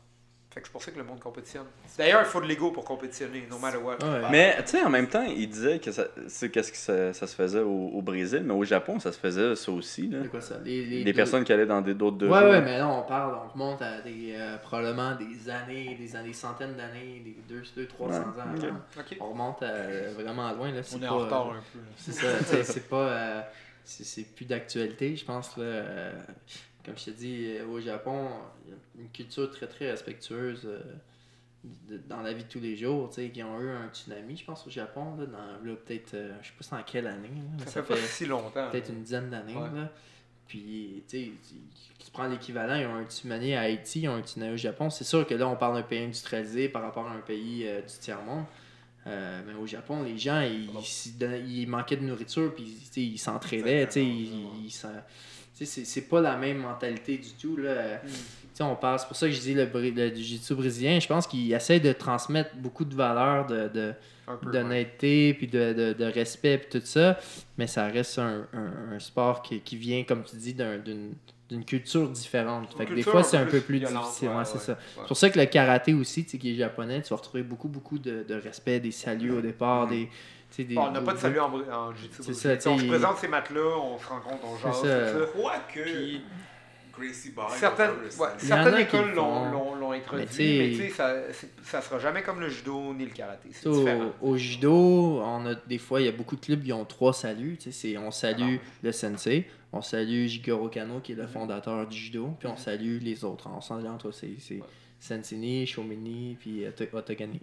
Fait 0.54 0.60
que 0.60 0.68
c'est 0.68 0.72
pour 0.74 0.84
ça 0.84 0.92
que 0.92 0.98
le 0.98 1.06
monde 1.06 1.22
compétitionne. 1.22 1.66
D'ailleurs, 1.98 2.24
il 2.24 2.26
faut 2.26 2.42
de 2.42 2.46
l'ego 2.46 2.72
pour 2.72 2.84
compétitionner, 2.84 3.48
no 3.50 3.58
matter 3.58 3.78
what. 3.78 3.96
Ouais. 4.04 4.28
Mais 4.30 4.58
tu 4.66 4.72
sais, 4.72 4.84
en 4.84 4.90
même 4.90 5.08
temps, 5.08 5.24
il 5.24 5.48
disait 5.50 5.80
que 5.80 5.94
ça, 5.94 6.08
c'est 6.28 6.50
qu'est-ce 6.52 6.74
que 6.74 6.78
ça, 6.78 7.14
ça 7.14 7.26
se 7.26 7.34
faisait 7.36 7.62
au, 7.62 7.70
au 7.94 8.02
Brésil, 8.02 8.42
mais 8.44 8.54
au 8.54 8.66
Japon, 8.66 9.00
ça 9.00 9.14
se 9.14 9.18
faisait 9.18 9.56
ça 9.56 9.72
aussi. 9.72 10.10
Là. 10.10 10.20
C'est 10.24 10.28
quoi 10.28 10.42
ça? 10.42 10.58
Les, 10.62 10.84
les- 10.86 11.04
Des 11.06 11.14
personnes 11.14 11.46
qui 11.46 11.54
allaient 11.54 11.66
dans 11.66 11.80
des- 11.80 11.94
d'autres 11.94 12.28
Ouais, 12.28 12.42
dojos. 12.42 12.52
ouais, 12.52 12.62
mais 12.62 12.80
là, 12.80 12.88
on 12.90 13.02
parle, 13.04 13.38
on 13.46 13.48
remonte 13.48 13.82
à 13.82 14.02
des, 14.02 14.34
euh, 14.36 14.58
probablement 14.58 15.16
des 15.16 15.50
années, 15.50 15.96
des 15.96 16.16
années, 16.18 16.34
centaines 16.34 16.76
d'années, 16.76 17.22
des 17.24 17.38
200, 17.48 17.72
300 17.88 18.20
ans 18.20 18.24
ok. 18.54 18.64
avant. 18.66 18.76
Ok. 19.00 19.18
On 19.22 19.30
remonte 19.30 19.64
à- 19.64 20.12
vraiment 20.14 20.52
loin, 20.52 20.70
là. 20.74 20.82
On 20.94 20.98
est 20.98 21.00
pas, 21.00 21.12
en 21.14 21.18
retard 21.20 21.48
euh, 21.48 21.52
un 21.52 21.64
peu. 21.72 21.80
là. 21.80 21.86
C'est 21.96 22.12
ça, 22.12 22.64
c'est 22.66 22.90
pas. 22.90 23.08
euh, 23.08 23.42
c'est 23.86 24.04
c'est 24.04 24.24
plus 24.24 24.46
d'actualité, 24.46 25.16
je 25.16 25.24
pense. 25.24 25.56
Là, 25.56 25.64
euh, 25.64 26.12
comme 26.86 26.98
je 26.98 27.06
te 27.06 27.10
dis, 27.12 27.46
euh, 27.58 27.66
au 27.68 27.80
Japon, 27.80 28.30
il 28.66 28.72
y 28.72 28.74
a 28.74 28.78
une 29.04 29.10
culture 29.10 29.50
très 29.52 29.68
très 29.68 29.92
respectueuse 29.92 30.62
euh, 30.66 30.80
de- 31.90 31.98
dans 32.10 32.22
la 32.22 32.34
vie 32.34 32.44
de 32.44 32.50
tous 32.50 32.60
les 32.60 32.76
jours. 32.76 33.10
Tu 33.10 33.16
sais, 33.16 33.30
qui 33.30 33.44
ont 33.44 33.60
eu 33.62 33.70
un 33.70 33.88
tsunami, 33.94 34.36
je 34.38 34.46
pense, 34.46 34.66
au 34.66 34.70
Japon, 34.70 35.16
là, 35.18 35.26
dans 35.26 35.66
là, 35.70 35.76
peut-être, 35.86 36.14
euh, 36.16 36.34
je 36.42 36.48
sais 36.48 36.54
pas 36.58 36.64
c'est 36.64 36.76
en 36.76 36.84
quelle 36.84 37.08
année. 37.08 37.30
là, 37.60 37.66
Ça, 37.68 37.84
fait, 37.84 37.94
pas 37.94 38.00
si 38.00 38.26
longtemps. 38.26 38.70
peut-être 38.72 38.90
une 38.90 39.04
dizaine 39.04 39.30
d'années. 39.30 39.56
Ouais. 39.56 39.70
là. 39.76 39.92
Puis, 40.48 41.04
tu 41.08 41.18
sais, 41.18 41.32
tu- 41.48 42.04
tu 42.06 42.12
prends 42.12 42.28
l'équivalent, 42.28 42.76
ils 42.76 42.86
ont 42.86 42.96
un 42.96 43.06
tsunami 43.06 43.54
à 43.54 43.62
Haïti, 43.62 44.02
ils 44.02 44.10
ont 44.10 44.16
un 44.16 44.22
tsunami 44.24 44.54
au 44.54 44.58
Japon. 44.58 44.90
C'est 44.90 45.06
sûr 45.06 45.26
que 45.26 45.34
là, 45.34 45.48
on 45.48 45.56
parle 45.56 45.76
d'un 45.76 45.84
pays 45.84 46.04
industrialisé 46.04 46.68
par 46.68 46.82
rapport 46.82 47.08
à 47.08 47.14
un 47.14 47.22
pays 47.22 47.66
euh, 47.66 47.82
du 47.82 47.94
tiers-monde. 48.00 48.44
Euh, 49.08 49.42
mais 49.48 49.54
au 49.54 49.66
Japon, 49.66 50.04
les 50.04 50.18
gens, 50.18 50.42
ils, 50.42 50.70
ils 51.48 51.68
manquaient 51.68 51.96
de 51.98 52.04
nourriture, 52.04 52.54
puis 52.54 52.66
tu 52.66 52.86
sais, 52.92 53.02
ils 53.02 53.18
sais, 53.94 54.06
ils, 54.06 54.66
ils 54.66 54.72
c'est- 55.66 56.02
pas 56.10 56.22
la 56.22 56.38
même 56.38 56.58
mentalité 56.58 57.18
du 57.18 57.32
tout. 57.34 57.58
Là. 57.58 58.00
Tu 58.06 58.10
sais, 58.54 58.64
on 58.64 58.76
parle, 58.76 59.00
c'est 59.00 59.08
pour 59.08 59.16
ça 59.16 59.28
que 59.28 59.34
je 59.34 59.40
dis 59.40 59.54
le, 59.54 59.66
le 59.74 60.16
jiu-jitsu 60.16 60.56
brésilien. 60.56 61.00
Je 61.00 61.08
pense 61.08 61.26
qu'il 61.28 61.52
essaie 61.54 61.80
de 61.80 61.92
transmettre 61.94 62.56
beaucoup 62.58 62.86
de 62.86 62.96
valeurs 62.96 63.46
de, 63.48 63.94
d'honnêteté, 64.52 65.34
puis 65.34 65.48
de, 65.48 65.74
de, 65.74 65.94
de 65.94 66.06
respect, 66.06 66.58
puis 66.58 66.80
tout 66.80 66.86
ça. 66.86 67.18
Mais 67.58 67.68
ça 67.68 67.88
reste 67.88 68.20
un, 68.20 68.48
un, 68.54 68.96
un 68.96 69.00
sport 69.00 69.42
qui, 69.42 69.60
qui 69.62 69.78
vient, 69.78 70.04
comme 70.04 70.24
tu 70.24 70.36
dis, 70.36 70.54
d'un- 70.54 70.78
d'une 70.78 71.66
culture 71.66 72.08
différente. 72.10 72.74
Fait 72.78 72.86
que 72.86 72.94
des 72.94 73.04
fois, 73.04 73.24
c'est 73.24 73.36
un 73.38 73.46
peu 73.46 73.60
plus 73.60 73.80
difficile. 73.80 74.30
ouais, 74.30 74.36
ouais, 74.36 74.46
c'est 74.46 74.54
ouais, 74.54 74.60
ça. 74.60 74.72
ouais. 74.74 74.78
C'est 75.02 75.08
pour 75.08 75.18
ça 75.18 75.30
que 75.30 75.38
le 75.38 75.46
karaté 75.46 75.94
aussi, 75.94 76.24
tu 76.24 76.32
sais, 76.32 76.38
qui 76.38 76.52
est 76.52 76.56
japonais, 76.56 77.02
tu 77.02 77.10
vas 77.10 77.18
retrouver 77.18 77.44
beaucoup, 77.44 77.68
beaucoup 77.68 78.00
de, 78.00 78.24
de 78.28 78.36
respect, 78.36 78.80
des 78.80 78.92
saluts 78.92 79.32
au 79.32 79.42
départ, 79.42 79.88
des... 79.88 80.08
des 80.58 80.76
Bon, 80.76 80.88
on 80.88 80.92
n'a 80.92 81.02
pas 81.02 81.14
de 81.14 81.18
salut 81.20 81.40
en, 81.40 81.54
en 81.54 81.94
jiu-jitsu. 81.96 82.34
Ça, 82.34 82.70
on 82.70 82.78
se 82.78 82.86
présente 82.86 83.18
ces 83.18 83.28
maths-là, 83.28 83.78
on 83.78 83.98
se 83.98 84.08
rencontre, 84.08 84.44
on 84.46 84.58
jase, 84.58 84.76
ça. 84.76 84.82
tout 84.82 84.88
ça. 84.88 85.20
Je 85.20 85.24
crois 85.26 85.54
que 85.74 85.82
Puis- 85.84 86.22
Gracie 86.98 87.32
Barr. 87.32 87.50
Certaines, 87.52 87.92
ouais, 88.20 88.28
certaines 88.38 88.80
écoles 88.82 89.10
le 89.12 89.16
l'ont, 89.16 89.46
font. 89.46 89.52
l'ont, 89.52 89.76
l'ont 89.76 89.92
introduit, 89.94 90.26
Mais 90.26 90.30
tu 90.30 90.36
sais- 90.36 90.78
mais 90.84 90.90
ça, 90.90 91.16
ça 91.64 91.82
sera 91.82 92.00
jamais 92.00 92.22
comme 92.22 92.42
le 92.42 92.50
judo 92.50 92.94
ni 92.94 93.06
le 93.06 93.12
karaté. 93.12 93.48
C'est 93.54 93.70
Au, 93.70 93.88
au 94.22 94.38
judo, 94.38 95.22
on 95.24 95.46
a 95.46 95.56
des 95.56 95.78
fois, 95.78 96.02
il 96.02 96.06
y 96.06 96.10
a 96.10 96.12
beaucoup 96.12 96.36
de 96.36 96.42
clubs 96.42 96.62
qui 96.62 96.74
ont 96.74 96.84
trois 96.86 97.14
saluts. 97.14 97.58
tu 97.58 97.72
sais, 97.72 97.94
c'est- 97.94 97.98
on 97.98 98.12
salue 98.12 98.58
Ah. 98.60 98.70
le 98.84 98.92
sensei, 98.92 99.48
on 99.72 99.82
salue 99.82 100.28
Jigoro 100.28 100.68
Kano 100.68 101.00
qui 101.00 101.14
est 101.14 101.16
le 101.16 101.28
fondateur 101.28 101.88
du 101.88 101.98
judo, 101.98 102.36
puis 102.38 102.50
on 102.50 102.58
salue 102.58 103.00
les 103.02 103.24
autres. 103.24 103.50
On 103.56 103.62
s'en 103.62 103.84
entre 103.86 104.12
c'est 104.12 104.36
c'est 104.40 104.60
Sensini, 105.04 105.66
Shomini, 105.66 106.38
puis 106.40 106.64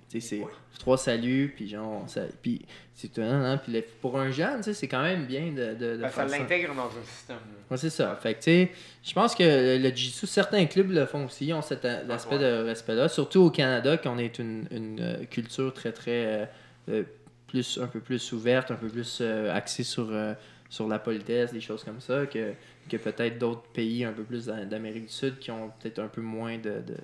sais, 0.09 0.21
C'est 0.21 0.41
trois 0.79 0.97
saluts, 0.97 1.53
puis 1.57 1.69
genre, 1.69 2.09
ça, 2.09 2.23
puis 2.41 2.65
c'est 2.95 3.13
tout, 3.13 3.21
hein, 3.21 3.53
hein, 3.53 3.57
puis 3.59 3.83
pour 4.01 4.17
un 4.17 4.31
jeune, 4.31 4.63
c'est 4.63 4.87
quand 4.87 5.03
même 5.03 5.27
bien 5.27 5.51
de, 5.51 5.75
de, 5.75 5.97
de 5.97 6.03
Ben, 6.03 6.09
ça 6.09 6.09
faire 6.23 6.31
ça. 6.31 6.39
l'intègre 6.39 6.75
dans 6.77 6.87
un 6.87 7.05
système. 7.05 7.37
Ouais, 7.69 7.77
c'est 7.77 7.91
ça. 7.91 8.17
Fait 8.23 8.35
que, 8.35 8.39
tu 8.39 8.45
sais, 8.45 8.71
je 9.03 9.13
pense 9.13 9.35
que 9.35 9.43
le 9.77 9.89
jiu-jitsu, 9.89 10.29
certains 10.29 10.67
clubs 10.67 10.93
le 10.93 11.05
font 11.05 11.25
aussi, 11.27 11.47
ils 11.47 11.53
ont 11.53 11.61
cet 11.63 11.85
a- 11.85 12.03
aspect 12.13 12.39
de 12.39 12.63
respect-là. 12.65 13.09
Surtout 13.09 13.41
au 13.41 13.51
Canada, 13.51 13.97
qu'on 13.99 14.19
est 14.19 14.39
une, 14.39 14.69
une, 14.71 15.01
euh, 15.01 15.25
culture 15.25 15.75
très, 15.75 15.91
très. 15.91 16.27
euh, 16.27 16.47
euh, 16.91 17.03
plus, 17.49 17.79
un 17.83 17.87
peu 17.89 17.99
plus 18.01 18.33
ouverte, 18.33 18.71
un 18.71 18.77
peu 18.77 18.89
plus 18.89 19.19
euh, 19.21 19.53
axée 19.53 19.83
sur, 19.83 20.09
euh, 20.13 20.35
sur 20.71 20.87
la 20.87 20.99
politesse, 21.01 21.53
des 21.53 21.61
choses 21.61 21.83
comme 21.83 22.01
ça, 22.01 22.27
que, 22.27 22.53
que 22.89 22.97
peut-être 22.99 23.39
d'autres 23.39 23.63
pays 23.73 24.05
un 24.05 24.13
peu 24.13 24.23
plus 24.23 24.47
d'a- 24.47 24.65
d'Amérique 24.65 25.07
du 25.07 25.13
Sud 25.13 25.39
qui 25.41 25.51
ont 25.51 25.73
peut-être 25.81 25.99
un 25.99 26.09
peu 26.09 26.21
moins 26.21 26.57
de. 26.59 26.83
de... 26.87 26.97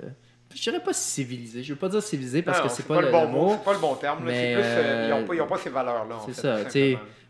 Je 0.55 0.63
dirais 0.63 0.81
pas 0.83 0.93
civilisé. 0.93 1.63
Je 1.63 1.73
veux 1.73 1.79
pas 1.79 1.89
dire 1.89 2.03
civilisé 2.03 2.43
parce 2.43 2.59
Non, 2.59 2.65
que 2.67 2.71
c'est 2.73 2.87
pas, 2.87 3.01
le, 3.01 3.11
bon 3.11 3.27
mot. 3.29 3.51
C'est 3.59 3.65
pas 3.65 3.73
le 3.73 3.79
bon 3.81 3.95
terme. 3.97 4.23
mais, 4.25 4.55
plus, 4.55 4.63
euh, 4.65 5.07
ils 5.09 5.13
euh, 5.13 5.21
n'ont 5.21 5.27
pas, 5.27 5.35
ils 5.35 5.41
ont 5.41 5.47
pas 5.47 5.59
ces 5.59 5.71
valeurs-là. 5.71 6.19
c'est 6.27 6.35
ça. 6.35 6.59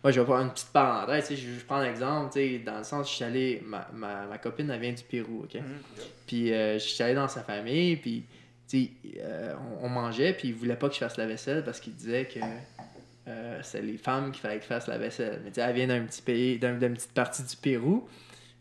Moi, 0.02 0.12
je 0.12 0.20
vais 0.20 0.26
faire 0.26 0.36
une 0.40 0.50
petite 0.50 0.68
parenthèse. 0.68 1.30
Je, 1.30 1.36
je 1.36 1.64
prends 1.66 1.80
l'exemple, 1.80 2.38
dans 2.66 2.76
le 2.78 2.84
sens, 2.84 3.08
je 3.08 3.14
suis 3.14 3.24
allé. 3.24 3.62
Ma, 3.66 3.88
ma, 3.94 4.26
ma 4.26 4.36
copine, 4.36 4.68
elle 4.70 4.80
vient 4.80 4.92
du 4.92 5.02
Pérou, 5.02 5.44
OK? 5.44 5.54
Mhm. 5.54 5.62
Puis 6.26 6.52
euh, 6.52 6.74
je 6.74 6.84
suis 6.84 7.02
allé 7.02 7.14
dans 7.14 7.28
sa 7.28 7.42
famille, 7.42 7.96
puis 7.96 8.22
euh, 8.74 9.54
on, 9.80 9.86
on 9.86 9.88
mangeait, 9.88 10.32
puis 10.34 10.48
il 10.48 10.54
voulait 10.54 10.76
pas 10.76 10.88
que 10.88 10.94
je 10.94 10.98
fasse 11.00 11.16
la 11.16 11.26
vaisselle 11.26 11.64
parce 11.64 11.80
qu'il 11.80 11.94
disait 11.94 12.26
que 12.26 12.40
euh, 13.28 13.58
c'est 13.62 13.80
les 13.82 13.96
femmes 13.96 14.30
qu'il 14.32 14.40
fallait 14.42 14.58
qu'ils 14.58 14.66
fassent 14.68 14.88
la 14.88 14.98
vaisselle. 14.98 15.40
Mais 15.44 15.50
elle 15.56 15.74
vient 15.74 15.86
d'un 15.86 16.02
petit 16.02 16.22
pays, 16.22 16.58
d'un- 16.58 16.74
d'une 16.78 16.94
petite 16.94 17.12
partie 17.12 17.42
du 17.42 17.56
Pérou. 17.56 18.06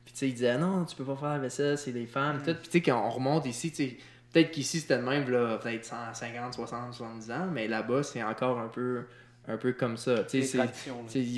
Puis 0.06 0.14
tu 0.14 0.20
sais, 0.20 0.28
il 0.30 0.34
disait 0.34 0.58
non, 0.58 0.86
tu 0.86 0.96
peux 0.96 1.04
pas 1.06 1.16
faire 1.16 1.30
la 1.30 1.40
vaisselle, 1.40 1.78
c'est 1.78 1.92
les 1.92 2.06
femmes. 2.06 2.38
tout. 2.46 2.54
Puis 2.54 2.64
tu 2.66 2.72
sais, 2.72 2.82
quand 2.82 3.06
on 3.06 3.10
remonte 3.10 3.46
ici, 3.46 3.72
tu 3.72 3.76
sais, 3.90 3.98
peut-être 4.34 4.52
qu'ici 4.52 4.80
c'était 4.82 4.98
le 4.98 5.04
même, 5.04 5.30
là, 5.30 5.58
peut-être 5.58 5.86
150, 5.86 6.54
60, 6.56 6.94
70 6.94 7.32
ans, 7.32 7.48
mais 7.54 7.68
là-bas, 7.70 8.04
c'est 8.04 8.22
encore 8.24 8.60
un 8.60 8.68
peu, 8.68 9.04
un 9.48 9.58
peu 9.58 9.74
comme 9.74 9.96
ça. 9.96 10.24
Tu 10.24 10.42
sais, 10.44 10.58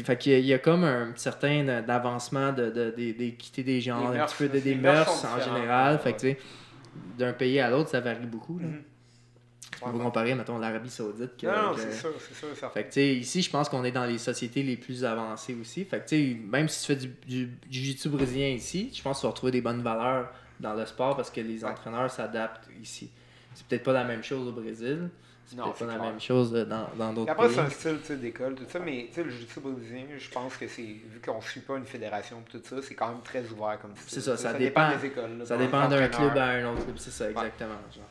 fait 0.04 0.18
qu'il 0.18 0.39
y 0.39 0.48
y 0.48 0.54
a 0.54 0.60
comme 0.60 0.84
un 0.84 1.12
certain 1.16 1.68
euh, 1.68 1.82
d'avancement 1.82 2.54
de, 2.54 2.66
de, 2.72 2.91
de- 2.91 3.12
d'équité 3.12 3.64
des 3.64 3.82
genres, 3.82 4.02
Les 4.12 4.18
un 4.18 4.20
mœurs, 4.20 4.34
petit 4.34 4.48
peu 4.48 4.50
de, 4.50 4.60
des 4.60 4.76
mœurs 4.76 5.24
mœurs 5.24 5.26
en 5.26 5.39
général. 5.43 5.96
ouais. 5.96 6.02
Fait 6.02 6.14
que, 6.14 6.20
tu 6.20 6.28
sais, 6.32 6.38
d'un 7.18 7.34
pays 7.34 7.60
à 7.60 7.70
l'autre, 7.70 7.89
ça 7.89 8.00
varie 8.00 8.26
beaucoup. 8.26 8.58
Là. 8.60 8.68
Mhm. 8.68 8.82
On 9.82 9.91
va 9.91 10.04
comparer, 10.04 10.34
mettons, 10.36 10.58
l'Arabie 10.58 10.89
Saoudite. 10.89 11.36
que- 11.38 11.48
Non, 11.48 11.72
non, 11.72 11.78
c'est 11.78 11.91
sûr, 11.91 12.12
c'est 12.18 12.34
sûr. 12.34 12.48
certain. 12.56 12.70
Fait 12.74 12.84
que, 12.84 12.88
tu 12.88 12.93
sais, 12.93 13.14
ici, 13.16 13.41
je 13.41 13.50
pense 13.50 13.68
qu'on 13.68 13.84
est 13.84 13.91
dans 13.91 14.06
les 14.06 14.18
sociétés 14.18 14.64
les 14.64 14.78
plus 14.78 15.04
avancées 15.04 15.54
aussi. 15.60 15.84
Fait 15.84 16.00
que, 16.00 16.08
tu 16.08 16.16
sais, 16.34 16.39
même 16.48 16.70
si 16.70 16.80
tu 16.82 16.93
fais 16.93 16.96
du, 16.96 17.08
du, 17.28 17.46
du 17.48 17.80
jiu-jitsu 17.80 18.08
brésilien 18.10 18.48
ici, 18.48 18.89
je 18.96 19.02
pense 19.02 19.18
que 19.18 19.22
tu 19.22 19.26
vas 19.26 19.32
retrouver 19.32 19.52
des 19.52 19.62
bonnes 19.62 19.82
valeurs 19.82 20.32
dans 20.60 20.74
le 20.74 20.86
sport 20.86 21.16
parce 21.16 21.30
que 21.30 21.41
les 21.41 21.64
entraîneurs 21.66 22.10
s'adaptent 22.12 22.70
ici. 22.82 23.10
C'est 23.53 23.66
peut-être 23.68 23.84
pas 23.84 23.93
la 23.93 24.03
même 24.03 24.24
chose 24.24 24.47
au 24.47 24.51
Brésil. 24.51 25.10
C'est 25.45 25.58
peut-être 25.58 25.78
pas 25.78 25.86
la 25.86 25.99
même 25.99 26.20
chose 26.20 26.53
euh, 26.56 26.66
dans 26.66 27.14
d'autres 27.14 27.32
après, 27.32 27.47
pays. 27.47 27.56
c'est 27.70 27.91
un 27.91 27.99
style 27.99 28.20
d'école, 28.20 28.56
tout 28.56 28.64
ça, 28.68 28.80
mais 28.80 29.10
le 29.16 29.30
jiu-jitsu 29.30 29.60
brésilien, 29.60 30.06
je 30.18 30.30
pense 30.32 30.58
que 30.58 30.68
c'est, 30.68 30.82
vu 30.82 31.22
qu'on 31.24 31.38
ne 31.38 31.41
suit 31.41 31.60
pas 31.60 31.78
une 31.78 31.86
fédération 31.86 32.43
tout 32.49 32.60
ça, 32.64 32.78
c'est 32.82 32.95
quand 32.95 33.10
même 33.10 33.22
très 33.24 33.47
ouvert 33.51 33.78
comme 33.80 33.95
style. 33.95 34.06
C'est 34.08 34.22
ça, 34.22 34.36
ça 34.38 34.53
dépend- 34.53 34.97
des 34.97 35.06
écoles. 35.06 35.38
là, 35.38 35.45
Ça 35.45 35.56
dépend 35.58 35.88
d'un 35.88 36.08
club 36.08 36.36
à 36.36 36.45
un 36.47 36.74
autre 36.74 36.84
club, 36.86 36.97
c'est 36.97 37.12
ça, 37.12 37.30
exactement. 37.30 37.76
genre. 37.95 38.06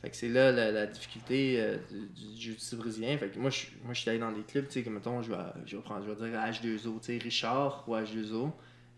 Fait 0.00 0.10
que 0.10 0.16
c'est 0.16 0.28
là 0.28 0.50
la, 0.52 0.70
la 0.70 0.86
difficulté 0.86 1.56
euh, 1.60 1.76
du, 1.90 2.06
du 2.34 2.40
jiu-jitsu 2.40 2.76
brésilien. 2.76 3.18
Fait 3.18 3.28
que 3.28 3.38
moi, 3.38 3.50
je, 3.50 3.66
moi, 3.84 3.92
je 3.92 4.00
suis 4.00 4.08
allé 4.08 4.18
dans 4.20 4.30
des 4.32 4.42
clubs, 4.42 4.66
tu 4.66 4.74
sais, 4.74 4.82
que 4.82 4.88
mettons, 4.90 5.20
je 5.22 5.30
vais, 5.30 5.36
je 5.66 5.76
vais 5.76 5.82
prendre, 5.82 6.04
je 6.06 6.10
vais 6.12 6.30
dire 6.30 6.40
à 6.40 6.50
H2O, 6.50 7.00
tu 7.00 7.06
sais, 7.06 7.18
Richard 7.22 7.84
ou 7.88 7.96
H2O. 7.96 8.50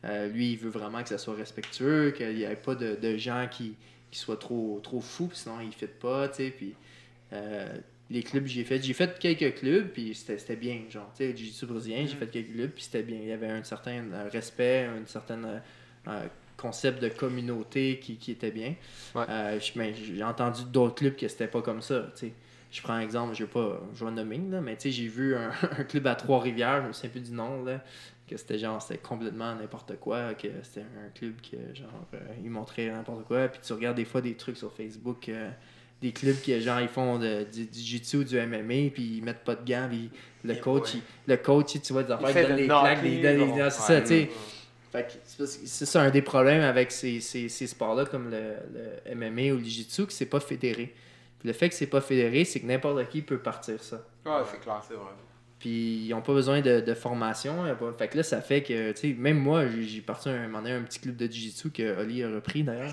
Euh, 0.05 0.29
lui, 0.29 0.53
il 0.53 0.59
veut 0.59 0.71
vraiment 0.71 1.03
que 1.03 1.09
ça 1.09 1.19
soit 1.19 1.35
respectueux, 1.35 2.13
qu'il 2.17 2.35
n'y 2.35 2.43
ait 2.43 2.57
pas 2.57 2.75
de, 2.75 2.97
de 3.01 3.17
gens 3.17 3.47
qui, 3.51 3.75
qui 4.11 4.19
soient 4.19 4.37
trop, 4.37 4.81
trop 4.83 5.01
fous, 5.01 5.31
sinon 5.33 5.61
ils 5.61 5.69
ne 5.69 5.87
pas, 5.87 6.29
tu 6.29 6.37
sais. 6.37 6.51
Puis 6.51 6.75
euh, 7.33 7.73
les 8.11 8.23
clubs 8.23 8.47
j'ai 8.47 8.65
fait, 8.65 8.83
j'ai 8.83 8.95
fait 8.95 9.19
quelques 9.19 9.59
clubs, 9.61 9.89
puis 9.89 10.15
c'était 10.15 10.57
bien, 10.57 10.81
genre, 10.91 11.11
tu 11.17 11.25
sais, 11.25 11.37
jiu-jitsu 11.37 11.67
brésilien, 11.67 12.05
j'ai 12.07 12.17
fait 12.17 12.27
quelques 12.27 12.53
clubs, 12.53 12.71
puis 12.71 12.83
c'était 12.83 13.05
bien. 13.05 13.19
Il 13.23 13.29
y 13.29 13.33
avait 13.33 13.49
un 13.51 13.63
certain 13.63 14.03
respect, 14.33 14.87
un 14.87 15.07
certain 15.07 15.63
euh, 16.09 16.27
concept 16.57 17.01
de 17.01 17.09
communauté 17.09 18.01
qui, 18.01 18.17
qui 18.17 18.33
était 18.33 18.51
bien. 18.51 18.75
Ouais. 19.15 19.25
Mais 19.77 19.95
j'ai 19.95 20.25
entendu 20.25 20.63
d'autres 20.65 20.97
clubs 20.97 21.17
que 21.17 21.29
c'était 21.29 21.47
pas 21.47 21.63
comme 21.63 21.81
ça, 21.81 22.09
tu 22.15 22.27
sais. 22.27 22.33
Je 22.73 22.81
prends 22.81 22.95
un 22.95 23.01
exemple, 23.01 23.35
je 23.35 23.45
vais 23.45 23.51
pas 23.51 23.83
je 23.95 24.03
vais 24.03 24.11
nommer, 24.11 24.41
là, 24.51 24.63
mais 24.63 24.75
tu 24.77 24.85
sais, 24.85 24.91
j'ai 24.91 25.07
vu 25.07 25.37
un, 25.37 25.53
un 25.79 25.85
club 25.85 26.07
à 26.07 26.15
Trois-Rivières, 26.17 26.83
je 26.83 26.89
me 26.89 26.93
souviens 26.93 27.11
plus 27.11 27.21
du 27.21 27.33
nom, 27.33 27.63
là, 27.63 27.85
que 28.33 28.41
c'était 28.41 28.59
genre, 28.59 28.80
c'était 28.83 28.99
complètement 28.99 29.55
n'importe 29.55 29.97
quoi, 29.99 30.35
que 30.35 30.49
c'était 30.62 30.80
un 30.80 31.11
club 31.14 31.35
que, 31.41 31.74
genre, 31.74 31.89
euh, 32.14 32.18
ils 32.43 32.51
montraient 32.51 32.89
n'importe 32.91 33.24
quoi, 33.26 33.49
puis 33.49 33.61
tu 33.64 33.72
regardes 33.72 33.97
des 33.97 34.05
fois 34.05 34.20
des 34.20 34.35
trucs 34.35 34.57
sur 34.57 34.72
Facebook, 34.72 35.28
euh, 35.28 35.51
des 36.01 36.12
clubs 36.12 36.37
qui, 36.41 36.61
genre, 36.61 36.80
ils 36.80 36.89
font 36.89 37.18
de- 37.18 37.45
du, 37.45 37.66
du 37.66 37.78
jiu-jitsu 37.78 38.16
ou 38.18 38.24
du 38.24 38.37
MMA, 38.37 38.91
puis 38.93 39.18
ils 39.18 39.22
mettent 39.22 39.45
pas 39.45 39.55
de 39.55 39.64
gants, 39.64 39.87
puis 39.89 40.11
le 40.45 40.55
coach, 40.61 40.95
il- 40.95 41.03
le 41.26 41.37
coach, 41.37 41.80
tu 41.80 41.93
vois, 41.93 42.03
des 42.03 42.12
affaires, 42.12 42.28
il 42.30 42.35
donne 42.43 42.51
de 42.53 42.57
des 42.62 42.68
claques, 42.83 43.03
des, 43.03 43.09
des- 43.37 43.47
des- 43.53 43.70
c'est 43.70 43.80
ça, 43.83 44.01
tu 44.01 44.07
sais. 44.09 44.30
C'est 45.66 45.87
ça 45.87 46.03
un 46.03 46.11
des 46.11 46.20
problèmes 46.22 46.61
avec 46.62 46.93
ces, 46.93 47.20
ces, 47.20 47.49
ces 47.49 47.66
sports-là 47.66 48.05
comme 48.05 48.30
le, 48.30 48.57
le 48.74 49.14
MMA 49.14 49.53
ou 49.55 49.57
le 49.59 49.64
jiu-jitsu, 49.64 50.07
que 50.07 50.12
c'est 50.12 50.26
pas 50.26 50.41
fédéré. 50.41 50.95
Puis 51.39 51.47
le 51.49 51.53
fait 51.55 51.68
que 51.70 51.74
c'est 51.74 51.87
pas 51.87 52.01
fédéré, 52.03 52.45
c'est 52.45 52.61
que 52.61 52.66
n'importe 52.66 53.09
qui 53.09 53.22
peut 53.22 53.39
partir 53.39 53.83
ça. 53.83 54.05
Ouais, 54.26 54.33
c'est 54.51 54.61
clair. 54.61 54.83
C'est 54.87 54.95
vrai. 54.95 55.12
Puis 55.63 56.07
ils 56.07 56.09
n'ont 56.11 56.23
pas 56.23 56.33
besoin 56.33 56.61
de, 56.61 56.81
de 56.81 56.95
formation. 56.95 57.55
Fait 57.97 58.09
que 58.09 58.17
là, 58.17 58.25
ça 58.25 58.41
fait 58.41 58.63
que, 58.65 58.91
tu 58.91 59.01
sais, 59.13 59.17
même 59.17 59.39
moi, 59.39 59.63
j'ai 59.81 60.01
parti 60.01 60.29
un, 60.29 60.53
un 60.53 60.65
un 60.67 60.83
petit 60.83 60.99
club 60.99 61.15
de 61.15 61.27
jiu-jitsu 61.27 61.71
que 61.71 62.01
Oli 62.01 62.25
a 62.25 62.29
repris 62.31 62.65
d'ailleurs. 62.65 62.93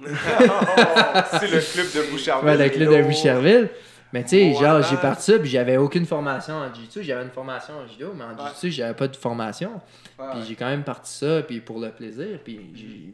c'est 0.04 1.48
le 1.50 1.60
club 1.72 1.86
de 2.06 2.10
Boucherville. 2.10 2.48
Ouais, 2.48 2.56
le 2.56 2.68
club 2.70 2.96
de 2.96 3.02
Boucherville. 3.02 3.68
Mais 4.12 4.24
tu 4.24 4.30
sais, 4.30 4.50
Voilà. 4.50 4.80
genre, 4.80 4.90
j'ai 4.90 4.96
parti 4.96 5.22
ça, 5.30 5.38
puis 5.38 5.48
j'avais 5.48 5.76
aucune 5.76 6.04
formation 6.04 6.54
en 6.54 6.74
jiu-jitsu. 6.74 7.04
J'avais 7.04 7.22
une 7.22 7.30
formation 7.30 7.74
en 7.74 7.86
judo, 7.86 8.12
mais 8.16 8.24
en 8.24 8.30
Ouais. 8.30 8.34
jiu-jitsu, 8.48 8.70
j'avais 8.72 8.94
pas 8.94 9.06
de 9.06 9.14
formation. 9.14 9.80
Ouais, 10.18 10.26
Puis 10.32 10.40
j'ai 10.48 10.54
quand 10.56 10.66
même 10.68 10.82
parti 10.82 11.12
ça, 11.12 11.42
puis 11.42 11.60
pour 11.60 11.78
le 11.78 11.90
plaisir, 11.90 12.40
puis 12.42 12.58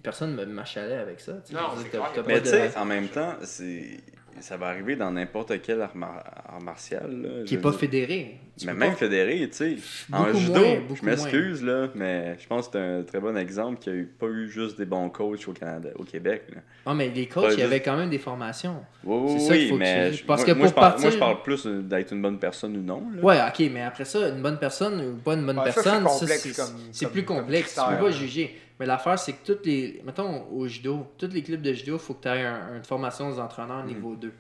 personne 0.03 0.35
ne 0.35 0.45
m'achalait 0.47 0.97
avec 0.97 1.21
ça. 1.21 1.33
Non, 1.33 1.39
Je 1.51 1.55
veux 1.55 1.83
c'est 1.85 1.91
dire, 1.91 1.91
clair, 1.91 2.03
t'as- 2.15 2.17
y 2.17 2.21
a 2.21 2.23
t'as 2.23 2.29
Mais 2.29 2.37
tu 2.39 2.45
de- 2.45 2.71
sais, 2.71 2.79
en 2.79 2.85
même 2.87 3.09
temps, 3.09 3.35
c'est 3.43 3.99
ça 4.41 4.57
va 4.57 4.69
arriver 4.69 4.97
dans 4.97 5.11
n'importe 5.11 5.61
quel 5.63 5.83
art, 5.83 5.95
mar- 5.97 6.23
art 6.49 6.61
martial. 6.63 7.11
Là, 7.11 7.45
qui 7.45 7.55
je 7.55 7.59
est 7.59 7.63
pas 7.63 7.71
veux 7.71 7.77
fédéré. 7.77 8.39
Tu 8.59 8.65
Mais 8.67 8.73
même 8.73 8.91
pas- 8.93 8.97
fédéré, 8.97 9.49
tu 9.51 9.57
sais. 9.57 9.77
En 10.11 10.33
judo, 10.33 10.59
moins, 10.61 10.79
je 10.95 11.05
m'excuse, 11.05 11.63
là, 11.63 11.89
mais 11.95 12.39
je 12.39 12.47
pense 12.47 12.69
que 12.69 12.73
c'est 12.73 12.79
un 12.81 13.03
très 13.03 13.21
bon 13.21 13.37
exemple 13.37 13.79
qu'il 13.79 13.93
n'y 13.93 13.99
a 13.99 14.03
eu, 14.03 14.07
pas 14.07 14.29
eu 14.29 14.49
juste 14.49 14.79
des 14.79 14.87
bons 14.87 15.11
coachs 15.11 15.47
au 15.47 15.53
Canada, 15.53 15.91
au 15.97 16.05
Québec. 16.05 16.45
Là. 16.55 16.61
Ah, 16.87 16.95
mais 16.95 17.11
les 17.11 17.27
coachs, 17.27 17.45
il 17.45 17.49
y 17.49 17.51
juste- 17.57 17.65
avait 17.67 17.81
quand 17.83 17.99
même 17.99 18.09
des 18.09 18.19
formations. 18.19 18.77
Oui, 19.05 19.19
oui, 19.27 19.33
C'est 19.33 19.47
ça 19.47 19.53
qu'il 19.55 19.63
oui, 19.65 19.69
faut 19.69 19.77
que 19.79 20.17
tu- 20.17 20.25
parce 20.25 20.41
moi, 20.41 20.47
que 20.47 20.59
moi, 20.59 20.67
pour 20.67 20.69
je 20.71 20.75
parle, 20.75 20.89
moi, 20.93 20.97
je 20.99 21.03
partir- 21.03 21.19
parle 21.21 21.43
plus 21.43 21.67
d'être 21.67 22.13
une 22.13 22.23
bonne 22.23 22.39
personne 22.39 22.77
ou 22.79 22.83
non. 22.83 23.03
Là. 23.15 23.23
Ouais, 23.23 23.39
ok, 23.47 23.71
mais 23.75 23.83
après 23.83 24.07
ça, 24.07 24.29
une 24.31 24.41
bonne 24.41 24.59
personne 24.59 25.01
ou 25.01 25.17
pas 25.17 25.35
une 25.35 25.45
bonne 25.45 25.59
Ouais, 25.59 25.71
ça, 25.73 25.83
c'est 25.83 25.91
personne, 25.91 26.09
c'est 26.39 26.57
comme- 26.57 26.67
c'est 26.93 27.05
comme- 27.05 27.13
plus 27.13 27.25
comme 27.25 27.37
complexe. 27.41 27.75
Tu 27.75 27.95
peux 27.97 28.05
pas 28.05 28.11
juger. 28.11 28.59
Mais 28.81 28.87
l'affaire, 28.87 29.19
c'est 29.19 29.33
que 29.33 29.45
toutes 29.45 29.67
les. 29.67 30.03
Mettons 30.05 30.45
au 30.51 30.67
judo, 30.67 31.07
tous 31.19 31.29
les 31.33 31.43
clubs 31.43 31.63
de 31.63 31.73
judo, 31.75 31.95
il 31.95 31.99
faut 31.99 32.15
que 32.15 32.23
tu 32.23 32.29
aies 32.29 32.45
un- 32.45 32.77
une 32.77 32.85
formation 32.85 33.29
aux 33.29 33.39
entraîneurs 33.39 33.85
Mm. 33.85 33.87
niveau 33.89 34.17
2. 34.17 34.33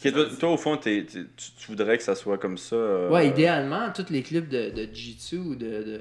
Toi, 0.00 0.24
toi, 0.38 0.50
au 0.52 0.56
fond, 0.56 0.76
tu, 0.76 1.06
tu 1.06 1.66
voudrais 1.68 1.96
que 1.96 2.02
ça 2.04 2.14
soit 2.14 2.38
comme 2.38 2.58
ça. 2.58 2.76
euh, 2.76 3.10
Ouais, 3.10 3.28
idéalement, 3.28 3.90
tous 3.94 4.10
les 4.10 4.22
clubs 4.22 4.48
de, 4.48 4.70
de 4.70 4.82
jiu-jitsu 4.84 5.36
ou 5.38 5.54
de, 5.54 5.66
de, 5.66 6.00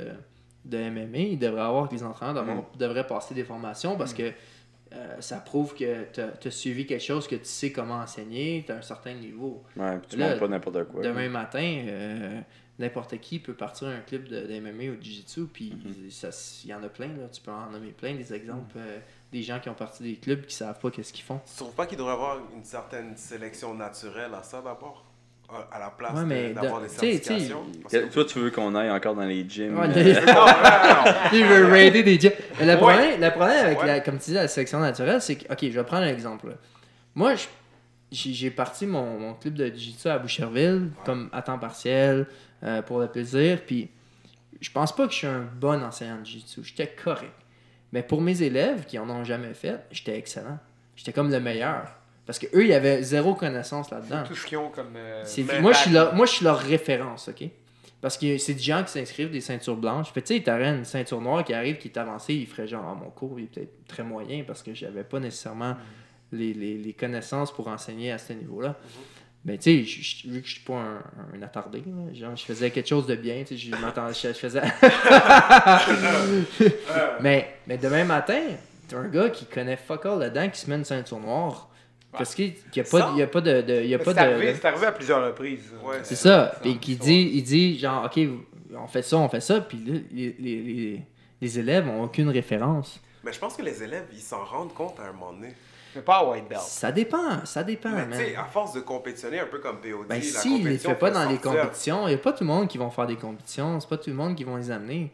de 0.66 0.90
MMA, 0.90 1.18
ils 1.18 1.40
devraient 1.40 1.62
avoir, 1.62 1.92
les 1.92 2.04
entraîneurs 2.04 2.36
devraient, 2.36 2.56
Mm. 2.56 2.78
devraient 2.78 3.08
passer 3.08 3.34
des 3.36 3.44
formations 3.44 3.98
parce 3.98 4.14
que 4.14 4.32
euh, 4.94 5.16
ça 5.20 5.38
prouve 5.38 5.74
que 5.76 6.06
tu 6.14 6.48
as, 6.48 6.52
suivi 6.52 6.86
quelque 6.86 7.04
chose, 7.04 7.28
que 7.28 7.36
tu 7.36 7.46
sais 7.46 7.72
comment 7.72 7.96
enseigner, 7.96 8.64
tu 8.66 8.72
as 8.72 8.76
un 8.78 8.82
certain 8.82 9.14
niveau. 9.14 9.64
Ouais, 9.76 9.98
puis 10.00 10.12
tu 10.12 10.18
montres 10.18 10.40
pas 10.40 10.48
n'importe 10.48 10.84
quoi. 10.86 11.02
Demain 11.04 11.28
matin, 11.30 11.84
euh, 11.88 12.40
n'importe 12.80 13.18
qui 13.20 13.40
peut 13.40 13.54
partir 13.54 13.88
un 13.90 14.00
clip 14.00 14.30
de, 14.30 14.40
d'MMA 14.48 14.92
ou 14.94 14.96
de 14.96 15.04
Jiu-Jitsu, 15.04 15.48
puis 15.52 15.74
Mhm. 15.74 16.08
s- 16.08 16.62
il 16.64 16.70
y 16.70 16.74
en 16.74 16.82
a 16.84 16.88
plein, 16.90 17.08
là. 17.08 17.28
tu 17.32 17.42
peux 17.42 17.52
en 17.52 17.70
nommer 17.70 17.92
plein 17.92 18.14
des 18.16 18.34
exemples, 18.34 18.76
euh, 18.78 19.00
des 19.32 19.42
gens 19.44 19.60
qui 19.60 19.70
ont 19.70 19.74
parti 19.74 20.04
des 20.04 20.16
clubs 20.16 20.46
qui 20.46 20.56
savent 20.56 20.80
pas 20.80 20.90
qu'est-ce 20.92 21.12
qu'ils 21.14 21.26
font. 21.26 21.40
Tu 21.46 21.56
trouves 21.58 21.74
pas 21.74 21.86
qu'il 21.86 21.98
devrait 21.98 22.14
y 22.14 22.16
avoir 22.16 22.38
une 22.56 22.64
certaine 22.64 23.16
sélection 23.18 23.74
naturelle 23.74 24.34
à 24.34 24.44
ça 24.44 24.62
d'abord? 24.62 25.04
À- 25.50 25.76
À 25.76 25.80
la 25.80 25.90
place 25.92 26.14
Ouais, 26.14 26.20
de- 26.22 26.26
mais 26.26 26.54
d'avoir 26.54 26.80
de- 26.82 26.88
des 26.88 26.92
certifications? 26.92 27.64
Parce 27.82 27.94
Que- 27.94 28.00
que- 28.08 28.14
Toi, 28.14 28.26
tu 28.26 28.40
veux 28.40 28.52
qu'on 28.52 28.76
aille 28.76 28.92
encore 28.92 29.16
dans 29.16 29.24
les 29.24 29.48
gyms. 29.48 29.78
Ouais, 29.80 29.88
euh, 29.88 29.94
les- 30.04 30.14
Non, 30.26 30.34
non, 30.34 31.06
non. 31.06 31.12
Il 31.34 31.46
veut 31.46 31.66
raider 31.72 32.04
des 32.04 32.20
gyms. 32.20 32.34
Le 32.60 32.76
problème, 32.76 33.22
le 33.22 33.30
problème 33.32 33.66
avec, 33.66 33.80
Ouais. 33.80 33.88
la, 33.88 34.00
comme 34.02 34.18
tu 34.18 34.26
dis, 34.32 34.34
la 34.34 34.48
sélection 34.50 34.80
naturelle, 34.80 35.22
c'est 35.22 35.36
que, 35.38 35.52
ok, 35.52 35.60
je 35.62 35.68
vais 35.80 35.84
prendre 35.86 36.04
un 36.04 36.10
exemple. 36.10 36.48
là. 36.50 36.56
Moi, 37.16 37.36
j'ai 37.36 38.34
j'ai 38.34 38.52
parti 38.52 38.86
mon, 38.86 39.20
mon 39.20 39.34
club 39.36 39.54
de 39.54 39.66
Jiu-Jitsu 39.68 40.08
à 40.10 40.18
Boucherville, 40.20 40.90
comme 41.06 41.30
à 41.32 41.42
temps 41.42 41.60
partiel, 41.60 42.28
euh, 42.64 42.82
pour 42.82 43.00
le 43.00 43.08
plaisir. 43.08 43.60
Puis, 43.66 43.90
je 44.62 44.70
pense 44.72 44.94
pas 44.96 45.06
que 45.08 45.14
je 45.14 45.18
suis 45.20 45.28
un 45.28 45.48
bon 45.60 45.82
enseignant 45.84 46.18
de 46.20 46.26
Jiu-Jitsu. 46.26 46.62
J'étais 46.64 46.88
correct. 47.04 47.32
Mais 47.98 48.04
pour 48.04 48.22
mes 48.22 48.44
élèves 48.44 48.86
qui 48.86 49.00
en 49.00 49.10
ont 49.10 49.24
jamais 49.24 49.56
fait, 49.56 49.80
j'étais 49.90 50.16
excellent. 50.20 50.60
J'étais 50.96 51.12
comme 51.14 51.32
le 51.32 51.40
meilleur. 51.40 51.88
Parce 52.28 52.38
que 52.38 52.46
eux, 52.56 52.64
ils 52.64 52.74
avaient 52.74 53.02
zéro 53.02 53.34
connaissance 53.34 53.90
là-dedans. 53.90 54.22
Tout 54.24 54.36
ce 54.36 54.46
qu'ils 54.46 54.60
ont 54.60 54.70
comme. 54.70 54.94
euh, 54.96 55.24
Mais 55.48 55.60
moi, 55.62 55.72
je 55.74 55.78
suis 55.80 55.90
back- 55.92 56.04
leur, 56.06 56.14
moi, 56.16 56.28
je 56.28 56.32
suis 56.34 56.44
leur 56.46 56.60
référence, 56.60 57.28
OK? 57.30 57.50
Parce 58.00 58.16
que 58.20 58.38
c'est 58.38 58.54
des 58.54 58.60
gens 58.62 58.84
qui 58.84 58.92
s'inscrivent 58.92 59.32
des 59.32 59.42
ceintures 59.42 59.76
blanches. 59.78 60.12
Fait 60.14 60.22
tu 60.22 60.36
sais, 60.36 60.44
t'aurais 60.44 60.70
une 60.78 60.86
ceinture 60.86 61.20
noire 61.22 61.44
qui 61.44 61.56
arrive, 61.56 61.78
qui 61.80 61.88
est 61.88 61.98
avancée, 61.98 62.36
il 62.36 62.46
ferait 62.46 62.68
genre, 62.68 62.86
Ah, 62.88 62.94
mon 62.94 63.10
cours, 63.10 63.40
il 63.40 63.46
est 63.46 63.48
peut-être 63.48 63.88
très 63.88 64.04
moyen 64.04 64.44
parce 64.46 64.62
que 64.62 64.76
j'avais 64.76 65.04
pas 65.04 65.20
nécessairement 65.20 65.76
les, 66.32 66.54
les- 66.54 66.78
les 66.78 66.94
connaissances 66.94 67.52
pour 67.52 67.68
enseigner 67.68 68.12
à 68.12 68.20
ce 68.20 68.34
niveau-là. 68.34 68.76
Mais 69.48 69.58
tu 69.58 69.86
sais, 69.86 70.28
vu 70.28 70.42
que 70.42 70.48
je 70.48 70.54
suis 70.56 70.64
pas 70.64 70.74
un, 70.76 71.02
un 71.34 71.42
attardé, 71.42 71.80
là, 71.80 72.14
genre, 72.14 72.36
je 72.36 72.44
faisais 72.44 72.70
quelque 72.70 72.90
chose 72.90 73.08
de 73.08 73.16
bien, 73.16 73.44
tu 73.48 73.58
sais, 73.58 73.58
je 73.58 73.72
m'attendais, 73.78 74.14
je, 74.14 74.28
je 74.28 74.34
faisais... 74.34 74.62
mais, 77.22 77.56
mais 77.66 77.78
demain 77.78 78.04
matin, 78.04 78.42
t'as 78.90 78.98
un 78.98 79.08
gars 79.08 79.30
qui 79.30 79.46
connaît 79.46 79.78
fuck 79.78 80.06
all 80.06 80.20
là-dedans, 80.20 80.50
qui 80.50 80.60
se 80.60 80.70
met 80.70 80.76
une 80.76 80.84
ceinture 80.86 81.20
noire, 81.20 81.70
parce 82.12 82.36
qu'il 82.36 82.54
n'y 82.76 82.82
a 82.82 82.84
pas, 82.84 83.12
il 83.14 83.20
y 83.20 83.22
a 83.22 83.28
pas 83.28 83.42
de... 83.42 83.62
de- 83.62 83.82
il 83.84 83.88
y 83.90 83.96
a 83.96 83.98
mais 83.98 84.04
pas 84.04 84.14
C'est 84.14 84.20
de, 84.20 84.26
arrivé, 84.34 84.56
c'est 84.56 84.68
arrivé 84.68 84.86
à 84.88 84.92
plusieurs 84.92 85.26
reprises. 85.26 85.72
Ouais, 85.84 85.98
c'est 86.04 86.16
c'est 86.16 86.28
ça. 86.28 86.54
Puis 86.62 86.80
il 86.88 86.98
dit, 86.98 87.32
il 87.36 87.44
dit 87.44 87.80
genre, 87.80 88.06
OK, 88.06 88.20
on 88.76 88.88
fait 88.88 89.04
ça, 89.04 89.18
on 89.18 89.30
fait 89.30 89.42
ça. 89.42 89.62
Puis 89.62 89.78
là, 89.86 90.00
les, 90.12 90.36
les, 90.40 90.62
les, 90.62 91.02
les 91.42 91.60
élèves 91.60 91.86
n'ont 91.86 92.04
aucune 92.04 92.30
référence. 92.30 93.00
Mais 93.24 93.32
je 93.34 93.40
pense 93.40 93.56
que 93.56 93.62
les 93.62 93.84
élèves, 93.84 94.06
ils 94.14 94.20
s'en 94.20 94.44
rendent 94.44 94.74
compte 94.74 95.00
à 95.00 95.10
un 95.10 95.14
moment 95.14 95.34
donné. 95.34 95.54
Pas 96.02 96.18
à 96.18 96.30
white 96.30 96.48
belt. 96.48 96.62
Ça 96.62 96.92
dépend, 96.92 97.46
ça 97.46 97.64
dépend, 97.64 97.92
Mais 97.92 98.18
tu 98.18 98.18
sais, 98.18 98.36
à 98.36 98.46
force 98.46 98.74
de 98.74 98.82
compétitionner, 98.82 99.40
un 99.40 99.48
peu 99.48 99.60
comme 99.60 99.78
POD, 99.78 100.08
Ben 100.08 100.16
la 100.16 100.22
si, 100.22 100.60
il 100.60 100.68
les 100.68 100.78
fait 100.78 100.96
pas 100.96 101.12
dans 101.12 101.28
les 101.30 101.38
compétitions. 101.38 102.08
Il 102.08 102.10
n'y 102.10 102.16
a 102.16 102.20
pas 102.20 102.34
tout 102.34 102.44
le 102.44 102.50
monde 102.50 102.68
qui 102.68 102.78
vont 102.78 102.90
faire 102.90 103.08
des 103.08 103.16
compétitions. 103.16 103.80
C'est 103.80 103.90
pas 103.90 103.98
tout 103.98 104.10
le 104.10 104.16
monde 104.16 104.36
qui 104.36 104.44
vont 104.44 104.58
les 104.58 104.72
amener. 104.72 105.12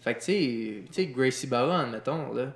Fait 0.00 0.14
que 0.14 0.20
tu 0.20 0.24
sais, 0.26 0.82
tu 0.86 0.92
sais, 0.92 1.06
Gracie 1.06 1.46
Barra, 1.46 1.80
admettons, 1.80 2.32
là, 2.32 2.46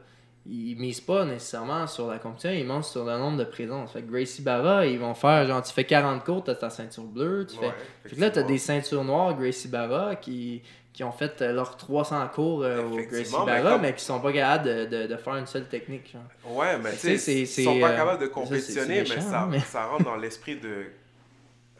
il 0.47 0.77
mise 0.77 1.01
pas 1.01 1.25
nécessairement 1.25 1.87
sur 1.87 2.09
la 2.09 2.18
compétition, 2.18 2.51
il 2.51 2.66
mise 2.66 2.87
sur 2.87 3.05
le 3.05 3.16
nombre 3.18 3.39
de 3.39 3.45
présences. 3.45 3.93
Fait 3.93 4.03
que 4.03 4.11
Gracie 4.11 4.43
Barra, 4.43 4.87
ils 4.87 4.99
vont 4.99 5.14
faire 5.14 5.47
genre, 5.47 5.62
tu 5.62 5.73
fais 5.73 5.85
40 5.85 6.25
cours, 6.25 6.43
t'as 6.45 6.55
ta 6.55 6.70
ceinture 6.70 7.05
bleue, 7.05 7.47
tu 7.47 7.57
fais... 7.57 7.73
Fait 8.05 8.16
que 8.16 8.20
là, 8.20 8.31
t'as 8.31 8.43
des 8.43 8.59
ceintures 8.59 9.05
noires, 9.05 9.37
Gracie 9.37 9.68
Barra, 9.68 10.16
qui, 10.16 10.62
qui 10.93 11.03
ont 11.05 11.12
fait 11.12 11.40
euh, 11.40 11.53
leurs 11.53 11.76
300 11.76 12.28
cours 12.34 12.62
euh, 12.64 12.82
au 12.82 12.97
Gracie 12.97 13.32
mais 13.47 13.47
Barra, 13.47 13.72
comme- 13.72 13.80
mais 13.82 13.95
qui 13.95 14.05
sont 14.05 14.20
pas 14.20 14.32
capables 14.32 14.64
de, 14.64 14.84
de, 14.84 15.07
de 15.07 15.16
faire 15.16 15.36
une 15.36 15.47
seule 15.47 15.66
technique. 15.66 16.12
Genre. 16.12 16.57
Ouais, 16.57 16.76
mais 16.78 16.90
Tu 16.93 17.18
sais, 17.18 17.34
ils 17.40 17.47
sont 17.47 17.80
pas 17.80 17.90
euh, 17.93 17.97
capables 17.97 18.20
de 18.20 18.26
ça, 18.26 18.32
compétitionner, 18.32 18.95
mais, 18.97 19.01
méchant, 19.03 19.20
ça, 19.22 19.40
hein, 19.43 19.49
mais- 19.51 19.61
ça 19.61 19.86
rentre 19.86 20.05
dans 20.05 20.16
l'esprit 20.16 20.57
de. 20.57 20.84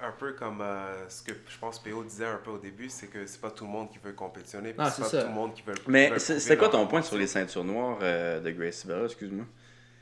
Un 0.05 0.11
peu 0.19 0.33
comme 0.33 0.61
euh, 0.61 1.09
ce 1.09 1.23
que 1.23 1.31
je 1.49 1.57
pense 1.61 1.79
PO 1.79 2.03
disait 2.03 2.25
un 2.27 2.41
peu 2.43 2.51
au 2.51 2.59
début, 2.59 2.89
c'est 2.89 3.07
que 3.07 3.25
c'est 3.25 3.41
pas 3.41 3.53
tout 3.53 3.65
le 3.65 3.71
monde 3.71 3.89
qui 3.89 3.99
veut 4.03 4.13
compétitionner, 4.13 4.75
Ah, 4.77 4.91
c'est 4.91 5.03
pas 5.03 5.09
ça. 5.09 5.23
tout 5.23 5.29
le 5.29 5.35
monde 5.35 5.55
qui 5.55 5.63
veut. 5.63 5.75
Mais 5.87 6.19
c'est 6.19 6.57
quoi 6.57 6.69
ton 6.71 6.87
point 6.89 7.03
sur 7.03 7.17
les 7.17 7.29
ceintures 7.29 7.63
noires 7.63 7.99
euh, 8.03 8.41
de 8.41 8.51
Gracie 8.51 8.89
Barra, 8.89 9.05
excuse-moi? 9.05 9.45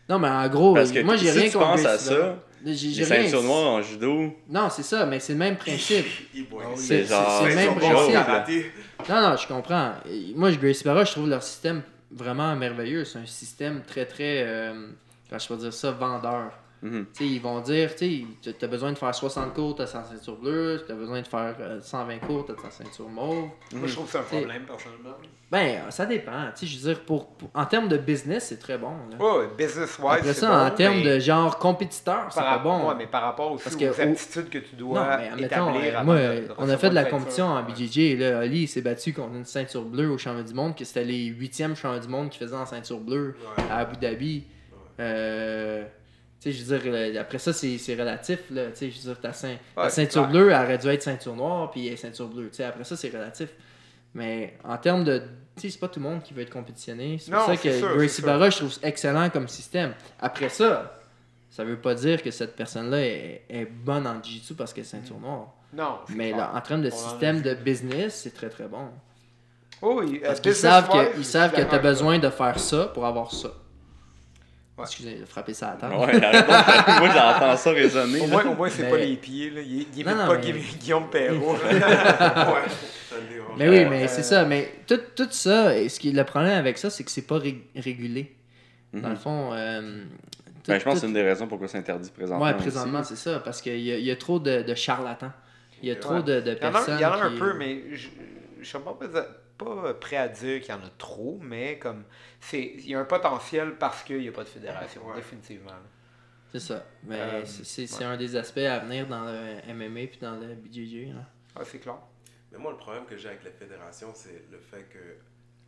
Non, 0.09 0.19
mais 0.19 0.29
en 0.29 0.49
gros, 0.49 0.73
Parce 0.73 0.91
que 0.91 1.01
moi, 1.03 1.17
j'ai 1.17 1.31
si 1.31 1.39
rien 1.39 1.51
tu 1.51 1.59
contre 1.59 1.73
penses 1.73 1.85
à 1.85 1.99
ça, 1.99 2.37
J'ai, 2.65 3.05
rien. 3.05 3.23
ceintures 3.23 3.43
noires 3.43 3.75
en 3.75 3.83
judo, 3.83 4.37
Non, 4.49 4.69
c'est 4.71 4.83
ça, 4.83 5.07
mais 5.07 5.19
c'est 5.21 5.33
le 5.33 5.39
même 5.39 5.57
principe. 5.57 6.05
C'est, 6.77 7.03
le 7.03 7.55
même 7.55 7.75
principe. 7.77 8.17
Non, 9.09 9.21
non, 9.31 9.37
je 9.37 9.47
comprends. 9.47 9.95
Moi, 10.35 10.51
je- 10.51 10.59
Gracie 10.59 10.85
Barra, 10.85 11.05
je 11.05 11.13
trouve 11.13 11.29
leur 11.29 11.43
système 11.43 11.83
vraiment 12.11 12.55
merveilleux. 12.57 13.05
C'est 13.05 13.19
un 13.19 13.27
système 13.27 13.83
très, 13.87 14.05
très, 14.05 14.43
euh, 14.47 14.89
comment 15.29 15.39
je 15.39 15.49
peux 15.49 15.57
dire 15.57 15.73
ça, 15.73 15.91
vendeur. 15.93 16.53
Mhm. 16.83 17.07
Tu 17.13 17.25
ils 17.25 17.41
vont 17.43 17.61
dire, 17.61 17.95
tu 17.95 18.25
t'as 18.59 18.67
besoin 18.67 18.93
de 18.93 18.97
faire 18.99 19.15
60 19.15 19.53
cours, 19.53 19.75
t'as 19.75 19.85
ta 19.87 20.03
ceinture 20.05 20.37
bleue, 20.37 20.83
t'as 20.89 20.95
besoin 20.95 21.21
de 21.21 21.27
faire 21.27 21.55
euh, 21.61 21.81
120 21.81 22.19
cours, 22.21 22.47
t'as 22.47 22.55
ta 22.55 22.71
ceinture 22.71 23.09
mauve. 23.09 23.49
Moi, 23.75 23.87
je 23.87 23.93
trouve 23.93 24.07
que 24.07 24.13
c'est 24.13 24.19
un 24.19 24.23
T'sais, 24.23 24.37
problème, 24.39 24.63
personnellement. 24.65 25.17
Ben, 25.51 25.91
ça 25.91 26.07
dépend. 26.07 26.47
Tu 26.57 26.65
je 26.65 26.79
veux 26.79 26.95
dire, 26.95 27.03
pour, 27.05 27.27
pour- 27.35 27.51
en 27.55 27.67
termes 27.67 27.89
de 27.89 27.97
business, 27.99 28.47
c'est 28.49 28.59
très 28.59 28.79
bon. 28.79 28.93
Ouais, 29.19 29.49
business-wise. 29.59 30.07
Après 30.11 30.33
c'est 30.33 30.41
ça, 30.41 30.49
bon, 30.49 30.67
en 30.67 30.71
termes 30.71 30.97
mais 30.99 31.15
de 31.17 31.19
genre 31.19 31.59
compétiteur, 31.59 32.29
c'est 32.31 32.41
pas 32.41 32.59
bon. 32.59 32.89
ouais, 32.89 32.95
mais 32.97 33.07
par 33.09 33.23
rapport 33.23 33.53
aussi 33.53 33.65
Parce 33.65 33.77
aux 33.77 33.79
que 33.79 33.85
au- 33.85 34.13
aptitudes 34.13 34.49
que 34.49 34.59
tu 34.59 34.77
dois 34.77 35.01
Non, 35.01 35.17
mais 35.37 35.45
établir 35.45 35.99
euh, 36.01 36.05
moi, 36.05 36.15
de- 36.17 36.21
de 36.47 36.55
on 36.57 36.69
a 36.69 36.77
fait 36.79 36.89
de 36.91 36.95
la 36.95 37.05
compétition 37.05 37.47
en. 37.47 37.63
BJJ. 37.63 38.17
Là, 38.19 38.39
Ali 38.39 38.67
s'est 38.67 38.81
battu 38.81 39.13
contre 39.13 39.35
une 39.35 39.45
ceinture 39.45 39.83
bleue 39.85 40.09
au 40.11 40.17
championnat 40.19 40.49
du 40.49 40.55
monde, 40.55 40.75
que 40.77 40.85
c'était 40.85 41.05
les 41.05 41.27
huitièmes 41.27 41.75
championnats 41.77 41.99
du 42.07 42.09
monde 42.09 42.31
qui 42.31 42.39
faisaient 42.39 42.57
en 42.57 42.65
ceinture 42.65 43.01
bleue 43.01 43.35
Ouais. 43.59 43.65
à 43.71 43.79
Abu 43.79 43.97
Dhabi. 43.99 44.45
Euh, 44.99 45.85
tu 45.85 45.91
je 46.45 46.65
veux 46.65 46.79
dire, 46.79 46.93
euh, 46.93 47.21
après 47.21 47.39
ça, 47.39 47.53
c'est 47.53 47.77
relatif. 47.95 48.39
Là, 48.51 48.65
je 48.79 48.85
veux 48.87 48.91
dire, 48.91 49.21
ta, 49.21 49.33
ceint- 49.33 49.59
ta 49.75 49.83
Ouais, 49.85 49.91
ceinture 49.91 50.27
bleue, 50.29 50.51
elle 50.51 50.65
aurait 50.65 50.79
dû 50.79 50.89
être 50.89 51.03
ceinture 51.03 51.37
noire, 51.37 51.71
puis 51.71 51.95
ceinture 51.97 52.29
bleue. 52.29 52.51
Après 52.67 52.85
ça, 52.85 52.97
c'est 52.97 53.11
relatif. 53.11 53.51
Mais 54.15 54.55
en 54.65 54.77
termes 54.77 55.05
de. 55.05 55.23
C'est 55.57 55.79
pas 55.79 55.89
tout 55.89 56.01
le 56.01 56.09
monde 56.09 56.23
qui 56.23 56.33
veut 56.33 56.43
être 56.43 56.51
compétitionné. 56.53 57.19
C'est 57.19 57.31
pour 57.31 57.43
ça 57.43 57.57
que 57.57 57.79
sûr, 57.79 57.97
Gracie. 57.97 58.23
Barra, 58.23 58.49
je 58.49 58.57
trouve 58.57 58.79
excellent 58.83 59.29
comme 59.29 59.47
système. 59.47 59.93
Après 60.19 60.49
ça, 60.49 60.99
ça 61.51 61.65
veut 61.65 61.77
pas 61.77 61.95
dire 61.95 62.23
que 62.23 62.31
cette 62.31 62.57
personne-là 62.57 63.01
est, 63.05 63.43
est 63.49 63.67
bonne 63.67 64.07
en 64.07 64.23
Jiu-Jitsu 64.23 64.55
parce 64.55 64.73
qu'elle 64.73 64.85
est 64.85 64.87
ceinture 64.87 65.21
noire. 65.21 65.49
Non, 65.73 65.99
Mais 66.09 66.31
là, 66.33 66.51
en 66.55 66.61
termes 66.63 66.83
de 66.83 66.91
On 66.91 66.97
système 66.97 67.43
de 67.43 67.55
business, 67.55 68.21
c'est 68.23 68.35
très 68.35 68.49
très 68.49 68.67
bon. 68.67 68.89
Oh, 69.83 70.01
oui, 70.03 70.21
Parce 70.25 70.39
euh, 70.39 70.43
qu'ils 70.43 70.55
savent 70.55 70.91
savent 71.23 71.53
que 71.53 71.63
tu 71.63 71.75
as 71.75 71.79
besoin 71.79 72.19
de 72.19 72.29
faire 72.31 72.59
ça 72.59 72.87
pour 72.87 73.07
avoir 73.07 73.33
ça. 73.33 73.51
Ouais. 74.81 74.87
Excusez, 74.87 75.15
de 75.17 75.25
frapper 75.25 75.55
ça 75.55 75.71
à 75.71 75.77
table. 75.77 75.95
Ouais, 75.95 76.21
moi 76.99 77.09
j'entends 77.15 77.57
ça 77.57 77.71
résonner. 77.71 78.21
Au 78.21 78.27
moins, 78.27 78.45
au 78.45 78.55
moins 78.55 78.69
c'est 78.69 78.83
Mais- 78.85 78.91
pas 78.91 78.97
les 78.99 79.17
pieds. 79.17 79.51
Là. 79.51 79.61
Il, 79.61 79.87
il 79.97 80.05
Non, 80.07 80.15
non, 80.15 80.27
pas 80.27 80.39
mais- 80.39 80.53
Guillaume 80.81 81.09
Perrault. 81.11 81.57
Ouais. 81.65 82.63
Mais 83.59 83.69
oui, 83.69 83.79
Euh, 83.81 83.91
mais 83.91 84.09
c'est 84.09 84.23
ça. 84.23 84.45
Mais 84.45 84.71
tout, 84.87 85.01
tout 85.17 85.29
ça, 85.31 85.77
et 85.77 85.89
ce 85.89 85.99
qui, 86.01 86.13
le 86.13 86.25
problème 86.25 86.57
avec 86.57 86.79
ça, 86.79 86.89
c'est 86.91 87.05
que 87.05 87.11
c'est 87.11 87.27
pas 87.27 87.39
ré- 87.39 87.67
régulé. 87.77 88.35
Mhm. 88.93 89.01
Dans 89.03 89.09
le 89.11 89.17
fond, 89.17 89.51
euh, 89.53 90.03
tout- 90.65 90.71
Ben, 90.71 90.79
je 90.79 90.85
pense 90.85 90.95
que 90.95 91.01
c'est 91.01 91.07
une 91.09 91.13
des 91.13 91.23
raisons 91.23 91.47
pourquoi 91.49 91.69
c'est 91.69 91.79
interdit 91.79 92.11
présentement. 92.11 92.45
Ouais, 92.45 92.55
présentement, 92.55 93.03
c'est 93.03 93.17
ça. 93.17 93.41
Parce 93.41 93.61
qu'il 93.61 93.81
y, 93.81 93.93
a- 93.93 93.99
il 93.99 94.05
y 94.05 94.11
a 94.11 94.17
trop 94.17 94.39
de, 94.39 94.63
de 94.63 94.75
charlatans. 94.75 95.33
Il 95.83 95.89
y 95.89 95.93
a 95.93 95.97
trop 95.97 96.15
Ouais. 96.15 96.23
de, 96.23 96.41
de 96.41 96.53
Il 96.53 96.63
y 96.63 96.65
en 96.65 96.69
a, 96.69 96.73
personnes. 96.73 96.99
il 96.99 97.03
y 97.03 97.05
en 97.07 97.13
a 97.13 97.17
un 97.25 97.31
qui- 97.33 97.39
peu, 97.39 97.55
mais 97.55 97.83
je 97.93 98.09
je 98.63 98.67
suis 98.69 98.79
pas, 98.79 98.97
pas 99.65 99.95
prêt 99.95 100.17
à 100.17 100.29
dire 100.29 100.61
qu'il 100.61 100.71
y 100.71 100.77
en 100.77 100.83
a 100.85 100.91
trop, 100.99 101.39
mais 101.43 101.79
comme 101.79 102.05
c'est 102.41 102.61
il 102.63 102.89
y 102.91 102.95
a 102.95 103.01
un 103.01 103.05
potentiel 103.05 103.77
parce 103.79 104.03
qu'il 104.03 104.19
n'y 104.21 104.29
a 104.29 104.33
pas 104.33 104.45
de 104.45 104.49
fédération, 104.49 105.07
Ouais. 105.07 105.17
définitivement. 105.17 105.73
C'est 106.53 106.61
ça. 106.61 106.85
Mais 107.05 107.21
Euh, 107.21 107.45
c'est- 107.45 107.99
ouais. 107.99 108.05
un 108.05 108.17
des 108.17 108.35
aspects 108.37 108.59
à 108.59 108.79
venir 108.81 109.07
dans 109.07 109.25
le 109.25 109.61
MMA 109.73 110.07
puis 110.09 110.19
dans 110.21 110.35
le 110.37 110.55
BJJ. 110.55 111.13
là. 111.15 111.25
Ah, 111.55 111.61
c'est 111.65 111.79
clair. 111.79 111.99
Mais 112.51 112.59
moi, 112.59 112.73
le 112.73 112.79
problème 112.79 113.05
que 113.07 113.17
j'ai 113.17 113.29
avec 113.29 113.45
les 113.45 113.53
fédérations, 113.53 114.11
c'est 114.15 114.45
le 114.51 114.59
fait 114.59 114.85
que. 114.91 114.99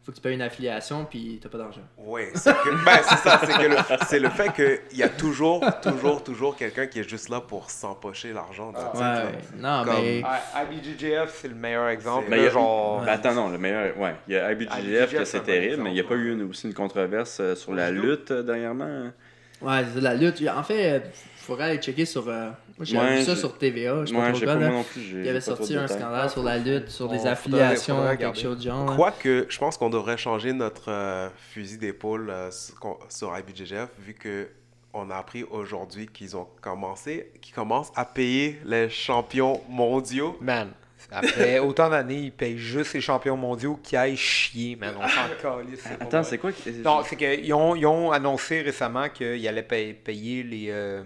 Faut 0.05 0.11
que 0.11 0.17
tu 0.17 0.23
payes 0.23 0.35
une 0.35 0.43
affiliation 0.43 1.05
puis 1.05 1.39
t'as 1.41 1.49
pas 1.49 1.59
d'argent. 1.59 1.81
Oui, 1.97 2.23
c'est 2.35 2.53
que. 2.55 2.85
Ben, 2.85 2.99
c'est 3.09 3.17
ça, 3.19 3.41
c'est 3.47 3.53
que 3.53 3.69
le, 3.69 3.77
c'est 4.09 4.19
le 4.19 4.31
fait 4.31 4.53
qu'il 4.53 4.99
y 4.99 5.03
a 5.05 5.09
toujours, 5.09 5.65
toujours, 5.81 6.25
toujours 6.25 6.57
quelqu'un 6.57 6.87
qui 6.89 6.99
est 6.99 7.09
juste 7.09 7.29
là 7.29 7.41
pour 7.41 7.71
s'empocher 7.71 8.33
l'argent. 8.33 8.73
Ah. 8.75 8.93
Ouais. 9.27 9.39
Non, 9.59 9.85
Comme- 9.85 9.95
mais. 10.03 10.19
I- 10.19 10.25
IBJJF, 10.73 11.39
c'est 11.41 11.47
le 11.49 11.55
meilleur 11.55 11.89
exemple. 11.89 12.27
Mais 12.29 12.37
là, 12.39 12.43
il 12.43 12.47
y 12.47 12.49
a- 12.49 12.51
genre, 12.51 13.01
Ben, 13.03 13.13
attends, 13.13 13.35
non, 13.35 13.49
le 13.49 13.59
meilleur. 13.59 13.97
Ouais, 13.97 14.17
il 14.27 14.35
y 14.35 14.37
a 14.37 14.51
IBGF 14.51 14.79
IBJJF, 14.81 15.19
que 15.19 15.25
c'est 15.25 15.41
terrible, 15.45 15.83
mais 15.85 15.91
il 15.91 15.95
n'y 15.95 16.01
a 16.01 16.05
pas 16.05 16.15
eu 16.17 16.33
une- 16.33 16.51
aussi 16.51 16.67
une 16.67 16.75
controverse 16.75 17.39
euh, 17.41 17.55
sur 17.55 17.73
la 17.73 17.93
lutte 17.93 18.33
euh, 18.33 18.43
dernièrement? 18.43 19.13
Ouais, 19.61 19.83
la 20.01 20.15
lutte. 20.15 20.43
En 20.53 20.65
fait, 20.65 20.97
il 20.97 21.45
faudrait 21.45 21.67
aller 21.71 21.79
checker 21.79 22.05
sur. 22.07 22.29
euh, 22.29 22.51
j'ai 22.81 22.97
Ouais, 22.99 23.19
vu 23.19 23.25
ça 23.25 23.37
sur 23.37 23.57
TVA. 23.59 24.05
Je 24.05 24.07
sais 24.11 24.15
pas 24.15 24.33
Ouais, 24.33 24.41
pas 24.41 24.55
là. 24.55 24.69
moi 24.69 24.79
non 24.79 24.83
plus. 24.85 25.01
Il 25.03 25.09
j'ai 25.25 25.29
avait 25.31 25.33
pas 25.35 25.41
sorti 25.41 25.77
un 25.77 25.87
scandale 25.87 26.31
sur 26.31 26.43
la 26.43 26.59
lutte, 26.59 26.89
sur 26.89 27.07
on- 27.07 27.13
des 27.13 27.19
faudrait- 27.19 27.31
affiliations, 27.33 27.97
faudrait 27.97 28.17
quelque 28.19 28.39
chose 28.39 28.63
genre. 28.63 28.91
là. 28.91 28.97
Quoique, 28.97 29.47
je 29.49 29.59
pense 29.59 29.77
qu'on 29.77 29.91
devrait 29.91 30.17
changer 30.17 30.53
notre 30.53 30.91
euh, 30.91 31.29
fusil 31.53 31.79
d'épaule 31.79 32.31
euh, 32.31 32.51
sur, 33.09 33.33
IBJJF, 33.39 33.89
vu 33.99 34.15
que 34.15 34.49
on 34.95 35.11
a 35.11 35.17
appris 35.17 35.45
aujourd'hui 35.45 36.07
qu'ils 36.07 36.37
ont 36.37 36.47
commencé, 36.61 37.31
qu'ils 37.41 37.55
commencent 37.55 37.93
à 37.97 38.05
payer 38.05 38.61
les 38.65 38.91
champions 38.91 39.61
mondiaux. 39.69 40.37
man, 40.41 40.69
Après 41.11 41.59
autant 41.61 41.89
d'années, 41.89 42.19
ils 42.25 42.33
payent 42.33 42.59
juste 42.59 42.93
les 42.95 43.01
champions 43.01 43.37
mondiaux 43.37 43.79
qui 43.83 43.97
aillent 43.97 44.17
chier, 44.19 44.77
man. 44.77 44.95
On 44.99 45.09
s'en 45.09 45.61
calisse. 45.63 45.83
pas 45.83 46.05
Attends, 46.05 46.23
c'est 46.23 46.37
quoi 46.39 46.53
qui- 46.53 46.71
Non, 46.85 47.03
c'est 47.07 47.17
qu'ils 47.17 47.53
ont, 47.55 47.75
ils 47.75 47.87
ont 47.87 48.13
annoncé 48.13 48.61
récemment 48.61 49.09
qu'ils 49.09 49.47
allaient 49.49 49.63
payer, 49.63 49.95
payer 49.95 50.43
les, 50.43 50.67
euh, 50.71 51.03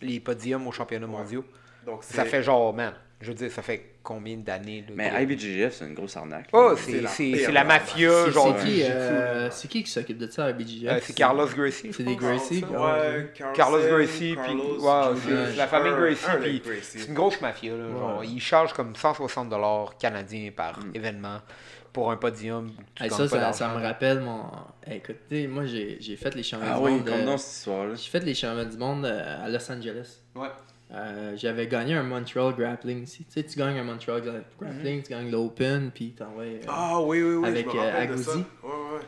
les 0.00 0.20
podiums 0.20 0.66
aux 0.66 0.72
championnats 0.72 1.06
mondiaux. 1.06 1.44
Donc, 1.86 2.02
Ça 2.04 2.24
fait 2.24 2.42
genre, 2.42 2.74
man, 2.74 2.92
je 3.20 3.28
veux 3.28 3.34
dire, 3.34 3.50
ça 3.50 3.62
fait 3.62 3.94
combien 4.02 4.36
d'années? 4.36 4.84
Mais 4.94 5.10
que- 5.10 5.22
IBJJF, 5.32 5.74
c'est 5.74 5.86
une 5.86 5.94
grosse 5.94 6.16
arnaque. 6.16 6.48
Oh, 6.52 6.72
c'est 6.76 7.06
c'est 7.06 7.30
la 7.46 7.52
la 7.52 7.64
mafia, 7.64 8.30
genre. 8.30 8.54
c'est 8.58 8.64
qui, 8.66 8.82
euh, 8.84 9.50
c'est 9.50 9.68
qui 9.68 9.82
qui 9.82 9.90
s'occupe 9.90 10.18
de 10.18 10.26
ça 10.30 10.46
à 10.46 10.48
Euh, 10.48 10.98
c'est 11.02 11.14
Carlos 11.14 11.46
Gracie. 11.46 11.90
C'est 11.92 12.02
des 12.04 12.16
Gracie? 12.16 12.64
Ouais, 12.64 13.30
Carlos 13.34 13.52
Carlson, 13.54 13.88
Gracie, 13.90 14.36
puis 14.36 14.46
Carlos, 14.56 14.80
ouais, 15.12 15.18
c'est 15.50 15.56
la 15.56 15.66
famille 15.66 15.92
Gracie, 15.92 16.98
c'est 16.98 17.08
une 17.08 17.14
grosse 17.14 17.40
mafia. 17.40 17.72
Là, 17.74 17.90
genre, 17.90 18.24
ils 18.24 18.40
chargent 18.40 18.72
comme 18.72 18.94
160 18.94 19.48
dollars 19.48 19.96
canadiens 19.98 20.50
par 20.54 20.78
événement 20.94 21.38
pour 21.98 22.10
un 22.12 22.16
podium. 22.16 22.70
Hey, 23.00 23.10
ça, 23.10 23.26
ça, 23.52 23.74
me 23.74 23.82
rappelle 23.82 24.20
mon. 24.20 24.42
Hey, 24.86 24.98
écoute, 24.98 25.16
tu 25.28 25.36
sais, 25.42 25.46
moi 25.48 25.66
j'ai 25.66 25.96
j'ai 26.00 26.14
fait 26.16 26.32
les 26.36 26.42
championnats 26.44 26.74
Ah 26.76 26.78
du 26.78 26.84
oui, 26.84 26.92
monde. 26.92 27.04
comme 27.06 27.14
euh, 27.20 27.24
dans 27.26 27.36
cette 27.38 27.56
histoire-là. 27.56 27.94
J'ai 27.96 28.08
fait 28.10 28.20
les 28.24 28.34
championnats 28.34 28.64
du 28.70 28.76
monde 28.76 29.04
euh, 29.04 29.44
à 29.44 29.48
Los 29.48 29.70
Angeles. 29.72 30.20
Ouais. 30.36 30.48
Euh, 30.92 31.32
J'avais 31.36 31.66
gagné 31.66 31.94
un 31.94 32.02
Montreal 32.04 32.54
Grappling. 32.56 33.04
Tu 33.04 33.24
sais, 33.28 33.42
tu 33.42 33.58
gagnes 33.58 33.78
un 33.78 33.82
Montreal 33.84 34.20
gra- 34.22 34.42
Grappling, 34.60 35.02
tu 35.02 35.10
gagnes 35.10 35.30
l'Open, 35.30 35.90
puis 35.92 36.10
t'envoies. 36.12 36.44
euh, 36.44 36.60
Ah 36.68 37.00
oui, 37.02 37.20
oui, 37.20 37.34
oui. 37.34 37.48
Avec, 37.48 37.66
euh. 37.74 38.02
Agouzi. 38.02 38.28
Ouais, 38.28 38.44
ouais. 38.62 39.00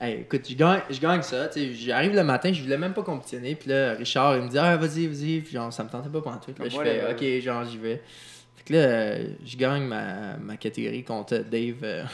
Hey, 0.00 0.20
écoute, 0.22 0.48
je 0.48 0.54
gagne, 0.56 0.80
je 0.88 1.00
gagne 1.00 1.22
ça. 1.22 1.48
tu 1.48 1.60
sais, 1.60 1.74
J'arrive 1.74 2.14
le 2.14 2.24
matin, 2.24 2.52
je 2.52 2.62
voulais 2.62 2.78
même 2.78 2.94
pas 2.94 3.02
compétitionner. 3.02 3.54
Puis 3.56 3.68
là, 3.68 3.92
Richard, 3.92 4.36
il 4.38 4.44
me 4.44 4.48
dit 4.48 4.58
Ah, 4.58 4.76
vas-y, 4.78 5.06
vas-y. 5.06 5.40
Puis 5.42 5.52
genre, 5.52 5.72
ça 5.72 5.84
me 5.84 5.90
tentait 5.90 6.08
pas 6.08 6.22
pendant 6.22 6.38
tout. 6.38 6.54
Là, 6.58 6.68
je 6.68 6.80
fais 6.80 7.12
Ok, 7.12 7.42
genre, 7.44 7.64
j'y 7.64 7.76
vais. 7.78 8.02
Fait 8.56 8.64
que 8.64 8.72
là, 8.72 9.16
je 9.44 9.56
gagne 9.56 9.84
ma, 9.84 10.36
ma 10.38 10.56
catégorie 10.56 11.04
contre 11.04 11.36
Dave. 11.38 12.08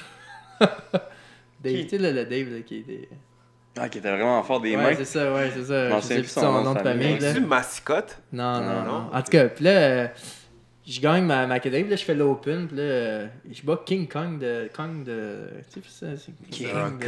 Dave, 1.63 1.75
Qui? 1.75 1.83
tu 1.87 1.89
sais, 1.91 1.99
là, 1.99 2.13
le 2.13 2.25
Dave 2.25 2.49
là, 2.51 2.61
qui 2.67 2.79
était. 2.79 3.09
Ah, 3.79 3.89
qui 3.89 3.99
était 3.99 4.11
vraiment 4.11 4.43
fort 4.43 4.61
des 4.61 4.77
Ouais, 4.77 4.83
mains. 4.83 4.95
c'est 4.97 5.05
ça, 5.05 5.33
ouais, 5.33 5.51
c'est 5.55 5.65
ça. 5.65 5.89
Je 5.89 5.93
m'en 5.95 6.01
Je 6.01 6.07
sais 6.07 6.21
plus 6.21 6.29
son 6.29 6.63
nom 6.63 6.75
de 6.75 6.79
famille. 6.79 7.17
C'est 7.21 7.39
une 7.39 7.47
mascotte? 7.47 8.19
Non, 8.33 8.61
non, 8.61 8.61
Non, 8.61 8.75
non. 8.75 8.85
non, 8.85 9.11
En 9.13 9.23
tout 9.23 9.31
cas, 9.33 9.49
puis 9.49 9.65
là, 9.65 9.71
euh, 9.71 10.07
je 10.87 11.01
gagne 11.01 11.25
ma, 11.25 11.47
ma 11.47 11.55
catégorie, 11.57 11.83
puis 11.85 11.91
là, 11.91 11.97
je 11.97 12.05
fais 12.05 12.15
l'Open, 12.15 12.69
puis 12.69 12.77
là, 12.77 12.83
euh, 12.83 13.27
je 13.51 13.63
bats 13.63 13.81
King 13.85 14.07
Kong 14.07 14.39
de. 14.39 14.69
Kong 14.77 15.03
de. 15.05 15.49
Tu 15.73 15.81
sais, 15.83 15.89
ça, 15.89 16.07
c'est 16.17 16.33
King 16.51 16.69
un 16.73 16.91
de. 16.91 17.05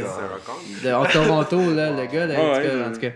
De 0.83 1.13
Toronto, 1.13 1.73
là, 1.73 1.91
le 1.91 2.05
gars, 2.11 2.25
là, 2.25 2.33
Ouais, 2.35 2.41
en, 2.41 2.53
tout 2.53 2.57
ouais, 2.59 2.63
cas, 2.63 2.69
je- 2.73 2.83
en 2.89 2.91
tout 2.93 2.99
cas. 2.99 3.11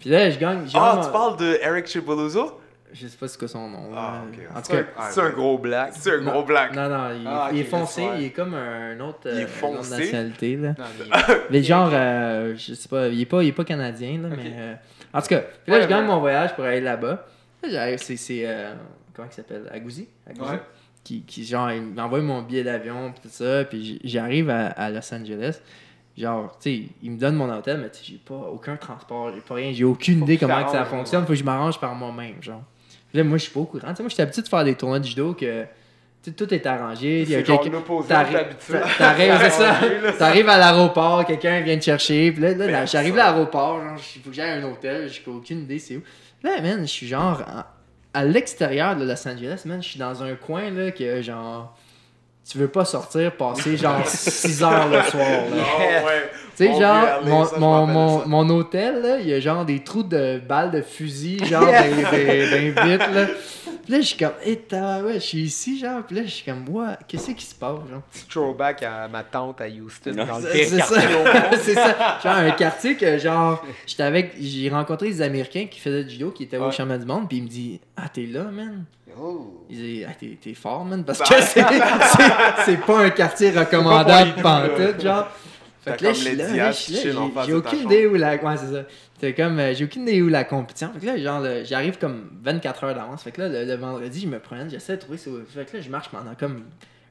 Puis 0.00 0.10
là, 0.10 0.30
je 0.30 0.38
gagne. 0.38 0.66
Ah, 0.74 0.92
gagne 0.96 1.04
tu 1.06 1.10
parles 1.12 1.36
de 1.38 1.58
Eric 1.62 1.86
Chiboluzo? 1.86 2.59
Je 2.92 3.06
sais 3.06 3.16
pas 3.16 3.28
c'est 3.28 3.38
quoi 3.38 3.48
son 3.48 3.68
nom. 3.68 3.90
Ah, 3.94 3.96
là. 3.96 4.22
ok. 4.28 4.38
En 4.50 4.54
tout 4.60 4.60
C'est 4.64 4.72
cas. 4.72 4.78
un- 4.80 4.86
ah, 4.98 5.08
C'est 5.10 5.20
un 5.20 5.30
gros 5.30 5.58
black. 5.58 5.92
C'est 5.94 6.12
un 6.12 6.18
gros 6.22 6.42
black. 6.44 6.74
Non, 6.74 6.88
non, 6.88 7.08
il, 7.20 7.26
Ah, 7.26 7.48
il 7.52 7.60
est 7.60 7.64
foncé, 7.64 8.04
il 8.18 8.24
est 8.24 8.30
comme 8.30 8.54
un 8.54 8.98
autre, 9.00 9.18
Il 9.26 9.30
est 9.30 9.32
euh, 9.32 9.36
une 9.38 9.42
autre 9.44 9.52
foncé? 9.54 9.96
nationalité. 9.98 10.56
Là. 10.56 10.74
Non, 10.78 10.84
mais- 10.98 11.34
Mais 11.50 11.62
genre, 11.62 11.90
euh, 11.92 12.54
je 12.56 12.74
sais 12.74 12.88
pas, 12.88 13.08
il 13.08 13.20
est 13.20 13.26
pas, 13.26 13.42
il 13.42 13.48
est 13.48 13.52
pas 13.52 13.64
canadien, 13.64 14.18
là, 14.22 14.28
mais. 14.36 14.52
euh, 14.54 14.74
en 15.12 15.20
tout 15.22 15.28
cas, 15.28 15.40
puis 15.40 15.72
là, 15.72 15.76
Ouais, 15.78 15.82
je 15.84 15.88
gagne 15.88 16.00
ouais. 16.02 16.06
mon 16.06 16.20
voyage 16.20 16.54
pour 16.54 16.64
aller 16.64 16.80
là-bas. 16.80 17.26
Là, 17.62 17.96
c'est. 17.98 18.16
c'est 18.16 18.42
euh, 18.46 18.72
comment 19.14 19.28
il 19.30 19.34
s'appelle 19.34 19.68
Agouzi 19.72 20.08
Agouzi. 20.28 20.50
Ouais. 20.50 20.60
Qui, 21.04 21.22
qui, 21.22 21.44
genre, 21.44 21.70
il 21.72 21.82
m'envoie 21.82 22.20
mon 22.20 22.42
billet 22.42 22.62
d'avion, 22.64 23.10
puis 23.12 23.22
tout 23.22 23.28
ça, 23.34 23.64
puis 23.64 24.00
j'arrive 24.04 24.50
à, 24.50 24.66
à 24.68 24.90
Los 24.90 25.14
Angeles. 25.14 25.60
Genre, 26.18 26.58
tu 26.60 26.70
sais, 26.76 26.82
il 27.02 27.12
me 27.12 27.18
donne 27.18 27.36
mon 27.36 27.50
hôtel, 27.50 27.78
mais 27.80 27.88
tu 27.88 27.98
sais, 27.98 28.04
j'ai 28.04 28.18
pas 28.18 28.34
aucun 28.34 28.76
transport, 28.76 29.32
j'ai 29.34 29.40
pas 29.40 29.54
rien, 29.54 29.72
j'ai 29.72 29.84
aucune 29.84 30.18
Faut 30.18 30.24
idée 30.24 30.36
que 30.36 30.44
comment 30.44 30.64
que 30.64 30.72
ça 30.72 30.84
fonctionne, 30.84 31.20
ouais. 31.22 31.26
faut 31.26 31.32
que 31.32 31.38
je 31.38 31.44
m'arrange 31.44 31.80
par 31.80 31.94
moi-même, 31.94 32.42
genre. 32.42 32.62
Là, 33.14 33.24
moi, 33.24 33.38
je 33.38 33.42
suis 33.44 33.52
pas 33.52 33.60
au 33.60 33.64
courant. 33.64 33.88
Tu 33.90 33.96
sais, 33.96 34.02
moi, 34.02 34.08
j'étais 34.10 34.22
habitué 34.22 34.42
de 34.42 34.48
faire 34.48 34.64
des 34.64 34.74
tournois 34.74 34.98
de 35.00 35.04
judo 35.06 35.34
que. 35.34 35.62
tu 35.62 35.66
sais, 36.22 36.30
tout 36.32 36.52
est 36.54 36.64
arrangé. 36.66 37.22
Il 37.22 37.30
y 37.30 37.34
a 37.34 37.38
C'est 37.38 37.44
t'arrives- 40.18 40.48
à 40.48 40.58
l'aéroport, 40.58 41.24
quelqu'un 41.24 41.60
vient 41.60 41.76
te 41.78 41.84
chercher. 41.84 42.30
Puis 42.32 42.42
là, 42.42 42.52
là, 42.54 42.86
j'arrive 42.86 43.14
à 43.14 43.30
l'aéroport, 43.32 43.80
il 44.16 44.22
faut 44.22 44.30
que 44.30 44.36
j'aille 44.36 44.50
à 44.50 44.54
un 44.66 44.70
hôtel, 44.70 45.08
j'ai 45.10 45.22
aucune 45.30 45.60
idée 45.62 45.78
c'est 45.78 45.96
où. 45.96 46.02
Là, 46.42 46.60
man, 46.62 46.80
je 46.82 46.86
suis 46.86 47.06
genre 47.08 47.42
en- 47.46 47.64
à 48.12 48.24
l'extérieur 48.24 48.96
de 48.96 49.04
Los 49.04 49.28
Angeles, 49.28 49.62
man, 49.66 49.82
je 49.82 49.88
suis 49.88 49.98
dans 49.98 50.22
un 50.22 50.34
coin 50.34 50.70
là 50.70 50.90
que 50.90 51.22
genre 51.22 51.76
tu 52.50 52.58
veux 52.58 52.66
pas 52.68 52.84
sortir 52.84 53.32
passer 53.36 53.76
genre 53.76 54.02
6 54.06 54.62
heures 54.64 54.88
le 54.88 55.02
soir 55.02 55.28
là. 55.28 55.62
Ah 55.64 56.04
ouais. 56.06 56.30
Tu 56.66 56.72
sais, 56.74 56.80
genre, 56.80 57.06
mon, 57.24 57.44
ça, 57.44 57.58
mon, 57.58 57.86
mon, 57.86 58.26
mon 58.28 58.48
hôtel, 58.50 59.00
là, 59.02 59.18
il 59.20 59.28
y 59.28 59.32
a 59.34 59.40
genre 59.40 59.64
des 59.64 59.82
trous 59.82 60.02
de 60.02 60.40
balles 60.46 60.70
de 60.70 60.82
fusil, 60.82 61.42
genre, 61.44 61.66
des 61.66 62.70
vitres, 62.70 63.10
là. 63.12 63.26
Puis 63.82 63.92
là, 63.94 64.00
je 64.02 64.06
suis 64.06 64.18
comme, 64.18 64.32
hé, 64.44 64.60
ouais, 65.04 65.14
je 65.14 65.18
suis 65.20 65.38
ici, 65.38 65.78
genre. 65.78 66.02
Puis 66.06 66.16
là, 66.16 66.22
je 66.24 66.28
suis 66.30 66.44
comme, 66.44 66.68
ouais, 66.68 66.92
qu'est-ce 67.08 67.30
qui 67.30 67.44
se 67.46 67.54
passe, 67.54 67.78
genre? 67.90 68.02
Petit 68.12 68.26
throwback 68.26 68.82
à 68.82 69.08
ma 69.08 69.22
tante 69.22 69.60
à 69.62 69.66
Houston, 69.68 70.12
Non, 70.14 70.26
dans 70.26 70.38
le 70.38 70.48
pire 70.52 70.76
quartier 70.76 71.00
ça. 71.00 71.50
c'est 71.62 71.74
ça. 71.74 72.18
Genre, 72.22 72.32
un 72.34 72.50
quartier 72.50 72.96
que, 72.96 73.18
genre, 73.18 73.64
j'étais 73.86 74.02
avec, 74.02 74.34
j'ai 74.38 74.68
rencontré 74.68 75.06
des 75.08 75.22
Américains 75.22 75.66
qui 75.70 75.80
faisaient 75.80 76.04
du 76.04 76.10
judo, 76.10 76.30
qui 76.30 76.42
étaient 76.44 76.58
au 76.58 76.70
championnat 76.70 76.98
du 76.98 77.06
monde, 77.06 77.26
puis 77.28 77.38
il 77.38 77.44
me 77.44 77.48
dit, 77.48 77.80
ah, 77.96 78.08
t'es 78.12 78.26
là, 78.26 78.44
man? 78.44 78.84
Oh. 79.20 79.64
Il 79.68 79.76
dit, 79.76 80.04
ah, 80.08 80.12
t'es 80.18 80.38
t'es 80.40 80.54
fort, 80.54 80.84
man, 80.84 81.02
parce 81.02 81.18
que 81.28 81.34
c'est 81.40 81.62
c'est- 81.62 81.64
c'est 82.64 82.80
pas 82.80 82.98
un 83.00 83.10
quartier 83.10 83.50
recommandable 83.50 84.34
pantoute, 84.42 85.00
genre. 85.02 85.26
Fait 85.82 85.96
que 85.96 86.04
là, 86.04 86.12
je 86.12 86.18
suis 86.18 86.36
là, 86.36 86.44
là, 86.46 86.52
Diaz 86.52 86.76
je 86.76 86.80
suis 86.82 86.92
là, 86.94 87.00
j'ai- 87.46 87.52
aucune 87.54 87.78
idée 87.92 88.06
où 88.06 88.14
la. 88.14 88.36
Ouais, 88.36 88.56
c'est 88.56 88.72
ça. 88.72 88.84
C'était 89.14 89.34
comme, 89.34 89.58
euh, 89.58 89.74
j'ai 89.74 89.84
aucune 89.84 90.02
idée 90.02 90.20
où 90.22 90.28
la 90.28 90.44
compétition. 90.44 90.92
Fait 90.92 91.00
que 91.00 91.06
là, 91.06 91.16
genre, 91.18 91.44
j'arrive 91.64 91.98
comme 91.98 92.30
24 92.42 92.84
heures 92.84 92.94
d'avance. 92.94 93.22
Fait 93.22 93.32
que 93.32 93.40
là, 93.42 93.48
le, 93.48 93.64
le 93.64 93.74
vendredi, 93.74 94.20
je 94.20 94.26
me 94.26 94.38
promène, 94.38 94.68
j'essaie 94.70 94.96
de 94.96 95.00
trouver. 95.00 95.18
ce- 95.18 95.30
Fait 95.48 95.64
que 95.64 95.76
là, 95.76 95.82
je 95.82 95.88
marche 95.90 96.08
pendant 96.10 96.34
comme 96.34 96.64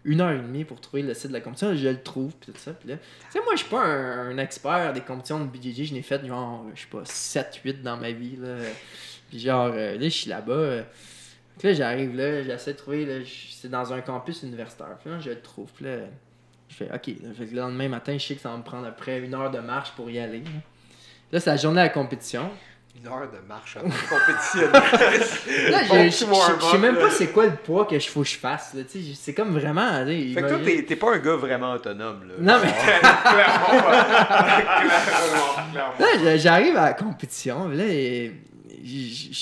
une 0.06 0.22
heure 0.22 0.32
et 0.32 0.38
demie 0.40 0.64
pour 0.66 0.80
trouver 0.80 1.02
le 1.04 1.14
site 1.14 1.28
de 1.28 1.34
la 1.34 1.42
compétition. 1.42 1.76
Je 1.76 1.88
le 1.90 2.02
trouve, 2.02 2.32
puis 2.40 2.52
tout 2.52 2.58
ça. 2.60 2.72
Puis 2.74 2.90
là, 2.90 2.96
tu 2.98 3.04
sais, 3.32 3.40
moi, 3.44 3.54
je 3.54 3.60
suis 3.62 3.70
pas 3.70 3.84
un, 3.84 4.30
un 4.30 4.38
expert 4.38 4.94
des 4.94 5.02
compétitions 5.02 5.40
de 5.40 5.46
BJJ. 5.46 5.86
Je 5.90 5.94
n'ai 5.94 6.02
fait, 6.02 6.26
genre, 6.26 6.66
je 6.76 6.82
sais 6.82 6.88
pas, 6.92 7.04
7-8 7.06 7.82
dans 7.82 7.98
ma 7.98 8.12
vie, 8.12 8.38
là. 8.40 8.56
Puis 9.30 9.40
genre, 9.40 9.72
euh, 9.74 9.94
là, 9.96 10.00
je 10.04 10.10
suis 10.10 10.30
là-bas. 10.30 10.54
euh, 10.54 10.84
Fait 11.58 11.62
que 11.64 11.68
là, 11.68 11.74
j'arrive 11.74 12.16
là, 12.16 12.44
j'essaie 12.44 12.74
de 12.74 12.78
trouver, 12.78 13.06
là, 13.06 13.16
c'est 13.52 13.70
dans 13.70 13.92
un 13.94 14.02
campus 14.02 14.44
universitaire. 14.44 14.98
Puis 15.04 15.12
là, 15.12 15.20
je 15.20 15.30
le 15.32 15.42
trouve. 15.42 15.70
Puis 15.76 15.86
là, 15.86 15.98
je 16.70 16.76
fais, 16.76 16.90
OK. 16.94 17.08
Là, 17.24 17.30
fait 17.38 17.46
que 17.48 17.56
le 17.56 17.62
lendemain 17.62 17.90
matin, 17.90 18.18
je 18.18 18.26
sais 18.26 18.36
que 18.36 18.42
ça 18.42 18.50
va 18.50 18.58
me 18.58 18.64
prendre 18.64 18.88
après 18.88 19.20
une 19.20 19.34
heure 19.34 19.52
de 19.52 19.60
marche 19.60 19.92
pour 19.96 20.10
y 20.10 20.20
aller. 20.20 20.44
Là, 21.32 21.40
c'est 21.40 21.50
la 21.50 21.58
journée 21.58 21.82
de 21.82 21.88
la 21.88 21.90
compétition. 21.90 22.50
Une 23.02 23.08
heure 23.08 23.30
de 23.32 23.38
marche 23.48 23.78
à 23.78 23.82
compétitionner. 23.82 24.74
Là, 25.72 25.84
je- 26.10 26.10
sais 26.10 26.78
même 26.80 26.98
pas 26.98 27.10
c'est 27.12 27.28
quoi 27.28 27.46
le 27.46 27.56
poids 27.56 27.86
que 27.86 27.98
je 27.98 28.10
faut 28.10 28.24
que 28.24 28.28
je 28.28 28.38
fasse. 28.38 28.74
là, 28.74 28.82
tu 28.84 29.02
sais, 29.02 29.14
C'est 29.16 29.34
comme 29.34 29.58
vraiment. 29.58 30.04
Fait 30.06 30.34
que 30.36 30.50
toi, 30.50 30.60
t'es 30.66 30.84
t'es 30.84 30.96
pas 30.98 31.14
un 31.14 31.20
gars 31.20 31.36
vraiment 31.38 31.72
autonome. 31.74 32.28
Là. 32.28 32.34
Non, 32.40 32.60
mais. 32.64 32.72
Clairement, 33.24 33.80
clairement. 35.72 36.26
Là, 36.26 36.38
j'arrive 36.38 36.76
à 36.78 36.86
la 36.88 36.94
compétition. 36.94 37.68
Là, 37.70 37.84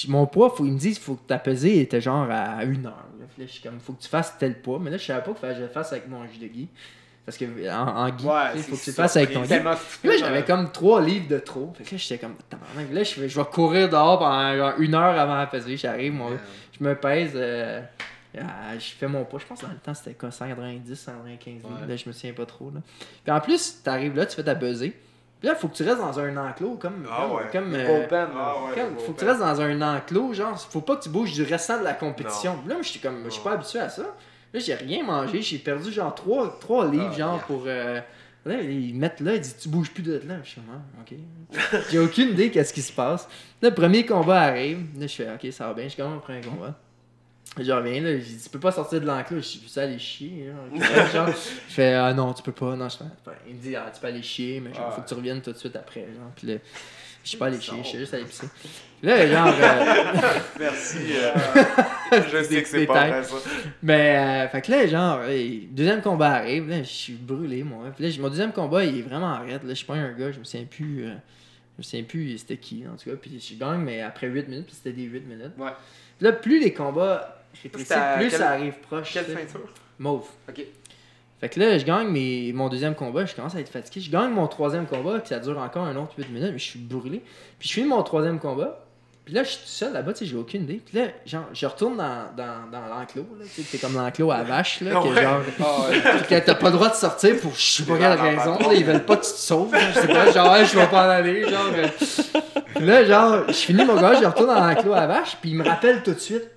mon 0.08 0.26
poids, 0.28 0.54
faut, 0.56 0.66
ils 0.66 0.74
me 0.74 0.80
disent 0.80 0.96
qu'il 0.98 1.06
faut 1.06 1.16
que 1.16 1.28
ta 1.28 1.40
pesée 1.40 1.80
était 1.82 2.02
genre 2.02 2.28
à 2.30 2.64
une 2.64 2.86
heure. 2.86 3.06
Là, 3.38 3.46
je 3.46 3.52
suis 3.52 3.62
comme, 3.62 3.80
faut 3.80 3.94
que 3.94 4.02
tu 4.02 4.10
fasses 4.10 4.34
tel 4.40 4.62
poids. 4.62 4.80
Mais 4.82 4.90
là, 4.92 4.98
je 4.98 5.06
savais 5.06 5.22
pas 5.22 5.32
qu'il 5.32 5.40
fallait 5.40 5.54
que 5.54 5.60
je 5.60 5.66
le 5.66 5.72
fasse 5.72 5.92
avec 5.94 6.08
mon 6.08 6.26
jus 6.28 6.40
de 6.40 6.48
gui. 6.48 6.68
Parce 7.28 7.38
que 7.38 7.46
en, 7.70 7.88
en 8.06 8.10
gui, 8.10 8.26
Ouais, 8.26 8.34
sais, 8.56 8.60
faut 8.64 8.76
que 8.78 8.82
tu 8.82 8.90
le 8.90 8.96
fasses 8.96 9.18
avec 9.18 9.34
ton 9.34 9.44
surpris. 9.44 9.50
gui. 9.50 9.64
Tellement 9.64 9.78
Puis 10.02 10.10
là, 10.10 10.18
j'avais 10.18 10.44
comme 10.46 10.72
3 10.72 11.02
livres 11.02 11.28
de 11.28 11.38
trop. 11.40 11.74
Fait 11.78 11.84
que 11.84 11.92
là, 11.92 11.98
j'étais 11.98 12.18
comme, 12.20 12.36
tabarnak. 12.50 12.94
Là, 12.94 13.04
je 13.04 13.20
vais, 13.20 13.28
je 13.30 13.38
vais 13.40 13.46
courir 13.46 13.90
dehors 13.90 14.18
pendant 14.18 14.56
genre 14.56 14.74
une 14.80 14.96
heure 14.96 15.20
avant 15.20 15.36
la 15.36 15.46
pesée. 15.48 15.76
J'arrive, 15.76 16.14
moi, 16.14 16.32
je 16.80 16.84
me 16.84 16.96
pèse. 16.96 17.32
euh, 17.36 17.82
je 18.34 18.94
fais 18.98 19.08
mon 19.08 19.26
poids. 19.26 19.40
Je 19.40 19.46
pense 19.46 19.60
que 19.60 19.66
dans 19.66 19.72
le 19.74 19.78
temps, 19.78 19.94
c'était 19.94 20.14
quoi, 20.14 20.32
190, 20.32 20.96
195 20.96 21.54
livres. 21.56 21.68
Ouais. 21.82 21.88
Là, 21.88 21.96
je 21.98 22.08
me 22.08 22.14
souviens 22.14 22.34
pas 22.34 22.46
trop. 22.46 22.72
Là. 22.74 22.80
Puis 23.24 23.32
en 23.34 23.40
plus, 23.42 23.82
t'arrives 23.84 24.16
là, 24.16 24.26
tu 24.26 24.36
fais 24.36 24.44
ta 24.44 24.56
pesée. 24.56 24.96
Puis 25.40 25.48
là, 25.50 25.54
il 25.56 25.60
faut 25.60 25.68
que 25.68 25.76
tu 25.76 25.84
restes 25.84 26.00
dans 26.00 26.20
un 26.20 26.38
enclos 26.38 26.78
comme. 26.78 27.06
Ah 27.12 27.24
comme, 27.28 27.36
ouais. 27.38 27.44
comme, 27.52 27.76
euh, 27.76 27.86
Bullpen, 28.00 28.20
là. 28.20 28.30
Ah 28.38 28.54
ouais, 28.70 28.74
comme- 28.82 28.98
faut 29.06 29.12
que 29.12 29.20
tu 29.20 29.26
restes 29.26 29.40
dans 29.42 29.62
un 29.62 29.82
enclos, 29.98 30.34
genre, 30.34 30.58
faut 30.60 30.82
pas 30.82 30.96
que 30.96 31.04
tu 31.04 31.10
bouges 31.10 31.34
du 31.34 31.44
restant 31.44 31.78
de 31.80 31.84
la 31.84 31.94
compétition. 31.94 32.54
Là, 32.68 32.76
moi, 32.76 32.84
j'étais 32.84 33.06
comme, 33.06 33.22
je 33.26 33.30
suis 33.32 33.44
pas 33.44 33.52
habitué 33.52 33.80
à 33.80 33.90
ça. 33.90 34.04
Là, 34.54 34.60
j'ai 34.60 34.76
rien 34.76 35.04
mangé, 35.04 35.42
j'ai 35.42 35.58
perdu 35.58 35.92
genre 35.92 36.14
3, 36.16 36.90
livres, 36.92 37.10
Ah, 37.14 37.18
genre, 37.18 37.36
yeah. 37.36 37.44
pour. 37.48 37.64
euh, 37.68 38.00
Là, 38.46 38.62
ils 38.62 38.96
mettent 38.96 39.20
là, 39.20 39.34
ils 39.36 39.42
disent, 39.42 39.58
tu 39.58 39.68
bouges 39.68 39.92
plus 39.92 40.04
de 40.04 40.22
là. 40.26 40.36
Je 40.42 40.50
suis 40.52 40.62
comme, 40.62 40.74
Ah, 40.74 41.02
ok. 41.02 41.84
j'ai 41.92 42.00
aucune 42.00 42.30
idée 42.30 42.50
qu'est-ce 42.50 42.72
qui 42.74 42.82
se 42.82 42.94
passe. 42.94 43.28
Là, 43.62 43.68
le 43.70 43.76
premier 43.76 44.06
combat 44.06 44.40
arrive. 44.44 44.78
Là, 44.98 45.06
je 45.06 45.14
fais, 45.16 45.28
ok, 45.34 45.52
ça 45.52 45.68
va 45.68 45.74
bien, 45.74 45.90
je 45.90 45.98
commence 45.98 46.14
mon 46.14 46.20
premier 46.22 46.40
combat. 46.42 46.74
Je 47.60 47.72
reviens, 47.72 48.00
là, 48.02 48.14
je 48.18 48.24
dis, 48.24 48.40
tu 48.42 48.50
peux 48.50 48.60
pas 48.60 48.72
sortir 48.72 49.02
de 49.02 49.06
l'enclos. 49.06 49.38
Je 49.38 49.42
suis 49.42 49.68
ça 49.68 49.82
aller 49.82 50.00
chier. 50.00 50.50
hein. 50.50 50.80
Genre, 51.14 51.28
je 51.28 51.74
fais, 51.74 51.94
ah 51.96 52.14
non, 52.14 52.32
tu 52.34 52.42
peux 52.44 52.52
pas. 52.54 52.76
Non, 52.78 52.88
je 52.88 52.98
fais, 52.98 53.04
il 53.50 53.56
me 53.56 53.60
dit, 53.62 53.76
ah, 53.76 53.92
tu 53.94 54.00
peux 54.00 54.08
aller 54.08 54.22
chier, 54.24 54.62
mais 54.62 54.74
genre, 54.74 54.94
faut 54.94 55.02
que 55.02 55.08
tu 55.10 55.14
reviennes 55.16 55.42
tout 55.42 55.52
de 55.52 55.58
suite 55.58 55.76
après. 55.76 56.02
Genre, 56.02 56.32
puis 56.36 56.48
là, 56.48 56.54
je 57.28 57.32
suis 57.32 57.38
pas 57.38 57.48
allé 57.48 57.60
chier, 57.60 57.78
je 57.84 57.88
suis 57.90 57.98
juste 58.00 58.14
allé 58.14 58.24
pisser. 58.24 58.48
Là, 59.04 59.28
genre, 59.32 59.54
euh, 59.60 60.40
Merci. 60.60 60.98
euh, 61.12 61.32
je 62.32 62.44
sais 62.44 62.64
que 62.64 62.68
c'est 62.70 62.86
pas 62.86 63.08
vrai, 63.10 63.24
ça. 63.24 63.36
mais, 63.84 64.18
euh, 64.18 64.48
fait 64.50 64.62
que 64.62 64.72
là, 64.72 64.88
genre, 64.88 65.20
deuxième 65.72 66.02
combat 66.02 66.32
arrive, 66.36 66.70
là, 66.70 66.80
je 66.84 66.88
suis 66.88 67.14
brûlé, 67.14 67.64
moi. 67.64 67.88
Puis 67.96 68.08
là, 68.10 68.16
mon 68.22 68.30
deuxième 68.30 68.54
combat, 68.54 68.86
il 68.86 69.00
est 69.00 69.02
vraiment 69.02 69.34
arrête, 69.34 69.62
là, 69.64 69.70
je 69.70 69.74
suis 69.74 69.86
pas 69.86 69.96
un 69.96 70.14
gars, 70.14 70.32
je 70.32 70.40
me 70.40 70.44
souviens 70.46 70.66
plus, 70.66 71.04
euh, 71.06 71.10
je 71.10 71.80
me 71.80 71.84
souviens 71.84 72.04
plus 72.04 72.38
c'était 72.38 72.58
qui, 72.58 72.86
en 72.88 72.96
tout 72.96 73.10
cas. 73.10 73.16
Puis 73.18 73.40
je 73.40 73.56
gagne, 73.60 73.82
mais 73.82 74.02
après 74.02 74.28
8 74.28 74.48
minutes, 74.48 74.68
puis 74.68 74.76
c'était 74.76 74.94
des 74.96 75.04
8 75.04 75.20
minutes. 75.28 75.52
Ouais. 75.58 75.72
Puis 76.18 76.26
là, 76.26 76.32
plus 76.32 76.60
les 76.60 76.74
combats 76.74 77.44
rétrécissent, 77.62 77.92
à 77.92 78.16
plus 78.18 78.30
quel- 78.30 78.40
ça 78.40 78.50
arrive 78.52 78.74
proche. 78.82 79.12
Quelle 79.14 79.26
ceinture? 79.26 79.70
Mauve. 80.00 80.28
Ok. 80.50 80.62
Fait 81.40 81.50
que 81.50 81.60
là, 81.60 81.78
je 81.78 81.86
gagne 81.86 82.08
mes, 82.08 82.52
mon 82.54 82.68
deuxième 82.68 82.96
combat, 82.96 83.26
je 83.26 83.36
commence 83.36 83.56
à 83.56 83.60
être 83.60 83.70
fatigué. 83.70 84.02
Je 84.02 84.10
gagne 84.12 84.32
mon 84.32 84.48
troisième 84.48 84.88
combat, 84.88 85.20
puis 85.20 85.30
ça 85.30 85.40
dure 85.40 85.60
encore 85.60 85.84
un 85.86 85.96
autre 85.96 86.14
8 86.18 86.30
minutes, 86.30 86.50
mais 86.54 86.58
je 86.60 86.64
suis 86.64 86.80
brûlé. 86.80 87.22
Puis 87.60 87.70
je 87.70 87.74
finis 87.76 87.88
mon 87.88 88.02
troisième 88.02 88.40
combat, 88.40 88.84
puis 89.24 89.36
là, 89.36 89.44
je 89.44 89.50
suis 89.50 89.58
tout 89.60 89.68
seul 89.68 89.94
là-bas, 89.94 90.14
tu 90.14 90.20
sais, 90.20 90.26
j'ai 90.32 90.36
aucune 90.38 90.64
idée. 90.64 90.82
Puis 90.84 90.98
là, 90.98 91.08
genre, 91.28 91.44
je 91.54 91.66
retourne 91.68 91.98
dans, 91.98 92.26
dans, 92.36 92.72
dans 92.72 92.88
l'enclos, 92.88 93.28
là, 93.38 93.46
tu 93.46 93.62
sais, 93.62 93.68
c'est 93.70 93.78
comme 93.78 93.94
l'enclos 93.94 94.32
à 94.32 94.42
vache, 94.44 94.82
là, 94.82 94.92
que 94.94 95.08
Ouais. 95.10 95.22
genre, 95.22 95.42
que 96.30 96.40
t'as 96.40 96.56
pas 96.56 96.68
le 96.70 96.74
droit 96.76 96.90
de 96.90 96.96
sortir 96.96 97.38
pour 97.40 97.54
je 97.54 97.62
sais 97.62 97.84
pas 97.84 97.98
quelle 98.00 98.14
raison, 98.20 98.58
là, 98.58 98.74
ils 98.74 98.86
veulent 98.86 99.06
pas 99.06 99.18
que 99.18 99.26
tu 99.26 99.32
te 99.32 99.38
sauves, 99.38 99.74
là, 99.74 99.80
je 99.94 100.00
sais 100.00 100.08
pas, 100.08 100.32
genre, 100.32 100.52
ouais, 100.54 100.66
je 100.66 100.76
vais 100.80 100.88
pas 100.88 101.06
en 101.06 101.10
aller, 101.10 101.44
genre. 101.44 101.68
euh. 101.76 101.88
Puis 102.76 102.86
là, 102.86 103.04
genre, 103.06 103.44
je 103.48 103.54
finis 103.54 103.86
mon 103.86 103.96
gars, 104.02 104.20
je 104.20 104.26
retourne 104.26 104.48
dans 104.48 104.66
l'enclos 104.66 104.94
à 104.94 105.06
vache, 105.06 105.38
puis 105.42 105.52
il 105.52 105.58
me 105.58 105.64
rappelle 105.68 106.02
tout 106.02 106.14
de 106.14 106.20
suite. 106.20 106.50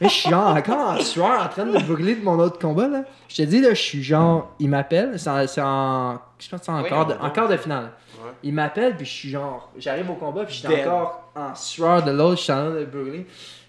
Mais 0.00 0.08
je 0.08 0.14
suis 0.14 0.30
genre 0.30 0.54
encore 0.56 0.90
en 0.90 1.00
sueur, 1.00 1.42
en 1.42 1.48
train 1.48 1.64
de 1.66 1.72
me 1.72 1.80
brûler 1.80 2.14
de 2.14 2.22
mon 2.24 2.38
autre 2.38 2.58
combat, 2.58 2.86
là. 2.88 3.02
Je 3.28 3.36
te 3.36 3.42
dis, 3.42 3.60
là, 3.60 3.70
je 3.70 3.80
suis 3.82 4.02
genre, 4.02 4.54
il 4.60 4.68
m'appelle, 4.70 5.18
c'est 5.18 5.28
en, 5.30 5.46
c'est 5.46 5.60
en- 5.60 6.20
je 6.38 6.48
pense 6.48 6.60
que 6.60 6.66
c'est 6.66 6.72
en, 6.72 6.82
Oui, 6.82 6.88
quart 6.88 7.06
de, 7.06 7.14
on 7.20 7.24
en 7.24 7.30
quart 7.30 7.48
de 7.48 7.56
finale. 7.56 7.90
Ouais. 8.22 8.30
Il 8.44 8.54
m'appelle, 8.54 8.94
puis 8.96 9.04
je 9.06 9.10
suis 9.10 9.30
genre, 9.30 9.70
j'arrive 9.76 10.08
au 10.10 10.14
combat, 10.14 10.44
puis 10.44 10.54
je 10.54 10.60
suis 10.60 10.68
Dead. 10.68 10.86
encore 10.86 11.30
en 11.34 11.54
sueur 11.54 12.02
de 12.04 12.12
l'autre, 12.12 12.38
je 12.38 12.42
suis 12.44 12.52
en 12.52 12.56
train 12.56 12.70
de 12.70 12.78
me 12.80 12.86
brûler. 12.86 13.26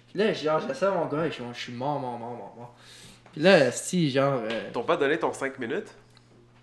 Puis 0.08 0.18
là, 0.18 0.32
genre, 0.32 0.60
j'essaie 0.66 0.88
mon 0.90 1.06
gars, 1.06 1.26
et 1.26 1.30
je 1.30 1.34
suis 1.34 1.44
je 1.52 1.58
suis 1.58 1.72
mort, 1.72 1.98
mort, 1.98 2.18
mort, 2.18 2.30
mort, 2.30 2.54
mort. 2.56 2.74
Puis 3.32 3.40
là, 3.42 3.70
si, 3.72 4.10
genre, 4.10 4.34
euh, 4.44 4.62
Ils 4.68 4.72
t'ont 4.72 4.82
pas 4.82 4.96
donné 4.96 5.18
ton 5.18 5.32
5 5.32 5.58
minutes? 5.58 5.94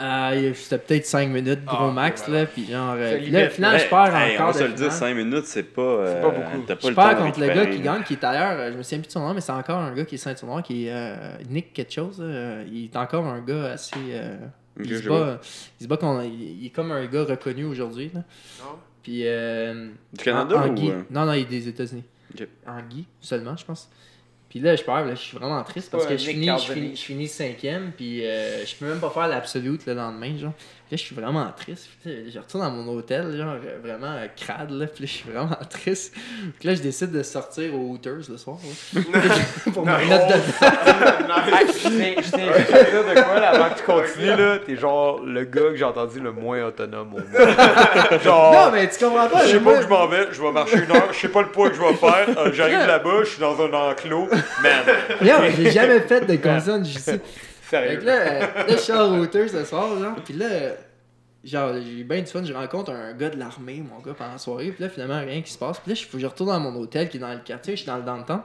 Euh, 0.01 0.53
c'était 0.53 0.77
peut-être 0.77 1.05
5 1.05 1.29
minutes, 1.29 1.65
gros 1.65 1.87
Ah, 1.89 1.91
max, 1.91 2.23
voilà. 2.27 2.41
là, 2.41 2.45
puis 2.47 2.65
genre, 2.69 2.93
euh, 2.97 3.11
C'est 3.13 3.17
puis 3.23 3.31
là, 3.31 3.49
finalement, 3.49 3.77
je 3.79 3.85
perds 3.89 4.13
en 4.13 4.17
Hey, 4.19 4.37
on 4.39 4.45
va 4.45 4.53
se 4.53 4.63
le 4.63 4.69
dire, 4.69 4.77
finale. 4.77 4.91
5 4.91 5.13
minutes, 5.15 5.45
c'est 5.45 5.63
pas. 5.63 5.81
euh, 5.81 6.21
pas 6.21 6.29
beaucoup. 6.29 6.63
T'as 6.67 6.75
pas 6.75 6.81
Je 6.83 6.87
le 6.89 6.95
temps 6.95 7.01
perds 7.09 7.17
contre 7.17 7.39
le 7.39 7.47
gars 7.47 7.65
qui 7.65 7.79
gagne, 7.79 8.03
qui 8.03 8.13
est 8.13 8.23
ailleurs, 8.23 8.59
euh, 8.59 8.71
je 8.71 8.77
me 8.77 8.83
souviens 8.83 8.99
plus 8.99 9.07
de 9.07 9.11
son 9.11 9.19
nom, 9.27 9.33
mais 9.33 9.41
c'est 9.41 9.51
encore 9.51 9.79
un 9.79 9.93
gars 9.93 10.05
qui 10.05 10.15
est 10.15 10.19
ceinture 10.19 10.47
noire, 10.47 10.61
qui 10.63 10.87
est 10.87 10.91
euh, 10.93 11.15
Nick 11.49 11.73
quelque 11.73 11.91
chose. 11.93 12.17
euh, 12.19 12.63
il 12.71 12.85
est 12.85 12.95
encore 12.95 13.25
un 13.25 13.41
gars 13.41 13.71
assez. 13.71 13.95
euh, 14.11 14.35
Ok, 14.79 14.85
il, 14.85 14.97
se 14.97 15.01
je 15.03 15.09
bat, 15.09 15.39
il 15.79 15.83
se 15.83 15.87
bat 15.89 15.97
contre- 15.97 16.23
il, 16.25 16.59
il 16.61 16.65
est 16.67 16.69
comme 16.69 16.91
un 16.91 17.05
gars 17.07 17.23
reconnu 17.23 17.65
aujourd'hui. 17.65 18.11
là. 18.13 18.21
Non? 18.59 18.75
Puis. 19.01 19.21
Euh, 19.25 19.89
Du 20.13 20.23
Canada 20.23 20.57
en- 20.57 20.65
en 20.65 20.69
ou, 20.69 20.73
Guy. 20.73 20.91
euh? 20.91 21.01
Non, 21.09 21.25
non, 21.25 21.33
il 21.33 21.41
est 21.41 21.45
des 21.45 21.67
États-Unis. 21.69 22.03
Ok. 22.39 22.47
En 22.67 22.81
Guy 22.87 23.05
seulement, 23.19 23.57
je 23.57 23.65
pense. 23.65 23.89
Puis 24.49 24.59
là, 24.59 24.75
je 24.75 24.83
perds, 24.83 25.05
là, 25.05 25.15
je 25.15 25.21
suis 25.21 25.37
vraiment 25.37 25.61
triste 25.63 25.91
parce 25.91 26.05
que 26.05 26.17
je 26.17 26.29
finis, 26.29 26.47
je, 26.47 26.71
finis, 26.71 26.95
je 26.95 27.01
finis 27.01 27.27
cinquième, 27.27 27.91
puis 27.95 28.25
euh, 28.25 28.65
je 28.65 28.75
peux 28.75 28.85
même 28.85 28.99
pas 28.99 29.09
faire 29.09 29.27
l'absolute 29.27 29.85
le 29.85 29.93
lendemain, 29.93 30.37
genre. 30.37 30.53
Puis 30.87 30.95
là, 30.95 31.01
je 31.01 31.05
suis 31.05 31.15
vraiment 31.15 31.51
triste. 31.57 31.89
Puis 32.01 32.31
je 32.33 32.39
retourne 32.39 32.63
dans 32.63 32.71
mon 32.71 32.93
hôtel, 32.95 33.35
genre, 33.35 33.55
vraiment 33.83 34.13
euh, 34.13 34.27
crade, 34.37 34.71
là, 34.71 34.85
puis 34.87 35.03
là, 35.03 35.05
je 35.05 35.17
suis 35.17 35.29
vraiment 35.29 35.49
triste. 35.69 36.13
Puis 36.59 36.69
là, 36.69 36.75
je 36.75 36.81
décide 36.81 37.11
de 37.11 37.23
sortir 37.23 37.75
au 37.75 37.89
Hooters 37.91 38.29
le 38.29 38.37
soir, 38.37 38.57
là. 38.93 39.01
pour 39.73 39.85
me 39.85 39.91
dedans. 39.91 41.57
Hey, 41.57 41.67
je 41.67 41.89
je 42.21 42.37
dire 42.37 43.03
de 43.03 43.21
quoi 43.21 43.39
là, 43.41 43.49
avant 43.49 43.73
que 43.73 43.79
tu 43.79 43.83
continues 43.83 44.27
là, 44.37 44.59
t'es 44.65 44.77
genre 44.77 45.19
le 45.25 45.43
gars 45.43 45.71
que 45.71 45.75
j'ai 45.75 45.83
entendu 45.83 46.21
le 46.21 46.31
moins 46.31 46.63
autonome 46.63 47.15
au 47.15 47.17
monde. 47.17 48.21
genre, 48.23 48.53
Non, 48.53 48.71
mais 48.71 48.87
tu 48.89 49.03
comprends 49.03 49.27
pas. 49.27 49.45
je 49.45 49.51
sais 49.51 49.59
pas 49.59 49.79
où 49.79 49.81
je 49.81 49.87
m'en 49.87 50.07
vais, 50.07 50.27
je 50.31 50.41
vais 50.41 50.51
marcher 50.53 50.77
une 50.77 50.91
heure, 50.95 51.11
je 51.11 51.19
sais 51.19 51.27
pas 51.27 51.41
le 51.41 51.49
poids 51.49 51.69
que 51.69 51.75
je 51.75 51.81
vais 51.81 51.93
faire, 51.95 52.27
euh, 52.37 52.53
j'arrive 52.53 52.87
là-bas, 52.87 53.23
je 53.25 53.29
suis 53.29 53.41
dans 53.41 53.61
un 53.61 53.73
enclos, 53.73 54.29
man, 54.63 54.83
Non, 55.21 55.49
j'ai 55.53 55.71
jamais 55.71 55.99
fait 55.99 56.21
de 56.21 56.35
conditions 56.37 56.79
de 56.79 57.19
Fait 57.69 57.97
que 57.99 58.05
là, 58.05 58.39
là, 58.39 58.65
je 58.69 58.77
suis 58.77 58.93
en 58.93 59.17
routeur 59.17 59.49
ce 59.49 59.63
soir, 59.65 59.99
genre, 59.99 60.15
pis 60.23 60.33
là, 60.33 60.47
genre, 61.43 61.73
j'ai 61.73 61.99
eu 61.99 62.03
bien 62.03 62.19
du 62.21 62.27
fun, 62.27 62.43
je 62.43 62.53
rencontre 62.53 62.91
un 62.91 63.13
gars 63.13 63.29
de 63.29 63.37
l'armée, 63.37 63.83
mon 63.87 63.99
gars, 63.99 64.13
pendant 64.13 64.31
la 64.33 64.37
soirée, 64.37 64.71
pis 64.71 64.81
là, 64.81 64.89
finalement, 64.89 65.19
rien 65.19 65.41
qui 65.41 65.51
se 65.51 65.57
passe. 65.57 65.79
Pis 65.79 65.89
là, 65.89 65.95
je, 65.95 66.17
je 66.17 66.25
retourne 66.25 66.49
dans 66.49 66.59
mon 66.59 66.75
hôtel 66.79 67.09
qui 67.09 67.17
est 67.17 67.19
dans 67.19 67.33
le 67.33 67.39
quartier, 67.39 67.73
je 67.75 67.81
suis 67.81 67.87
dans 67.87 67.97
le 67.97 68.03
downtown. 68.03 68.41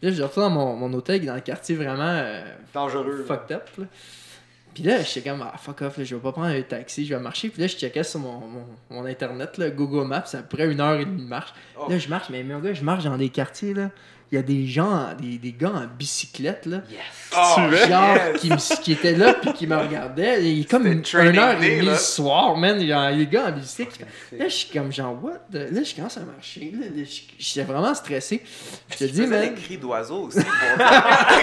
Pis 0.00 0.06
là, 0.06 0.12
je 0.12 0.22
retourne 0.22 0.54
dans 0.54 0.60
mon, 0.60 0.76
mon 0.76 0.92
hôtel 0.96 1.18
qui 1.18 1.24
est 1.26 1.28
dans 1.28 1.34
le 1.34 1.40
quartier 1.40 1.74
vraiment 1.74 2.02
euh, 2.04 2.42
Dangereux. 2.72 3.18
là. 3.18 3.24
fucked 3.36 3.56
up, 3.56 3.68
là. 3.78 3.84
Pis 4.72 4.82
là, 4.84 5.02
j'étais 5.02 5.28
comme, 5.28 5.42
ah, 5.42 5.58
fuck 5.58 5.82
off, 5.82 5.98
là, 5.98 6.04
je 6.04 6.14
vais 6.14 6.20
pas 6.20 6.30
prendre 6.30 6.46
un 6.46 6.62
taxi, 6.62 7.04
je 7.04 7.12
vais 7.12 7.20
marcher. 7.20 7.48
Pis 7.48 7.60
là, 7.60 7.66
je 7.66 7.76
checkais 7.76 8.04
sur 8.04 8.20
mon, 8.20 8.38
mon, 8.38 8.66
mon 8.88 9.04
internet, 9.04 9.58
là, 9.58 9.68
Google 9.70 10.06
Maps, 10.06 10.22
peu 10.30 10.56
près 10.56 10.70
une 10.70 10.80
heure 10.80 11.00
et 11.00 11.04
demie 11.04 11.22
de 11.22 11.28
marche. 11.28 11.52
Oh. 11.76 11.86
Là, 11.90 11.98
je 11.98 12.08
marche, 12.08 12.30
mais 12.30 12.44
mon 12.44 12.60
gars, 12.60 12.72
je 12.72 12.84
marche 12.84 13.02
dans 13.02 13.16
des 13.16 13.30
quartiers, 13.30 13.74
là. 13.74 13.90
Il 14.32 14.36
y 14.36 14.38
a 14.38 14.42
des 14.42 14.66
gens, 14.68 15.08
des, 15.20 15.38
des 15.38 15.52
gars 15.52 15.72
en 15.74 15.86
bicyclette, 15.98 16.66
là. 16.66 16.78
Oh, 17.36 17.56
genre 17.88 18.16
yes! 18.16 18.40
qui, 18.40 18.50
qui 18.82 18.92
était 18.92 19.14
là 19.14 19.34
puis 19.34 19.52
qui 19.52 19.66
me 19.68 19.76
regardait 19.76 20.42
il 20.44 20.62
est 20.62 20.64
comme 20.70 20.84
une, 20.86 21.02
une 21.14 21.38
heure 21.38 21.62
et 21.62 21.76
demie 21.76 21.86
le 21.86 21.94
soir 21.94 22.56
man 22.56 22.84
genre, 22.84 23.08
les 23.10 23.26
gars 23.28 23.46
en 23.46 23.52
bicycle 23.52 24.04
là 24.36 24.48
je 24.48 24.52
suis 24.52 24.68
comme 24.76 24.92
genre 24.92 25.16
what 25.22 25.38
the- 25.52 25.70
là 25.72 25.80
je 25.84 25.94
commence 25.94 26.16
à 26.16 26.22
marcher 26.22 26.72
là, 26.74 26.86
j'étais 27.38 27.62
vraiment 27.62 27.94
stressé 27.94 28.42
je 28.90 28.96
te 28.96 29.04
dis 29.04 29.28
man 29.28 29.54
des 29.54 29.60
cris 29.62 29.78
d'oiseaux 29.78 30.22
aussi. 30.24 30.38
Dire 30.40 30.46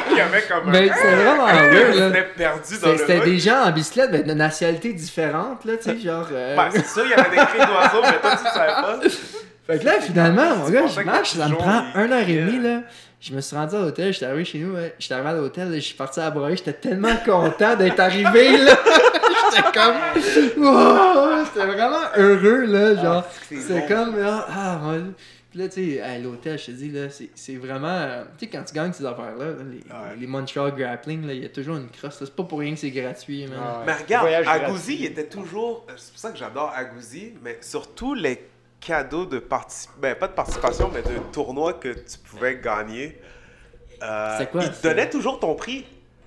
qu'il 0.09 0.17
y 0.17 0.19
avait 0.21 0.41
comme 0.41 0.67
un. 0.67 0.71
mais 0.71 0.89
c'est 0.93 1.15
vraiment 1.15 1.45
weird 1.45 1.95
là 1.95 2.07
C'était 2.09 2.27
perdu 2.35 2.73
dans 2.81 2.91
le 2.91 2.97
c'était 2.97 3.19
des 3.21 3.39
gens 3.39 3.63
en 3.63 3.71
bicyclette 3.71 4.09
mais 4.11 4.23
de 4.23 4.33
nationalités 4.33 4.91
différentes 4.93 5.63
là 5.63 5.77
tu 5.77 5.83
sais 5.83 5.99
genre 5.99 6.27
euh, 6.33 6.53
Ben, 6.57 6.69
c'est 6.73 6.85
sûr, 6.85 7.05
il 7.05 7.11
y 7.11 7.13
avait 7.13 7.29
des 7.29 7.37
cris 7.45 7.59
d'oiseaux, 7.65 8.01
mais 8.01 8.19
toi, 8.19 8.35
tu 8.35 8.43
savais 8.43 8.73
pas. 8.73 8.99
Fait 9.67 9.79
que 9.79 9.85
là, 9.85 9.99
finalement, 10.01 10.55
mon 10.55 10.69
gars, 10.69 10.87
je 10.87 11.01
marche, 11.01 11.31
ça 11.33 11.47
me 11.49 11.55
prend 11.55 11.83
une 11.95 12.11
heure 12.13 12.27
et 12.29 12.35
demie, 12.35 12.63
là. 12.63 12.81
Je 13.19 13.33
me 13.33 13.41
suis 13.41 13.55
rendu 13.55 13.75
à 13.75 13.79
l'hôtel, 13.79 14.13
j'étais 14.13 14.25
arrivé 14.27 14.45
chez 14.45 14.59
nous, 14.59 14.75
ouais. 14.75 14.93
j'étais 14.99 15.15
arrivé 15.15 15.29
à 15.29 15.33
l'hôtel, 15.33 15.73
je 15.73 15.79
suis 15.79 15.95
parti 15.95 16.19
à 16.19 16.29
broyer, 16.29 16.55
j'étais 16.55 16.73
tellement 16.73 17.15
content 17.25 17.75
d'être 17.75 17.99
arrivé, 17.99 18.57
là. 18.63 18.77
j'étais 19.53 19.71
comme, 19.73 20.63
wow, 20.63 21.45
j'étais 21.45 21.65
vraiment 21.65 22.03
heureux, 22.15 22.65
là, 22.65 22.95
genre. 22.95 23.23
c'est 23.49 23.87
comme, 23.87 24.15
ah, 24.23 24.45
ah, 24.49 24.79
ouais. 24.89 25.01
Puis 25.49 25.59
là, 25.59 25.67
tu 25.69 25.93
sais, 25.95 26.01
à 26.01 26.19
l'hôtel, 26.19 26.59
je 26.59 26.65
te 26.67 26.71
dis, 26.71 26.91
là, 26.91 27.09
c'est 27.09 27.29
c'est 27.33 27.55
vraiment, 27.55 27.87
euh, 27.87 28.23
tu 28.37 28.45
sais, 28.45 28.51
quand 28.51 28.63
tu 28.63 28.73
gagnes 28.75 28.93
ces 28.93 29.05
affaires-là, 29.05 29.45
là, 29.45 29.53
les, 30.15 30.19
les 30.21 30.27
Montreal 30.27 30.73
Grappling, 30.77 31.25
là, 31.25 31.33
il 31.33 31.41
y 31.41 31.45
a 31.45 31.49
toujours 31.49 31.77
une 31.77 31.89
crosse, 31.89 32.19
là. 32.21 32.27
c'est 32.27 32.35
pas 32.35 32.43
pour 32.43 32.59
rien 32.59 32.73
que 32.73 32.79
c'est 32.79 32.91
gratuit, 32.91 33.47
man. 33.47 33.57
Ah. 33.59 33.83
Mais 33.85 33.93
regarde, 33.93 34.27
Agouzi, 34.47 34.95
il 34.99 35.05
était 35.05 35.25
toujours. 35.27 35.85
euh, 35.89 35.93
C'est 35.95 36.11
pour 36.11 36.19
ça 36.19 36.31
que 36.31 36.37
j'adore 36.37 36.71
Agouzi, 36.75 37.33
mais 37.41 37.57
surtout 37.61 38.13
les 38.13 38.45
cadeaux 38.79 39.25
de 39.25 39.39
participation. 39.39 39.99
Ben, 40.01 40.15
pas 40.15 40.27
de 40.27 40.33
participation, 40.33 40.89
mais 40.93 41.01
de 41.01 41.17
tournois 41.31 41.73
que 41.73 41.89
tu 41.89 42.17
pouvais 42.19 42.57
gagner. 42.59 43.19
Euh, 44.03 44.35
C'est 44.37 44.51
quoi, 44.51 44.63
Il 44.63 44.71
te 44.71 44.83
donnait 44.87 45.09
toujours 45.09 45.39
ton 45.39 45.55
prix. 45.55 45.85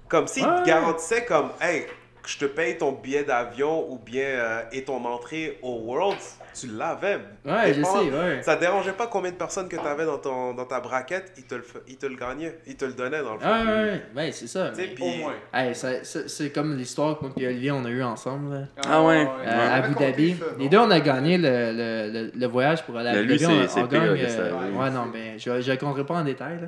Comme 0.08 0.26
s'il 0.26 0.44
Ouais. 0.44 0.62
te 0.62 0.66
garantissait, 0.66 1.24
comme, 1.24 1.50
hey, 1.60 1.86
que 2.22 2.28
je 2.28 2.38
te 2.38 2.44
paye 2.44 2.76
ton 2.78 2.92
billet 2.92 3.24
d'avion 3.24 3.90
ou 3.90 3.98
bien 3.98 4.24
euh, 4.24 4.62
et 4.72 4.84
ton 4.84 5.04
entrée 5.04 5.58
au 5.62 5.78
Worlds, 5.86 6.18
tu 6.58 6.66
l'avais. 6.66 7.18
Ouais, 7.44 7.72
je 7.72 7.82
sais, 7.82 7.98
ouais. 8.10 8.42
Ça 8.42 8.56
dérangeait 8.56 8.92
pas 8.92 9.06
combien 9.06 9.30
de 9.30 9.36
personnes 9.36 9.68
que 9.68 9.76
tu 9.76 9.86
avais 9.86 10.04
dans, 10.04 10.18
ton, 10.18 10.52
dans 10.52 10.64
ta 10.66 10.80
braquette, 10.80 11.32
il 11.38 11.44
te, 11.44 11.54
le, 11.54 11.62
te 11.62 12.06
le 12.06 12.16
gagnait, 12.16 12.58
il 12.66 12.76
te 12.76 12.84
le 12.84 12.92
donnait 12.92 13.22
dans 13.22 13.34
le 13.34 13.38
fond. 13.40 13.46
Ah, 13.48 13.62
ouais, 13.64 13.66
ouais, 13.72 14.02
ouais, 14.16 14.32
c'est 14.32 14.46
ça. 14.48 14.70
Tu 14.70 14.76
sais, 14.76 14.88
mais- 14.88 14.94
puis- 14.94 15.04
Au 15.04 15.16
moins. 15.24 15.34
Hey, 15.54 15.74
c'est 15.74 16.50
comme 16.52 16.76
l'histoire 16.76 17.18
que 17.18 17.24
moi 17.24 17.32
et 17.36 17.46
Olivier 17.46 17.70
on 17.70 17.84
a 17.84 17.88
eu 17.88 18.02
ensemble 18.02 18.52
là. 18.54 18.60
Ah 18.86 19.02
ouais. 19.04 19.26
Euh, 19.26 19.40
Ouais. 19.40 19.46
à 19.46 19.74
Abu 19.74 19.94
Dhabi. 19.94 20.36
Les 20.58 20.68
deux 20.68 20.78
on 20.78 20.90
a 20.90 21.00
gagné 21.00 21.38
le, 21.38 21.48
le, 21.48 22.10
le, 22.12 22.30
le 22.34 22.46
voyage 22.46 22.84
pour 22.84 22.96
aller 22.98 23.08
à 23.10 23.12
Abu 23.12 23.22
lui, 23.28 23.38
Dhabi. 23.38 23.68
c'est- 23.68 23.80
on, 23.80 23.86
gagne. 23.86 24.02
euh, 24.02 24.70
ouais 24.72 24.90
non 24.90 25.06
mais 25.12 25.38
je 25.38 25.60
je 25.60 25.70
raconterai 25.70 26.04
pas 26.04 26.14
en 26.14 26.24
détail 26.24 26.60
là. 26.60 26.66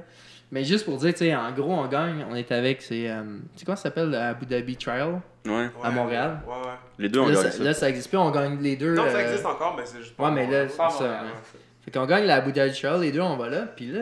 Mais 0.51 0.65
juste 0.65 0.85
pour 0.85 0.99
dire, 0.99 1.13
tu 1.15 1.21
sais, 1.21 1.35
en 1.35 1.51
gros, 1.53 1.73
on 1.73 1.87
gagne, 1.87 2.27
on 2.31 2.35
est 2.35 2.53
avec, 2.53 2.83
c'est. 2.83 3.09
euh, 3.11 3.23
c'est 3.57 3.65
quoi 3.65 3.75
ça 3.75 3.85
s'appelle, 3.85 4.11
le 4.11 4.19
Abu 4.19 4.45
Dhabi 4.45 4.77
Trial 4.77 5.19
Ouais. 5.47 5.69
à 5.83 5.91
Montréal. 5.91 6.41
Ouais, 6.47 6.53
ouais. 6.55 6.75
Les 6.99 7.09
deux 7.09 7.21
ont 7.21 7.27
Là 7.29 7.35
ça, 7.37 7.51
ça. 7.51 7.63
là, 7.65 7.75
ça 7.75 7.89
existe 7.89 8.09
plus, 8.09 8.19
on 8.19 8.31
gagne 8.31 8.59
les 8.61 8.77
deux. 8.77 8.95
Non, 8.95 9.09
ça 9.11 9.17
euh, 9.17 9.21
existe 9.29 9.45
encore, 9.47 9.75
mais 9.77 9.83
c'est 9.85 9.99
juste 9.99 10.17
pas 10.17 10.25
Ouais, 10.25 10.31
mais 10.31 10.47
là, 10.49 10.69
c'est 10.69 10.77
ça. 10.77 10.85
Montréal, 10.89 11.11
ouais. 11.25 11.29
ouais. 11.31 11.61
Fait 11.85 11.91
qu'on 11.91 12.07
gagne 12.07 12.25
la 12.27 12.37
Abu 12.37 12.53
Dhabi 12.53 12.73
Trial, 12.73 13.01
les 13.01 13.11
deux 13.11 13.21
on 13.21 13.37
va 13.37 13.49
là, 13.49 13.63
puis 13.75 13.87
là, 13.91 14.01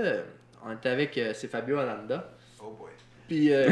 on 0.66 0.72
était 0.72 0.90
avec, 0.90 1.16
euh, 1.16 1.32
c'est 1.34 1.48
Fabio 1.48 1.78
Alanda. 1.78 2.28
Oh 2.62 2.76
boy. 2.78 2.90
Puis 3.26 3.52
euh, 3.54 3.70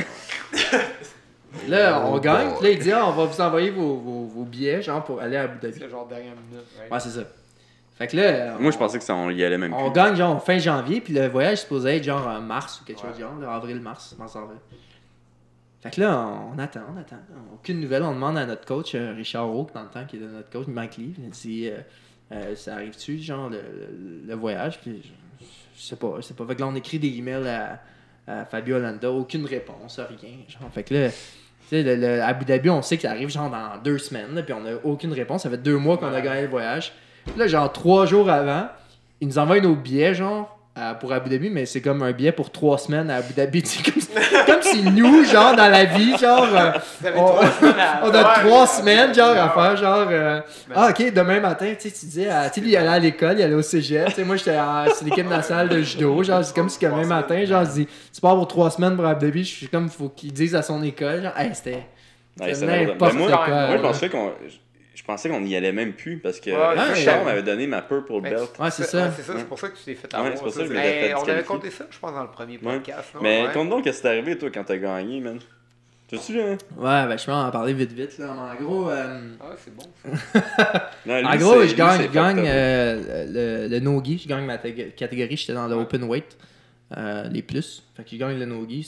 là, 1.68 2.02
on 2.06 2.18
gagne. 2.18 2.54
Puis 2.54 2.64
là, 2.64 2.70
il 2.70 2.78
dit 2.78 2.92
ah, 2.92 3.06
on 3.06 3.12
va 3.12 3.24
vous 3.24 3.40
envoyer 3.40 3.70
vos, 3.70 3.96
vos, 3.96 4.24
vos 4.26 4.44
billets, 4.44 4.82
genre, 4.82 5.04
pour 5.04 5.20
aller 5.20 5.36
à 5.36 5.42
Abu 5.42 5.58
Dhabi. 5.60 5.78
C'est 5.78 5.90
genre 5.90 6.06
dernière 6.06 6.34
minute. 6.36 6.64
right? 6.78 6.90
Ouais, 6.92 7.00
c'est 7.00 7.10
ça. 7.10 7.26
Fait 7.98 8.06
que 8.06 8.16
là, 8.16 8.54
Moi, 8.58 8.68
on- 8.68 8.70
je 8.70 8.78
pensais 8.78 8.98
que 8.98 9.04
ça, 9.04 9.14
on 9.14 9.28
y 9.30 9.42
allait 9.42 9.58
même 9.58 9.74
on 9.74 9.90
plus. 9.90 9.94
gagne 10.00 10.14
genre 10.14 10.42
fin 10.42 10.56
janvier, 10.58 11.00
puis 11.00 11.12
le 11.12 11.26
voyage 11.28 11.54
est 11.54 11.56
supposé 11.62 11.96
être 11.96 12.04
genre 12.04 12.26
en 12.26 12.40
mars 12.40 12.80
ou 12.80 12.84
quelque 12.84 13.00
chose 13.00 13.18
genre, 13.18 13.32
avril-mars, 13.50 14.14
mars-avril. 14.18 14.58
Fait 15.80 15.90
que 15.90 16.00
là, 16.00 16.40
on, 16.52 16.58
attend, 16.58 16.80
on 16.92 16.98
attend. 16.98 17.16
Aucune 17.54 17.80
nouvelle. 17.80 18.02
On 18.02 18.12
demande 18.12 18.36
à 18.36 18.46
notre 18.46 18.64
coach, 18.64 18.94
euh, 18.94 19.12
Richard 19.16 19.46
Roque, 19.46 19.72
dans 19.74 19.82
le 19.82 19.88
temps, 19.88 20.04
qui 20.06 20.16
était 20.16 20.26
notre 20.26 20.50
coach, 20.50 20.66
Mike 20.66 20.96
Lee. 20.96 21.14
Il 21.18 21.30
dit 21.30 21.68
euh, 21.68 21.78
euh, 22.32 22.54
Ça 22.56 22.74
arrive-tu, 22.74 23.18
genre, 23.18 23.48
le, 23.50 24.34
voyage? 24.34 24.80
Puis 24.80 25.02
je, 25.04 25.44
je 25.76 25.82
sais 25.82 25.96
pas, 25.96 26.14
je 26.16 26.22
sais 26.22 26.34
pas. 26.34 26.44
Fait 26.46 26.56
que 26.56 26.60
là, 26.60 26.66
on 26.66 26.74
écrit 26.74 26.98
des 26.98 27.16
emails 27.16 27.46
à, 27.48 27.80
à 28.26 28.44
Fabio 28.44 28.76
Hollanda, 28.76 29.10
aucune 29.12 29.46
réponse, 29.46 30.00
rien. 30.00 30.34
Genre, 30.48 30.68
fait 30.72 30.82
que 30.82 30.94
là, 30.94 31.10
tu 31.10 31.14
sais, 31.68 31.82
le, 31.84 31.94
le- 31.94 32.22
Abu 32.22 32.44
Dhabi, 32.44 32.70
on 32.70 32.82
sait 32.82 32.96
que 32.96 33.02
ça 33.02 33.10
arrive 33.12 33.28
genre 33.28 33.48
dans 33.50 33.80
deux 33.80 33.98
semaines, 33.98 34.34
là, 34.34 34.42
puis 34.42 34.52
on 34.54 34.64
a 34.66 34.74
aucune 34.82 35.12
réponse. 35.12 35.44
Ça 35.44 35.50
fait 35.50 35.58
deux 35.58 35.76
mois 35.78 35.96
qu'on 35.96 36.12
a 36.12 36.20
gagné 36.20 36.42
le 36.42 36.48
voyage. 36.48 36.92
Puis 37.24 37.38
là, 37.38 37.46
genre 37.46 37.72
trois 37.72 38.04
jours 38.04 38.28
avant, 38.28 38.68
ils 39.20 39.28
nous 39.28 39.38
envoient 39.38 39.60
nos 39.60 39.76
billets, 39.76 40.14
genre, 40.14 40.57
à- 40.78 40.94
pour 40.94 41.12
Abu 41.12 41.28
Dhabi, 41.30 41.50
mais 41.50 41.66
c'est 41.66 41.80
comme 41.80 42.02
un 42.02 42.12
billet 42.12 42.32
pour 42.32 42.50
trois 42.50 42.78
semaines 42.78 43.10
à 43.10 43.16
Abu 43.16 43.32
Dhabi. 43.34 43.62
C'est 43.66 43.82
comme, 43.82 44.02
comme 44.46 44.62
si 44.62 44.82
nous, 44.82 45.24
genre, 45.24 45.54
dans 45.56 45.68
la 45.70 45.84
vie, 45.84 46.16
genre, 46.16 46.46
euh, 46.54 46.72
on, 47.16 47.34
on 48.08 48.14
a 48.14 48.24
trois 48.40 48.66
semaines, 48.66 49.14
genre, 49.14 49.36
à 49.36 49.50
faire, 49.50 49.76
genre, 49.76 50.06
euh, 50.10 50.40
ah, 50.74 50.88
ok, 50.90 51.12
demain 51.12 51.40
matin, 51.40 51.66
tu 51.78 51.88
sais, 51.88 51.94
tu 51.98 52.06
disais, 52.06 52.28
ah, 52.30 52.48
tu 52.48 52.54
sais, 52.54 52.60
lui, 52.60 52.70
il 52.72 52.76
allait 52.76 52.88
à 52.88 52.98
l'école, 52.98 53.36
il 53.38 53.42
allait 53.42 53.54
au 53.54 53.62
cégep, 53.62 54.06
tu 54.08 54.12
sais, 54.14 54.24
moi, 54.24 54.36
j'étais 54.36 54.56
c'est 54.94 55.04
l'équipe 55.04 55.28
nationale 55.28 55.68
de 55.68 55.80
judo, 55.82 56.22
genre, 56.22 56.44
c'est 56.44 56.54
comme 56.54 56.68
si, 56.68 56.78
demain 56.78 57.04
matin, 57.04 57.44
genre, 57.44 57.64
je 57.64 57.70
dis, 57.70 57.88
tu 58.14 58.20
pars 58.20 58.34
pour 58.36 58.48
trois 58.48 58.70
semaines 58.70 58.96
pour 58.96 59.06
Abu 59.06 59.26
Dhabi, 59.26 59.44
je 59.44 59.54
suis 59.54 59.68
comme, 59.68 59.88
faut 59.88 60.08
qu'il 60.08 60.32
dise 60.32 60.54
à 60.54 60.62
son 60.62 60.82
école, 60.82 61.22
genre, 61.22 61.32
hey, 61.36 61.50
c'était. 61.54 61.86
Ouais, 62.40 62.54
C'est 62.54 62.54
c'est 62.54 62.66
n'importe 62.66 63.14
Ben, 63.14 63.18
moi, 63.18 63.28
quoi. 63.30 63.48
moi, 63.66 63.76
je 63.76 63.82
pensais 63.82 64.08
qu'on. 64.08 64.30
Je 65.08 65.14
pensais 65.14 65.30
qu'on 65.30 65.42
y 65.42 65.56
allait 65.56 65.72
même 65.72 65.94
plus 65.94 66.18
parce 66.18 66.38
que 66.38 66.50
Ouais, 66.50 66.94
c'est 66.94 67.04
Charles 67.06 67.24
m'avait 67.24 67.42
donné 67.42 67.66
ma 67.66 67.80
purple 67.80 68.12
Mais- 68.22 68.28
belt. 68.28 68.50
Ouais, 68.58 68.70
c'est 68.70 68.82
ça. 68.84 69.10
C'est 69.16 69.22
ça, 69.22 69.32
c'est 69.38 69.48
pour 69.48 69.58
ça 69.58 69.70
que 69.70 69.76
tu 69.78 69.84
t'es 69.84 69.94
fait 69.94 70.12
avoir. 70.14 70.30
c'est 70.34 70.42
pour 70.42 70.52
ça 70.52 70.60
que 70.64 70.66
je 70.68 71.14
on 71.16 71.22
avait 71.30 71.42
compté 71.44 71.70
ça, 71.70 71.86
je 71.90 71.98
pense, 71.98 72.12
dans 72.12 72.24
le 72.24 72.28
premier 72.28 72.58
Ouais. 72.58 72.74
podcast. 72.74 73.14
non? 73.14 73.20
Mais 73.22 73.46
Ouais. 73.46 73.52
compte 73.54 73.70
donc, 73.70 73.84
qu'est-ce 73.84 73.96
qui 73.96 74.02
t'est 74.02 74.08
arrivé, 74.08 74.36
toi, 74.36 74.50
quand 74.52 74.64
t'as 74.64 74.76
gagné, 74.76 75.20
man? 75.20 75.38
T'as-tu, 76.10 76.38
hein? 76.38 76.58
Ouais, 76.76 77.06
ben, 77.06 77.16
je 77.16 77.24
peux 77.24 77.32
en 77.32 77.50
parler 77.50 77.72
vite, 77.72 77.92
vite, 77.92 78.18
là. 78.18 78.32
En 78.34 78.54
gros, 78.62 78.90
euh, 78.90 79.30
Ah, 79.40 79.54
c'est 79.56 79.74
bon. 79.74 79.82
ça. 80.04 80.90
Non, 81.06 81.16
lui, 81.20 81.24
En 81.26 81.36
gros, 81.38 81.62
c'est- 81.62 81.68
je 81.68 81.74
gagne, 81.74 82.00
c'est 82.02 82.06
je 82.08 82.12
gagne 82.12 82.44
euh, 82.46 83.26
le, 83.66 83.68
le 83.68 83.80
no-gi. 83.80 84.18
Je 84.18 84.28
gagne 84.28 84.44
ma 84.44 84.58
catégorie. 84.58 85.36
J'étais 85.38 85.54
dans 85.54 85.68
le 85.68 85.74
open 85.74 86.04
weight, 86.04 86.36
euh, 86.98 87.24
les 87.30 87.40
plus. 87.40 87.82
Fait 87.96 88.04
que 88.04 88.10
je 88.10 88.16
gagne 88.16 88.38
le 88.38 88.44
no-gi. 88.44 88.86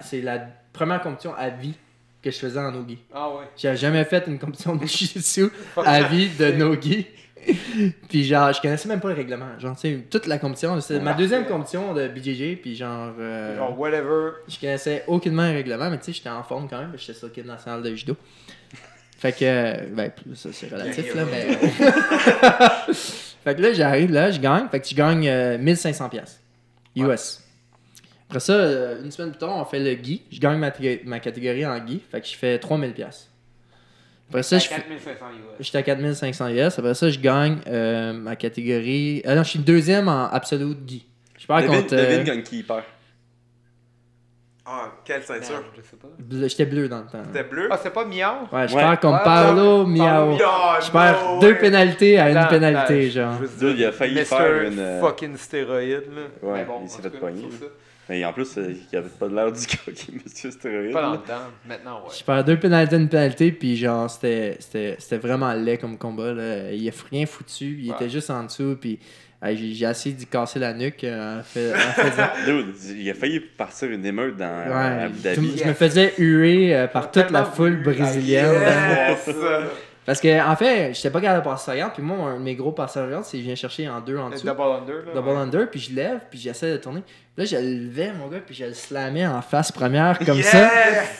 C'est 0.00 0.20
la 0.22 0.40
première 0.72 1.00
compétition 1.02 1.34
à 1.36 1.50
vie 1.50 1.74
que 2.22 2.30
je 2.30 2.38
faisais 2.38 2.60
en 2.60 2.70
no-gi. 2.70 2.98
Ah 3.12 3.28
ouais. 3.30 3.44
J'ai 3.56 3.76
jamais 3.76 4.04
fait 4.04 4.24
une 4.26 4.38
compétition 4.38 4.76
de 4.76 4.86
jiu-jitsu 4.86 5.50
à 5.76 6.02
vie 6.04 6.28
de 6.30 6.52
no-gi. 6.52 7.06
puis 8.08 8.22
genre, 8.24 8.52
je 8.52 8.60
connaissais 8.60 8.88
même 8.88 9.00
pas 9.00 9.08
le 9.08 9.14
règlement. 9.14 9.58
Genre, 9.58 9.74
tu 9.74 9.80
sais, 9.80 9.98
toute 10.08 10.26
la 10.26 10.38
compétition, 10.38 10.80
c'est 10.80 11.00
ma 11.00 11.12
deuxième 11.14 11.44
compétition 11.46 11.92
de 11.92 12.06
BJJ. 12.06 12.60
Puis 12.62 12.76
genre, 12.76 13.12
euh, 13.18 13.56
Genre, 13.56 13.78
whatever. 13.78 14.30
je 14.48 14.58
connaissais 14.60 15.02
aucunement 15.08 15.48
le 15.48 15.54
règlement, 15.54 15.90
mais 15.90 15.98
tu 15.98 16.04
sais, 16.04 16.12
j'étais 16.12 16.28
en 16.30 16.44
forme 16.44 16.68
quand 16.68 16.78
même, 16.78 16.92
j'étais 16.96 17.14
sur 17.14 17.26
l'équipe 17.26 17.44
nationale 17.46 17.82
de 17.82 17.94
judo. 17.94 18.16
Fait 19.18 19.32
que, 19.32 19.38
euh, 19.42 19.74
ben, 19.92 20.10
ça 20.34 20.50
c'est 20.52 20.68
relatif, 20.68 21.14
là, 21.14 21.22
mais. 21.30 21.54
fait 22.92 23.54
que 23.56 23.60
là, 23.62 23.72
j'arrive 23.72 24.12
là, 24.12 24.30
je 24.30 24.40
gagne, 24.40 24.68
fait 24.68 24.80
que 24.80 24.88
je 24.88 24.94
gagne 24.94 25.28
euh, 25.28 25.58
1500$ 25.58 26.08
piastres 26.10 26.40
US. 26.96 27.41
Après 28.32 28.40
ça, 28.40 28.54
euh, 28.54 29.04
une 29.04 29.10
semaine 29.10 29.30
plus 29.30 29.38
tard, 29.38 29.50
on 29.54 29.64
fait 29.66 29.78
le 29.78 29.92
gi. 30.02 30.22
Je 30.32 30.40
gagne 30.40 30.56
ma, 30.58 30.70
catégorie 31.20 31.66
en 31.66 31.86
gi, 31.86 32.00
fait 32.10 32.22
que 32.22 32.26
je 32.26 32.34
fais 32.34 32.56
3000$. 32.56 32.92
piastres. 32.94 33.26
Après 34.30 34.42
ça, 34.42 34.58
je 34.58 34.68
fais. 34.68 34.76
4500 34.76 35.26
US. 35.32 35.66
J'étais 35.66 35.76
à 35.78 35.82
4500 35.82 36.48
US. 36.48 36.78
Après 36.78 36.94
ça, 36.94 37.10
je 37.10 37.18
gagne 37.20 37.58
euh, 37.66 38.14
ma 38.14 38.34
catégorie. 38.36 39.20
Ah 39.26 39.34
non, 39.34 39.42
je 39.42 39.50
suis 39.50 39.58
deuxième 39.58 40.08
en 40.08 40.30
absolute 40.30 40.78
gi. 40.86 41.04
Je 41.38 41.46
perds 41.46 41.58
Devine, 41.58 41.74
contre. 41.82 41.92
euh, 41.94 42.06
devine 42.08 42.24
gagne 42.24 42.42
qui 42.42 42.62
perd? 42.62 42.84
Ah, 44.64 44.92
quelle 45.04 45.22
ceinture? 45.24 45.50
Merde, 45.56 45.64
Je 45.76 45.82
sais 45.82 45.96
pas. 46.00 46.08
bleu- 46.18 46.48
J'étais 46.48 46.64
bleu 46.64 46.88
dans 46.88 47.00
le 47.00 47.06
temps. 47.06 47.22
C'était 47.26 47.44
bleu? 47.44 47.68
Ah, 47.70 47.78
c'est 47.82 47.92
pas 47.92 48.06
Miao? 48.06 48.44
Ouais, 48.50 48.66
je 48.68 48.74
Ouais. 48.74 48.80
perds 48.82 49.00
contre 49.00 49.18
Ah, 49.26 49.52
Paolo 49.52 49.86
Miao. 49.86 50.38
Je 50.38 50.90
perds 50.90 51.34
no 51.34 51.40
deux 51.40 51.58
pénalités 51.58 52.18
à 52.18 52.30
une 52.30 52.48
pénalité, 52.48 53.10
genre. 53.10 53.34
je 53.60 53.66
il 53.66 53.84
a 53.84 53.92
failli 53.92 54.24
faire 54.24 54.62
une, 54.62 54.78
euh, 54.78 55.00
fucking 55.00 55.36
stéroïde, 55.36 56.04
là. 56.14 56.22
Ouais, 56.48 56.60
Mais 56.60 56.64
bon, 56.64 56.80
il 56.84 56.88
s'est 56.88 57.02
fait 57.02 57.10
tout 57.10 57.26
Mais 58.12 58.24
en 58.26 58.32
plus, 58.32 58.58
euh, 58.58 58.74
il 58.92 58.98
avait 58.98 59.08
pas 59.08 59.26
de 59.28 59.34
l'air 59.34 59.50
du 59.50 59.60
gars 59.66 59.92
qui 59.94 60.12
monsieur 60.22 60.50
stéroïde. 60.50 60.92
Pas 60.92 61.00
dans 61.02 61.12
le 61.12 61.18
temps. 61.18 61.48
Maintenant, 61.66 61.94
ouais. 62.04 62.14
Je 62.18 62.22
perds 62.22 62.44
deux 62.44 62.58
pénalités, 62.58 62.96
une 62.96 63.08
pénalité, 63.08 63.52
puis 63.52 63.74
genre, 63.76 64.10
c'était- 64.10 64.56
c'était 64.60 64.96
c'était 64.98 65.16
vraiment 65.18 65.52
laid 65.54 65.78
comme 65.78 65.96
combat. 65.96 66.32
Là. 66.34 66.70
Il 66.72 66.86
a 66.88 66.92
rien 67.10 67.24
foutu, 67.24 67.78
il 67.80 67.88
Ouais. 67.90 67.96
était 67.96 68.10
juste 68.10 68.28
en 68.30 68.44
dessous, 68.44 68.76
puis 68.78 68.98
j'ai 69.42 69.72
j'ai 69.74 69.86
essayé 69.86 70.14
d'y 70.14 70.26
casser 70.26 70.58
la 70.58 70.74
nuque 70.74 71.04
euh, 71.04 71.40
en, 71.40 71.42
fait, 71.42 71.72
en 71.72 71.76
faisant. 71.78 72.28
Dude, 72.46 72.74
il 72.96 73.08
a 73.10 73.14
failli 73.14 73.40
partir 73.40 73.90
une 73.90 74.04
émeute 74.04 74.36
dans 74.36 74.44
Ouais, 74.68 75.04
Abu 75.04 75.14
tout- 75.16 75.22
Dhabi. 75.22 75.58
je 75.58 75.64
me 75.68 75.72
faisais 75.72 76.12
huer 76.18 76.76
euh, 76.76 76.86
par 76.88 77.10
toute 77.10 77.30
la 77.30 77.44
foule 77.44 77.82
brésilienne. 77.82 78.52
Yes! 78.52 79.30
Parce 80.04 80.20
que, 80.20 80.44
en 80.44 80.56
fait, 80.56 80.92
j'étais 80.94 81.10
pas 81.10 81.20
capable 81.20 81.44
de 81.44 81.48
passer 81.48 81.66
sa 81.66 81.76
garde, 81.76 81.92
puis 81.94 82.02
moi, 82.02 82.30
un 82.30 82.38
de 82.40 82.42
mes 82.42 82.56
gros 82.56 82.72
passages 82.72 83.06
de 83.06 83.12
garde, 83.12 83.24
c'est 83.24 83.36
que 83.36 83.42
je 83.42 83.46
viens 83.46 83.54
chercher 83.54 83.88
en 83.88 84.00
deux 84.00 84.18
en 84.18 84.30
dessous. 84.30 84.44
Double 84.44 84.60
under, 84.60 84.96
là. 85.06 85.12
double 85.14 85.28
ouais. 85.28 85.36
under, 85.36 85.70
puis 85.70 85.78
je 85.78 85.94
lève, 85.94 86.18
puis 86.28 86.40
j'essaie 86.40 86.72
de 86.72 86.76
tourner. 86.78 87.04
Là, 87.34 87.46
je 87.46 87.56
le 87.56 87.86
levais, 87.86 88.12
mon 88.12 88.28
gars, 88.28 88.40
puis 88.44 88.54
je 88.54 88.66
le 88.66 88.74
slamais 88.74 89.26
en 89.26 89.40
face 89.40 89.72
première, 89.72 90.18
comme 90.18 90.36
Yes! 90.36 90.48
ça, 90.48 90.70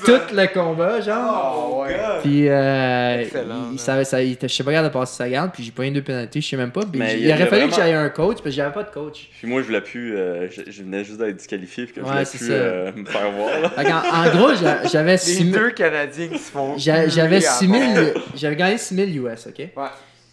tout 0.05 0.21
le 0.37 0.47
combat, 0.53 1.01
genre. 1.01 1.71
Oh, 1.79 1.83
ouais. 1.85 1.97
Puis, 2.23 2.51
euh, 2.51 3.21
Excellent, 3.23 3.71
il, 3.73 3.79
savait, 3.79 4.05
ça, 4.05 4.23
il 4.23 4.33
était, 4.33 4.47
je 4.47 4.53
sais 4.55 4.63
pas 4.63 4.73
capable 4.73 4.89
de 4.89 4.93
passer 4.93 5.17
sa 5.17 5.29
garde, 5.31 5.53
puis 5.55 5.63
j'ai 5.65 5.71
pas 5.71 5.87
eu 5.87 5.91
deux 5.91 6.03
pénalités, 6.03 6.43
je 6.43 6.49
sais 6.51 6.57
même 6.59 6.71
pas. 6.71 6.83
Puis 6.83 6.99
Mais 7.01 7.19
il, 7.19 7.33
aurait 7.33 7.47
fallu 7.47 7.67
que 7.71 7.75
j'aille 7.75 7.95
un 7.95 8.11
coach, 8.11 8.35
parce 8.35 8.43
que 8.45 8.51
j'avais 8.51 8.75
pas 8.75 8.83
de 8.83 8.91
coach. 8.91 9.31
Puis 9.39 9.49
moi, 9.49 9.63
je 9.63 9.67
voulais 9.69 9.81
plus. 9.81 10.15
euh, 10.15 10.51
je, 10.51 10.71
je 10.71 10.83
venais 10.83 11.03
juste 11.03 11.17
d'être 11.19 11.35
disqualifié, 11.37 11.87
puis 11.87 11.95
que 11.95 12.01
je 12.03 12.07
voulais 12.07 12.25
plus 12.27 12.47
euh, 12.51 12.93
me 12.95 13.07
faire 13.07 13.31
voir. 13.31 13.61
Là. 13.63 13.71
Fait 13.71 13.85
qu'en- 13.85 14.15
en, 14.15 14.37
gros, 14.37 14.55
j'a- 14.55 14.87
j'avais 14.87 15.13
Les 15.13 15.17
6000 15.19 15.53
deux 15.53 15.71
Canadiens 15.71 16.29
qui 16.29 16.39
se 16.39 16.51
font. 16.51 16.77
j'a- 16.77 17.09
j'avais 17.09 17.39
huer 17.41 17.47
à 17.47 17.51
6000 17.53 17.81
mort. 17.95 18.23
j'avais 18.37 18.57
gagné 18.57 18.77
6000 18.77 19.17
US, 19.17 19.47
ok? 19.47 19.59
Ouais. 19.59 19.69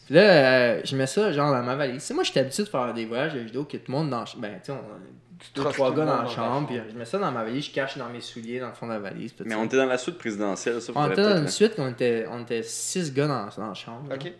Puis 0.07 0.15
là, 0.15 0.22
euh, 0.23 0.81
je 0.84 0.93
mets 0.97 1.07
ça 1.07 1.31
genre 1.31 1.53
dans 1.53 1.64
ma 1.64 1.76
valise. 1.77 2.01
Tu 2.01 2.07
sais, 2.07 2.14
moi, 2.14 2.23
j'étais 2.26 2.41
habitué 2.41 2.64
de 2.64 2.68
faire 2.68 2.93
des 2.93 3.06
voyages 3.06 3.34
de 3.34 3.39
vidéo 3.39 3.64
que 3.64 3.77
tout 3.77 3.89
le 3.93 3.97
monde 3.97 4.10
dans. 4.10 4.26
Ben, 4.38 4.51
tu 4.61 4.65
sais, 4.65 4.72
on. 4.73 4.76
Deux, 5.55 5.63
trois 5.63 5.93
gars 5.95 6.05
dans 6.05 6.21
la 6.23 6.27
chambre, 6.27 6.67
puis 6.67 6.77
je 6.91 6.97
mets 6.97 7.05
ça 7.05 7.17
dans 7.17 7.31
ma 7.31 7.43
valise, 7.43 7.65
je 7.65 7.71
cache 7.71 7.97
dans 7.97 8.09
mes 8.09 8.21
souliers 8.21 8.59
dans 8.59 8.67
le 8.67 8.73
fond 8.73 8.87
de 8.87 8.93
la 8.93 8.99
valise. 8.99 9.33
Mais 9.45 9.55
on 9.55 9.65
était 9.65 9.77
dans 9.77 9.85
la 9.85 9.97
suite 9.97 10.17
présidentielle, 10.17 10.81
ça. 10.81 10.91
On 10.95 11.09
était 11.09 11.21
dans 11.23 11.37
une 11.37 11.45
hein. 11.45 11.47
suite, 11.47 11.73
on 11.77 11.89
était, 11.89 12.25
on 12.31 12.41
était 12.41 12.63
six 12.63 13.13
gars 13.13 13.27
dans, 13.27 13.47
dans 13.57 13.69
la 13.69 13.73
chambre. 13.73 14.09
Ok. 14.13 14.31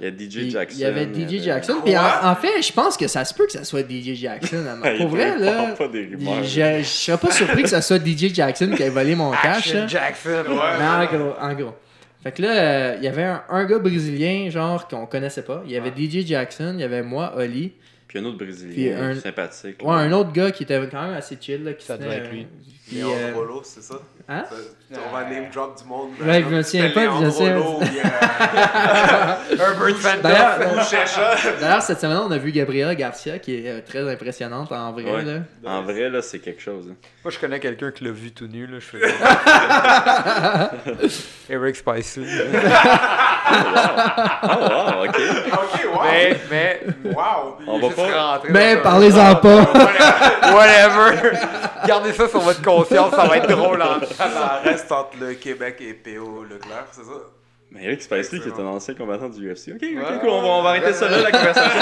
Il 0.00 0.04
y 0.04 0.06
a 0.06 0.10
DJ 0.10 0.34
Puis 0.34 0.50
Jackson. 0.50 0.76
Il 0.78 0.82
y 0.82 0.84
avait 0.84 1.04
DJ 1.06 1.22
avait- 1.22 1.38
Jackson. 1.40 1.74
Puis 1.84 1.96
en, 1.98 2.02
en 2.22 2.34
fait, 2.36 2.62
je 2.62 2.72
pense 2.72 2.96
que 2.96 3.08
ça 3.08 3.24
se 3.24 3.34
peut 3.34 3.46
que 3.46 3.52
ça 3.52 3.64
soit 3.64 3.82
DJ 3.82 4.14
Jackson. 4.14 4.64
Pour 4.98 5.08
vrai, 5.08 5.38
là, 5.38 5.74
je 6.42 6.82
serais 6.84 7.18
pas 7.18 7.30
surpris 7.30 7.64
que 7.64 7.68
ça 7.68 7.82
soit 7.82 7.98
DJ 7.98 8.32
Jackson 8.32 8.72
qui 8.76 8.82
ait 8.82 8.90
volé 8.90 9.14
mon 9.14 9.32
cash. 9.32 9.74
Jackson. 9.88 10.44
Mais 10.48 10.86
en 10.86 11.04
gros, 11.06 11.34
en 11.40 11.54
gros. 11.54 11.74
Fait 12.22 12.30
que 12.30 12.42
là, 12.42 12.50
euh, 12.50 12.94
il 12.98 13.04
y 13.04 13.08
avait 13.08 13.24
un, 13.24 13.42
un 13.48 13.64
gars 13.64 13.80
brésilien, 13.80 14.48
genre, 14.48 14.86
qu'on 14.86 15.06
connaissait 15.06 15.42
pas. 15.42 15.64
Il 15.66 15.72
y 15.72 15.76
avait 15.76 15.90
DJ 15.90 16.24
Jackson, 16.24 16.74
il 16.74 16.76
y 16.76 16.78
il 16.78 16.82
y 16.82 16.84
avait 16.84 17.02
moi, 17.02 17.34
Oli. 17.36 17.72
Puis 18.12 18.20
un 18.20 18.26
autre 18.26 18.36
Brésilien 18.36 18.74
Puis 18.74 18.92
un- 18.92 19.14
sympathique. 19.14 19.78
Ouais, 19.82 19.94
un 19.94 20.12
autre 20.12 20.32
gars 20.32 20.50
qui 20.50 20.64
était 20.64 20.78
quand 20.90 21.00
même 21.02 21.14
assez 21.14 21.38
chill. 21.40 21.64
Là, 21.64 21.72
qui 21.72 21.86
Ça 21.86 21.96
devait 21.96 22.16
être 22.18 22.30
lui. 22.30 22.42
euh, 22.42 22.46
puis, 22.86 22.96
Léandre 22.98 23.14
euh, 23.16 23.32
Rollo, 23.34 23.62
c'est 23.64 23.82
ça? 23.82 23.94
Hein? 24.28 24.44
Ça- 24.50 24.56
On 25.08 25.12
va 25.16 25.24
name 25.30 25.46
drop 25.50 25.78
du 25.80 25.84
monde. 25.88 26.10
Ouais, 26.20 26.42
je 26.42 26.48
me 26.54 26.60
souviens 26.62 26.90
pas, 26.90 27.06
je 27.24 27.30
sais. 27.30 27.48
Euh, 27.48 27.58
Herbert 29.58 29.96
Phantom. 29.96 30.20
D'ailleurs. 30.22 30.58
D'ailleurs, 31.58 31.80
cette 31.82 32.00
semaine, 32.00 32.18
on 32.18 32.30
a 32.30 32.36
vu 32.36 32.52
Gabriela 32.52 32.94
Garcia 32.94 33.38
qui 33.38 33.54
est 33.54 33.66
euh, 33.70 33.80
très 33.80 34.06
impressionnante 34.12 34.70
en 34.72 34.92
vrai. 34.92 35.04
Ouais. 35.10 35.24
Là. 35.24 35.38
En 35.64 35.80
vrai, 35.82 36.10
là, 36.10 36.20
c'est 36.20 36.40
quelque 36.40 36.60
chose. 36.60 36.88
hein. 36.90 36.96
Moi, 37.24 37.30
je 37.32 37.38
connais 37.38 37.60
quelqu'un 37.60 37.92
qui 37.92 38.04
l'a 38.04 38.10
vu 38.10 38.30
tout 38.32 38.46
nu, 38.46 38.66
là. 38.66 38.78
Je 38.78 38.84
fais. 38.84 39.00
Eric 41.54 41.76
Spicy. 41.76 42.20
Ah, 43.54 44.58
wow, 44.60 45.04
ok. 45.04 45.16
Ok, 45.52 45.84
wow. 45.94 46.00
mais, 46.10 46.36
mais. 46.50 46.80
Wow. 47.04 47.58
On 47.66 47.78
va 47.78 47.86
juste 47.88 47.98
pas. 48.10 48.42
Mais 48.50 48.74
ça. 48.74 48.80
parlez-en 48.80 49.34
pas! 49.36 49.62
Whatever. 50.54 51.36
Gardez 51.86 52.12
ça 52.12 52.28
sur 52.28 52.40
votre 52.40 52.62
conscience, 52.62 53.14
ça 53.14 53.24
va 53.26 53.36
être 53.38 53.48
drôle 53.48 53.80
en 53.82 54.00
Ça 54.16 54.60
reste 54.64 54.90
entre 54.92 55.16
le 55.20 55.34
Québec 55.34 55.76
et 55.80 55.94
PO 55.94 56.44
Leclerc, 56.44 56.86
c'est 56.92 57.02
ça? 57.04 57.10
Mais 57.70 57.84
Eric 57.84 58.02
Spicely, 58.02 58.40
qui 58.40 58.48
est 58.48 58.60
un 58.60 58.66
ancien 58.66 58.94
combattant 58.94 59.30
du 59.30 59.50
UFC. 59.50 59.68
Ok, 59.70 59.76
ok, 59.76 59.82
Ouais. 59.82 60.18
cool, 60.20 60.28
on 60.28 60.42
va, 60.42 60.48
on 60.48 60.62
va 60.62 60.68
arrêter 60.70 60.92
ça 60.92 61.08
là, 61.08 61.22
la 61.22 61.30
conversation. 61.30 61.80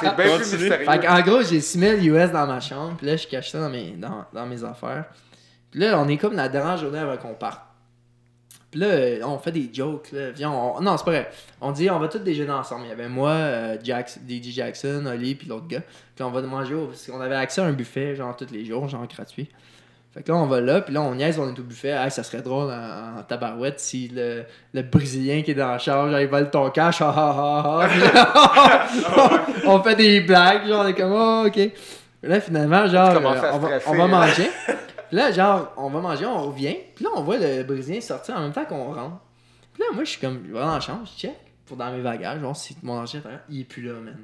bien 0.00 0.10
plus 0.14 0.30
Continue. 0.30 0.62
mystérieux. 0.70 0.86
Fait 1.02 1.08
en 1.08 1.20
gros, 1.20 1.42
j'ai 1.42 1.60
6000 1.60 2.08
US 2.14 2.30
dans 2.32 2.46
ma 2.46 2.60
chambre, 2.60 2.94
puis 2.96 3.06
là, 3.06 3.16
je 3.16 3.26
cache 3.26 3.50
ça 3.50 3.60
dans 3.60 3.68
mes, 3.68 3.90
dans, 3.98 4.24
dans 4.32 4.46
mes 4.46 4.64
affaires. 4.64 5.04
Puis 5.70 5.80
là, 5.80 5.98
on 6.00 6.08
est 6.08 6.16
comme 6.16 6.34
la 6.34 6.48
dernière 6.48 6.78
journée 6.78 6.98
avant 6.98 7.18
qu'on 7.18 7.34
parte. 7.34 7.60
Puis 8.70 8.80
là, 8.80 9.26
on 9.26 9.38
fait 9.38 9.52
des 9.52 9.70
jokes, 9.72 10.12
là. 10.12 10.30
Viens, 10.30 10.50
on- 10.50 10.80
Non, 10.80 10.96
c'est 10.98 11.04
pas 11.04 11.10
vrai. 11.12 11.30
On 11.60 11.72
dit, 11.72 11.88
on 11.90 11.98
va 11.98 12.08
tous 12.08 12.18
déjeuner 12.18 12.50
ensemble. 12.50 12.82
Il 12.84 12.88
y 12.90 12.92
avait 12.92 13.08
moi, 13.08 13.30
euh, 13.30 13.76
DJ 13.80 14.50
Jackson, 14.50 15.04
Oli, 15.06 15.34
puis 15.36 15.48
l'autre 15.48 15.66
gars. 15.68 15.80
Puis 16.14 16.22
on 16.22 16.30
va 16.30 16.42
manger 16.42 16.74
au... 16.74 16.86
Parce 16.86 17.06
qu'on 17.06 17.20
avait 17.20 17.34
accès 17.36 17.62
à 17.62 17.64
un 17.64 17.72
buffet, 17.72 18.14
genre, 18.14 18.36
tous 18.36 18.50
les 18.52 18.66
jours, 18.66 18.86
genre, 18.88 19.06
gratuit. 19.06 19.48
Fait 20.12 20.22
que 20.22 20.32
là, 20.32 20.38
on 20.38 20.46
va 20.46 20.60
là, 20.60 20.80
puis 20.82 20.92
là, 20.92 21.00
on 21.02 21.14
niaise, 21.14 21.38
on 21.38 21.46
est 21.54 21.58
au 21.58 21.62
buffet. 21.62 21.90
Hey, 21.90 22.10
ça 22.10 22.22
serait 22.22 22.42
drôle 22.42 22.70
en, 22.70 23.20
en 23.20 23.22
tabarouette 23.22 23.78
si 23.80 24.08
le, 24.08 24.44
le 24.74 24.82
Brésilien 24.82 25.42
qui 25.42 25.52
est 25.52 25.54
dans 25.54 25.68
la 25.68 25.78
chambre, 25.78 26.10
genre, 26.10 26.20
il 26.20 26.28
vole 26.28 26.50
ton 26.50 26.68
cash. 26.70 27.00
ah, 27.00 27.14
ah, 27.16 27.88
ah, 28.14 28.86
ah. 29.16 29.46
On 29.66 29.82
fait 29.82 29.96
des 29.96 30.20
blagues, 30.20 30.66
genre, 30.66 30.84
on 30.84 30.88
est 30.88 30.94
comme, 30.94 31.12
oh, 31.12 31.44
ok. 31.46 31.70
Là, 32.22 32.40
finalement, 32.40 32.86
genre, 32.86 33.10
euh, 33.16 33.50
on, 33.52 33.58
va, 33.58 33.78
on 33.86 33.94
va 33.94 34.04
hein. 34.04 34.08
manger. 34.08 34.50
Là, 35.12 35.32
genre, 35.32 35.72
on 35.76 35.88
va 35.90 36.00
manger, 36.00 36.26
on 36.26 36.48
revient. 36.50 36.76
Puis 36.94 37.04
là, 37.04 37.10
on 37.16 37.22
voit 37.22 37.38
le 37.38 37.62
Brésilien 37.62 38.00
sortir 38.00 38.36
en 38.36 38.40
même 38.40 38.52
temps 38.52 38.64
qu'on 38.64 38.92
rentre. 38.92 39.18
Puis 39.74 39.82
là, 39.82 39.86
moi, 39.94 40.04
je 40.04 40.10
suis 40.10 40.20
comme, 40.20 40.42
je 40.46 40.52
vais 40.52 40.58
dans 40.60 40.74
la 40.74 40.80
chambre, 40.80 41.06
je 41.14 41.20
check 41.20 41.36
pour 41.66 41.76
dans 41.76 41.92
mes 41.92 42.02
bagages, 42.02 42.40
genre, 42.40 42.56
si 42.56 42.76
mon 42.82 42.98
argent 42.98 43.20
il 43.50 43.60
est 43.60 43.64
plus 43.64 43.82
là, 43.82 43.92
man. 43.94 44.16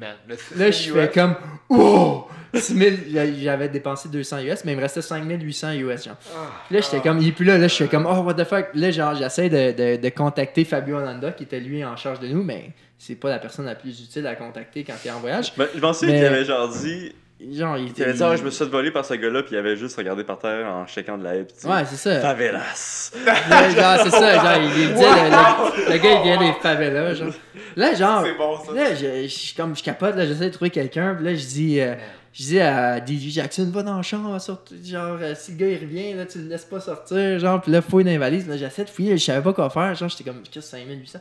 Man, 0.00 0.16
le 0.26 0.36
Là, 0.56 0.70
je 0.72 0.92
fais 0.92 1.08
comme, 1.10 1.36
oh! 1.68 2.26
6000, 2.52 3.04
j'a- 3.12 3.32
j'avais 3.32 3.68
dépensé 3.68 4.08
200 4.08 4.38
US, 4.40 4.64
mais 4.64 4.72
il 4.72 4.76
me 4.76 4.80
restait 4.82 5.02
5800 5.02 5.72
US, 5.74 6.04
genre. 6.04 6.16
Puis 6.16 6.74
là, 6.76 6.80
j'étais 6.80 7.00
comme, 7.00 7.18
il 7.20 7.28
est 7.28 7.32
plus 7.32 7.44
là, 7.44 7.58
là, 7.58 7.68
je 7.68 7.74
fais 7.76 7.86
comme, 7.88 8.04
oh, 8.06 8.22
what 8.22 8.34
the 8.34 8.44
fuck? 8.44 8.70
Là, 8.74 8.90
genre, 8.90 9.14
j'essaie 9.14 9.48
de, 9.48 9.70
de, 9.96 10.00
de 10.02 10.08
contacter 10.08 10.64
Fabio 10.64 10.96
Ananda, 10.98 11.30
qui 11.30 11.44
était 11.44 11.60
lui 11.60 11.84
en 11.84 11.96
charge 11.96 12.18
de 12.18 12.26
nous, 12.26 12.42
mais 12.42 12.70
c'est 12.98 13.14
pas 13.14 13.28
la 13.30 13.38
personne 13.38 13.66
la 13.66 13.76
plus 13.76 14.00
utile 14.00 14.26
à 14.26 14.34
contacter 14.34 14.82
quand 14.82 14.94
t'es 15.00 15.10
en 15.12 15.20
voyage. 15.20 15.52
Ben, 15.56 15.68
je 15.72 15.78
pensais 15.78 16.06
Mais- 16.06 16.14
qu'il 16.16 16.24
avait 16.24 16.44
genre 16.44 16.68
dit 16.70 17.12
genre, 17.52 17.76
il 17.78 17.84
Il 17.84 17.90
était. 17.90 18.04
avait 18.04 18.12
dit, 18.14 18.22
ah, 18.22 18.36
je 18.36 18.42
me 18.42 18.50
suis 18.50 18.64
fait 18.64 18.70
voler 18.70 18.90
par 18.90 19.04
ce 19.04 19.14
gars-là, 19.14 19.42
puis 19.42 19.54
il 19.54 19.58
avait 19.58 19.76
juste 19.76 19.96
regardé 19.96 20.24
par 20.24 20.38
terre 20.38 20.66
en 20.66 20.86
checkant 20.86 21.16
de 21.18 21.24
la 21.24 21.36
haie. 21.36 21.46
il 21.48 21.60
dit, 21.60 21.66
Ouais, 21.66 21.84
c'est 21.86 21.96
ça. 21.96 22.20
Favelas. 22.20 23.12
Là, 23.24 23.70
genre, 23.70 24.04
c'est 24.04 24.10
ça, 24.10 24.34
genre, 24.34 24.62
il, 24.62 24.80
il 24.82 24.92
disait, 24.92 25.04
le, 25.04 25.86
le- 25.86 25.92
le 25.92 25.98
gars, 25.98 26.10
il 26.12 26.22
vient 26.22 26.38
des 26.38 26.52
favelas, 26.60 27.14
genre. 27.14 27.28
Là, 27.76 27.94
genre, 27.94 28.22
C'est 28.24 28.34
bon, 28.36 28.56
ça. 28.64 28.72
là, 28.72 28.94
je, 28.94 29.28
je, 29.28 29.54
comme, 29.56 29.76
je 29.76 29.82
capote, 29.82 30.16
là, 30.16 30.26
j'essaie 30.26 30.46
de 30.46 30.52
trouver 30.52 30.70
quelqu'un, 30.70 31.14
puis 31.14 31.24
là, 31.24 31.34
je 31.34 31.46
dis, 31.46 31.80
euh, 31.80 31.94
je 32.32 32.42
dis 32.42 32.60
à 32.60 32.98
DJ 32.98 33.30
Jackson, 33.30 33.70
va 33.72 33.82
dans 33.84 33.96
le 33.98 34.02
champ, 34.02 34.36
sortir, 34.40 34.76
genre, 34.84 35.18
euh, 35.20 35.34
si 35.36 35.52
le 35.52 35.56
gars, 35.58 35.68
il 35.68 35.78
revient, 35.80 36.14
là, 36.14 36.26
tu 36.26 36.38
le 36.38 36.48
laisses 36.48 36.64
pas 36.64 36.80
sortir, 36.80 37.38
genre, 37.38 37.60
puis 37.60 37.70
là, 37.70 37.82
fouille 37.82 38.02
dans 38.04 38.10
les 38.10 38.18
valises, 38.18 38.48
là, 38.48 38.56
j'essaie 38.56 38.84
de 38.84 38.90
fouiller, 38.90 39.16
je 39.16 39.24
savais 39.24 39.42
pas 39.42 39.52
quoi 39.52 39.70
faire, 39.70 39.94
genre, 39.94 40.08
j'étais 40.08 40.24
comme, 40.24 40.42
qu'est-ce 40.42 40.72
que 40.72 40.76
5800? 40.78 41.20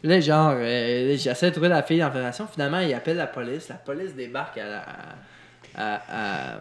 Puis 0.00 0.10
là, 0.10 0.18
genre, 0.20 0.54
euh, 0.56 1.16
j'essaie 1.16 1.46
de 1.46 1.52
trouver 1.52 1.68
la 1.68 1.82
fille 1.84 2.02
en 2.02 2.10
fédération, 2.10 2.48
finalement, 2.52 2.80
il 2.80 2.92
appelle 2.94 3.16
la 3.18 3.28
police, 3.28 3.68
la 3.68 3.76
police 3.76 4.14
débarque 4.16 4.58
à 4.58 4.66
la- 4.68 4.86
à, 5.74 6.54
à, 6.56 6.60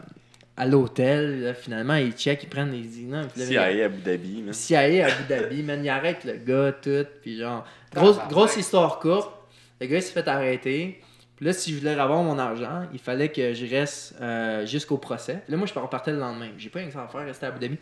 à 0.57 0.65
l'hôtel, 0.65 1.55
finalement, 1.59 1.95
ils 1.95 2.13
checkent, 2.13 2.43
ils 2.43 2.49
prennent 2.49 2.71
les 2.71 2.81
dîners, 2.81 3.23
puis 3.33 3.41
là, 3.41 3.47
CIA 3.47 3.83
à 3.83 3.85
Abu 3.85 4.01
Dhabi. 4.01 4.43
là. 4.45 4.53
CIA 4.53 5.05
à 5.05 5.11
Abu 5.11 5.23
Dhabi, 5.27 5.63
man, 5.63 5.83
il 5.83 5.89
arrête 5.89 6.23
le 6.23 6.33
gars, 6.33 6.71
tout, 6.71 7.05
puis 7.21 7.37
genre, 7.37 7.65
grosse, 7.93 8.17
grosse 8.29 8.57
histoire 8.57 8.99
courte, 8.99 9.31
le 9.79 9.87
gars 9.87 9.97
il 9.97 10.01
s'est 10.03 10.13
fait 10.13 10.27
arrêter, 10.27 11.01
puis 11.35 11.47
là, 11.47 11.53
si 11.53 11.73
je 11.73 11.79
voulais 11.79 11.99
avoir 11.99 12.21
mon 12.21 12.37
argent, 12.37 12.83
il 12.93 12.99
fallait 12.99 13.29
que 13.29 13.53
je 13.55 13.65
reste 13.65 14.13
euh, 14.21 14.63
jusqu'au 14.67 14.97
procès. 14.97 15.41
Puis 15.43 15.51
là, 15.51 15.57
moi, 15.57 15.65
je 15.65 15.73
repartais 15.73 16.11
le 16.11 16.19
lendemain, 16.19 16.49
j'ai 16.55 16.69
pas 16.69 16.77
rien 16.77 16.87
que 16.89 16.93
ça 16.93 17.03
à 17.03 17.07
faire, 17.07 17.25
rester 17.25 17.47
à 17.47 17.49
Abu 17.49 17.59
Dhabi. 17.59 17.77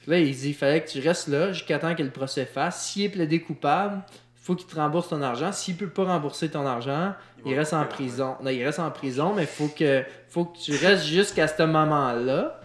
Puis 0.00 0.10
là, 0.10 0.18
il 0.18 0.34
dit, 0.34 0.48
il 0.48 0.54
fallait 0.54 0.80
que 0.82 0.88
tu 0.88 0.98
restes 1.00 1.28
là 1.28 1.52
jusqu'à 1.52 1.78
temps 1.78 1.94
que 1.94 2.02
le 2.02 2.08
procès 2.08 2.46
fasse. 2.46 2.86
S'il 2.86 3.02
est 3.02 3.08
plaidé 3.10 3.40
coupable, 3.40 4.00
faut 4.42 4.56
qu'il 4.56 4.66
te 4.66 4.74
rembourse 4.74 5.08
ton 5.08 5.22
argent. 5.22 5.52
S'il 5.52 5.76
peut 5.76 5.88
pas 5.88 6.04
rembourser 6.04 6.50
ton 6.50 6.66
argent, 6.66 7.14
il 7.46 7.56
reste 7.56 7.74
en 7.74 7.84
prison. 7.84 8.36
Non, 8.42 8.50
il 8.50 8.64
reste 8.64 8.80
en 8.80 8.90
prison, 8.90 9.32
mais 9.34 9.46
faut 9.46 9.68
que, 9.68 10.02
faut 10.28 10.46
que 10.46 10.58
tu 10.58 10.72
restes 10.76 11.04
jusqu'à 11.04 11.46
ce 11.46 11.62
moment-là. 11.62 12.60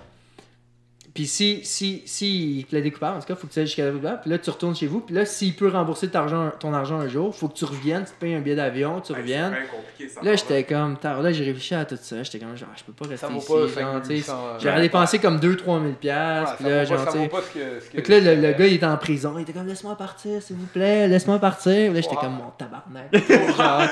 Puis 1.17 1.25
si, 1.25 1.61
si, 1.63 2.03
si 2.05 2.59
il 2.59 2.65
plaide 2.67 2.93
coupable, 2.93 3.17
en 3.17 3.19
tout 3.21 3.25
cas, 3.25 3.33
faut 3.35 3.47
que 3.47 3.51
tu 3.53 3.57
ailles 3.57 3.65
jusqu'à 3.65 3.85
la. 3.89 4.17
Puis 4.17 4.29
là, 4.29 4.37
tu 4.37 4.51
retournes 4.51 4.75
chez 4.75 4.85
vous. 4.85 4.99
Puis 4.99 5.15
là, 5.15 5.25
s'il 5.25 5.55
peut 5.55 5.67
rembourser 5.67 6.09
ton 6.09 6.19
argent, 6.19 6.51
ton 6.59 6.71
argent 6.75 6.99
un 6.99 7.07
jour, 7.07 7.35
faut 7.35 7.47
que 7.47 7.55
tu 7.57 7.65
reviennes, 7.65 8.03
tu 8.05 8.11
te 8.11 8.19
payes 8.19 8.35
un 8.35 8.39
billet 8.39 8.55
d'avion, 8.55 9.01
tu 9.01 9.13
Ouais, 9.13 9.17
reviennes. 9.17 9.51
C'est 9.55 9.59
bien 9.61 9.79
compliqué, 9.79 10.09
ça. 10.13 10.21
Là, 10.21 10.35
j'étais 10.35 10.63
comme, 10.63 10.95
tard, 10.97 11.23
là, 11.23 11.31
j'ai 11.31 11.43
réfléchi 11.43 11.73
à 11.73 11.85
tout 11.85 11.97
ça. 11.99 12.21
J'étais 12.21 12.37
comme, 12.37 12.55
genre, 12.55 12.69
je 12.77 12.83
peux 12.83 12.91
pas 12.93 13.07
rester 13.09 13.25
Ça 13.25 13.33
ici. 13.33 13.47
pas 13.47 13.81
genre, 13.81 14.01
tu 14.03 14.07
sais, 14.17 14.21
5800, 14.21 14.59
J'aurais 14.59 14.81
dépensé 14.81 15.17
comme 15.17 15.37
2-3 15.39 15.65
000 15.65 15.77
Ouais, 15.85 15.91
piastres. 15.99 16.55
Puis 16.57 16.65
là, 16.65 16.85
genre, 16.85 17.05
que- 17.07 18.11
là, 18.11 18.19
le, 18.35 18.35
le 18.41 18.53
gars, 18.53 18.67
il 18.67 18.73
était 18.75 18.85
en 18.85 18.97
prison. 18.97 19.33
Il 19.39 19.41
était 19.41 19.53
comme, 19.53 19.65
laisse-moi 19.65 19.95
partir, 19.97 20.39
s'il 20.43 20.55
vous 20.55 20.67
plaît, 20.67 21.07
laisse-moi 21.07 21.39
partir. 21.39 21.91
Là, 21.93 21.99
j'étais 21.99 22.13
Wow. 22.15 22.21
comme, 22.21 22.33
mon 22.35 22.51
tabarnak. 22.55 23.11
genre, 23.57 23.89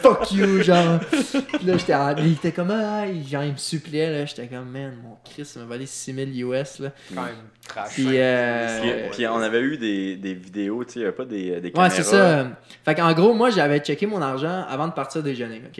fuck 0.00 0.32
you, 0.32 0.62
genre. 0.62 1.00
Puis 1.10 1.66
là, 1.66 1.76
j'étais 1.76 1.92
il 2.24 2.32
était 2.32 2.52
comme, 2.52 2.70
ah, 2.70 3.06
il, 3.06 3.28
genre, 3.28 3.44
il 3.44 3.52
me 3.52 3.56
suppliait. 3.58 4.10
Là, 4.10 4.24
j'étais 4.24 4.46
comme, 4.46 4.70
man, 4.70 4.94
mon 5.02 5.16
Christ, 5.22 5.52
il 5.56 5.58
m'a 5.60 5.66
volé 5.68 5.84
6000 5.84 6.40
US. 6.44 6.61
Là. 6.80 6.90
quand 7.14 7.22
même 7.22 7.34
trash. 7.66 7.92
Puis, 7.94 8.06
euh, 8.10 8.80
Puis, 8.80 8.90
puis 9.12 9.26
on 9.26 9.36
avait 9.40 9.60
eu 9.60 9.76
des, 9.76 10.16
des 10.16 10.34
vidéos, 10.34 10.84
tu 10.84 10.92
sais, 10.94 10.98
il 11.00 11.02
n'y 11.02 11.06
avait 11.08 11.16
pas 11.16 11.24
des, 11.24 11.60
des 11.60 11.68
Ouais, 11.68 11.70
caméras. 11.72 11.90
c'est 11.90 12.02
ça. 12.02 12.48
Fait 12.84 12.94
qu'en 12.94 13.12
gros, 13.12 13.34
moi, 13.34 13.50
j'avais 13.50 13.78
checké 13.80 14.06
mon 14.06 14.20
argent 14.22 14.64
avant 14.68 14.88
de 14.88 14.92
partir 14.92 15.22
déjeuner, 15.22 15.62
OK? 15.66 15.76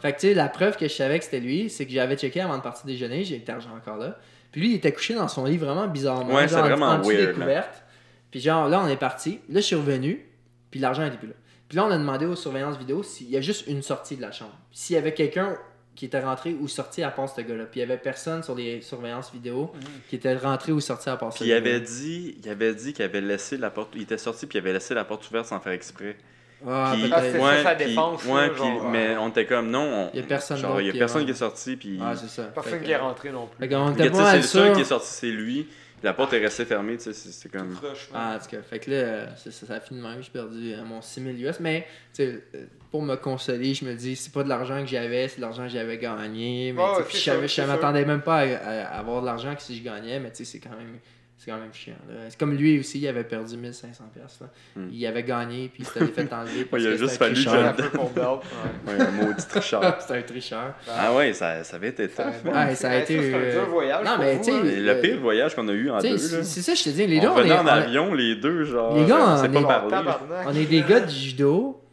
Fait 0.00 0.12
que, 0.12 0.20
tu 0.20 0.28
sais, 0.28 0.34
la 0.34 0.48
preuve 0.48 0.76
que 0.76 0.88
je 0.88 0.92
savais 0.94 1.18
que 1.18 1.24
c'était 1.24 1.40
lui, 1.40 1.68
c'est 1.70 1.86
que 1.86 1.92
j'avais 1.92 2.16
checké 2.16 2.40
avant 2.40 2.56
de 2.56 2.62
partir 2.62 2.86
déjeuner, 2.86 3.24
j'ai 3.24 3.36
été 3.36 3.52
argent 3.52 3.70
encore 3.76 3.96
là. 3.98 4.18
Puis 4.52 4.60
lui, 4.62 4.70
il 4.70 4.74
était 4.76 4.92
couché 4.92 5.14
dans 5.14 5.28
son 5.28 5.44
lit 5.44 5.58
vraiment 5.58 5.86
bizarrement. 5.86 6.34
Ouais, 6.34 6.48
c'est 6.48 6.56
en- 6.56 6.62
vraiment 6.62 6.86
en 6.86 7.02
weird, 7.02 7.20
là. 7.28 7.32
couvertes. 7.34 7.82
Puis 8.30 8.40
genre, 8.40 8.68
là, 8.68 8.80
on 8.84 8.88
est 8.88 8.96
parti. 8.96 9.40
Là, 9.50 9.60
je 9.60 9.66
suis 9.66 9.76
revenu, 9.76 10.26
puis 10.70 10.80
l'argent 10.80 11.04
était 11.04 11.18
plus 11.18 11.28
là. 11.28 11.34
Puis 11.68 11.76
là, 11.76 11.84
on 11.84 11.90
a 11.90 11.98
demandé 11.98 12.24
aux 12.24 12.34
surveillances 12.34 12.78
vidéo 12.78 13.02
s'il 13.02 13.28
y 13.28 13.36
a 13.36 13.42
juste 13.42 13.66
une 13.66 13.82
sortie 13.82 14.16
de 14.16 14.22
la 14.22 14.32
chambre. 14.32 14.54
S'il 14.72 14.96
y 14.96 14.98
avait 14.98 15.12
quelqu'un 15.12 15.54
qui 15.98 16.04
était 16.04 16.20
rentré 16.20 16.54
ou 16.60 16.68
sorti 16.68 17.02
à 17.02 17.10
part 17.10 17.28
ce 17.28 17.40
gars-là. 17.40 17.64
Puis 17.64 17.80
il 17.80 17.82
y 17.82 17.82
avait 17.82 17.96
personne 17.98 18.44
sur 18.44 18.54
les 18.54 18.80
surveillances 18.82 19.32
vidéo 19.32 19.72
qui 20.08 20.14
était 20.14 20.36
rentré 20.36 20.70
ou 20.70 20.78
sorti 20.80 21.08
à 21.10 21.16
part 21.16 21.32
ce 21.32 21.38
Puis 21.38 21.46
il 21.46 21.48
gars-là. 21.48 21.60
avait 21.60 21.80
dit, 21.80 22.36
il 22.40 22.48
avait 22.48 22.72
dit 22.72 22.92
qu'il 22.92 23.04
avait 23.04 23.20
laissé 23.20 23.56
la 23.56 23.70
porte, 23.70 23.90
il 23.96 24.02
était 24.02 24.16
sorti 24.16 24.46
puis 24.46 24.58
il 24.58 24.60
avait 24.62 24.72
laissé 24.74 24.94
la 24.94 25.02
porte 25.04 25.28
ouverte 25.28 25.46
sans 25.46 25.58
faire 25.58 25.72
exprès. 25.72 26.16
Ah, 26.64 26.92
Puis- 26.94 27.02
peut-être. 27.08 27.22
c'est 27.32 27.38
ça, 27.40 27.62
sa 27.64 27.74
défense, 27.74 28.24
ouais, 28.26 28.50
puis- 28.50 28.62
mais 28.92 29.16
on 29.16 29.28
était 29.28 29.46
comme 29.46 29.70
non, 29.70 29.80
on- 29.80 30.10
Il 30.14 30.20
y 30.20 30.22
a 30.22 30.26
personne 30.26 30.56
genre, 30.58 30.80
il 30.80 30.86
y 30.86 30.90
a 30.90 30.92
qui- 30.92 30.98
personne 30.98 31.20
ouais. 31.20 31.24
qui 31.26 31.30
est 31.32 31.34
sorti 31.34 31.76
puis 31.76 31.98
Ah, 32.00 32.14
c'est 32.16 32.28
ça. 32.28 32.44
Personne 32.44 32.72
Fait 32.78 32.84
qui 32.84 32.90
est 32.92 32.96
rentré 32.96 33.30
non 33.30 33.46
plus. 33.48 33.66
Puis, 33.68 33.76
était 33.92 34.04
tu 34.06 34.10
pas 34.10 34.16
sais, 34.18 34.18
c'est 34.18 34.22
mal 34.22 34.36
le 34.36 34.42
seul 34.42 34.64
sûr. 34.66 34.74
qui 34.74 34.80
est 34.80 34.84
sorti, 34.84 35.08
c'est 35.08 35.26
lui. 35.30 35.66
La 36.02 36.12
porte 36.12 36.32
est 36.32 36.38
restée 36.38 36.64
fermée, 36.64 36.96
tu 36.96 37.04
sais, 37.04 37.12
c'est- 37.12 37.30
c'est 37.32 37.48
comme 37.50 37.74
Ah, 38.14 38.36
en 38.36 38.38
tout 38.38 38.48
cas, 38.50 38.62
fait 38.62 38.78
que 38.78 38.90
là, 38.90 39.36
ça, 39.36 39.50
ça, 39.50 39.74
a 39.74 39.80
fini 39.80 40.00
de 40.00 40.06
même, 40.06 40.22
j'ai 40.22 40.30
perdu 40.30 40.72
euh, 40.72 40.84
mon 40.84 41.02
6000 41.02 41.44
US, 41.44 41.58
mais 41.60 41.86
tu 42.14 42.22
sais, 42.24 42.42
euh, 42.54 42.66
pour 42.90 43.02
me 43.02 43.16
consoler, 43.16 43.74
je 43.74 43.84
me 43.84 43.94
dis, 43.94 44.14
c'est 44.16 44.32
pas 44.32 44.44
de 44.44 44.48
l'argent 44.48 44.80
que 44.80 44.86
j'avais, 44.88 45.26
c'est 45.28 45.36
de 45.36 45.40
l'argent 45.42 45.64
que 45.64 45.70
j'avais 45.70 45.98
gagné, 45.98 46.72
mais 46.72 46.80
c'est 47.02 47.10
je 47.48 47.62
m'attendais 47.66 48.04
même 48.04 48.22
pas 48.22 48.36
à, 48.38 48.42
à- 48.44 48.84
à 48.94 48.98
avoir 49.00 49.20
de 49.22 49.26
l'argent 49.26 49.54
que 49.54 49.62
si 49.62 49.76
je 49.76 49.82
gagnais, 49.82 50.20
mais 50.20 50.30
tu 50.30 50.38
sais, 50.38 50.44
c'est 50.44 50.60
quand 50.60 50.76
même... 50.76 50.98
C'est 51.40 51.52
quand 51.52 51.56
même 51.58 51.72
chiant. 51.72 51.92
là. 52.08 52.16
C'est 52.28 52.36
comme 52.38 52.52
lui 52.56 52.80
aussi, 52.80 52.98
il 52.98 53.06
avait 53.06 53.22
perdu 53.22 53.56
1500$. 53.56 54.10
piastres, 54.12 54.42
Là. 54.42 54.48
Hmm. 54.74 54.88
Il 54.92 55.06
avait 55.06 55.22
gagné, 55.22 55.68
puis 55.72 55.84
il 55.84 55.86
s'était 55.86 56.04
fait 56.06 56.32
enlever. 56.32 56.64
parce 56.70 56.82
il 56.82 56.88
a 56.88 56.90
que 56.90 56.96
juste 56.96 57.14
un 57.14 57.18
fallu 57.18 57.34
tricheur. 57.34 57.64
Un 57.64 57.72
peu 57.74 57.88
pour 57.90 58.10
Belt. 58.10 58.26
ouais. 58.26 58.92
ouais, 58.98 59.00
un 59.00 59.10
maudit 59.12 59.46
tricheur. 59.48 59.96
C'était 60.00 60.18
un 60.18 60.22
tricheur. 60.22 60.74
ah 60.90 61.14
ouais, 61.14 61.32
ça, 61.32 61.62
ça 61.62 61.76
avait 61.76 61.90
été 61.90 62.08
tough. 62.08 62.24
hein. 62.44 62.66
Ouais, 62.68 62.74
ça 62.74 62.88
a 62.88 62.90
Ouais, 62.90 63.02
été, 63.04 63.18
un 63.18 63.38
euh, 63.38 63.52
dur 63.52 63.66
voyage. 63.70 64.04
non, 64.04 64.16
mais 64.18 64.34
vous, 64.36 64.50
hein. 64.50 64.62
Et 64.66 64.76
le 64.80 65.00
pire 65.00 65.20
voyage 65.20 65.54
qu'on 65.54 65.68
a 65.68 65.72
eu 65.72 65.90
en 65.90 65.98
deux, 66.00 66.18
c'est 66.18 66.36
là. 66.38 66.42
c'est 66.42 66.60
ça, 66.62 66.74
je 66.74 66.82
te 66.82 66.88
dis, 66.90 67.06
les 67.06 67.20
deux, 67.20 67.28
on 67.28 67.38
est, 67.44 67.52
en 67.52 67.62
on 67.64 67.66
est- 67.68 67.70
avion, 67.70 68.14
les 68.14 68.34
deux, 68.34 68.64
genre. 68.64 68.96
Les 68.98 69.06
gars, 69.06 69.18
on 69.20 69.32
on 69.34 69.36
s'est 69.36 69.46
est- 69.46 69.48
pas 69.52 69.58
on 69.60 69.62
parlé. 69.64 69.90
Tabarnak. 69.90 70.46
On 70.48 70.54
est 70.56 70.64
des 70.66 70.82
gars 70.82 71.00
du 71.00 71.14
judo. 71.14 71.84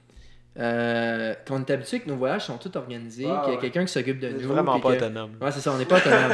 Euh, 0.58 1.34
qu'on 1.46 1.60
est 1.66 1.70
habitué 1.70 2.00
que 2.00 2.08
nos 2.08 2.16
voyages 2.16 2.46
sont 2.46 2.58
tous 2.58 2.72
organisés, 2.78 3.26
Ah, 3.30 3.42
qu'il 3.44 3.50
y 3.50 3.52
a 3.52 3.56
ouais. 3.58 3.62
quelqu'un 3.62 3.84
qui 3.84 3.92
s'occupe 3.92 4.22
de 4.22 4.30
nous. 4.30 4.48
vraiment 4.48 4.80
pas 4.80 4.92
que- 4.92 4.96
autonome. 5.04 5.32
Ouais, 5.42 5.52
c'est 5.52 5.60
ça, 5.60 5.74
on 5.74 5.78
n'est 5.78 5.84
pas 5.84 5.98
autonome. 5.98 6.32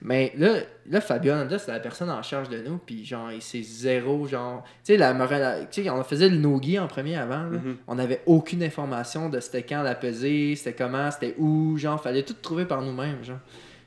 Mais 0.00 0.32
là, 0.38 0.58
là 0.88 1.00
Fabio 1.00 1.32
Honda, 1.32 1.58
c'est 1.58 1.72
la 1.72 1.80
personne 1.80 2.08
en 2.10 2.22
charge 2.22 2.48
de 2.48 2.58
nous, 2.58 2.78
puis 2.78 3.04
genre, 3.04 3.32
il- 3.32 3.42
c'est 3.42 3.62
zéro, 3.62 4.26
genre. 4.28 4.62
Tu 4.84 4.92
sais, 4.92 4.96
la 4.96 5.12
morale- 5.12 5.66
tu 5.70 5.82
sais, 5.82 5.90
on 5.90 6.02
faisait 6.04 6.28
le 6.28 6.36
no-gi 6.36 6.78
en 6.78 6.86
premier 6.86 7.16
avant, 7.16 7.42
là. 7.44 7.58
Mhm. 7.58 7.76
on 7.88 7.98
avait 7.98 8.22
aucune 8.26 8.62
information 8.62 9.28
de 9.28 9.40
c'était 9.40 9.62
quand 9.64 9.82
la 9.82 9.94
pesée, 9.96 10.54
c'était 10.56 10.72
comment, 10.72 11.10
c'était 11.10 11.34
où, 11.38 11.76
genre, 11.78 12.00
fallait 12.02 12.22
tout 12.22 12.34
trouver 12.40 12.64
par 12.64 12.80
nous-mêmes, 12.82 13.24
genre. 13.24 13.38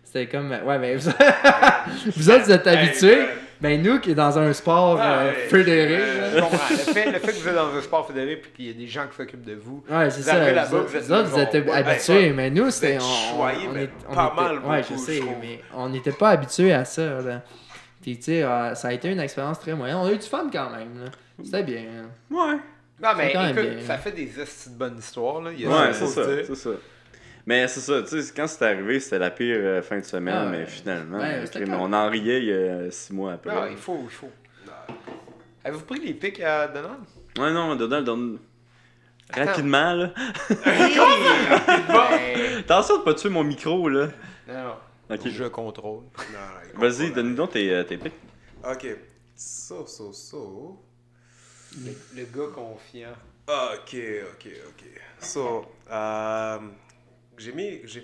C'était 0.03 0.27
comme, 0.27 0.51
ouais, 0.51 0.79
mais 0.79 0.95
vous, 0.97 1.09
vous 2.17 2.29
autres, 2.29 2.43
vous 2.43 2.51
êtes 2.51 2.67
habitués, 2.67 3.19
ben 3.61 3.81
nous 3.81 3.99
qui 3.99 4.11
est 4.11 4.15
dans 4.15 4.37
un 4.39 4.51
sport 4.53 4.97
Ah, 4.99 5.19
euh, 5.21 5.31
fédéré, 5.47 6.01
Je 6.31 6.35
là. 6.35 6.41
comprends. 6.41 6.69
Le 6.71 6.75
fait, 6.77 7.11
le 7.11 7.19
fait 7.19 7.27
que 7.27 7.37
vous 7.37 7.47
êtes 7.47 7.55
dans 7.55 7.75
un 7.75 7.81
sport 7.81 8.07
fédéré 8.07 8.35
puis 8.37 8.51
qu'il 8.51 8.67
y 8.67 8.69
a 8.69 8.73
des 8.73 8.87
gens 8.87 9.05
qui 9.07 9.15
s'occupent 9.15 9.45
de 9.45 9.53
vous. 9.55 9.83
Ouais, 9.89 10.09
c'est 10.09 10.17
Vous 10.21 10.23
ça. 10.23 10.39
vous, 10.65 10.87
vous 10.87 10.95
êtes 10.95 11.03
vous 11.03 11.13
autres, 11.13 11.23
vous 11.29 11.37
genre, 11.37 11.39
êtes 11.39 11.53
ouais, 11.65 11.71
habitués, 11.71 12.29
ben, 12.29 12.35
mais 12.35 12.49
nous, 12.49 12.69
c'était. 12.71 12.97
On, 12.99 13.35
choyés, 13.37 13.67
on 13.69 13.73
mais 13.73 13.83
est- 13.83 13.89
on 14.09 14.15
pas 14.15 14.25
était- 14.33 14.41
mal 14.43 14.59
Ouais, 14.65 14.81
je 14.89 14.97
sais, 14.97 15.17
je 15.17 15.23
mais 15.41 15.61
on 15.75 15.89
n'était 15.89 16.11
pas 16.11 16.29
habitués 16.31 16.73
à 16.73 16.83
ça, 16.85 17.21
là. 17.21 17.41
Puis, 18.01 18.17
tu 18.17 18.23
sais, 18.23 18.43
euh, 18.43 18.73
ça 18.73 18.87
a 18.87 18.93
été 18.93 19.09
une 19.09 19.19
expérience 19.19 19.59
très 19.59 19.73
moyenne. 19.75 19.97
On 19.97 20.05
a 20.07 20.11
eu 20.11 20.17
du 20.17 20.25
fun 20.27 20.47
quand 20.51 20.69
même, 20.71 21.03
là. 21.03 21.11
C'était 21.43 21.63
bien. 21.63 21.83
Ouais. 22.31 22.57
Non, 23.03 23.09
mais 23.17 23.31
écoute, 23.31 23.55
bien. 23.55 23.85
ça 23.85 23.97
fait 23.97 24.11
des 24.11 24.31
bonnes 24.71 24.97
histoires. 24.97 25.41
Là. 25.41 25.51
Il 25.53 25.61
y 25.61 25.65
a 25.65 25.69
Ouais, 25.69 25.93
c'est 25.93 26.07
ça, 26.07 26.21
c'est 26.45 26.55
ça. 26.55 26.69
Mais 27.45 27.67
c'est 27.67 27.79
ça, 27.79 28.01
tu 28.03 28.21
sais, 28.21 28.33
quand 28.35 28.47
c'est 28.47 28.63
arrivé, 28.65 28.99
c'était 28.99 29.19
la 29.19 29.31
pire 29.31 29.57
euh, 29.59 29.81
fin 29.81 29.97
de 29.99 30.03
semaine, 30.05 30.35
Ah 30.37 30.45
ouais. 30.45 30.57
mais 30.59 30.65
finalement, 30.65 31.17
mais 31.17 31.43
correct. 31.51 31.69
on 31.73 31.91
en 31.93 32.09
riait 32.09 32.39
il 32.39 32.45
y 32.45 32.53
a 32.53 32.91
six 32.91 33.13
mois 33.13 33.33
après. 33.33 33.49
Ah, 33.53 33.67
il 33.69 33.77
faut, 33.77 33.99
il 34.03 34.09
faut. 34.09 34.29
Avez-vous 35.63 35.85
pris 35.85 35.99
les 35.99 36.13
pics 36.13 36.39
à 36.41 36.67
Donald? 36.67 36.99
Ouais, 37.37 37.51
non, 37.51 37.75
Donald, 37.75 38.05
Donald- 38.05 38.39
Rapidement, 39.33 39.93
là. 39.93 40.09
Ben, 41.87 42.57
Attention 42.59 42.97
de 42.99 43.03
pas 43.03 43.13
tuer 43.13 43.29
mon 43.29 43.43
micro, 43.43 43.87
là. 43.89 44.07
non, 44.47 44.53
non. 44.63 44.75
Ok. 45.15 45.27
Je 45.27 45.43
contrôle. 45.45 46.03
Non, 46.33 46.79
Vas-y, 46.79 47.11
donne-nous 47.11 47.35
donc 47.35 47.51
tes, 47.51 47.71
euh, 47.73 47.83
tes 47.83 47.97
pics. 47.97 48.13
Ok. 48.63 48.87
So, 49.35 49.85
so, 49.85 50.11
so. 50.13 50.81
Le, 51.83 51.91
le 52.15 52.23
gars 52.25 52.51
confiant. 52.53 53.13
Ok, 53.47 53.95
ok, 54.33 54.47
ok. 54.69 54.85
So, 55.19 55.65
euh, 55.91 56.57
j'ai 57.37 57.53
mis, 57.53 57.81
j'ai, 57.85 58.03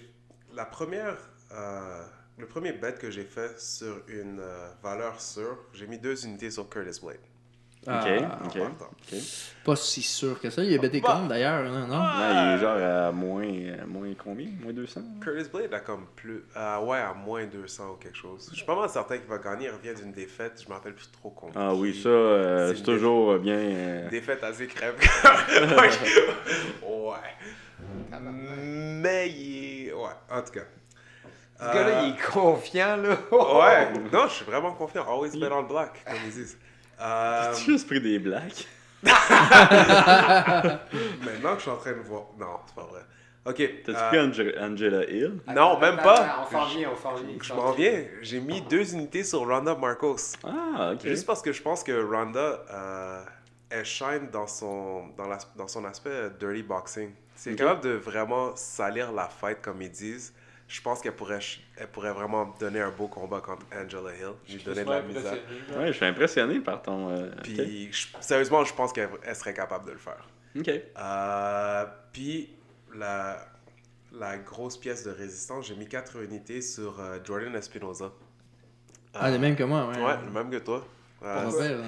la 0.55 0.65
première, 0.65 1.17
euh, 1.53 2.03
le 2.37 2.45
premier 2.45 2.73
bet 2.73 2.93
que 2.93 3.09
j'ai 3.11 3.23
fait 3.25 3.59
sur 3.59 4.01
une 4.07 4.39
euh, 4.39 4.69
valeur 4.83 5.19
sûre, 5.21 5.57
j'ai 5.73 5.87
mis 5.87 5.97
deux 5.99 6.25
unités 6.25 6.51
sur 6.51 6.69
Curtis 6.69 6.99
Blade. 7.01 7.17
Ah, 7.89 8.39
ok, 8.43 8.57
ok. 8.81 9.19
Pas 9.63 9.75
si 9.77 10.01
sûr 10.01 10.37
que 10.41 10.49
ça. 10.49 10.61
Il 10.61 10.73
a 10.75 10.77
bêté 10.77 10.99
Bah. 10.99 11.13
compte 11.21 11.29
d'ailleurs, 11.29 11.63
non? 11.71 11.87
non? 11.87 11.95
Non, 11.95 12.31
il 12.31 12.55
est 12.55 12.59
genre 12.59 12.75
à 12.77 13.11
moins, 13.13 13.47
à 13.81 13.85
moins 13.85 14.13
combien? 14.21 14.49
Moins 14.61 14.73
200 14.73 15.01
Curtis 15.21 15.49
Blade 15.49 15.73
a 15.73 15.79
comme 15.79 16.05
plus, 16.17 16.43
euh, 16.57 16.79
ouais, 16.79 16.97
à 16.97 17.13
moins 17.13 17.45
200 17.45 17.91
ou 17.91 17.95
quelque 17.95 18.17
chose. 18.17 18.49
Je 18.51 18.57
suis 18.57 18.65
pas 18.65 18.75
mal 18.77 18.89
certain 18.89 19.17
qu'il 19.19 19.27
va 19.27 19.37
gagner. 19.37 19.67
Il 19.67 19.71
revient 19.71 19.93
d'une 20.01 20.11
défaite. 20.11 20.61
Je 20.61 20.67
me 20.67 20.73
rappelle 20.73 20.95
plus 20.95 21.09
trop 21.11 21.29
combien. 21.29 21.61
Ah 21.61 21.73
oui, 21.73 21.97
ça, 21.97 22.09
euh, 22.09 22.73
C'est 22.75 22.83
toujours 22.83 23.37
bien. 23.39 23.55
euh, 23.55 24.09
Défaite 24.09 24.43
assez 24.43 24.67
crève. 24.67 24.95
ouais. 25.79 25.89
Mais 28.21 29.29
il 29.29 29.87
est, 29.89 29.93
ouais, 29.93 30.09
en 30.31 30.41
tout 30.41 30.51
cas. 30.53 30.61
Ce 31.59 31.63
gars-là, 31.63 32.01
Euh, 32.01 32.03
il 32.03 32.09
est 32.13 32.31
confiant, 32.31 32.97
là. 32.97 33.17
Ouais, 33.31 33.93
non, 34.13 34.27
je 34.27 34.33
suis 34.33 34.45
vraiment 34.45 34.73
confiant. 34.73 35.05
Always 35.07 35.37
bet 35.39 35.49
on 35.51 35.63
black, 35.63 36.03
comme 36.05 36.15
ils 36.25 36.31
disent. 36.31 36.57
Euh, 37.01 37.53
J'ai 37.55 37.65
juste 37.73 37.87
pris 37.87 37.99
des 38.01 38.19
blagues. 38.19 38.53
maintenant 39.03 39.19
que 41.53 41.57
je 41.57 41.61
suis 41.61 41.71
en 41.71 41.77
train 41.77 41.91
de 41.93 42.01
voir. 42.01 42.23
Non, 42.39 42.57
c'est 42.65 42.75
pas 42.75 42.83
vrai. 42.85 43.01
Ok. 43.45 43.55
T'as-tu 43.85 43.97
euh, 43.97 44.07
pris 44.09 44.19
Ange- 44.19 44.55
Angela 44.59 45.03
Hill? 45.09 45.39
Non, 45.47 45.79
même 45.79 45.97
pas. 45.97 46.45
On 46.47 46.51
s'en 46.51 46.65
vient, 46.65 46.89
on 46.91 46.95
s'en 47.01 47.13
vient. 47.15 47.37
Je 47.41 47.53
m'en 47.53 47.71
viens. 47.71 48.03
J'ai 48.21 48.39
mis 48.39 48.61
deux 48.61 48.93
unités 48.93 49.23
sur 49.23 49.39
Ronda 49.47 49.75
Marcos. 49.75 50.17
Ah, 50.43 50.91
ok. 50.93 51.07
Juste 51.07 51.25
parce 51.25 51.41
que 51.41 51.51
je 51.53 51.61
pense 51.61 51.83
que 51.83 51.91
Ronda, 52.03 52.59
euh, 52.71 53.23
elle 53.69 53.85
shine 53.85 54.29
dans 54.31 54.47
son, 54.47 55.07
dans, 55.17 55.27
la- 55.27 55.37
dans 55.55 55.67
son 55.67 55.85
aspect 55.85 56.09
euh, 56.11 56.29
dirty 56.39 56.63
boxing. 56.63 57.11
C'est 57.37 57.55
capable 57.55 57.81
de 57.81 57.89
vraiment 57.91 58.55
salir 58.55 59.11
la 59.11 59.27
fight, 59.29 59.61
comme 59.61 59.81
ils 59.81 59.91
disent. 59.91 60.33
Je 60.67 60.81
pense 60.81 60.99
qu'elle 60.99 61.15
pourrait, 61.15 61.39
elle 61.77 61.87
pourrait 61.87 62.11
vraiment 62.11 62.53
donner 62.59 62.81
un 62.81 62.89
beau 62.91 63.07
combat 63.07 63.39
contre 63.39 63.65
Angela 63.73 64.13
Hill, 64.13 64.33
lui 64.49 64.61
donner 64.63 64.83
de 64.83 64.89
la 64.89 65.01
misère. 65.01 65.33
Ouais, 65.77 65.87
je 65.87 65.91
suis 65.93 66.05
impressionné 66.05 66.59
par 66.59 66.81
ton. 66.81 67.09
euh. 67.09 67.29
Puis, 67.43 67.89
je- 67.93 68.07
sérieusement, 68.19 68.65
je 68.65 68.73
pense 68.73 68.91
qu'elle 68.91 69.07
elle 69.23 69.35
serait 69.35 69.53
capable 69.53 69.85
de 69.85 69.91
le 69.91 69.97
faire. 69.97 70.27
Ok. 70.59 70.69
Euh, 70.97 71.85
puis, 72.11 72.49
la, 72.93 73.37
la 74.11 74.37
grosse 74.39 74.77
pièce 74.77 75.05
de 75.05 75.11
résistance, 75.11 75.67
j'ai 75.67 75.75
mis 75.75 75.87
4 75.87 76.21
unités 76.23 76.61
sur 76.61 76.99
euh, 76.99 77.19
Jordan 77.23 77.55
Espinoza. 77.55 78.11
Ah, 79.13 79.31
le 79.31 79.39
même 79.39 79.55
que 79.55 79.63
moi, 79.63 79.87
ouais. 79.87 80.03
Ouais, 80.03 80.17
le 80.25 80.31
même 80.31 80.49
que 80.49 80.57
toi. 80.57 80.85
Pas 81.19 81.43
hein. 81.43 81.51
euh, 81.59 81.81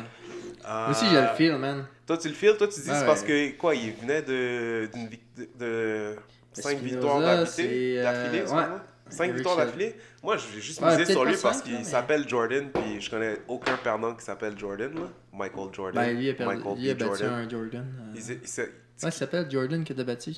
Moi 0.68 0.90
aussi, 0.90 1.06
j'ai 1.10 1.22
le 1.22 1.28
feel, 1.36 1.58
man. 1.58 1.86
Toi, 2.06 2.18
tu 2.18 2.28
le 2.30 2.34
files, 2.34 2.56
toi, 2.58 2.68
tu 2.68 2.80
dis 2.80 2.88
c'est 2.88 3.06
parce 3.06 3.24
que, 3.24 3.52
quoi, 3.58 3.76
il 3.76 3.94
venait 3.94 4.22
de, 4.22 4.90
de, 5.38 5.48
de 5.60 6.16
5 6.54 6.72
Espinoza, 6.72 6.96
victoires 6.96 7.22
d'affilée, 7.22 7.98
euh, 7.98 8.04
d'affilée, 8.04 8.32
ouais. 8.32 8.42
excuse-moi. 8.42 8.82
5 9.10 9.24
Eric 9.24 9.36
victoires 9.36 9.58
d'affilée? 9.58 9.96
Moi, 10.24 10.38
j'ai 10.38 10.62
juste 10.62 10.82
misé 10.82 11.06
sur 11.06 11.26
lui 11.26 11.36
parce 11.42 11.62
qu'il 11.62 11.86
s'appelle 11.86 12.28
Jordan, 12.28 12.70
puis 12.72 13.02
je 13.02 13.10
connais 13.10 13.38
aucun 13.48 13.78
perdant 13.78 14.14
qui 14.16 14.24
s'appelle 14.24 14.58
Jordan, 14.58 14.94
là. 14.94 15.08
Michael 15.34 15.70
Jordan. 15.74 16.04
Ben, 16.04 16.18
lui, 16.18 16.30
a, 16.30 16.34
perdu, 16.34 16.56
Michael 16.58 16.78
lui, 16.78 16.90
a 16.90 16.94
B. 16.94 16.98
battu 16.98 17.10
Jordan. 17.20 17.34
un 17.34 17.50
Jordan. 17.50 17.86
euh. 18.00 18.14
Il, 18.16 18.64
Ouais, 19.02 19.08
il 19.08 19.12
s'appelle 19.14 19.50
Jordan 19.50 19.84
que 19.86 19.94
t'as 19.94 20.04
battu. 20.04 20.32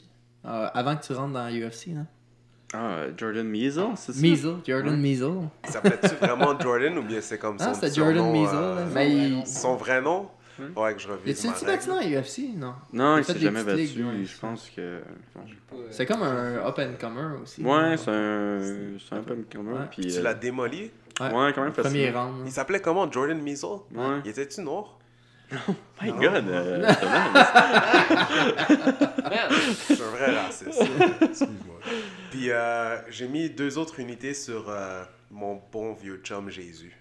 Euh, 0.45 0.68
avant 0.73 0.95
que 0.95 1.03
tu 1.05 1.13
rentres 1.13 1.34
dans 1.34 1.49
UFC, 1.49 1.88
là. 1.88 2.01
Ah, 2.73 3.03
Jordan 3.18 3.48
Measle, 3.48 3.84
c'est 3.98 4.14
ça? 4.14 4.22
Measle, 4.22 4.56
Jordan 4.65 4.93
Ouais. 4.93 4.99
Measle. 4.99 5.49
il 5.65 5.69
s'appelait-tu 5.72 6.15
vraiment 6.15 6.57
Jordan 6.60 6.98
ou 6.99 7.03
bien 7.03 7.19
c'est 7.19 7.38
comme 7.38 7.60
son 7.60 7.65
Ah, 7.68 7.73
c'était 7.73 7.93
Jordan 7.93 8.31
Measle. 8.31 8.49
euh. 8.56 8.85
Mais 8.93 9.11
il... 9.11 9.45
Son 9.48 9.76
vrai 9.76 10.02
nom? 10.02 10.27
Hmm. 10.57 10.77
Ouais, 10.80 10.93
que 10.93 11.02
je 11.02 11.07
reviens. 11.07 11.31
Est-tu 11.34 11.65
battu 11.65 11.89
dans 11.89 11.99
UFC? 12.02 12.39
Non. 12.56 12.73
Non, 12.93 13.18
Il 13.18 13.22
il 13.22 13.23
s'est 13.26 13.39
jamais 13.39 13.64
battu. 13.64 13.77
ligues, 13.81 14.06
ouais. 14.06 14.23
Je 14.26 14.38
pense 14.39 14.69
que. 14.76 14.99
C'est 15.89 16.06
comme 16.06 16.23
un 16.23 16.57
up 16.65 16.77
and 16.80 16.93
comer 16.99 17.41
aussi. 17.41 17.61
Ouais, 17.64 17.95
c'est 17.98 18.10
un. 18.11 18.60
C'est 19.10 19.15
un 19.15 19.22
peu 19.22 19.35
commun. 19.52 19.73
Ouais. 19.73 19.85
Puis, 19.91 20.07
Tu 20.07 20.19
euh, 20.19 20.23
l'as 20.23 20.34
démoli? 20.34 20.91
Ouais. 21.19 21.27
Ouais, 21.34 21.53
quand 21.53 21.64
même 21.64 21.72
Premier 21.73 22.06
facile. 22.07 22.15
round. 22.18 22.38
là. 22.39 22.43
Il 22.45 22.52
s'appelait 22.52 22.80
comment? 22.81 23.10
Jordan 23.11 23.41
Measle? 23.41 23.65
Ouais. 23.93 24.19
Il 24.26 24.31
était-tu 24.31 24.61
noir? 24.61 24.98
My 26.02 26.11
god, 26.11 26.45
euh, 26.48 26.88
Je 29.49 29.93
suis 29.93 30.02
un 30.03 30.07
vrai 30.11 30.35
raciste. 30.38 30.81
Excuse-moi. 31.22 31.80
Puis 32.31 32.49
euh, 32.49 32.97
j'ai 33.09 33.27
mis 33.27 33.49
deux 33.49 33.77
autres 33.77 33.99
unités 33.99 34.33
sur 34.33 34.69
euh, 34.69 35.03
mon 35.29 35.61
bon 35.71 35.93
vieux 35.93 36.19
chum 36.23 36.49
Jésus. 36.49 36.93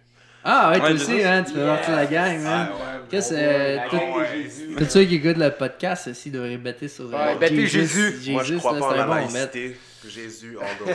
Ah 0.43 0.71
ouais, 0.71 0.79
toi 0.79 0.89
Ouais, 0.89 0.95
aussi, 0.95 1.05
c'est 1.05 1.25
hein, 1.25 1.43
tu 1.45 1.53
fais 1.53 1.67
partie 1.67 1.91
de 1.91 1.97
la 1.97 2.07
gang, 2.07 2.41
man. 2.41 2.69
Qu'est-ce 3.11 3.31
que. 3.35 4.37
Jésus. 4.37 4.75
Tous 4.77 4.85
ceux 4.87 5.05
qui 5.05 5.17
écoutent 5.17 5.37
le 5.37 5.51
podcast 5.51 6.09
aussi 6.09 6.31
devraient 6.31 6.57
bêter 6.57 6.89
sur. 6.89 7.05
euh, 7.05 7.11
Ouais, 7.27 7.37
bêtez 7.39 7.67
Jésus. 7.67 8.33
Moi, 8.33 8.43
je 8.43 8.55
crois 8.57 8.73
là, 8.73 8.79
pas 8.81 8.87
en 8.87 8.91
c'est 8.91 8.97
la 8.97 9.07
bon 9.07 9.15
laïcité. 9.15 9.77
Jésus, 10.09 10.57
all 10.59 10.79
the 10.79 10.87
way. 10.87 10.95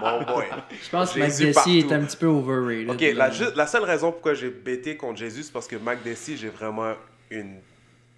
Mon 0.00 0.22
boy. 0.24 0.44
Je 0.82 0.90
pense 0.90 1.12
que 1.12 1.20
McDessie 1.20 1.78
est 1.78 1.92
un 1.92 2.02
petit 2.02 2.16
peu 2.16 2.26
overrated. 2.26 2.90
Ok, 2.90 3.54
la, 3.54 3.66
seule 3.68 3.84
raison 3.84 4.10
pourquoi 4.10 4.34
j'ai 4.34 4.50
bêté 4.50 4.96
contre 4.96 5.20
Jésus, 5.20 5.44
c'est 5.44 5.52
parce 5.52 5.68
que 5.68 5.76
Mac 5.76 6.02
Dessy, 6.02 6.36
j'ai 6.36 6.48
vraiment 6.48 6.94
une 7.30 7.58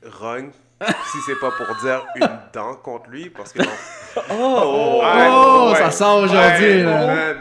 rogne. 0.04 0.50
Si 0.82 1.18
c'est 1.26 1.38
pas 1.40 1.50
pour 1.50 1.74
dire 1.76 2.04
une 2.16 2.38
dent 2.52 2.74
contre 2.76 3.08
lui, 3.10 3.30
parce 3.30 3.52
que. 3.52 3.62
Oh! 4.30 5.00
Ouais, 5.02 5.26
Oh, 5.30 5.70
ouais. 5.72 5.78
ça 5.78 5.90
sort 5.90 6.22
aujourd'hui, 6.22 6.84
Ouais. 6.86 7.36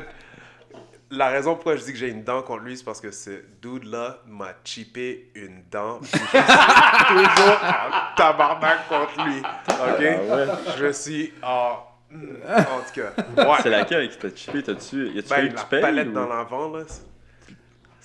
La 1.11 1.27
raison 1.29 1.53
pourquoi 1.55 1.77
je 1.77 1.83
dis 1.85 1.93
que 1.93 1.97
j'ai 1.97 2.09
une 2.09 2.23
dent 2.25 2.41
contre 2.41 2.63
lui, 2.63 2.75
c'est 2.75 2.83
parce 2.83 2.99
que 2.99 3.11
ce 3.11 3.29
dude-là 3.61 4.17
m'a 4.27 4.49
chippé 4.65 5.31
une 5.35 5.63
dent. 5.71 5.99
Je 6.01 6.07
suis 6.07 6.19
toujours 6.19 7.59
en 7.63 8.15
tabarnak 8.17 8.89
contre 8.89 9.23
lui. 9.25 9.37
Ok? 9.39 9.45
Ah 9.77 10.35
ouais. 10.35 10.47
Je 10.77 10.91
suis 10.91 11.33
en. 11.41 11.77
En 12.13 12.79
tout 12.81 13.01
cas. 13.01 13.43
Ouais. 13.49 13.57
C'est 13.63 13.69
laquelle 13.69 14.09
qui 14.09 14.17
t'a 14.17 14.35
chippé? 14.35 14.63
T'as-tu. 14.63 15.07
Y 15.11 15.19
a-tu 15.19 15.29
Ben, 15.29 15.49
que 15.49 15.55
la 15.55 15.81
palette 15.81 16.07
ou- 16.09 16.11
dans 16.11 16.27
l'avant, 16.27 16.69
là. 16.75 16.83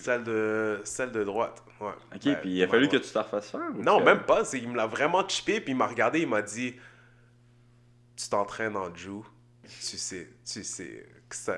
Celle 0.00 0.24
de, 0.24 0.80
celle 0.84 1.12
de 1.12 1.24
droite. 1.24 1.62
Ouais. 1.80 1.88
Ok, 2.14 2.20
Ben, 2.24 2.36
puis 2.40 2.50
il 2.50 2.62
a 2.62 2.68
fallu 2.68 2.88
que 2.88 2.96
tu 2.96 3.10
te 3.10 3.18
refasses 3.18 3.50
faire? 3.50 3.60
ou 3.74 3.82
Non, 3.82 3.98
que- 4.00 4.04
même 4.04 4.20
pas. 4.20 4.42
Il 4.54 4.68
me 4.68 4.76
l'a 4.76 4.86
vraiment 4.86 5.26
chippé, 5.28 5.60
puis 5.60 5.72
il 5.72 5.76
m'a 5.76 5.86
regardé, 5.86 6.20
il 6.20 6.28
m'a 6.28 6.42
dit 6.42 6.74
Tu 8.16 8.28
t'entraînes 8.28 8.76
en 8.76 8.94
Jew, 8.94 9.22
tu 9.64 9.96
sais, 9.98 10.28
tu 10.50 10.62
sais 10.64 11.06
que 11.28 11.36
ça, 11.36 11.54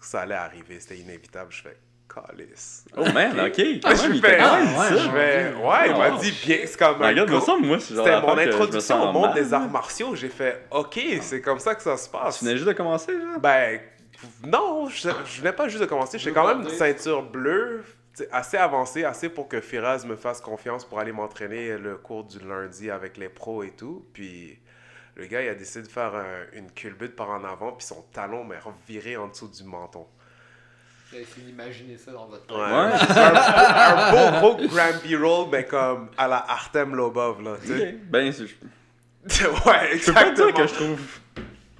ça 0.00 0.20
allait 0.20 0.34
arriver, 0.34 0.78
c'était 0.80 0.96
inévitable. 0.98 1.50
Je 1.52 1.62
fais 1.62 1.76
Calice. 2.08 2.84
Oh 2.96 3.04
man, 3.12 3.32
ok. 3.40 3.56
Quand 3.82 3.96
Je 3.96 4.08
même, 4.08 4.20
fais, 4.20 4.36
dit 4.38 4.42
ouais, 4.78 4.88
je 4.90 5.10
fais, 5.10 5.54
ouais, 5.54 5.90
il 5.90 5.96
m'a 5.96 6.10
Oh. 6.14 6.18
dit 6.20 6.32
bien, 6.44 6.58
c'est 6.64 6.76
comme 6.78 6.96
Regarde, 7.02 7.28
me 7.30 7.36
gros- 7.36 7.44
semble, 7.46 7.66
moi, 7.66 7.78
c'est 7.80 7.94
C'était 7.94 8.20
mon 8.20 8.36
introduction 8.38 9.08
au 9.08 9.12
monde 9.12 9.26
mal. 9.26 9.34
des 9.34 9.52
arts 9.54 9.68
martiaux. 9.68 10.14
J'ai 10.16 10.28
fait, 10.28 10.66
ok, 10.70 10.98
c'est 11.20 11.40
comme 11.40 11.58
ça 11.58 11.74
que 11.74 11.82
ça 11.82 11.96
se 11.96 12.08
passe. 12.08 12.38
Tu 12.38 12.44
venais 12.44 12.56
juste 12.56 12.68
de 12.68 12.72
commencer, 12.72 13.12
genre? 13.12 13.38
Ben, 13.40 13.80
non, 14.46 14.88
je, 14.88 15.08
je 15.26 15.40
venais 15.40 15.52
pas 15.52 15.68
juste 15.68 15.80
de 15.82 15.86
commencer. 15.88 16.18
J'étais 16.18 16.34
quand 16.34 16.46
même 16.46 16.62
une 16.62 16.70
ceinture 16.70 17.22
bleue, 17.22 17.84
assez 18.32 18.56
avancée, 18.56 19.04
assez 19.04 19.28
pour 19.28 19.48
que 19.48 19.60
Firaz 19.60 20.04
me 20.06 20.16
fasse 20.16 20.40
confiance 20.40 20.84
pour 20.84 20.98
aller 21.00 21.12
m'entraîner 21.12 21.78
le 21.78 21.96
cours 21.96 22.24
du 22.24 22.38
lundi 22.40 22.90
avec 22.90 23.16
les 23.16 23.28
pros 23.28 23.62
et 23.62 23.70
tout. 23.70 24.04
Puis 24.12 24.58
le 25.16 25.26
gars, 25.26 25.42
il 25.42 25.48
a 25.48 25.54
décidé 25.54 25.86
de 25.86 25.92
faire 25.92 26.14
un- 26.14 26.46
une 26.58 26.70
culbute 26.70 27.14
par 27.16 27.30
en 27.30 27.44
avant, 27.44 27.72
puis 27.72 27.86
son 27.86 28.02
talon 28.12 28.44
m'a 28.44 28.56
reviré 28.60 29.16
en 29.16 29.28
dessous 29.28 29.48
du 29.48 29.64
menton. 29.64 30.06
J'ai 31.12 31.22
essayé 31.22 31.46
d'imaginer 31.46 31.98
ça 31.98 32.12
dans 32.12 32.26
votre 32.26 32.46
tête. 32.46 32.56
Ouais. 32.56 32.62
Ouais. 32.62 32.70
un, 33.16 34.10
beau, 34.12 34.16
un 34.18 34.40
beau 34.40 34.54
gros 34.56 34.68
Grampy 34.68 35.16
roll, 35.16 35.48
mais 35.50 35.64
comme 35.64 36.08
à 36.16 36.28
la 36.28 36.36
Artem 36.48 36.94
Lobov, 36.94 37.42
là, 37.42 37.56
tu 37.64 37.72
Ok. 37.72 37.78
sais. 37.78 37.98
Ben, 38.04 38.32
c'est- 38.32 38.46
je 39.26 39.34
je 39.34 39.46
ouais, 39.48 39.54
peux 39.56 39.60
pas 39.64 39.92
exactement. 39.92 40.32
dire 40.46 40.54
que 40.54 40.66
je 40.68 40.74
trouve 40.74 41.00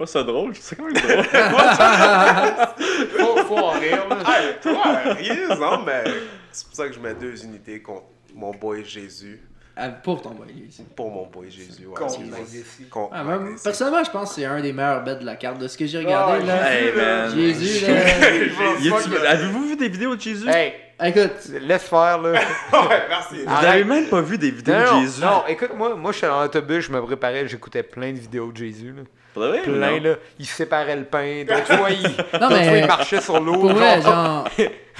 pas 0.01 0.07
ça 0.07 0.23
drôle, 0.23 0.53
je 0.55 0.61
ça 0.61 0.75
quand 0.75 0.83
même 0.85 0.93
drôle. 0.93 1.23
Faut, 3.17 3.37
faut 3.45 3.57
en 3.57 3.71
rire, 3.71 4.07
là. 4.09 4.17
Hey, 4.39 4.55
toi, 4.61 4.83
rien, 5.13 5.55
non, 5.57 5.83
mais 5.85 6.03
c'est 6.51 6.65
pour 6.67 6.75
ça 6.75 6.87
que 6.87 6.93
je 6.93 6.99
mets 6.99 7.13
deux 7.13 7.43
unités 7.45 7.81
contre 7.81 8.03
mon 8.35 8.51
boy 8.51 8.83
Jésus. 8.85 9.41
Ah, 9.75 9.87
Pour 9.89 10.21
ton 10.21 10.31
boy, 10.31 10.47
aussi. 10.67 10.83
Pour 10.95 11.09
mon 11.09 11.25
boy 11.27 11.49
Jésus, 11.49 11.85
ouais. 11.87 11.93
Contre. 11.95 12.17
Contre 12.89 13.09
Ah, 13.13 13.23
Dessy. 13.39 13.63
personnellement, 13.63 14.03
je 14.03 14.11
pense 14.11 14.29
que 14.29 14.35
c'est 14.35 14.45
un 14.45 14.59
des 14.61 14.73
meilleurs 14.73 15.03
bets 15.03 15.15
de 15.15 15.25
la 15.25 15.35
carte. 15.37 15.59
De 15.59 15.67
ce 15.67 15.77
que 15.77 15.85
j'ai 15.85 15.99
regardé, 15.99 16.39
Ah, 16.43 16.45
là. 16.45 16.73
Hey, 16.73 16.91
man. 16.93 17.33
Jésus, 17.33 17.85
là. 17.85 19.29
Avez-vous 19.31 19.69
vu 19.69 19.75
des 19.77 19.87
vidéos 19.89 20.15
de 20.15 20.21
Jésus? 20.21 20.47
Hey, 20.49 20.73
Écoute, 21.03 21.31
laisse 21.61 21.83
faire, 21.83 22.21
là. 22.21 22.31
ouais, 22.73 23.03
merci. 23.09 23.35
Vous 23.43 23.49
Arrête. 23.51 23.69
avez 23.69 23.83
même 23.85 24.05
pas 24.07 24.21
vu 24.21 24.37
des 24.37 24.51
vidéos 24.51 24.75
Non, 24.75 24.97
de 24.99 25.05
Jésus? 25.05 25.21
non, 25.21 25.43
écoute, 25.47 25.71
moi, 25.75 25.95
moi, 25.95 26.11
je 26.11 26.17
suis 26.17 26.27
dans 26.27 26.41
l'autobus, 26.41 26.85
je 26.85 26.91
me 26.91 27.01
préparais, 27.01 27.47
j'écoutais 27.47 27.81
plein 27.81 28.11
de 28.11 28.19
vidéos 28.19 28.51
de 28.51 28.57
Jésus, 28.57 28.91
là. 28.95 29.01
Plein, 29.33 29.99
là. 29.99 30.15
Il 30.39 30.45
séparait 30.45 30.95
le 30.95 31.03
pain, 31.05 31.43
d'autres 31.47 31.77
fois, 31.77 31.89
il, 31.89 32.01
non, 32.39 32.49
d'autres 32.49 32.63
fois, 32.63 32.77
il 32.77 32.85
marchait 32.87 33.21
sur 33.21 33.39
l'eau. 33.39 33.53
Pour 33.53 33.71
vrai, 33.73 34.01
genre, 34.01 34.13
genre. 34.13 34.47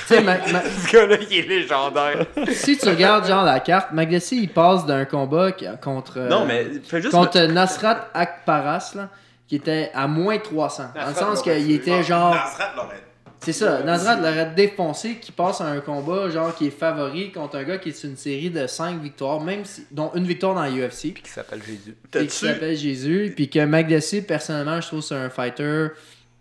Tu 0.07 0.15
sais, 0.15 0.21
ma- 0.21 0.37
ma- 0.37 0.61
Ce 0.63 0.91
gars-là, 0.91 1.17
il 1.29 1.37
est 1.37 1.41
légendaire. 1.47 2.25
si 2.51 2.77
tu 2.77 2.87
regardes, 2.89 3.27
genre, 3.27 3.43
la 3.43 3.59
carte, 3.59 3.91
McDessie, 3.91 4.43
il 4.43 4.49
passe 4.49 4.85
d'un 4.85 5.03
combat 5.05 5.51
contre. 5.81 6.13
euh, 6.17 6.29
Non, 6.29 6.45
mais 6.45 6.65
fais 6.83 7.01
juste. 7.01 7.13
contre 7.13 7.39
Nasrat 7.41 8.07
Akparas, 8.13 8.93
là, 8.95 9.09
qui 9.47 9.57
était 9.57 9.91
à 9.93 10.07
moins 10.07 10.37
300. 10.39 10.83
Dans 10.95 11.07
le 11.09 11.13
sens 11.13 11.41
qu'il 11.41 11.71
était 11.71 12.03
genre. 12.03 12.33
Nasrat 12.33 12.71
l'aurait. 12.75 13.03
C'est 13.43 13.53
ça, 13.53 13.81
Nasrat 13.83 14.17
l'aurait 14.17 14.53
défoncé, 14.55 15.15
qui 15.15 15.31
passe 15.31 15.61
à 15.61 15.65
un 15.67 15.79
combat, 15.79 16.29
genre, 16.29 16.53
qui 16.55 16.67
est 16.67 16.69
favori 16.69 17.31
contre 17.31 17.57
un 17.57 17.63
gars 17.63 17.77
qui 17.79 17.89
est 17.89 18.03
une 18.03 18.15
série 18.15 18.51
de 18.51 18.67
5 18.67 19.01
victoires, 19.01 19.41
même 19.41 19.65
si, 19.65 19.85
dont 19.91 20.11
une 20.13 20.25
victoire 20.25 20.53
dans 20.53 20.65
l'UFC. 20.65 21.13
Qui 21.13 21.29
s'appelle 21.31 21.61
Jésus. 21.65 21.95
et 22.15 22.27
qui 22.27 22.35
s'appelle 22.35 22.77
Jésus. 22.77 23.33
Puis 23.35 23.49
que 23.49 23.65
McDessie, 23.65 24.21
personnellement, 24.21 24.79
je 24.79 24.87
trouve 24.87 24.99
que 24.99 25.05
c'est 25.07 25.15
un 25.15 25.29
fighter 25.31 25.87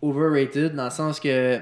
overrated 0.03 0.75
dans 0.75 0.85
le 0.85 0.91
sens 0.91 1.21
que 1.21 1.59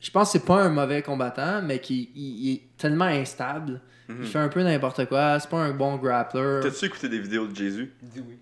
je 0.00 0.10
pense 0.10 0.32
que 0.32 0.38
c'est 0.38 0.44
pas 0.46 0.62
un 0.62 0.68
mauvais 0.68 1.00
combattant, 1.02 1.62
mais 1.62 1.78
qui 1.78 2.10
il- 2.14 2.46
il 2.48 2.52
est 2.54 2.62
tellement 2.76 3.04
instable. 3.06 3.80
Il 4.10 4.26
fait 4.26 4.38
un 4.38 4.48
peu 4.48 4.62
n'importe 4.62 5.06
quoi. 5.06 5.40
C'est 5.40 5.48
pas 5.48 5.60
un 5.62 5.70
bon 5.72 5.96
grappler. 5.96 6.60
T'as-tu 6.62 6.84
écouté 6.84 7.08
des 7.08 7.20
vidéos 7.20 7.46
de 7.46 7.56
Jésus? 7.56 7.90
Dis 8.02 8.20
oui. 8.26 8.36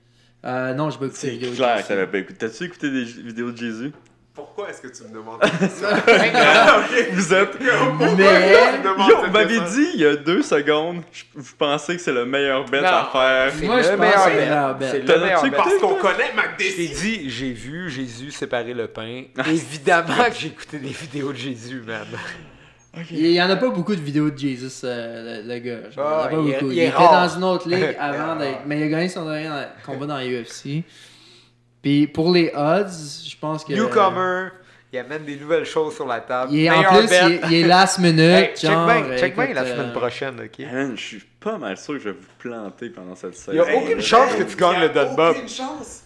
Euh, 0.44 0.74
non, 0.74 0.90
j'ai 0.90 0.98
pas 0.98 1.04
écouté 1.06 1.20
C'est 1.20 1.26
la 1.28 1.32
vidéo. 1.34 1.50
de 1.50 1.54
clair 1.56 1.76
Jésus. 1.76 1.82
que 1.84 1.88
t'avais 1.88 2.06
pas 2.08 2.18
écouté. 2.18 2.38
T'as-tu 2.40 2.64
écouté 2.64 2.90
des 2.90 3.04
vidéos 3.04 3.52
de 3.52 3.56
Jésus? 3.56 3.92
Pourquoi 4.34 4.70
est-ce 4.70 4.80
que 4.80 4.88
tu 4.88 5.02
me 5.04 5.10
demandes 5.14 5.40
Vous 7.12 7.34
êtes. 7.34 7.60
Mais 7.60 7.66
Yo, 9.08 9.16
vous 9.24 9.30
m'avez 9.30 9.60
dit 9.60 9.88
il 9.94 10.00
y 10.00 10.06
a 10.06 10.16
deux 10.16 10.42
secondes, 10.42 11.02
je- 11.12 11.24
vous 11.34 11.54
pensez 11.58 11.96
que 11.96 12.00
c'est 12.02 12.12
le 12.12 12.24
meilleur 12.24 12.64
bet 12.64 12.80
Non. 12.80 12.86
à 12.88 13.10
faire. 13.12 13.52
C'est 13.58 13.66
Moi, 13.66 13.76
le 13.76 13.82
je 13.82 13.90
le 13.90 13.96
bet. 13.96 14.06
meilleur 14.06 14.74
bet. 14.78 14.88
C'est 14.90 14.98
le 15.06 15.20
meilleur 15.20 15.42
tu 15.42 15.50
bet. 15.50 15.56
Parce 15.56 15.74
qu'on 15.74 15.94
connaît 15.96 16.30
Je 16.34 16.36
McDessie. 16.40 16.88
dit, 16.88 17.30
j'ai 17.30 17.52
vu 17.52 17.90
Jésus 17.90 18.30
séparer 18.30 18.72
le 18.72 18.86
pain. 18.88 19.24
Évidemment 19.46 20.24
que 20.28 20.34
j'ai 20.38 20.46
écouté 20.48 20.78
des 20.78 20.88
vidéos 20.88 21.32
de 21.32 21.36
Jésus, 21.38 21.82
man. 21.86 22.06
il 23.10 23.32
y 23.32 23.42
en 23.42 23.50
a 23.50 23.56
pas 23.56 23.68
beaucoup 23.68 23.94
de 23.94 24.00
vidéos 24.00 24.30
de 24.30 24.38
Jesus, 24.38 24.80
euh, 24.84 25.42
le, 25.42 25.48
le 25.54 25.58
gars. 25.60 25.90
Genre, 25.90 26.06
Ah, 26.24 26.28
il 26.32 26.38
y 26.38 26.38
en 26.38 26.40
a 26.40 26.52
pas 26.52 26.58
il 26.62 26.66
il 26.68 26.72
Il, 26.72 26.78
était 26.80 26.96
rare. 26.96 27.28
dans 27.28 27.36
une 27.36 27.44
autre 27.44 27.68
ligue 27.68 27.96
avant 28.00 28.36
d'être. 28.36 28.60
Mais 28.66 28.78
il 28.78 28.82
a 28.84 28.88
gagné 28.88 29.08
son 29.10 29.24
dernier 29.28 29.50
combat 29.84 30.06
dans 30.06 30.18
UFC. 30.20 30.84
Puis 31.82 32.06
pour 32.06 32.32
les 32.32 32.52
odds, 32.54 32.88
je 33.26 33.36
pense 33.36 33.64
que. 33.64 33.72
Newcomer, 33.72 34.48
il 34.92 34.98
amène 34.98 35.24
des 35.24 35.36
nouvelles 35.36 35.64
choses 35.64 35.94
sur 35.94 36.06
la 36.06 36.20
table. 36.20 36.52
Il 36.52 36.64
est, 36.64 36.70
en 36.70 36.82
plus, 36.84 37.08
bet. 37.08 37.20
il 37.26 37.32
est, 37.32 37.40
il 37.48 37.54
est 37.54 37.66
last 37.66 37.98
minute. 38.00 38.20
Hey, 38.20 38.54
check 38.54 38.70
genre, 38.70 38.86
bien, 38.86 39.16
check 39.18 39.34
bien 39.34 39.52
la 39.54 39.64
semaine 39.64 39.88
euh, 39.88 39.92
prochaine, 39.98 40.40
ok? 40.44 40.66
Man, 40.70 40.92
je 40.96 41.02
suis 41.02 41.22
pas 41.40 41.58
mal 41.58 41.76
sûr 41.76 41.94
que 41.94 42.00
je 42.00 42.04
vais 42.10 42.12
vous 42.12 42.26
planter 42.38 42.90
pendant 42.90 43.16
cette 43.16 43.34
Il 43.48 43.54
y 43.54 43.60
a 43.60 43.64
saison. 43.64 43.78
aucune 43.78 44.00
chance 44.00 44.34
que 44.34 44.42
tu 44.42 44.56
gagnes 44.56 44.80
le 44.80 44.88
Dunbob. 44.90 45.36
Aucune 45.36 45.48
chance. 45.48 46.02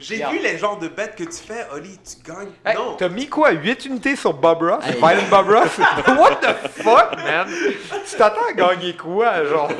J'ai 0.00 0.16
vu 0.16 0.38
les 0.42 0.56
genres 0.56 0.78
de 0.78 0.88
bêtes 0.88 1.14
que 1.14 1.24
tu 1.24 1.42
fais, 1.46 1.66
Oli, 1.74 1.98
tu 1.98 2.26
gagnes. 2.26 2.48
Hey, 2.64 2.74
non. 2.74 2.96
t'as 2.96 3.10
mis 3.10 3.28
quoi? 3.28 3.50
8 3.52 3.84
unités 3.84 4.16
sur 4.16 4.32
Bob 4.32 4.62
Ross? 4.62 4.82
Hey. 4.86 4.94
Violent 4.94 5.28
Bob 5.30 5.48
Ross? 5.50 5.78
What 6.18 6.36
the 6.40 6.68
fuck, 6.82 7.16
man? 7.18 7.46
Tu 8.10 8.16
t'attends 8.16 8.46
à 8.48 8.52
gagner 8.54 8.96
quoi? 8.96 9.44
Genre? 9.44 9.70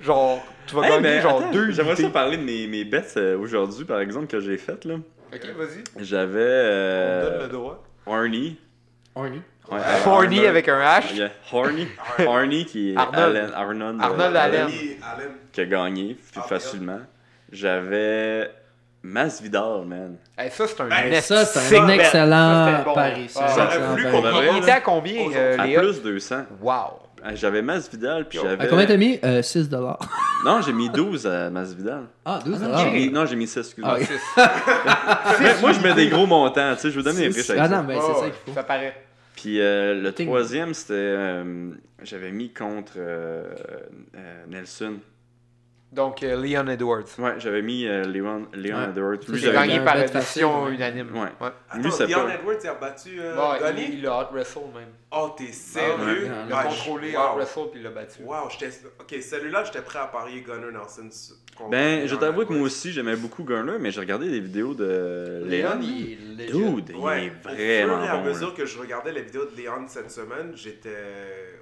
genre, 0.00 0.42
tu 0.66 0.74
vas 0.76 0.82
Hey, 0.88 1.02
gagner 1.02 1.20
genre 1.20 1.40
attends, 1.40 1.50
2 1.52 1.70
J'aimerais 1.72 1.96
ça 1.96 2.08
parler 2.10 2.36
de 2.36 2.42
mes, 2.42 2.66
mes 2.66 2.84
bets 2.84 3.02
euh, 3.16 3.38
aujourd'hui, 3.38 3.84
par 3.84 4.00
exemple, 4.00 4.26
que 4.26 4.40
j'ai 4.40 4.56
faites. 4.56 4.84
là. 4.84 4.94
Ok, 5.32 5.40
vas-y. 5.56 6.04
J'avais 6.04 6.40
On 6.40 7.24
donne 7.24 7.38
le 7.38 7.44
euh, 7.44 7.48
droit. 7.48 7.84
Horny. 8.06 8.58
Horny. 9.14 9.40
Ouais, 9.70 9.78
Horny 10.04 10.36
Arnold. 10.38 10.44
avec 10.50 10.68
un 10.68 10.78
H. 10.80 11.14
Yeah, 11.14 11.30
Horny. 11.50 11.88
Horny 12.26 12.64
qui 12.66 12.92
est 12.92 12.96
Arnold. 12.96 13.36
Allen, 13.36 13.50
Arnold, 13.54 14.00
Arnold 14.02 14.36
euh, 14.36 14.40
Allen. 14.40 14.68
Qui 15.52 15.60
a 15.60 15.64
gagné 15.64 16.14
plus 16.14 16.40
Ah, 16.44 16.48
facilement. 16.48 17.00
J'avais 17.50 18.50
Masvidal, 19.02 19.84
man. 19.86 20.16
Hey, 20.36 20.50
ça, 20.50 20.66
c'est 20.66 20.80
un 20.80 20.88
Ben, 20.88 21.12
Et 21.12 21.20
ça, 21.20 21.44
c'est 21.44 21.76
un. 21.78 21.86
Ça, 21.86 21.94
excellent 21.94 22.82
bon. 22.84 22.94
pari. 22.94 23.28
ça, 23.28 23.46
Ah, 23.70 23.78
voulu 23.78 24.04
qu'on 24.10 24.22
Il 24.52 24.58
était 24.58 24.70
à 24.70 24.80
combien, 24.80 25.30
euh, 25.34 25.56
À 25.58 25.66
plus 25.80 26.02
200. 26.02 26.44
Wow. 26.60 27.00
Ah, 27.26 27.34
J'avais 27.34 27.62
Masvidal, 27.62 28.28
puis 28.28 28.38
j'avais... 28.42 28.62
À 28.62 28.66
combien 28.66 28.84
t'as 28.86 28.96
mis? 28.98 29.18
Euh, 29.24 29.40
6 29.42 29.68
dollars. 29.68 29.98
Non, 30.44 30.60
j'ai 30.60 30.74
mis 30.74 30.90
12 30.90 31.26
à 31.26 31.48
Masvidal. 31.48 32.02
Ah, 32.22 32.38
12 32.44 32.58
J'ai 32.58 32.64
dollars. 32.66 32.92
mis- 32.92 33.10
Non, 33.10 33.24
j'ai 33.24 33.34
mis 33.36 33.46
6, 33.46 33.60
excuse-moi. 33.60 33.96
Ah. 34.36 35.36
Mais 35.40 35.58
moi, 35.62 35.72
je 35.72 35.80
mets 35.80 35.94
des 35.94 36.08
gros 36.08 36.26
montants, 36.26 36.74
tu 36.74 36.80
sais, 36.82 36.90
je 36.90 36.96
vous 36.98 37.02
donne 37.02 37.16
des 37.16 37.28
riches 37.28 37.48
avec 37.48 37.62
Ah 37.62 37.68
ça. 37.70 37.76
non, 37.78 37.84
ben 37.84 37.98
c'est 37.98 38.06
Oh, 38.10 38.14
ça 38.20 38.24
qu'il 38.26 38.34
faut. 38.46 38.52
Ça 38.52 38.62
paraît. 38.62 38.94
Puis 39.36 39.58
euh, 39.58 39.94
le 40.02 40.12
Ting. 40.12 40.26
troisième, 40.26 40.74
c'était... 40.74 40.92
euh, 40.94 41.70
j'avais 42.02 42.30
mis 42.30 42.52
contre 42.52 42.92
euh, 42.98 43.44
euh, 44.16 44.44
Nelson. 44.50 44.96
Donc, 45.94 46.22
euh, 46.24 46.34
Leon 46.36 46.66
Edwards. 46.66 47.04
Ouais, 47.18 47.34
j'avais 47.38 47.62
mis 47.62 47.86
euh, 47.86 48.02
Leon, 48.04 48.48
Leon 48.52 48.76
Ouais. 48.78 48.88
Edwards. 48.90 49.12
Lui, 49.28 49.38
J'ai 49.38 49.46
j'avais 49.46 49.54
gagné 49.58 49.74
gagné 49.74 49.84
par 49.84 49.94
décision 50.20 50.68
unanime. 50.68 51.10
Ouais. 51.14 51.28
Ouais. 51.40 51.52
Lui, 51.76 51.86
Attends, 51.86 52.04
Leon 52.06 52.26
pas- 52.26 52.34
Edwards, 52.34 52.56
il 52.62 52.68
a 52.68 52.74
battu 52.74 53.20
euh, 53.20 53.36
Bon, 53.36 53.56
Gunny? 53.60 53.84
il, 53.88 53.94
il 53.94 54.02
l'a 54.02 54.20
out-wrestle 54.22 54.58
même. 54.74 54.88
Oh, 55.12 55.30
t'es 55.36 55.52
sérieux? 55.52 55.96
Ah, 55.96 56.06
ouais. 56.06 56.44
Il 56.48 56.52
a 56.52 56.62
contrôlé 56.64 57.16
wow. 57.16 57.22
out-wrestle 57.22 57.70
puis 57.70 57.80
il 57.80 57.82
l'a 57.84 57.90
battu. 57.90 58.22
Wow, 58.24 58.48
j'étais. 58.50 58.70
Ok, 59.00 59.14
celui-là, 59.22 59.62
j'étais 59.64 59.82
prêt 59.82 60.00
à 60.00 60.06
parier 60.06 60.40
Gunner 60.42 60.72
Nelson. 60.72 61.08
Ben, 61.70 62.00
Leon 62.00 62.06
je 62.08 62.16
t'avoue 62.16 62.44
que 62.44 62.52
moi 62.52 62.62
aussi, 62.66 62.90
j'aimais 62.90 63.14
beaucoup 63.14 63.44
Garner, 63.44 63.76
mais 63.78 63.92
j'ai 63.92 64.00
regardé 64.00 64.28
des 64.28 64.40
vidéos 64.40 64.74
de 64.74 65.44
Léon. 65.46 65.78
il 65.80 66.40
est. 66.40 66.46
Dude, 66.46 66.96
Ouais, 66.96 67.30
il 67.52 67.60
est 67.60 67.84
au 67.84 67.86
vraiment 67.88 68.02
fur 68.02 68.04
et 68.04 68.08
à 68.08 68.16
bon. 68.16 68.24
mesure 68.24 68.48
là. 68.48 68.54
que 68.56 68.66
je 68.66 68.78
regardais 68.80 69.12
les 69.12 69.22
vidéos 69.22 69.44
de 69.46 69.56
Leon 69.62 69.84
cette 69.86 70.10
semaine, 70.10 70.52
j'étais. 70.56 70.88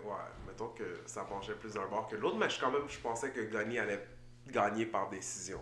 Ouais, 0.07 0.13
mettons 0.47 0.69
que 0.69 0.85
ça 1.05 1.21
penchait 1.29 1.53
plus 1.53 1.75
d'un 1.75 1.87
bord 1.91 2.09
que 2.11 2.17
l'autre, 2.17 2.37
mais 2.41 2.49
je, 2.49 2.59
quand 2.59 2.71
même, 2.71 2.81
je 2.89 2.99
pensais 2.99 3.29
que 3.29 3.41
Gunny 3.43 3.79
allait 3.79 4.01
gagner 4.51 4.87
par 4.87 5.09
décision. 5.11 5.59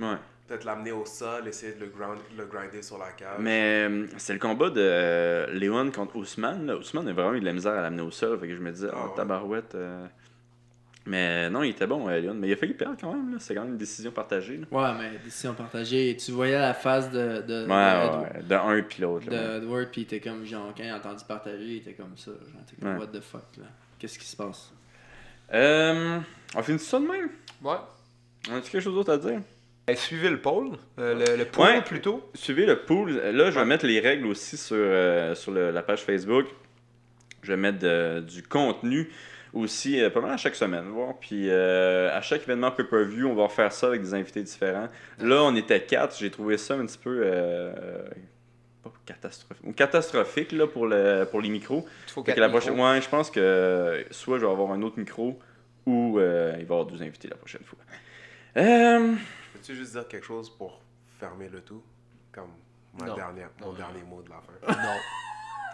Ouais. 0.00 0.16
Peut-être 0.46 0.64
l'amener 0.64 0.92
au 0.92 1.06
sol, 1.06 1.48
essayer 1.48 1.72
de 1.74 1.80
le, 1.80 1.86
ground, 1.86 2.18
le 2.36 2.44
grinder 2.44 2.82
sur 2.82 2.98
la 2.98 3.12
cage. 3.12 3.38
Mais 3.38 3.86
euh, 3.88 4.06
c'est 4.18 4.34
le 4.34 4.38
combat 4.38 4.68
de 4.68 4.80
euh, 4.80 5.46
Léon 5.54 5.90
contre 5.90 6.16
Ousmane. 6.16 6.66
Là. 6.66 6.76
Ousmane 6.76 7.08
a 7.08 7.12
vraiment 7.14 7.32
eu 7.34 7.40
de 7.40 7.46
la 7.46 7.52
misère 7.54 7.72
à 7.72 7.80
l'amener 7.80 8.02
au 8.02 8.10
sol. 8.10 8.38
Fait 8.38 8.48
que 8.48 8.54
je 8.54 8.60
me 8.60 8.70
disais, 8.70 8.88
Ah 8.92 8.96
oh, 9.04 9.08
ouais. 9.08 9.14
tabarouette. 9.16 9.74
euh. 9.74 10.06
Mais 11.06 11.48
non, 11.50 11.62
il 11.62 11.70
était 11.70 11.86
bon, 11.86 12.08
euh, 12.08 12.18
Léon. 12.18 12.34
Mais 12.34 12.48
il 12.48 12.52
a 12.52 12.56
failli 12.56 12.74
perdre 12.74 12.96
quand 13.00 13.12
même. 13.14 13.32
là. 13.32 13.38
C'était 13.38 13.54
quand 13.54 13.62
même 13.62 13.72
une 13.72 13.78
décision 13.78 14.10
partagée. 14.10 14.58
là. 14.58 14.66
Ouais, 14.70 14.98
mais 14.98 15.18
décision 15.18 15.54
partagée. 15.54 16.14
Tu 16.18 16.32
voyais 16.32 16.58
la 16.58 16.74
face 16.74 17.10
de, 17.10 17.40
de, 17.42 17.66
Ouais, 17.66 17.66
de 17.66 18.38
ouais. 18.38 18.42
De 18.42 18.54
un 18.54 18.82
puis 18.82 19.00
l'autre. 19.02 19.26
de 19.30 19.58
Edward, 19.62 19.88
puis 19.90 20.02
il 20.02 20.04
était 20.04 20.20
comme, 20.20 20.44
genre, 20.44 20.72
quand 20.76 20.82
il 20.82 20.90
a 20.90 20.96
entendu 20.96 21.24
partager, 21.26 21.64
il 21.64 21.76
était 21.78 21.94
comme 21.94 22.16
ça. 22.18 22.32
Genre, 22.32 22.38
il 22.58 22.62
était 22.72 22.82
comme, 22.82 22.94
Ouais. 22.94 23.00
what 23.00 23.06
the 23.06 23.20
fuck, 23.22 23.44
là. 23.58 23.64
Qu'est-ce 23.98 24.18
qui 24.18 24.26
se 24.26 24.36
passe? 24.36 24.72
Euh, 25.52 26.18
on 26.54 26.62
finit 26.62 26.78
ça 26.78 26.98
de 26.98 27.06
même? 27.06 27.28
Ouais. 27.62 27.76
On 28.50 28.56
a-tu 28.56 28.70
quelque 28.70 28.82
chose 28.82 28.94
d'autre 28.94 29.12
à 29.12 29.18
dire? 29.18 29.40
Suivez 29.96 30.30
le 30.30 30.40
pôle. 30.40 30.72
euh, 30.98 31.14
le, 31.14 31.36
le 31.36 31.44
pool 31.44 31.64
Ouais. 31.64 31.82
plutôt. 31.82 32.30
Suivez 32.34 32.64
le 32.66 32.80
pool. 32.84 33.12
Là, 33.12 33.50
je 33.50 33.54
vais 33.54 33.60
Ouais. 33.60 33.64
mettre 33.66 33.86
les 33.86 34.00
règles 34.00 34.26
aussi 34.26 34.56
sur, 34.56 34.76
euh, 34.78 35.34
sur 35.34 35.52
le- 35.52 35.70
la 35.70 35.82
page 35.82 36.00
Facebook. 36.02 36.46
Je 37.42 37.48
vais 37.52 37.56
mettre 37.58 37.78
de- 37.80 38.20
du 38.20 38.42
contenu 38.42 39.10
aussi, 39.52 40.00
euh, 40.02 40.08
pas 40.10 40.20
mal 40.22 40.32
à 40.32 40.36
chaque 40.38 40.54
semaine. 40.54 40.86
Voir. 40.88 41.18
Puis 41.20 41.48
euh, 41.50 42.10
à 42.16 42.22
chaque 42.22 42.42
événement 42.44 42.70
pay-per-view, 42.70 43.28
on 43.28 43.34
va 43.34 43.48
faire 43.48 43.72
ça 43.72 43.88
avec 43.88 44.00
des 44.00 44.14
invités 44.14 44.42
différents. 44.42 44.88
Là, 45.20 45.42
on 45.42 45.54
était 45.54 45.82
quatre. 45.82 46.16
J'ai 46.18 46.30
trouvé 46.30 46.56
ça 46.56 46.74
un 46.74 46.86
petit 46.86 46.98
peu. 46.98 47.20
euh, 47.24 47.72
catastrophique. 49.06 49.76
Catastrophique 49.76 50.52
là, 50.52 50.66
pour, 50.66 50.86
le, 50.86 51.24
pour 51.30 51.42
les 51.42 51.50
micros. 51.50 51.84
Il 52.08 52.10
faut 52.12 52.22
que 52.22 52.30
la 52.30 52.48
micros. 52.48 52.58
prochaine, 52.58 52.80
ouais, 52.80 53.02
je 53.02 53.08
pense 53.10 53.30
que 53.30 54.02
soit 54.10 54.38
je 54.38 54.46
vais 54.46 54.50
avoir 54.50 54.72
un 54.72 54.80
autre 54.80 54.98
micro 54.98 55.38
ou 55.84 56.18
euh, 56.18 56.52
il 56.52 56.54
va 56.54 56.60
y 56.60 56.62
avoir 56.78 56.86
deux 56.86 57.02
invités 57.02 57.28
la 57.28 57.36
prochaine 57.36 57.62
fois. 57.64 57.78
Euh, 58.56 59.14
Peux-tu 59.52 59.74
juste 59.74 59.92
dire 59.92 60.06
quelque 60.08 60.26
chose 60.26 60.50
pour 60.50 60.80
fermer 61.18 61.48
le 61.48 61.60
tout? 61.60 61.82
Comme 62.32 62.50
ma 62.98 63.06
Non. 63.06 63.14
dernière, 63.14 63.50
mon 63.60 63.66
Non, 63.66 63.72
non. 63.72 63.78
dernier 63.78 64.02
mot 64.02 64.22
de 64.22 64.30
la 64.30 64.36
fin. 64.40 64.82
Non. 64.82 64.94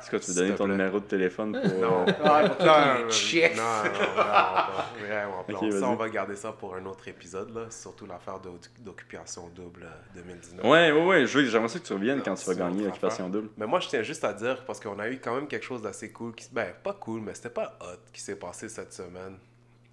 Est-ce 0.01 0.11
que 0.11 0.17
tu 0.17 0.31
veux 0.31 0.35
donner 0.43 0.55
ton 0.55 0.65
plaît. 0.65 0.77
numéro 0.79 0.99
de 0.99 1.05
téléphone 1.05 1.53
pour. 1.53 1.79
Non. 1.79 2.07
Ouais, 2.07 2.15
pour 2.49 2.65
Non, 2.67 3.05
les 3.05 3.11
checks. 3.11 3.55
non, 3.55 3.63
non, 3.63 3.91
vraiment 3.91 4.15
pas. 4.17 4.87
Vraiment 4.99 5.43
pas. 5.45 5.53
Ok, 5.53 5.73
ça, 5.75 5.89
on 5.91 5.95
va 5.97 6.09
garder 6.09 6.37
ça 6.37 6.53
pour 6.53 6.75
un 6.75 6.87
autre 6.87 7.07
épisode, 7.09 7.55
là. 7.55 7.67
Surtout 7.71 8.07
l'affaire 8.07 8.41
d'o- 8.41 8.59
d'occupation 8.79 9.49
double 9.55 9.83
euh, 9.85 10.21
2019. 10.23 10.65
Ouais, 10.65 10.91
ouais, 10.91 11.05
ouais. 11.07 11.25
veux- 11.27 11.45
J'aimerais 11.45 11.69
ça 11.69 11.79
que 11.81 11.85
tu 11.85 11.93
reviennes 11.93 12.17
Non, 12.19 12.25
quand 12.25 12.35
tu 12.35 12.47
vas 12.47 12.55
gagner 12.55 12.85
l'occupation 12.85 13.29
double. 13.29 13.51
Mais 13.59 13.67
moi, 13.67 13.81
je 13.81 13.89
tiens 13.89 14.03
juste 14.03 14.25
à 14.25 14.33
dire, 14.33 14.65
parce 14.65 14.81
qu'on 14.81 14.99
a 14.99 15.07
eu 15.11 15.21
quand 15.21 15.35
même 15.35 15.47
quelque 15.47 15.67
chose 15.67 15.83
d'assez 15.83 16.11
cool, 16.13 16.35
qui, 16.35 16.49
ben, 16.51 16.73
pas 16.83 16.95
cool, 16.95 17.21
mais 17.21 17.35
c'était 17.35 17.51
pas 17.51 17.77
hot, 17.83 17.99
qui 18.11 18.23
s'est 18.23 18.37
passé 18.37 18.71
cette 18.71 18.95
semaine. 18.95 19.37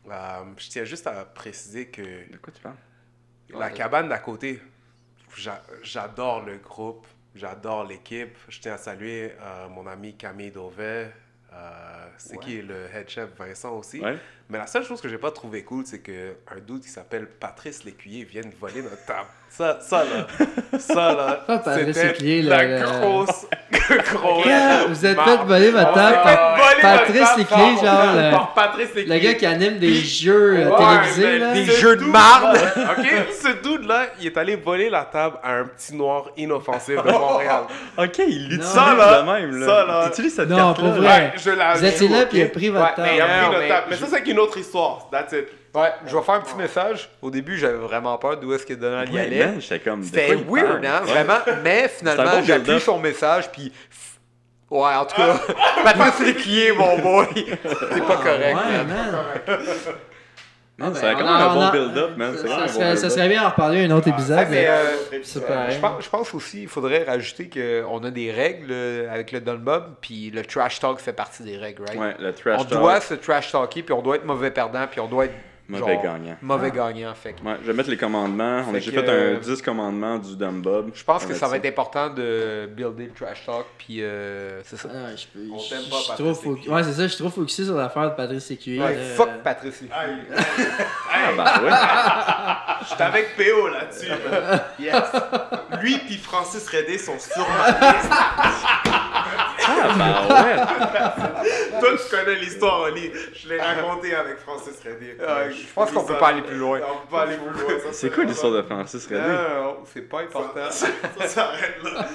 Euh, 0.09 0.43
je 0.57 0.69
tiens 0.69 0.83
juste 0.85 1.07
à 1.07 1.25
préciser 1.25 1.87
que 1.87 2.01
De 2.31 2.37
quoi 2.37 2.53
tu 2.53 2.61
parles? 2.61 2.75
la 3.49 3.69
cabane 3.69 4.09
d'à 4.09 4.19
côté, 4.19 4.61
j'a- 5.35 5.63
j'adore 5.83 6.43
le 6.45 6.57
groupe, 6.57 7.05
j'adore 7.35 7.83
l'équipe. 7.85 8.37
Je 8.49 8.59
tiens 8.59 8.73
à 8.73 8.77
saluer 8.77 9.33
euh, 9.41 9.67
mon 9.69 9.85
ami 9.87 10.15
Camille 10.15 10.51
Dauvet. 10.51 11.11
euh, 11.53 12.07
c'est 12.17 12.37
qui 12.39 12.61
le 12.61 12.85
head 12.93 13.09
chef 13.09 13.29
Vincent 13.37 13.73
aussi. 13.77 13.99
Ouais. 14.01 14.17
Mais 14.49 14.57
la 14.57 14.67
seule 14.67 14.83
chose 14.83 14.99
que 15.01 15.07
j'ai 15.09 15.17
pas 15.17 15.31
trouvé 15.31 15.63
cool, 15.63 15.85
c'est 15.85 16.01
que 16.01 16.35
un 16.47 16.59
dude 16.59 16.81
qui 16.81 16.89
s'appelle 16.89 17.27
Patrice 17.27 17.83
Lécuyer 17.85 18.25
vienne 18.25 18.51
voler 18.59 18.81
notre 18.81 19.05
table. 19.05 19.29
Ça, 19.49 19.79
ça 19.81 20.03
là, 20.03 20.77
ça 20.77 21.13
là, 21.15 21.39
c'était 21.93 22.41
la 22.43 22.63
le- 22.63 22.79
grosse, 22.85 23.47
grosse. 24.13 24.45
Vous 24.89 25.05
êtes 25.05 25.19
fait 25.19 25.37
voler 25.47 25.71
votre 25.71 25.89
On 25.89 25.93
table 25.95 26.17
par 26.23 26.57
Patrice 26.79 27.19
par- 27.49 27.59
genre 27.59 28.15
le- 28.15 28.31
par 28.31 28.53
Patrice 28.53 28.89
Le 28.95 29.17
gars 29.17 29.33
qui 29.33 29.45
anime 29.47 29.79
des 29.79 29.95
jeux 29.95 30.57
euh, 30.59 30.69
Ouais, 30.69 30.77
télévisés, 30.77 31.39
là. 31.39 31.53
Des 31.53 31.65
ce 31.65 31.71
jeux 31.81 31.95
de 31.95 32.03
dude, 32.03 32.11
marde. 32.11 32.55
là, 32.55 32.93
ok, 32.99 33.05
ce 33.31 33.47
dude 33.67 33.87
là, 33.87 34.03
il 34.19 34.27
est 34.27 34.37
allé 34.37 34.55
voler 34.57 34.91
la 34.91 35.05
table 35.05 35.37
à 35.43 35.53
un 35.53 35.65
petit 35.65 35.95
noir 35.95 36.25
inoffensif 36.37 37.01
de 37.03 37.11
Montréal. 37.11 37.63
Ok, 37.97 38.17
il 38.27 38.49
l'utilise 38.49 38.63
Ça, 38.71 38.93
là, 38.95 39.21
de 39.23 39.31
même. 39.31 39.59
Là. 39.59 39.65
ça, 39.65 39.85
là. 39.85 40.01
Tu 40.03 40.09
utilises 40.11 40.35
cette 40.35 40.49
Non, 40.49 40.57
carte 40.57 40.79
pour 40.81 40.89
vrai. 40.89 41.33
je 41.35 41.49
la 41.49 41.73
Vous 41.73 41.83
étiez 41.85 42.07
là, 42.09 42.25
puis 42.27 42.37
il 42.39 42.43
a 42.43 42.47
pris 42.49 42.69
votre 42.69 42.93
table. 42.93 43.07
mais, 43.09 43.15
Il 43.17 43.21
a 43.21 43.27
Non, 43.27 43.33
pris 43.33 43.45
notre 43.47 43.59
mais 43.61 43.67
table. 43.69 43.87
Mais 43.89 43.95
je- 43.95 44.05
ça, 44.05 44.07
c'est 44.23 44.29
une 44.31 44.39
autre 44.39 44.57
histoire. 44.59 45.07
That's 45.11 45.31
it. 45.33 45.47
Ouais, 45.77 45.91
je 46.05 46.15
vais 46.17 46.23
faire 46.23 46.35
un 46.35 46.41
petit 46.41 46.55
message. 46.55 47.09
Au 47.21 47.29
début, 47.29 47.57
j'avais 47.57 47.77
vraiment 47.77 48.17
peur 48.17 48.37
d'où 48.37 48.53
est-ce 48.53 48.65
que 48.65 48.73
Donald 48.73 49.11
y 49.13 49.19
allait. 49.19 49.53
C'était 49.61 50.35
weird, 50.35 50.81
parle? 50.81 50.85
hein, 50.85 51.01
Ouais. 51.05 51.11
vraiment. 51.11 51.37
Mais 51.63 51.87
finalement, 51.87 52.41
j'appuie 52.43 52.63
build-up. 52.63 52.81
son 52.81 52.99
message, 52.99 53.51
puis. 53.51 53.71
Ouais, 54.69 54.93
en 54.95 55.05
tout 55.05 55.15
cas, 55.15 55.39
Patrice 55.83 56.19
Lécuyer, 56.19 56.73
mon 56.73 56.97
boy, 56.99 57.27
c'est 57.63 58.05
pas 58.05 58.17
correct. 58.17 58.57
Ouais, 58.57 58.83
man. 58.83 58.87
man. 58.87 59.65
Man, 60.79 60.93
Ah, 60.93 60.99
C'est 60.99 61.13
quand 61.13 61.21
on 61.21 61.23
même 61.23 61.27
un 61.27 61.47
on 61.47 61.53
bon 61.55 61.69
build-up, 61.71 62.17
man. 62.17 62.33
C'est 62.39 62.47
Ça, 62.47 62.67
serait, 62.67 62.67
ça 62.67 62.83
build-up. 62.93 63.11
serait 63.11 63.29
bien 63.29 63.45
en 63.45 63.49
reparler 63.49 63.85
un 63.85 63.91
autre 63.91 64.09
épisode, 64.09 64.37
Ouais, 64.39 64.45
mais 64.49 64.61
mais, 64.61 64.67
euh, 64.67 65.19
euh, 65.49 65.71
je, 65.71 65.79
pense, 65.79 66.03
je 66.03 66.09
pense 66.09 66.33
aussi 66.35 66.61
il 66.63 66.67
faudrait 66.67 67.03
rajouter 67.05 67.49
qu'on 67.49 68.03
a 68.03 68.11
des 68.11 68.31
règles 68.31 68.67
euh, 68.71 69.11
avec 69.11 69.31
le 69.31 69.39
Dunbob, 69.39 69.95
puis 70.01 70.29
le 70.31 70.43
trash 70.45 70.79
talk 70.79 70.99
fait 70.99 71.13
partie 71.13 71.41
des 71.43 71.57
règles, 71.57 71.83
right? 71.87 71.97
Ouais, 71.99 72.15
le 72.19 72.31
trash 72.33 72.59
on 72.59 72.65
talk. 72.65 72.79
doit 72.79 72.99
se 73.01 73.13
trash 73.15 73.51
talker, 73.51 73.81
puis 73.83 73.93
on 73.93 74.01
doit 74.01 74.17
être 74.17 74.25
mauvais 74.25 74.51
perdant, 74.51 74.85
puis 74.85 74.99
on 74.99 75.07
doit 75.07 75.25
être 75.25 75.33
Mauvais 75.69 75.93
genre, 75.95 76.03
gagnant. 76.03 76.37
Mauvais 76.41 76.71
gagnant, 76.71 77.13
fait 77.13 77.33
que 77.33 77.43
Ouais, 77.43 77.55
je 77.61 77.67
vais 77.67 77.73
mettre 77.73 77.89
les 77.89 77.97
commandements. 77.97 78.61
On 78.67 78.69
a 78.69 78.79
Fait 78.79 78.89
déjà 78.89 78.91
que, 79.01 79.05
fait 79.07 79.09
euh, 79.11 79.35
un 79.35 79.39
10 79.39 79.61
commandements 79.61 80.17
du 80.17 80.35
Dumb 80.37 80.61
Bob. 80.61 80.91
Je 80.93 81.03
pense 81.03 81.25
que 81.25 81.33
ça 81.33 81.47
va 81.47 81.57
être 81.57 81.65
important 81.65 82.09
de 82.09 82.67
builder 82.67 83.05
le 83.05 83.11
trash 83.11 83.45
talk, 83.45 83.65
puis 83.77 84.01
euh, 84.01 84.61
c'est 84.63 84.77
ça. 84.77 84.89
Ah, 84.93 85.15
je 85.15 85.25
peux- 85.27 85.45
On 85.53 85.59
je- 85.59 85.69
t'aime 85.69 85.79
je 85.85 85.89
pas, 85.89 85.97
suis 85.97 86.07
Patrice 86.09 86.41
trop. 86.41 86.73
Ouais, 86.73 86.83
c'est 86.83 86.93
ça, 86.93 87.03
je 87.03 87.07
suis 87.07 87.17
trop 87.17 87.29
focusé 87.29 87.65
sur 87.65 87.75
l'affaire 87.75 88.09
de 88.11 88.15
Patrice. 88.15 88.49
Ouais, 88.49 88.77
là. 88.77 89.03
fuck 89.15 89.29
Patrice 89.43 89.81
Lécuyer. 89.81 90.01
Ah, 91.19 91.31
bah 91.35 91.61
ouais. 91.63 92.85
J'étais 92.89 93.03
avec 93.03 93.35
PO 93.35 93.67
là-dessus. 93.69 94.07
Yes. 94.79 95.03
Lui 95.81 95.97
puis 95.97 96.15
Francis 96.17 96.67
Redé 96.69 96.97
sont 96.97 97.17
sur 97.19 97.45
ma 97.49 97.67
liste. 97.71 98.11
Ah, 99.69 99.93
bah 99.97 100.43
ouais. 100.43 101.79
Toi, 101.79 101.89
tu 101.97 102.15
connais 102.15 102.35
l'histoire, 102.35 102.81
Oli. 102.81 103.11
Je 103.35 103.49
l'ai 103.49 103.59
raconté 103.61 104.15
avec 104.15 104.37
Francis 104.39 104.75
Reddy. 104.83 105.11
Euh, 105.19 105.51
je 105.51 105.73
pense 105.73 105.91
qu'on 105.91 106.03
peut 106.05 106.15
pas 106.17 106.29
aller 106.29 106.41
plus 106.41 106.55
loin. 106.57 106.79
On 106.89 106.97
peut 107.05 107.11
pas 107.15 107.21
aller 107.23 107.35
plus 107.37 107.61
loin. 107.61 107.73
C'est 107.91 108.13
quoi 108.13 108.23
l'histoire 108.23 108.53
de 108.53 108.61
Francis 108.63 109.09
Non, 109.09 109.17
Reddy? 109.17 109.29
non, 109.29 109.63
non, 109.63 109.77
c'est 109.93 110.01
pas 110.09 110.21
important. 110.21 110.71
Ça, 110.71 110.87
ça 111.19 111.27
s'arrête 111.27 111.77
là. 111.83 112.07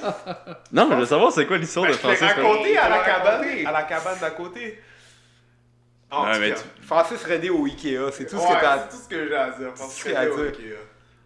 Non, 0.73 0.87
mais 0.89 0.95
je 0.97 1.01
veux 1.01 1.07
savoir 1.07 1.33
c'est 1.33 1.47
quoi 1.47 1.59
l'histoire 1.59 1.87
de 1.87 1.93
Ben, 1.93 1.99
je 2.03 2.09
l'ai 2.09 2.17
Francis 2.17 2.37
Reddy. 2.37 2.47
raconté 2.49 2.79
à 2.79 2.89
la 2.89 2.99
cabane, 3.01 3.45
à 3.67 3.73
la 3.73 3.83
cabane 3.83 4.19
d'à 4.21 4.31
côté. 4.31 4.81
En 6.11 6.25
Ouais, 6.27 6.33
tout 6.35 6.41
mais 6.41 6.51
cas. 6.51 6.57
tu- 6.57 6.87
Francis 6.87 7.25
Redé 7.25 7.51
au 7.51 7.65
Ikea, 7.67 8.11
c'est 8.13 8.27
tout 8.27 8.37
ce 8.39 8.43
Ouais, 8.47 8.55
que 8.57 8.61
t'as. 8.61 8.79
c'est 8.81 8.89
tout 8.97 9.03
ce 9.03 9.09
que 9.09 9.29
j'ai 9.29 9.35
à 9.37 9.49
dire. 9.51 9.69
Francis 9.75 9.99
ce 9.99 10.03
qu'il 10.05 10.13
y 10.13 10.17
a 10.17 10.19
à 10.19 10.23
Reddy, 10.23 10.37
dire. 10.37 10.47
ok, 10.49 10.59
là. 10.59 10.77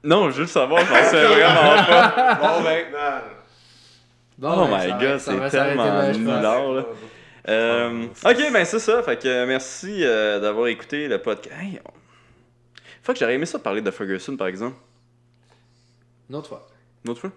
Non, 0.05 0.31
je 0.31 0.35
veux 0.37 0.41
le 0.43 0.47
savoir, 0.47 0.81
je 0.83 0.87
pensais 0.87 1.25
vraiment 1.25 1.83
pas. 1.85 2.35
Bon, 2.35 2.63
ben. 2.63 2.85
Non, 2.93 2.99
non. 2.99 3.21
Bon, 4.39 4.53
Oh 4.55 4.67
ben, 4.69 4.77
my 4.79 4.89
ça 4.91 4.99
god, 4.99 5.19
c'est 5.19 5.51
tellement 5.51 6.13
nulard, 6.13 6.73
là. 6.73 6.85
Euh, 7.49 8.07
ok, 8.25 8.53
ben 8.53 8.65
c'est 8.65 8.79
ça. 8.81 9.03
Fait 9.03 9.17
que 9.23 9.47
merci 9.47 10.01
euh, 10.05 10.41
d'avoir 10.41 10.67
écouté 10.67 11.07
le 11.09 11.23
podcast. 11.23 11.55
Hey, 11.61 11.81
on- 11.85 11.91
Faut 13.03 13.13
que 13.13 13.19
j'aurais 13.19 13.35
aimé 13.35 13.47
ça 13.47 13.59
de 13.59 13.63
parler 13.63 13.81
de 13.81 13.91
Ferguson, 13.91 14.37
par 14.37 14.49
exemple. 14.49 14.77
Une 16.29 16.37
autre 16.37 16.49
fois. 16.49 16.67
Une 17.05 17.11
autre 17.13 17.21
fois? 17.21 17.31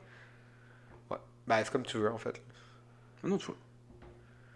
Ouais. 1.11 1.17
Ben, 1.47 1.61
c'est 1.63 1.71
comme 1.71 1.83
tu 1.85 1.97
veux, 1.97 2.11
en 2.11 2.17
fait. 2.17 2.41
Une 3.23 3.33
autre 3.33 3.45
fois. 3.45 3.55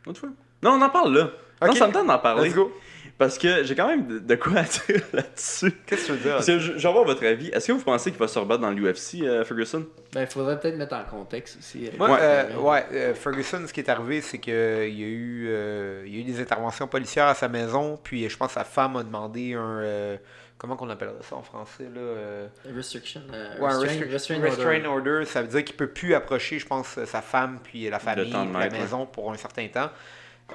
Une 0.06 0.10
autre 0.10 0.20
fois? 0.22 0.30
Non, 0.64 0.72
on 0.72 0.82
en 0.82 0.90
parle 0.90 1.16
là. 1.16 1.30
Non, 1.66 1.74
ça 1.76 1.88
me 1.88 1.94
tente 1.94 2.08
d'en 2.08 2.20
parler. 2.20 2.46
Let's 2.50 2.56
go. 2.56 2.72
Parce 3.18 3.38
que 3.38 3.64
j'ai 3.64 3.76
quand 3.76 3.88
même 3.88 4.08
de, 4.08 4.20
de 4.20 4.36
quoi 4.36 4.54
à 4.60 4.64
dire 4.64 5.02
là-dessus. 5.14 5.72
Qu'est-ce 5.86 6.02
que 6.02 6.06
tu 6.08 6.12
veux 6.14 6.18
dire? 6.18 6.34
Parce 6.34 6.48
que 6.48 6.60
je, 6.60 6.74
je 6.74 6.78
vais 6.80 6.88
avoir 6.88 7.06
votre 7.06 7.24
avis. 7.26 7.50
Est-ce 7.50 7.68
que 7.68 7.72
vous 7.74 7.84
pensez 7.84 8.10
qu'il 8.12 8.20
va 8.20 8.28
se 8.28 8.40
rebattre 8.40 8.62
dans 8.62 8.72
l'UFC, 8.72 9.22
euh, 9.22 9.46
Ferguson? 9.46 9.86
Ben, 10.14 10.22
il 10.22 10.28
faudrait 10.28 10.60
peut-être 10.60 10.78
mettre 10.78 10.96
en 10.96 11.04
contexte 11.04 11.58
aussi. 11.60 11.88
euh, 11.88 11.92
Moi, 11.98 12.10
Ouais. 12.12 12.18
euh, 12.22 12.58
ouais, 12.58 12.86
euh, 12.92 13.14
Ferguson, 13.14 13.62
ce 13.68 13.72
qui 13.74 13.80
est 13.82 13.90
arrivé, 13.90 14.20
c'est 14.22 14.40
qu'il 14.40 14.54
y, 14.54 14.58
a 14.58 14.86
eu, 14.88 15.46
euh, 15.48 16.04
il 16.08 16.16
y 16.16 16.18
a 16.18 16.22
eu 16.22 16.24
des 16.24 16.42
interventions 16.42 16.88
policières 16.88 17.28
à 17.28 17.36
sa 17.36 17.48
maison, 17.48 18.00
puis 18.04 18.28
je 18.28 18.36
pense 18.36 18.48
que 18.50 18.54
sa 18.56 18.64
femme 18.64 18.96
a 18.98 19.04
demandé 19.04 19.54
un. 19.54 19.80
euh, 19.80 20.18
comment 20.58 20.76
qu'on 20.76 20.90
appelle 20.90 21.12
ça 21.22 21.36
en 21.36 21.44
français 21.44 21.84
là 21.94 22.00
euh, 22.02 22.48
Restriction. 22.76 23.22
euh, 23.34 23.60
ouais, 23.60 23.70
restri- 23.86 24.12
restraint 24.12 24.42
restraint 24.42 24.86
order. 24.86 25.10
order. 25.12 25.26
Ça 25.26 25.42
veut 25.42 25.48
dire 25.50 25.64
qu'il 25.64 25.76
peut 25.76 25.88
plus 25.90 26.14
approcher, 26.16 26.58
je 26.58 26.66
pense, 26.66 26.98
sa 27.06 27.22
femme 27.22 27.60
puis 27.64 27.90
la 27.90 28.00
famille, 28.00 28.32
la 28.32 28.70
maison 28.70 29.06
pour 29.06 29.32
un 29.32 29.38
certain 29.38 29.68
temps. 29.68 29.90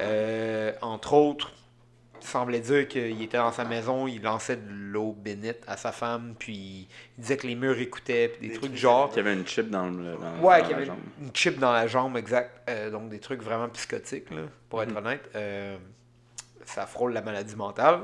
Euh, 0.01 0.72
entre 0.82 1.14
autres, 1.14 1.52
semblait 2.27 2.61
dire 2.61 2.89
qu'il 2.89 3.23
était 3.23 3.36
dans 3.39 3.53
sa 3.53 3.65
maison, 3.65 4.07
il 4.07 4.23
lançait 4.23 4.57
de 4.57 4.69
l'eau 4.70 5.12
bénite 5.19 5.61
à 5.66 5.77
sa 5.77 5.93
femme, 5.93 6.35
puis 6.39 6.89
il 7.16 7.20
disait 7.23 7.36
que 7.36 7.47
les 7.47 7.55
murs 7.55 7.78
écoutaient, 7.78 8.28
puis 8.28 8.49
des, 8.49 8.55
trucs 8.55 8.73
du 8.73 8.78
genre. 8.78 9.09
Qu'il 9.09 9.19
y 9.19 9.20
avait 9.20 9.35
une 9.35 9.47
chip 9.47 9.69
dans, 9.70 9.86
le, 9.86 10.15
dans, 10.16 10.47
Ouais, 10.47 10.59
dans 10.59 10.62
qu'il 10.62 10.69
y 10.69 10.70
la 10.70 10.77
avait 10.77 10.86
jambe. 10.86 10.99
une 11.20 11.35
chip 11.35 11.59
dans 11.59 11.73
la 11.73 11.86
jambe, 11.86 12.16
exact. 12.16 12.69
Euh, 12.69 12.90
donc 12.90 13.09
des 13.09 13.19
trucs 13.20 13.43
vraiment 13.43 13.69
psychotiques, 13.70 14.31
là, 14.31 14.43
pour 14.69 14.82
être 14.82 14.90
Mhm. 14.90 14.97
honnête. 14.99 15.31
Euh, 15.36 15.77
ça 16.65 16.86
frôle 16.86 17.12
la 17.12 17.23
maladie 17.23 17.57
mentale. 17.57 18.01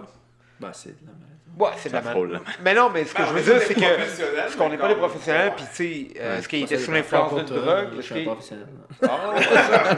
Ben, 0.65 0.73
c'est 0.73 0.91
de 1.01 1.07
la 1.07 1.13
maladie. 1.13 1.31
Ouais, 1.57 1.69
c'est 1.77 1.89
de 1.89 1.95
la 1.95 2.01
la 2.03 2.41
Mais 2.65 2.75
non, 2.75 2.91
mais 2.93 3.05
ce 3.05 3.15
que 3.15 3.19
Ben, 3.23 3.29
je 3.29 3.33
veux 3.35 3.43
dire, 3.43 3.63
c'est 3.67 3.75
que. 3.75 4.37
Parce 4.37 4.57
qu'on 4.57 4.69
n'est 4.71 4.77
pas 4.79 4.89
des 4.89 4.97
professionnels, 4.97 5.53
puis 5.57 5.65
tu 5.71 5.77
sais, 6.15 6.21
euh, 6.21 6.39
est-ce 6.39 6.49
qu'il 6.49 6.67
Ça, 6.67 6.75
était 6.75 6.85
sous 6.85 6.91
l'influence 6.91 7.45
d'une 7.45 7.57
euh, 7.57 7.61
drogue 7.61 7.89
Je 7.95 7.99
Est-ce 7.99 8.03
suis 8.07 8.15
un 8.15 8.19
qu'il- 8.19 8.27
professionnel. 8.27 8.67
Ah, 9.03 9.35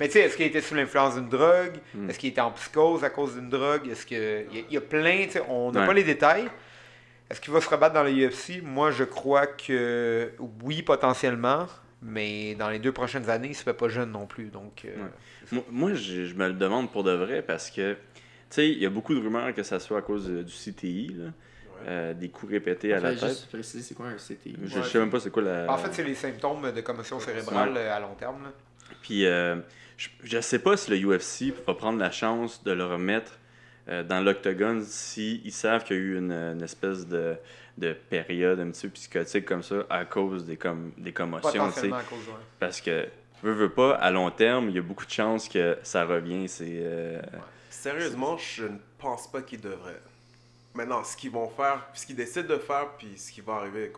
Mais 0.00 0.06
tu 0.06 0.12
sais, 0.12 0.20
est-ce 0.20 0.36
qu'il 0.36 0.46
était 0.46 0.60
sous 0.60 0.74
l'influence 0.74 1.14
d'une 1.14 1.28
drogue? 1.28 1.74
Hmm. 1.94 2.08
Est-ce 2.10 2.18
qu'il 2.18 2.30
était 2.30 2.40
en 2.40 2.50
psychose 2.52 3.04
à 3.04 3.10
cause 3.10 3.34
d'une 3.34 3.48
drogue? 3.48 3.88
Est-ce 3.88 4.06
que. 4.06 4.44
Il 4.50 4.58
y, 4.58 4.60
a- 4.60 4.64
il 4.70 4.74
y 4.74 4.76
a 4.76 4.80
plein, 4.80 5.24
tu 5.24 5.32
sais, 5.32 5.42
on 5.48 5.72
n'a 5.72 5.80
Ouais. 5.80 5.86
pas 5.86 5.92
les 5.94 6.04
détails. 6.04 6.48
Est-ce 7.30 7.40
qu'il 7.40 7.52
va 7.52 7.60
se 7.60 7.68
rebattre 7.68 7.94
dans 7.94 8.02
le 8.02 8.10
UFC 8.10 8.62
Moi, 8.62 8.90
je 8.90 9.04
crois 9.04 9.46
que 9.46 10.32
oui, 10.62 10.82
potentiellement. 10.82 11.66
Mais 12.00 12.54
dans 12.54 12.70
les 12.70 12.78
deux 12.78 12.92
prochaines 12.92 13.28
années, 13.28 13.48
il 13.48 13.56
se 13.56 13.64
fait 13.64 13.74
pas 13.74 13.88
jeune 13.88 14.12
non 14.12 14.26
plus. 14.26 14.46
Donc, 14.50 14.82
euh, 14.84 14.88
Ouais. 14.96 15.02
Moi, 15.50 15.64
moi, 15.70 15.94
je, 15.94 16.26
je 16.26 16.34
me 16.34 16.46
le 16.46 16.52
demande 16.54 16.90
pour 16.92 17.02
de 17.04 17.10
vrai 17.12 17.42
parce 17.42 17.70
que, 17.70 17.96
sais, 18.54 18.68
il 18.68 18.78
y 18.78 18.86
a 18.86 18.90
beaucoup 18.90 19.14
de 19.14 19.20
rumeurs 19.20 19.54
que 19.54 19.62
ça 19.62 19.78
soit 19.80 19.98
à 19.98 20.02
cause 20.02 20.28
du 20.28 20.52
CTI, 20.52 21.14
là. 21.16 21.24
Euh, 21.86 22.12
des 22.12 22.28
coups 22.28 22.50
répétés 22.50 22.92
à 22.92 22.98
la 22.98 23.10
Fait 23.12 23.20
tête. 23.20 23.28
juste 23.28 23.48
préciser, 23.50 23.82
c'est 23.84 23.94
quoi 23.94 24.08
un 24.08 24.16
CTI? 24.16 24.56
Je, 24.64 24.78
je 24.78 24.82
sais 24.82 24.98
même 24.98 25.10
pas 25.10 25.20
c'est 25.20 25.30
quoi 25.30 25.42
la. 25.42 25.70
En 25.72 25.78
fait, 25.78 25.92
c'est 25.94 26.02
les 26.02 26.16
symptômes 26.16 26.72
de 26.72 26.80
commotion 26.80 27.20
cérébrale 27.20 27.74
euh, 27.76 27.94
à 27.96 28.00
long 28.00 28.14
terme. 28.18 28.42
là. 28.42 28.50
Puis, 29.00 29.24
euh, 29.26 29.54
je, 29.96 30.08
je 30.24 30.40
sais 30.40 30.58
pas 30.58 30.76
si 30.76 30.90
le 30.90 30.96
UFC 30.96 31.54
va 31.66 31.74
prendre 31.74 32.00
la 32.00 32.10
chance 32.10 32.64
de 32.64 32.72
le 32.72 32.84
remettre 32.84 33.38
euh, 33.88 34.02
dans 34.02 34.20
l'octogone 34.20 34.82
si 34.82 35.40
ils 35.44 35.52
savent 35.52 35.84
qu'il 35.84 35.96
y 35.96 36.00
a 36.00 36.02
eu 36.02 36.18
une, 36.18 36.32
une 36.32 36.62
espèce 36.62 37.06
de, 37.06 37.36
de 37.78 37.92
période 37.92 38.58
un 38.58 38.70
petit 38.72 38.88
peu 38.88 38.94
psychotique 38.94 39.44
comme 39.44 39.62
ça 39.62 39.86
à 39.88 40.04
cause 40.04 40.44
des, 40.46 40.56
com 40.56 40.90
des 40.98 41.12
commotions, 41.12 41.50
tu 41.50 41.56
sais. 41.58 41.62
Potentiellement 41.88 41.96
à 41.96 42.02
cause 42.02 42.26
de. 42.26 42.32
Parce 42.58 42.80
que, 42.80 43.06
veux, 43.44 43.52
veux 43.52 43.70
pas, 43.70 43.94
à 43.94 44.10
long 44.10 44.32
terme, 44.32 44.68
il 44.68 44.74
y 44.74 44.78
a 44.80 44.82
beaucoup 44.82 45.06
de 45.06 45.12
chances 45.12 45.48
que 45.48 45.78
ça 45.84 46.04
revienne. 46.04 46.48
C'est. 46.48 46.82
Sérieusement, 47.70 48.36
je 48.36 48.64
ne 48.64 48.78
pense 48.98 49.30
pas 49.30 49.42
qu'ils 49.42 49.60
devraient. 49.60 50.02
Maintenant, 50.74 51.04
ce 51.04 51.16
qu'ils 51.16 51.30
vont 51.30 51.48
faire, 51.48 51.86
ce 51.94 52.06
qu'ils 52.06 52.16
décident 52.16 52.48
de 52.48 52.58
faire, 52.58 52.92
puis 52.96 53.18
ce 53.18 53.32
qui 53.32 53.40
va 53.40 53.54
arriver, 53.54 53.92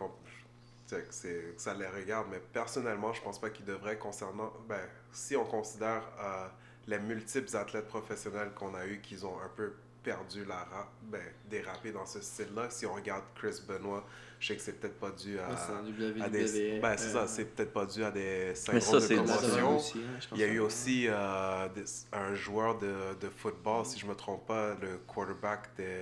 sais, 1.09 1.53
que 1.55 1.61
ça 1.61 1.73
les 1.73 1.87
regarde, 1.87 2.27
mais 2.29 2.39
personnellement, 2.39 3.13
je 3.13 3.21
pense 3.21 3.39
pas 3.39 3.49
qu'ils 3.49 3.65
devraient 3.65 3.97
concernant, 3.97 4.51
ben, 4.67 4.81
si 5.11 5.35
on 5.35 5.45
considère 5.45 6.03
euh, 6.19 6.47
les 6.87 6.99
multiples 6.99 7.55
athlètes 7.55 7.87
professionnels 7.87 8.51
qu'on 8.55 8.73
a 8.75 8.85
eu 8.85 8.99
qui 8.99 9.23
ont 9.23 9.39
un 9.39 9.49
peu 9.55 9.73
perdu 10.03 10.45
la 10.45 10.57
rap, 10.57 10.89
ben, 11.03 11.21
dérapé 11.49 11.91
dans 11.91 12.05
ce 12.05 12.21
style-là, 12.21 12.69
si 12.69 12.85
on 12.85 12.93
regarde 12.93 13.23
Chris 13.35 13.61
Benoit, 13.67 14.05
je 14.41 14.47
sais 14.47 14.55
que 14.55 14.61
c'est 14.61 14.73
peut-être 14.73 14.99
pas 14.99 15.11
dû 15.11 15.37
à, 15.39 15.47
Ouais, 15.49 16.29
des, 16.29 16.79
ben, 16.81 16.97
c'est 16.97 17.09
euh, 17.09 17.13
ça, 17.13 17.27
c'est 17.27 17.45
peut-être 17.45 17.71
pas 17.71 17.85
dû 17.85 18.03
à 18.03 18.09
des 18.09 18.55
syndromes 18.55 18.99
de 19.07 19.15
commotion. 19.15 19.77
aussi, 19.77 19.99
hein, 19.99 20.19
Il 20.33 20.37
y 20.39 20.43
a 20.43 20.47
eu 20.47 20.59
aussi 20.59 21.05
euh, 21.07 21.69
des- 21.69 21.85
un 22.11 22.33
joueur 22.33 22.77
de, 22.79 22.91
de 23.21 23.29
football, 23.29 23.85
si 23.85 23.99
je 23.99 24.07
me 24.07 24.15
trompe 24.15 24.47
pas, 24.47 24.75
le 24.81 24.97
quarterback 25.05 25.69
des 25.77 26.01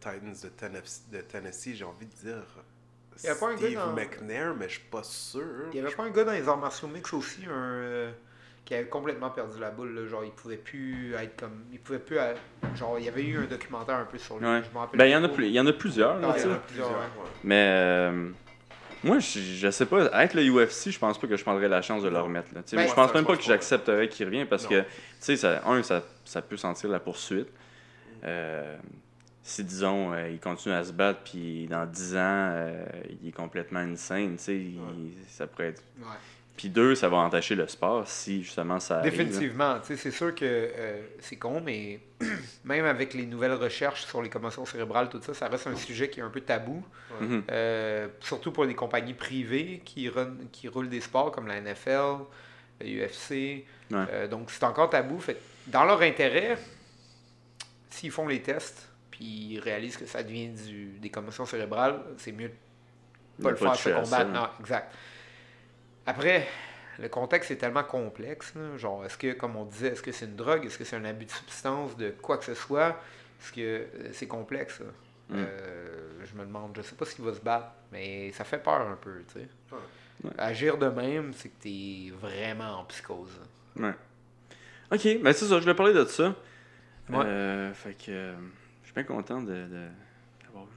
Titans 0.00 0.34
de 0.42 0.48
Tennessee, 0.48 1.02
de 1.12 1.20
Tennessee 1.20 1.74
j'ai 1.76 1.84
envie 1.84 2.06
de 2.06 2.14
dire 2.28 2.42
Il 3.22 3.26
y 3.26 3.28
a 3.28 3.36
pas 3.36 3.46
un 3.46 3.54
gars 3.54 3.58
Steve 3.58 3.74
dans- 3.78 3.92
McNair, 3.92 4.54
mais 4.56 4.68
je 4.68 4.74
suis 4.80 4.88
pas 4.90 5.04
sûr. 5.04 5.68
Il 5.72 5.76
y 5.76 5.80
avait 5.80 5.94
pas 5.94 6.02
un 6.02 6.10
gars 6.10 6.24
dans 6.24 6.32
les 6.32 6.48
arts 6.48 6.58
martiaux 6.58 6.88
mix 6.88 7.12
aussi, 7.12 7.44
un 7.46 7.50
euh, 7.52 8.12
qui 8.66 8.74
avait 8.74 8.88
complètement 8.88 9.30
perdu 9.30 9.58
la 9.58 9.70
boule. 9.70 9.94
là. 9.94 10.06
Genre, 10.06 10.24
il 10.24 10.32
pouvait 10.32 10.56
plus 10.58 11.14
être 11.14 11.40
comme. 11.40 11.64
Il 11.72 11.78
pouvait 11.78 11.98
plus. 12.00 12.16
être- 12.16 12.40
Genre, 12.76 12.98
il 12.98 13.06
y 13.06 13.08
avait 13.08 13.22
eu 13.24 13.38
un 13.38 13.44
documentaire 13.46 13.94
un 13.94 14.04
peu 14.04 14.18
sur 14.18 14.36
lui. 14.38 14.44
Ouais. 14.46 14.60
Je 14.70 14.78
rappelle 14.78 14.98
Ben, 14.98 15.06
il 15.06 15.12
y 15.12 15.16
en 15.16 15.24
a 15.24 15.28
plus 15.30 15.46
il 15.46 15.52
y 15.52 15.60
en 15.60 15.66
a 15.66 15.72
plusieurs, 15.72 16.18
là, 16.18 16.34
il 16.36 16.42
y 16.42 16.46
en 16.46 16.52
a 16.52 16.56
plusieurs, 16.56 16.90
ouais. 16.90 16.94
Mais 17.44 17.66
euh, 17.70 18.28
moi, 19.04 19.18
je, 19.20 19.38
je 19.38 19.70
sais 19.70 19.86
pas. 19.86 20.06
Avec 20.06 20.34
le 20.34 20.42
UFC, 20.50 20.90
je 20.90 20.98
pense 20.98 21.18
pas 21.18 21.26
que 21.26 21.36
je 21.36 21.42
prendrais 21.44 21.68
la 21.68 21.80
chance 21.80 22.02
de 22.02 22.08
le 22.08 22.18
remettre. 22.20 22.48
Là. 22.54 22.60
Ben, 22.72 22.86
je 22.88 22.92
pense 22.94 23.08
ça, 23.08 23.14
même 23.14 23.22
je 23.22 23.28
pas 23.28 23.36
que 23.36 23.42
j'accepterais 23.42 24.08
qu'il 24.08 24.26
revienne 24.26 24.46
parce 24.48 24.64
Non. 24.64 24.70
que, 24.70 24.80
tu 24.80 24.86
sais, 25.20 25.36
ça, 25.36 25.62
un, 25.66 25.82
ça, 25.82 26.02
ça 26.24 26.42
peut 26.42 26.56
sentir 26.58 26.90
la 26.90 26.98
poursuite. 27.00 27.48
Euh, 28.24 28.76
si, 29.42 29.62
disons, 29.62 30.12
euh, 30.12 30.28
il 30.30 30.40
continue 30.40 30.74
à 30.74 30.82
se 30.82 30.90
battre, 30.92 31.20
puis 31.24 31.68
dans 31.68 31.86
10 31.86 32.14
ans, 32.16 32.18
euh, 32.50 32.84
il 33.22 33.28
est 33.28 33.32
complètement 33.32 33.78
insane, 33.78 34.36
tu 34.38 34.42
sais, 34.42 34.60
ça 35.28 35.46
pourrait 35.46 35.68
être. 35.68 35.82
Puis 36.56 36.70
deux, 36.70 36.94
ça 36.94 37.08
va 37.10 37.18
entacher 37.18 37.54
le 37.54 37.66
sport 37.68 38.08
si 38.08 38.42
justement 38.42 38.80
ça 38.80 38.98
arrive. 39.00 39.12
là. 39.12 39.24
Définitivement. 39.24 39.78
Tu 39.80 39.88
sais, 39.88 39.96
C'est 39.96 40.10
sûr 40.10 40.34
que 40.34 40.44
euh, 40.44 41.02
c'est 41.20 41.36
con, 41.36 41.60
mais 41.60 42.00
même 42.64 42.84
avec 42.86 43.12
les 43.12 43.26
nouvelles 43.26 43.52
recherches 43.54 44.06
sur 44.06 44.22
les 44.22 44.30
commotions 44.30 44.64
cérébrales, 44.64 45.08
tout 45.10 45.20
ça, 45.22 45.34
ça 45.34 45.48
reste 45.48 45.66
un 45.66 45.76
sujet 45.76 46.08
qui 46.08 46.20
est 46.20 46.22
un 46.22 46.30
peu 46.30 46.40
tabou. 46.40 46.82
Mhm. 47.20 47.42
Euh, 47.50 48.08
surtout 48.20 48.52
pour 48.52 48.64
les 48.64 48.74
compagnies 48.74 49.12
privées 49.14 49.82
qui, 49.84 50.08
run- 50.08 50.36
qui 50.50 50.68
roulent 50.68 50.88
des 50.88 51.00
sports 51.02 51.30
comme 51.30 51.46
la 51.46 51.60
NFL, 51.60 52.24
le 52.80 52.86
UFC. 53.06 53.30
Ouais. 53.90 54.04
Euh, 54.10 54.26
donc 54.28 54.50
c'est 54.50 54.64
encore 54.64 54.88
tabou. 54.88 55.18
Fait 55.20 55.36
dans 55.66 55.84
leur 55.84 56.00
intérêt, 56.02 56.56
s'ils 57.90 58.10
font 58.10 58.26
les 58.28 58.40
tests 58.42 58.88
puis 59.10 59.24
ils 59.24 59.60
réalisent 59.60 59.96
que 59.96 60.04
ça 60.06 60.22
devient 60.22 60.48
du, 60.48 60.86
des 61.00 61.08
commotions 61.08 61.46
cérébrales, 61.46 62.00
c'est 62.18 62.32
mieux 62.32 62.50
de 63.38 63.42
pas 63.42 63.50
le 63.50 63.56
pas 63.56 63.74
faire 63.74 63.98
se 63.98 64.04
combattre. 64.10 64.30
hein. 64.30 64.32
Non, 64.32 64.48
exact. 64.60 64.94
Après, 66.06 66.46
le 66.98 67.08
contexte 67.08 67.50
est 67.50 67.56
tellement 67.56 67.84
complexe. 67.84 68.54
là. 68.54 68.76
Genre, 68.76 69.04
est-ce 69.04 69.18
que, 69.18 69.32
comme 69.32 69.56
on 69.56 69.64
disait, 69.64 69.88
est-ce 69.88 70.02
que 70.02 70.12
c'est 70.12 70.26
une 70.26 70.36
drogue? 70.36 70.64
Est-ce 70.66 70.78
que 70.78 70.84
c'est 70.84 70.96
un 70.96 71.04
abus 71.04 71.26
de 71.26 71.30
substance, 71.30 71.96
de 71.96 72.10
quoi 72.10 72.38
que 72.38 72.44
ce 72.44 72.54
soit? 72.54 73.00
Est-ce 73.40 73.52
que 73.52 73.60
euh, 73.60 73.86
c'est 74.12 74.26
complexe? 74.26 74.80
Mm. 75.28 75.34
Euh, 75.34 76.24
je 76.24 76.34
me 76.38 76.44
demande, 76.46 76.72
je 76.76 76.82
sais 76.82 76.94
pas 76.94 77.04
s'il 77.04 77.24
va 77.24 77.34
se 77.34 77.40
battre, 77.40 77.66
mais 77.92 78.30
ça 78.32 78.44
fait 78.44 78.58
peur 78.58 78.80
un 78.88 78.96
peu, 78.96 79.22
tu 79.32 79.40
sais. 79.40 79.48
Ouais. 80.24 80.30
Agir 80.38 80.78
de 80.78 80.86
même, 80.88 81.32
c'est 81.34 81.48
que 81.50 81.62
t'es 81.62 82.10
vraiment 82.16 82.78
en 82.80 82.84
psychose. 82.84 83.38
Ouais. 83.76 83.92
Ok, 84.90 85.02
ben 85.22 85.32
c'est 85.32 85.46
ça, 85.46 85.60
je 85.60 85.64
vais 85.66 85.74
parler 85.74 85.92
de 85.92 86.04
ça. 86.04 86.34
Ouais. 87.10 87.18
Euh, 87.24 87.74
fait 87.74 87.92
que 87.94 88.10
euh, 88.10 88.34
je 88.82 88.86
suis 88.86 88.94
bien 88.94 89.02
content 89.04 89.40
de, 89.42 89.52
de- 89.52 89.88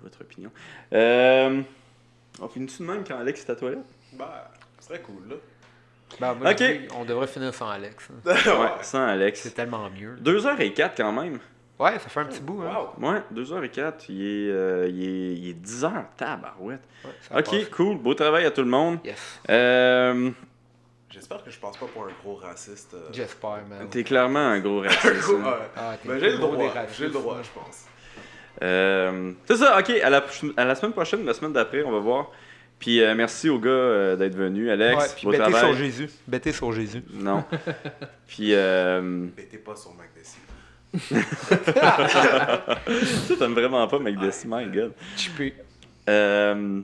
votre 0.03 0.21
opinion. 0.21 0.51
Euh, 0.93 1.61
on 2.41 2.47
finit-tu 2.49 2.79
de 2.83 2.87
même 2.87 3.03
quand 3.07 3.17
Alex 3.17 3.41
est 3.41 3.49
à 3.49 3.53
la 3.53 3.59
toilette? 3.59 3.85
Bah, 4.13 4.51
ce 4.79 4.87
serait 4.87 5.01
cool, 5.01 5.27
là. 5.29 5.35
Ben, 6.19 6.33
moi, 6.33 6.51
Ok. 6.51 6.57
je 6.59 6.63
dis, 6.73 6.87
on 6.99 7.05
devrait 7.05 7.27
finir 7.27 7.53
sans 7.53 7.69
Alex. 7.69 8.09
hein. 8.25 8.31
Ouais, 8.59 8.69
sans 8.83 9.05
Alex. 9.05 9.41
C'est 9.41 9.51
tellement 9.53 9.89
mieux. 9.89 10.15
2h04 10.23 10.91
quand 10.97 11.11
même. 11.11 11.39
Ouais, 11.77 11.93
ça 11.99 12.09
fait 12.09 12.19
un 12.19 12.25
petit 12.25 12.41
bout. 12.41 12.61
Hein? 12.63 12.87
Wow. 12.99 13.11
Ouais, 13.11 13.21
2h04. 13.33 13.93
Il 14.09 14.21
est, 14.21 14.49
euh, 14.51 14.89
il 14.89 15.03
est, 15.03 15.33
il 15.35 15.49
est 15.49 15.53
10h, 15.65 15.91
tabarouette. 16.17 16.81
Ouais, 17.05 17.11
ça 17.21 17.37
Ok, 17.37 17.45
passé. 17.45 17.67
cool. 17.71 17.97
Beau 17.99 18.13
travail 18.15 18.45
à 18.45 18.51
tout 18.51 18.61
le 18.63 18.67
monde. 18.69 18.99
Yes. 19.05 19.39
Euh, 19.49 20.31
J'espère 21.09 21.43
que 21.43 21.49
je 21.51 21.59
passe 21.59 21.77
pas 21.77 21.85
pour 21.85 22.03
un 22.05 22.11
gros 22.21 22.35
raciste. 22.35 22.93
euh. 22.95 23.07
J'espère, 23.13 23.63
man. 23.69 23.87
T'es 23.89 24.03
clairement 24.03 24.39
un 24.39 24.59
gros 24.59 24.79
Un 24.83 24.87
raciste. 24.87 25.21
gros- 25.21 25.37
hein. 25.37 25.43
ouais. 25.59 25.69
Ah, 25.77 25.95
t'es 26.01 26.09
Ben, 26.09 26.19
j'ai 26.19 26.31
le 26.31 26.37
gros 26.37 26.55
droit. 26.55 26.73
J'ai 26.97 27.05
le 27.05 27.11
droit, 27.11 27.37
je 27.41 27.49
pense. 27.59 27.85
Euh, 28.61 29.31
c'est 29.45 29.55
ça, 29.57 29.79
ok. 29.79 29.89
À 30.03 30.09
la, 30.09 30.25
à 30.57 30.65
la 30.65 30.75
semaine 30.75 30.91
prochaine, 30.93 31.25
la 31.25 31.33
semaine 31.33 31.53
d'après, 31.53 31.83
on 31.83 31.91
va 31.91 31.99
voir. 31.99 32.31
Puis 32.79 33.01
euh, 33.01 33.13
merci 33.13 33.49
aux 33.49 33.59
gars 33.59 33.69
euh, 33.69 34.15
d'être 34.15 34.35
venus, 34.35 34.69
Alex. 34.69 34.97
Ouais, 35.03 35.09
puis 35.15 35.25
beau 35.25 35.31
bêtez 35.31 35.43
travail. 35.43 35.61
sur 35.61 35.73
Jésus. 35.77 36.09
Bêtez 36.27 36.51
sur 36.53 36.71
Jésus. 36.71 37.03
Non. 37.13 37.43
Puis, 38.27 38.53
euh, 38.53 39.01
Mettez 39.35 39.57
pas 39.57 39.75
sur 39.75 39.91
Mac 39.95 40.09
Desi. 40.15 40.37
tu 43.27 43.37
t'aimes 43.37 43.53
vraiment 43.53 43.87
pas 43.87 43.99
McDessie, 43.99 44.47
my 44.47 44.65
god. 44.67 44.93
Chippé. 45.15 45.53
Euh, 46.07 46.81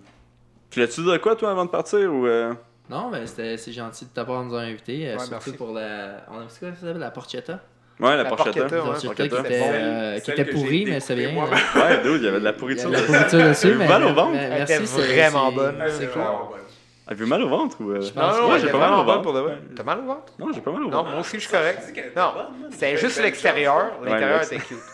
tu 0.70 0.80
l'as-tu 0.80 1.02
dit 1.02 1.12
de 1.12 1.18
quoi, 1.18 1.36
toi, 1.36 1.52
avant 1.52 1.66
de 1.66 1.70
partir 1.70 2.12
ou. 2.14 2.26
euh? 2.28 2.54
Non, 2.90 3.10
mais 3.10 3.26
c'était- 3.26 3.58
c'est 3.58 3.72
gentil 3.72 4.06
de 4.06 4.10
t'avoir 4.12 4.44
nous 4.44 4.54
avoir 4.54 4.64
invités. 4.68 5.08
euh, 5.10 5.14
Ouais, 5.14 5.20
surtout 5.20 5.32
merci. 5.32 5.52
pour 5.54 5.72
la. 5.74 6.26
On 6.30 6.40
a 6.40 6.44
c'est 6.50 6.60
quoi 6.60 6.70
ça 6.76 6.82
s'appelle 6.82 6.98
La 6.98 7.12
porchetta? 7.12 7.62
Ouais, 7.98 8.10
la, 8.10 8.24
La 8.24 8.26
porchetta. 8.26 8.60
porchetta, 8.62 8.76
ouais. 8.82 8.88
La 8.88 8.92
porchetta 8.94 9.28
qui 9.28 9.36
était, 9.46 9.62
euh, 9.64 10.20
qui 10.20 10.44
pourrie, 10.52 10.86
mais 10.86 11.00
c'est 11.00 11.16
bien. 11.16 11.30
Ouais, 11.34 12.02
dude, 12.04 12.22
il 12.22 12.24
y 12.26 12.28
avait 12.28 12.40
de 12.40 12.44
la 12.44 12.50
Il 12.52 12.54
y 12.56 12.58
pourriture. 12.58 12.90
de 12.90 12.96
la 12.96 13.02
pourriture 13.02 13.40
dessus, 13.50 13.76
mais. 13.76 13.88
Mal 13.88 14.04
au 14.04 14.14
ventre. 14.14 14.32
mais 14.34 14.38
Elle 14.44 14.50
merci, 14.50 14.74
était 14.74 14.86
c'est- 14.86 15.02
vraiment 15.16 15.52
bonne. 15.52 15.84
C'est 15.98 16.12
cool. 16.12 16.22
Avez-vous 17.08 17.30
mal 17.30 17.42
au 17.44 17.48
ventre 17.50 17.78
ou. 17.82 17.92
euh? 17.92 18.02
Je 18.02 18.12
pense 18.12 18.36
Non, 18.36 18.42
non, 18.48 18.54
Ouais, 18.54 18.60
j'ai 18.60 18.68
pas 18.70 18.78
mal 18.80 18.94
au 19.00 19.04
ventre. 19.04 19.22
pour 19.22 19.34
de 19.34 19.40
vrai. 19.40 19.58
T'as 19.76 19.84
mal 19.84 20.00
au 20.00 20.06
ventre? 20.08 20.34
Non, 20.40 20.48
j'ai 20.54 20.60
pas 20.62 20.72
mal 20.72 20.82
au 20.84 20.90
Non, 20.90 20.98
ventre. 20.98 21.12
moi 21.12 21.20
aussi, 21.22 21.36
je 21.36 21.42
suis 21.42 21.50
correct. 21.52 21.82
Non, 22.18 22.34
c'était 22.72 22.98
juste 22.98 23.22
l'extérieur. 23.22 23.92
L'intérieur 24.04 24.44
était 24.44 24.58
cute. 24.58 24.78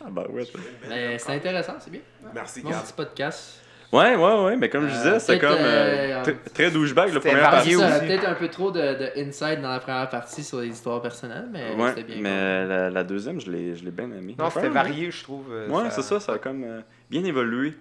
Ah, 0.00 0.06
bah 0.10 0.24
ouais. 0.30 0.44
Mais 0.88 1.18
c'est 1.18 1.32
intéressant, 1.32 1.74
c'est 1.80 1.90
bien. 1.90 2.00
Merci, 2.32 2.62
Gab. 2.62 2.80
petit 2.84 2.92
podcast. 2.92 3.60
Ouais, 3.90 4.16
ouais, 4.16 4.44
ouais, 4.44 4.56
mais 4.56 4.68
comme 4.68 4.86
je 4.86 4.94
Euh, 4.94 4.96
disais, 4.98 5.18
c'était 5.18 5.38
comme. 5.38 5.56
euh, 5.58 6.20
euh, 6.20 6.22
tr- 6.22 6.52
très 6.52 6.70
douchebag, 6.70 7.10
premier 7.20 7.34
varié 7.36 7.50
partie. 7.50 7.72
Ça, 7.74 7.88
aussi. 7.96 8.06
Peut-être 8.06 8.26
un 8.28 8.34
peu 8.34 8.48
trop 8.48 8.70
de, 8.70 8.80
de 8.80 9.10
insight 9.18 9.62
dans 9.62 9.70
la 9.70 9.80
première 9.80 10.08
partie 10.10 10.44
sur 10.44 10.60
les 10.60 10.68
histoires 10.68 11.00
personnelles, 11.00 11.48
mais 11.50 11.74
Ouais, 11.74 11.90
c'était 11.96 12.02
bien. 12.02 12.20
mais 12.20 12.66
la, 12.66 12.90
la 12.90 13.04
deuxième, 13.04 13.40
je 13.40 13.50
l'ai 13.50 13.74
je 13.74 13.84
l'ai 13.84 13.90
bien 13.90 14.10
aimé. 14.12 14.36
Non, 14.38 14.50
c'était 14.50 14.66
Ouais, 14.66 14.68
varié, 14.68 15.10
je 15.10 15.22
trouve. 15.22 15.46
Ouais, 15.50 15.84
c'est 15.90 16.02
ça, 16.02 16.20
ça 16.20 16.32
a 16.34 16.38
comme 16.38 16.64
euh, 16.64 16.80
bien 17.08 17.24
évolué. 17.24 17.74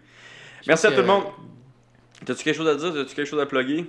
Merci 0.66 0.88
à 0.88 0.92
que- 0.92 0.96
tout 0.96 1.02
le 1.02 1.08
monde. 1.08 1.24
T'as-tu 2.26 2.44
quelque 2.46 2.56
chose 2.58 2.68
à 2.70 2.76
dire? 2.76 2.94
T'as-tu 2.94 3.14
quelque 3.14 3.28
chose 3.28 3.42
à 3.42 3.46
plugger? 3.46 3.86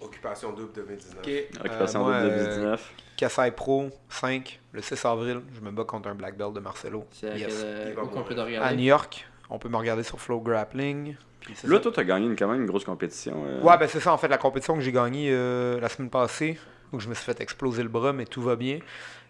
Occupation 0.00 0.52
double 0.52 0.72
2019. 0.74 1.18
Ok. 1.22 1.64
Occupation 1.66 2.08
Euh, 2.08 2.12
euh, 2.12 2.28
2019. 2.30 2.92
Kasai 3.18 3.50
Pro 3.50 3.90
5, 4.08 4.58
le 4.72 4.80
6 4.80 5.04
avril, 5.04 5.40
je 5.54 5.60
me 5.60 5.70
bats 5.70 5.84
contre 5.84 6.08
un 6.08 6.14
black 6.14 6.38
belt 6.38 6.54
de 6.54 6.60
Marcelo. 6.60 7.04
C'est 7.12 7.28
à 7.30 7.36
Yes. 7.36 7.48
quel, 7.48 7.66
euh, 7.98 8.02
où 8.02 8.22
peut 8.22 8.34
À 8.40 8.44
regarder? 8.44 8.76
New 8.76 8.84
York, 8.84 9.28
on 9.50 9.58
peut 9.58 9.68
me 9.68 9.76
regarder 9.76 10.02
sur 10.02 10.20
Flow 10.20 10.40
Grappling. 10.40 11.16
Là, 11.48 11.54
ça. 11.54 11.80
toi, 11.80 11.92
t'as 11.94 12.04
gagné 12.04 12.26
une, 12.26 12.36
quand 12.36 12.48
même 12.48 12.60
une 12.60 12.66
grosse 12.66 12.84
compétition. 12.84 13.44
euh. 13.46 13.60
Ouais, 13.62 13.76
ben 13.78 13.88
c'est 13.88 14.00
ça 14.00 14.12
en 14.12 14.18
fait, 14.18 14.28
la 14.28 14.38
compétition 14.38 14.74
que 14.74 14.80
j'ai 14.80 14.92
gagnée 14.92 15.30
euh, 15.32 15.80
la 15.80 15.88
semaine 15.88 16.10
passée, 16.10 16.58
où 16.92 17.00
je 17.00 17.08
me 17.08 17.14
suis 17.14 17.24
fait 17.24 17.40
exploser 17.40 17.82
le 17.82 17.88
bras, 17.88 18.12
mais 18.12 18.24
tout 18.26 18.42
va 18.42 18.56
bien. 18.56 18.78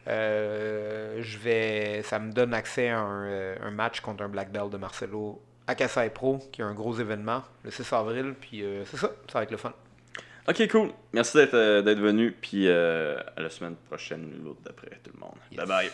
Euh, 0.08 1.18
je 1.20 1.38
vais, 1.38 2.02
ça 2.02 2.18
me 2.18 2.32
donne 2.32 2.52
accès 2.54 2.88
à 2.88 2.98
un, 3.00 3.54
un 3.62 3.70
match 3.70 4.00
contre 4.00 4.24
un 4.24 4.28
black 4.28 4.50
belt 4.50 4.70
de 4.70 4.76
Marcelo 4.76 5.40
à 5.66 5.74
Kasai 5.74 6.10
Pro, 6.10 6.38
qui 6.50 6.62
est 6.62 6.64
un 6.64 6.74
gros 6.74 6.94
événement, 6.98 7.42
le 7.64 7.70
6 7.70 7.92
avril. 7.92 8.34
Puis 8.40 8.64
c'est 8.86 8.96
ça, 8.96 9.10
ça 9.30 9.38
va 9.38 9.42
être 9.44 9.50
le 9.52 9.56
fun. 9.56 9.72
Ok, 10.48 10.68
cool. 10.68 10.90
Merci 11.12 11.36
d'être 11.36 12.00
venu. 12.00 12.32
Puis 12.32 12.68
à 12.68 13.22
la 13.36 13.50
semaine 13.50 13.76
prochaine, 13.88 14.32
l'autre 14.42 14.60
d'après, 14.64 14.98
tout 15.04 15.12
le 15.14 15.20
monde. 15.20 15.36
Yes. 15.52 15.58
Bye 15.60 15.68
bye. 15.68 15.90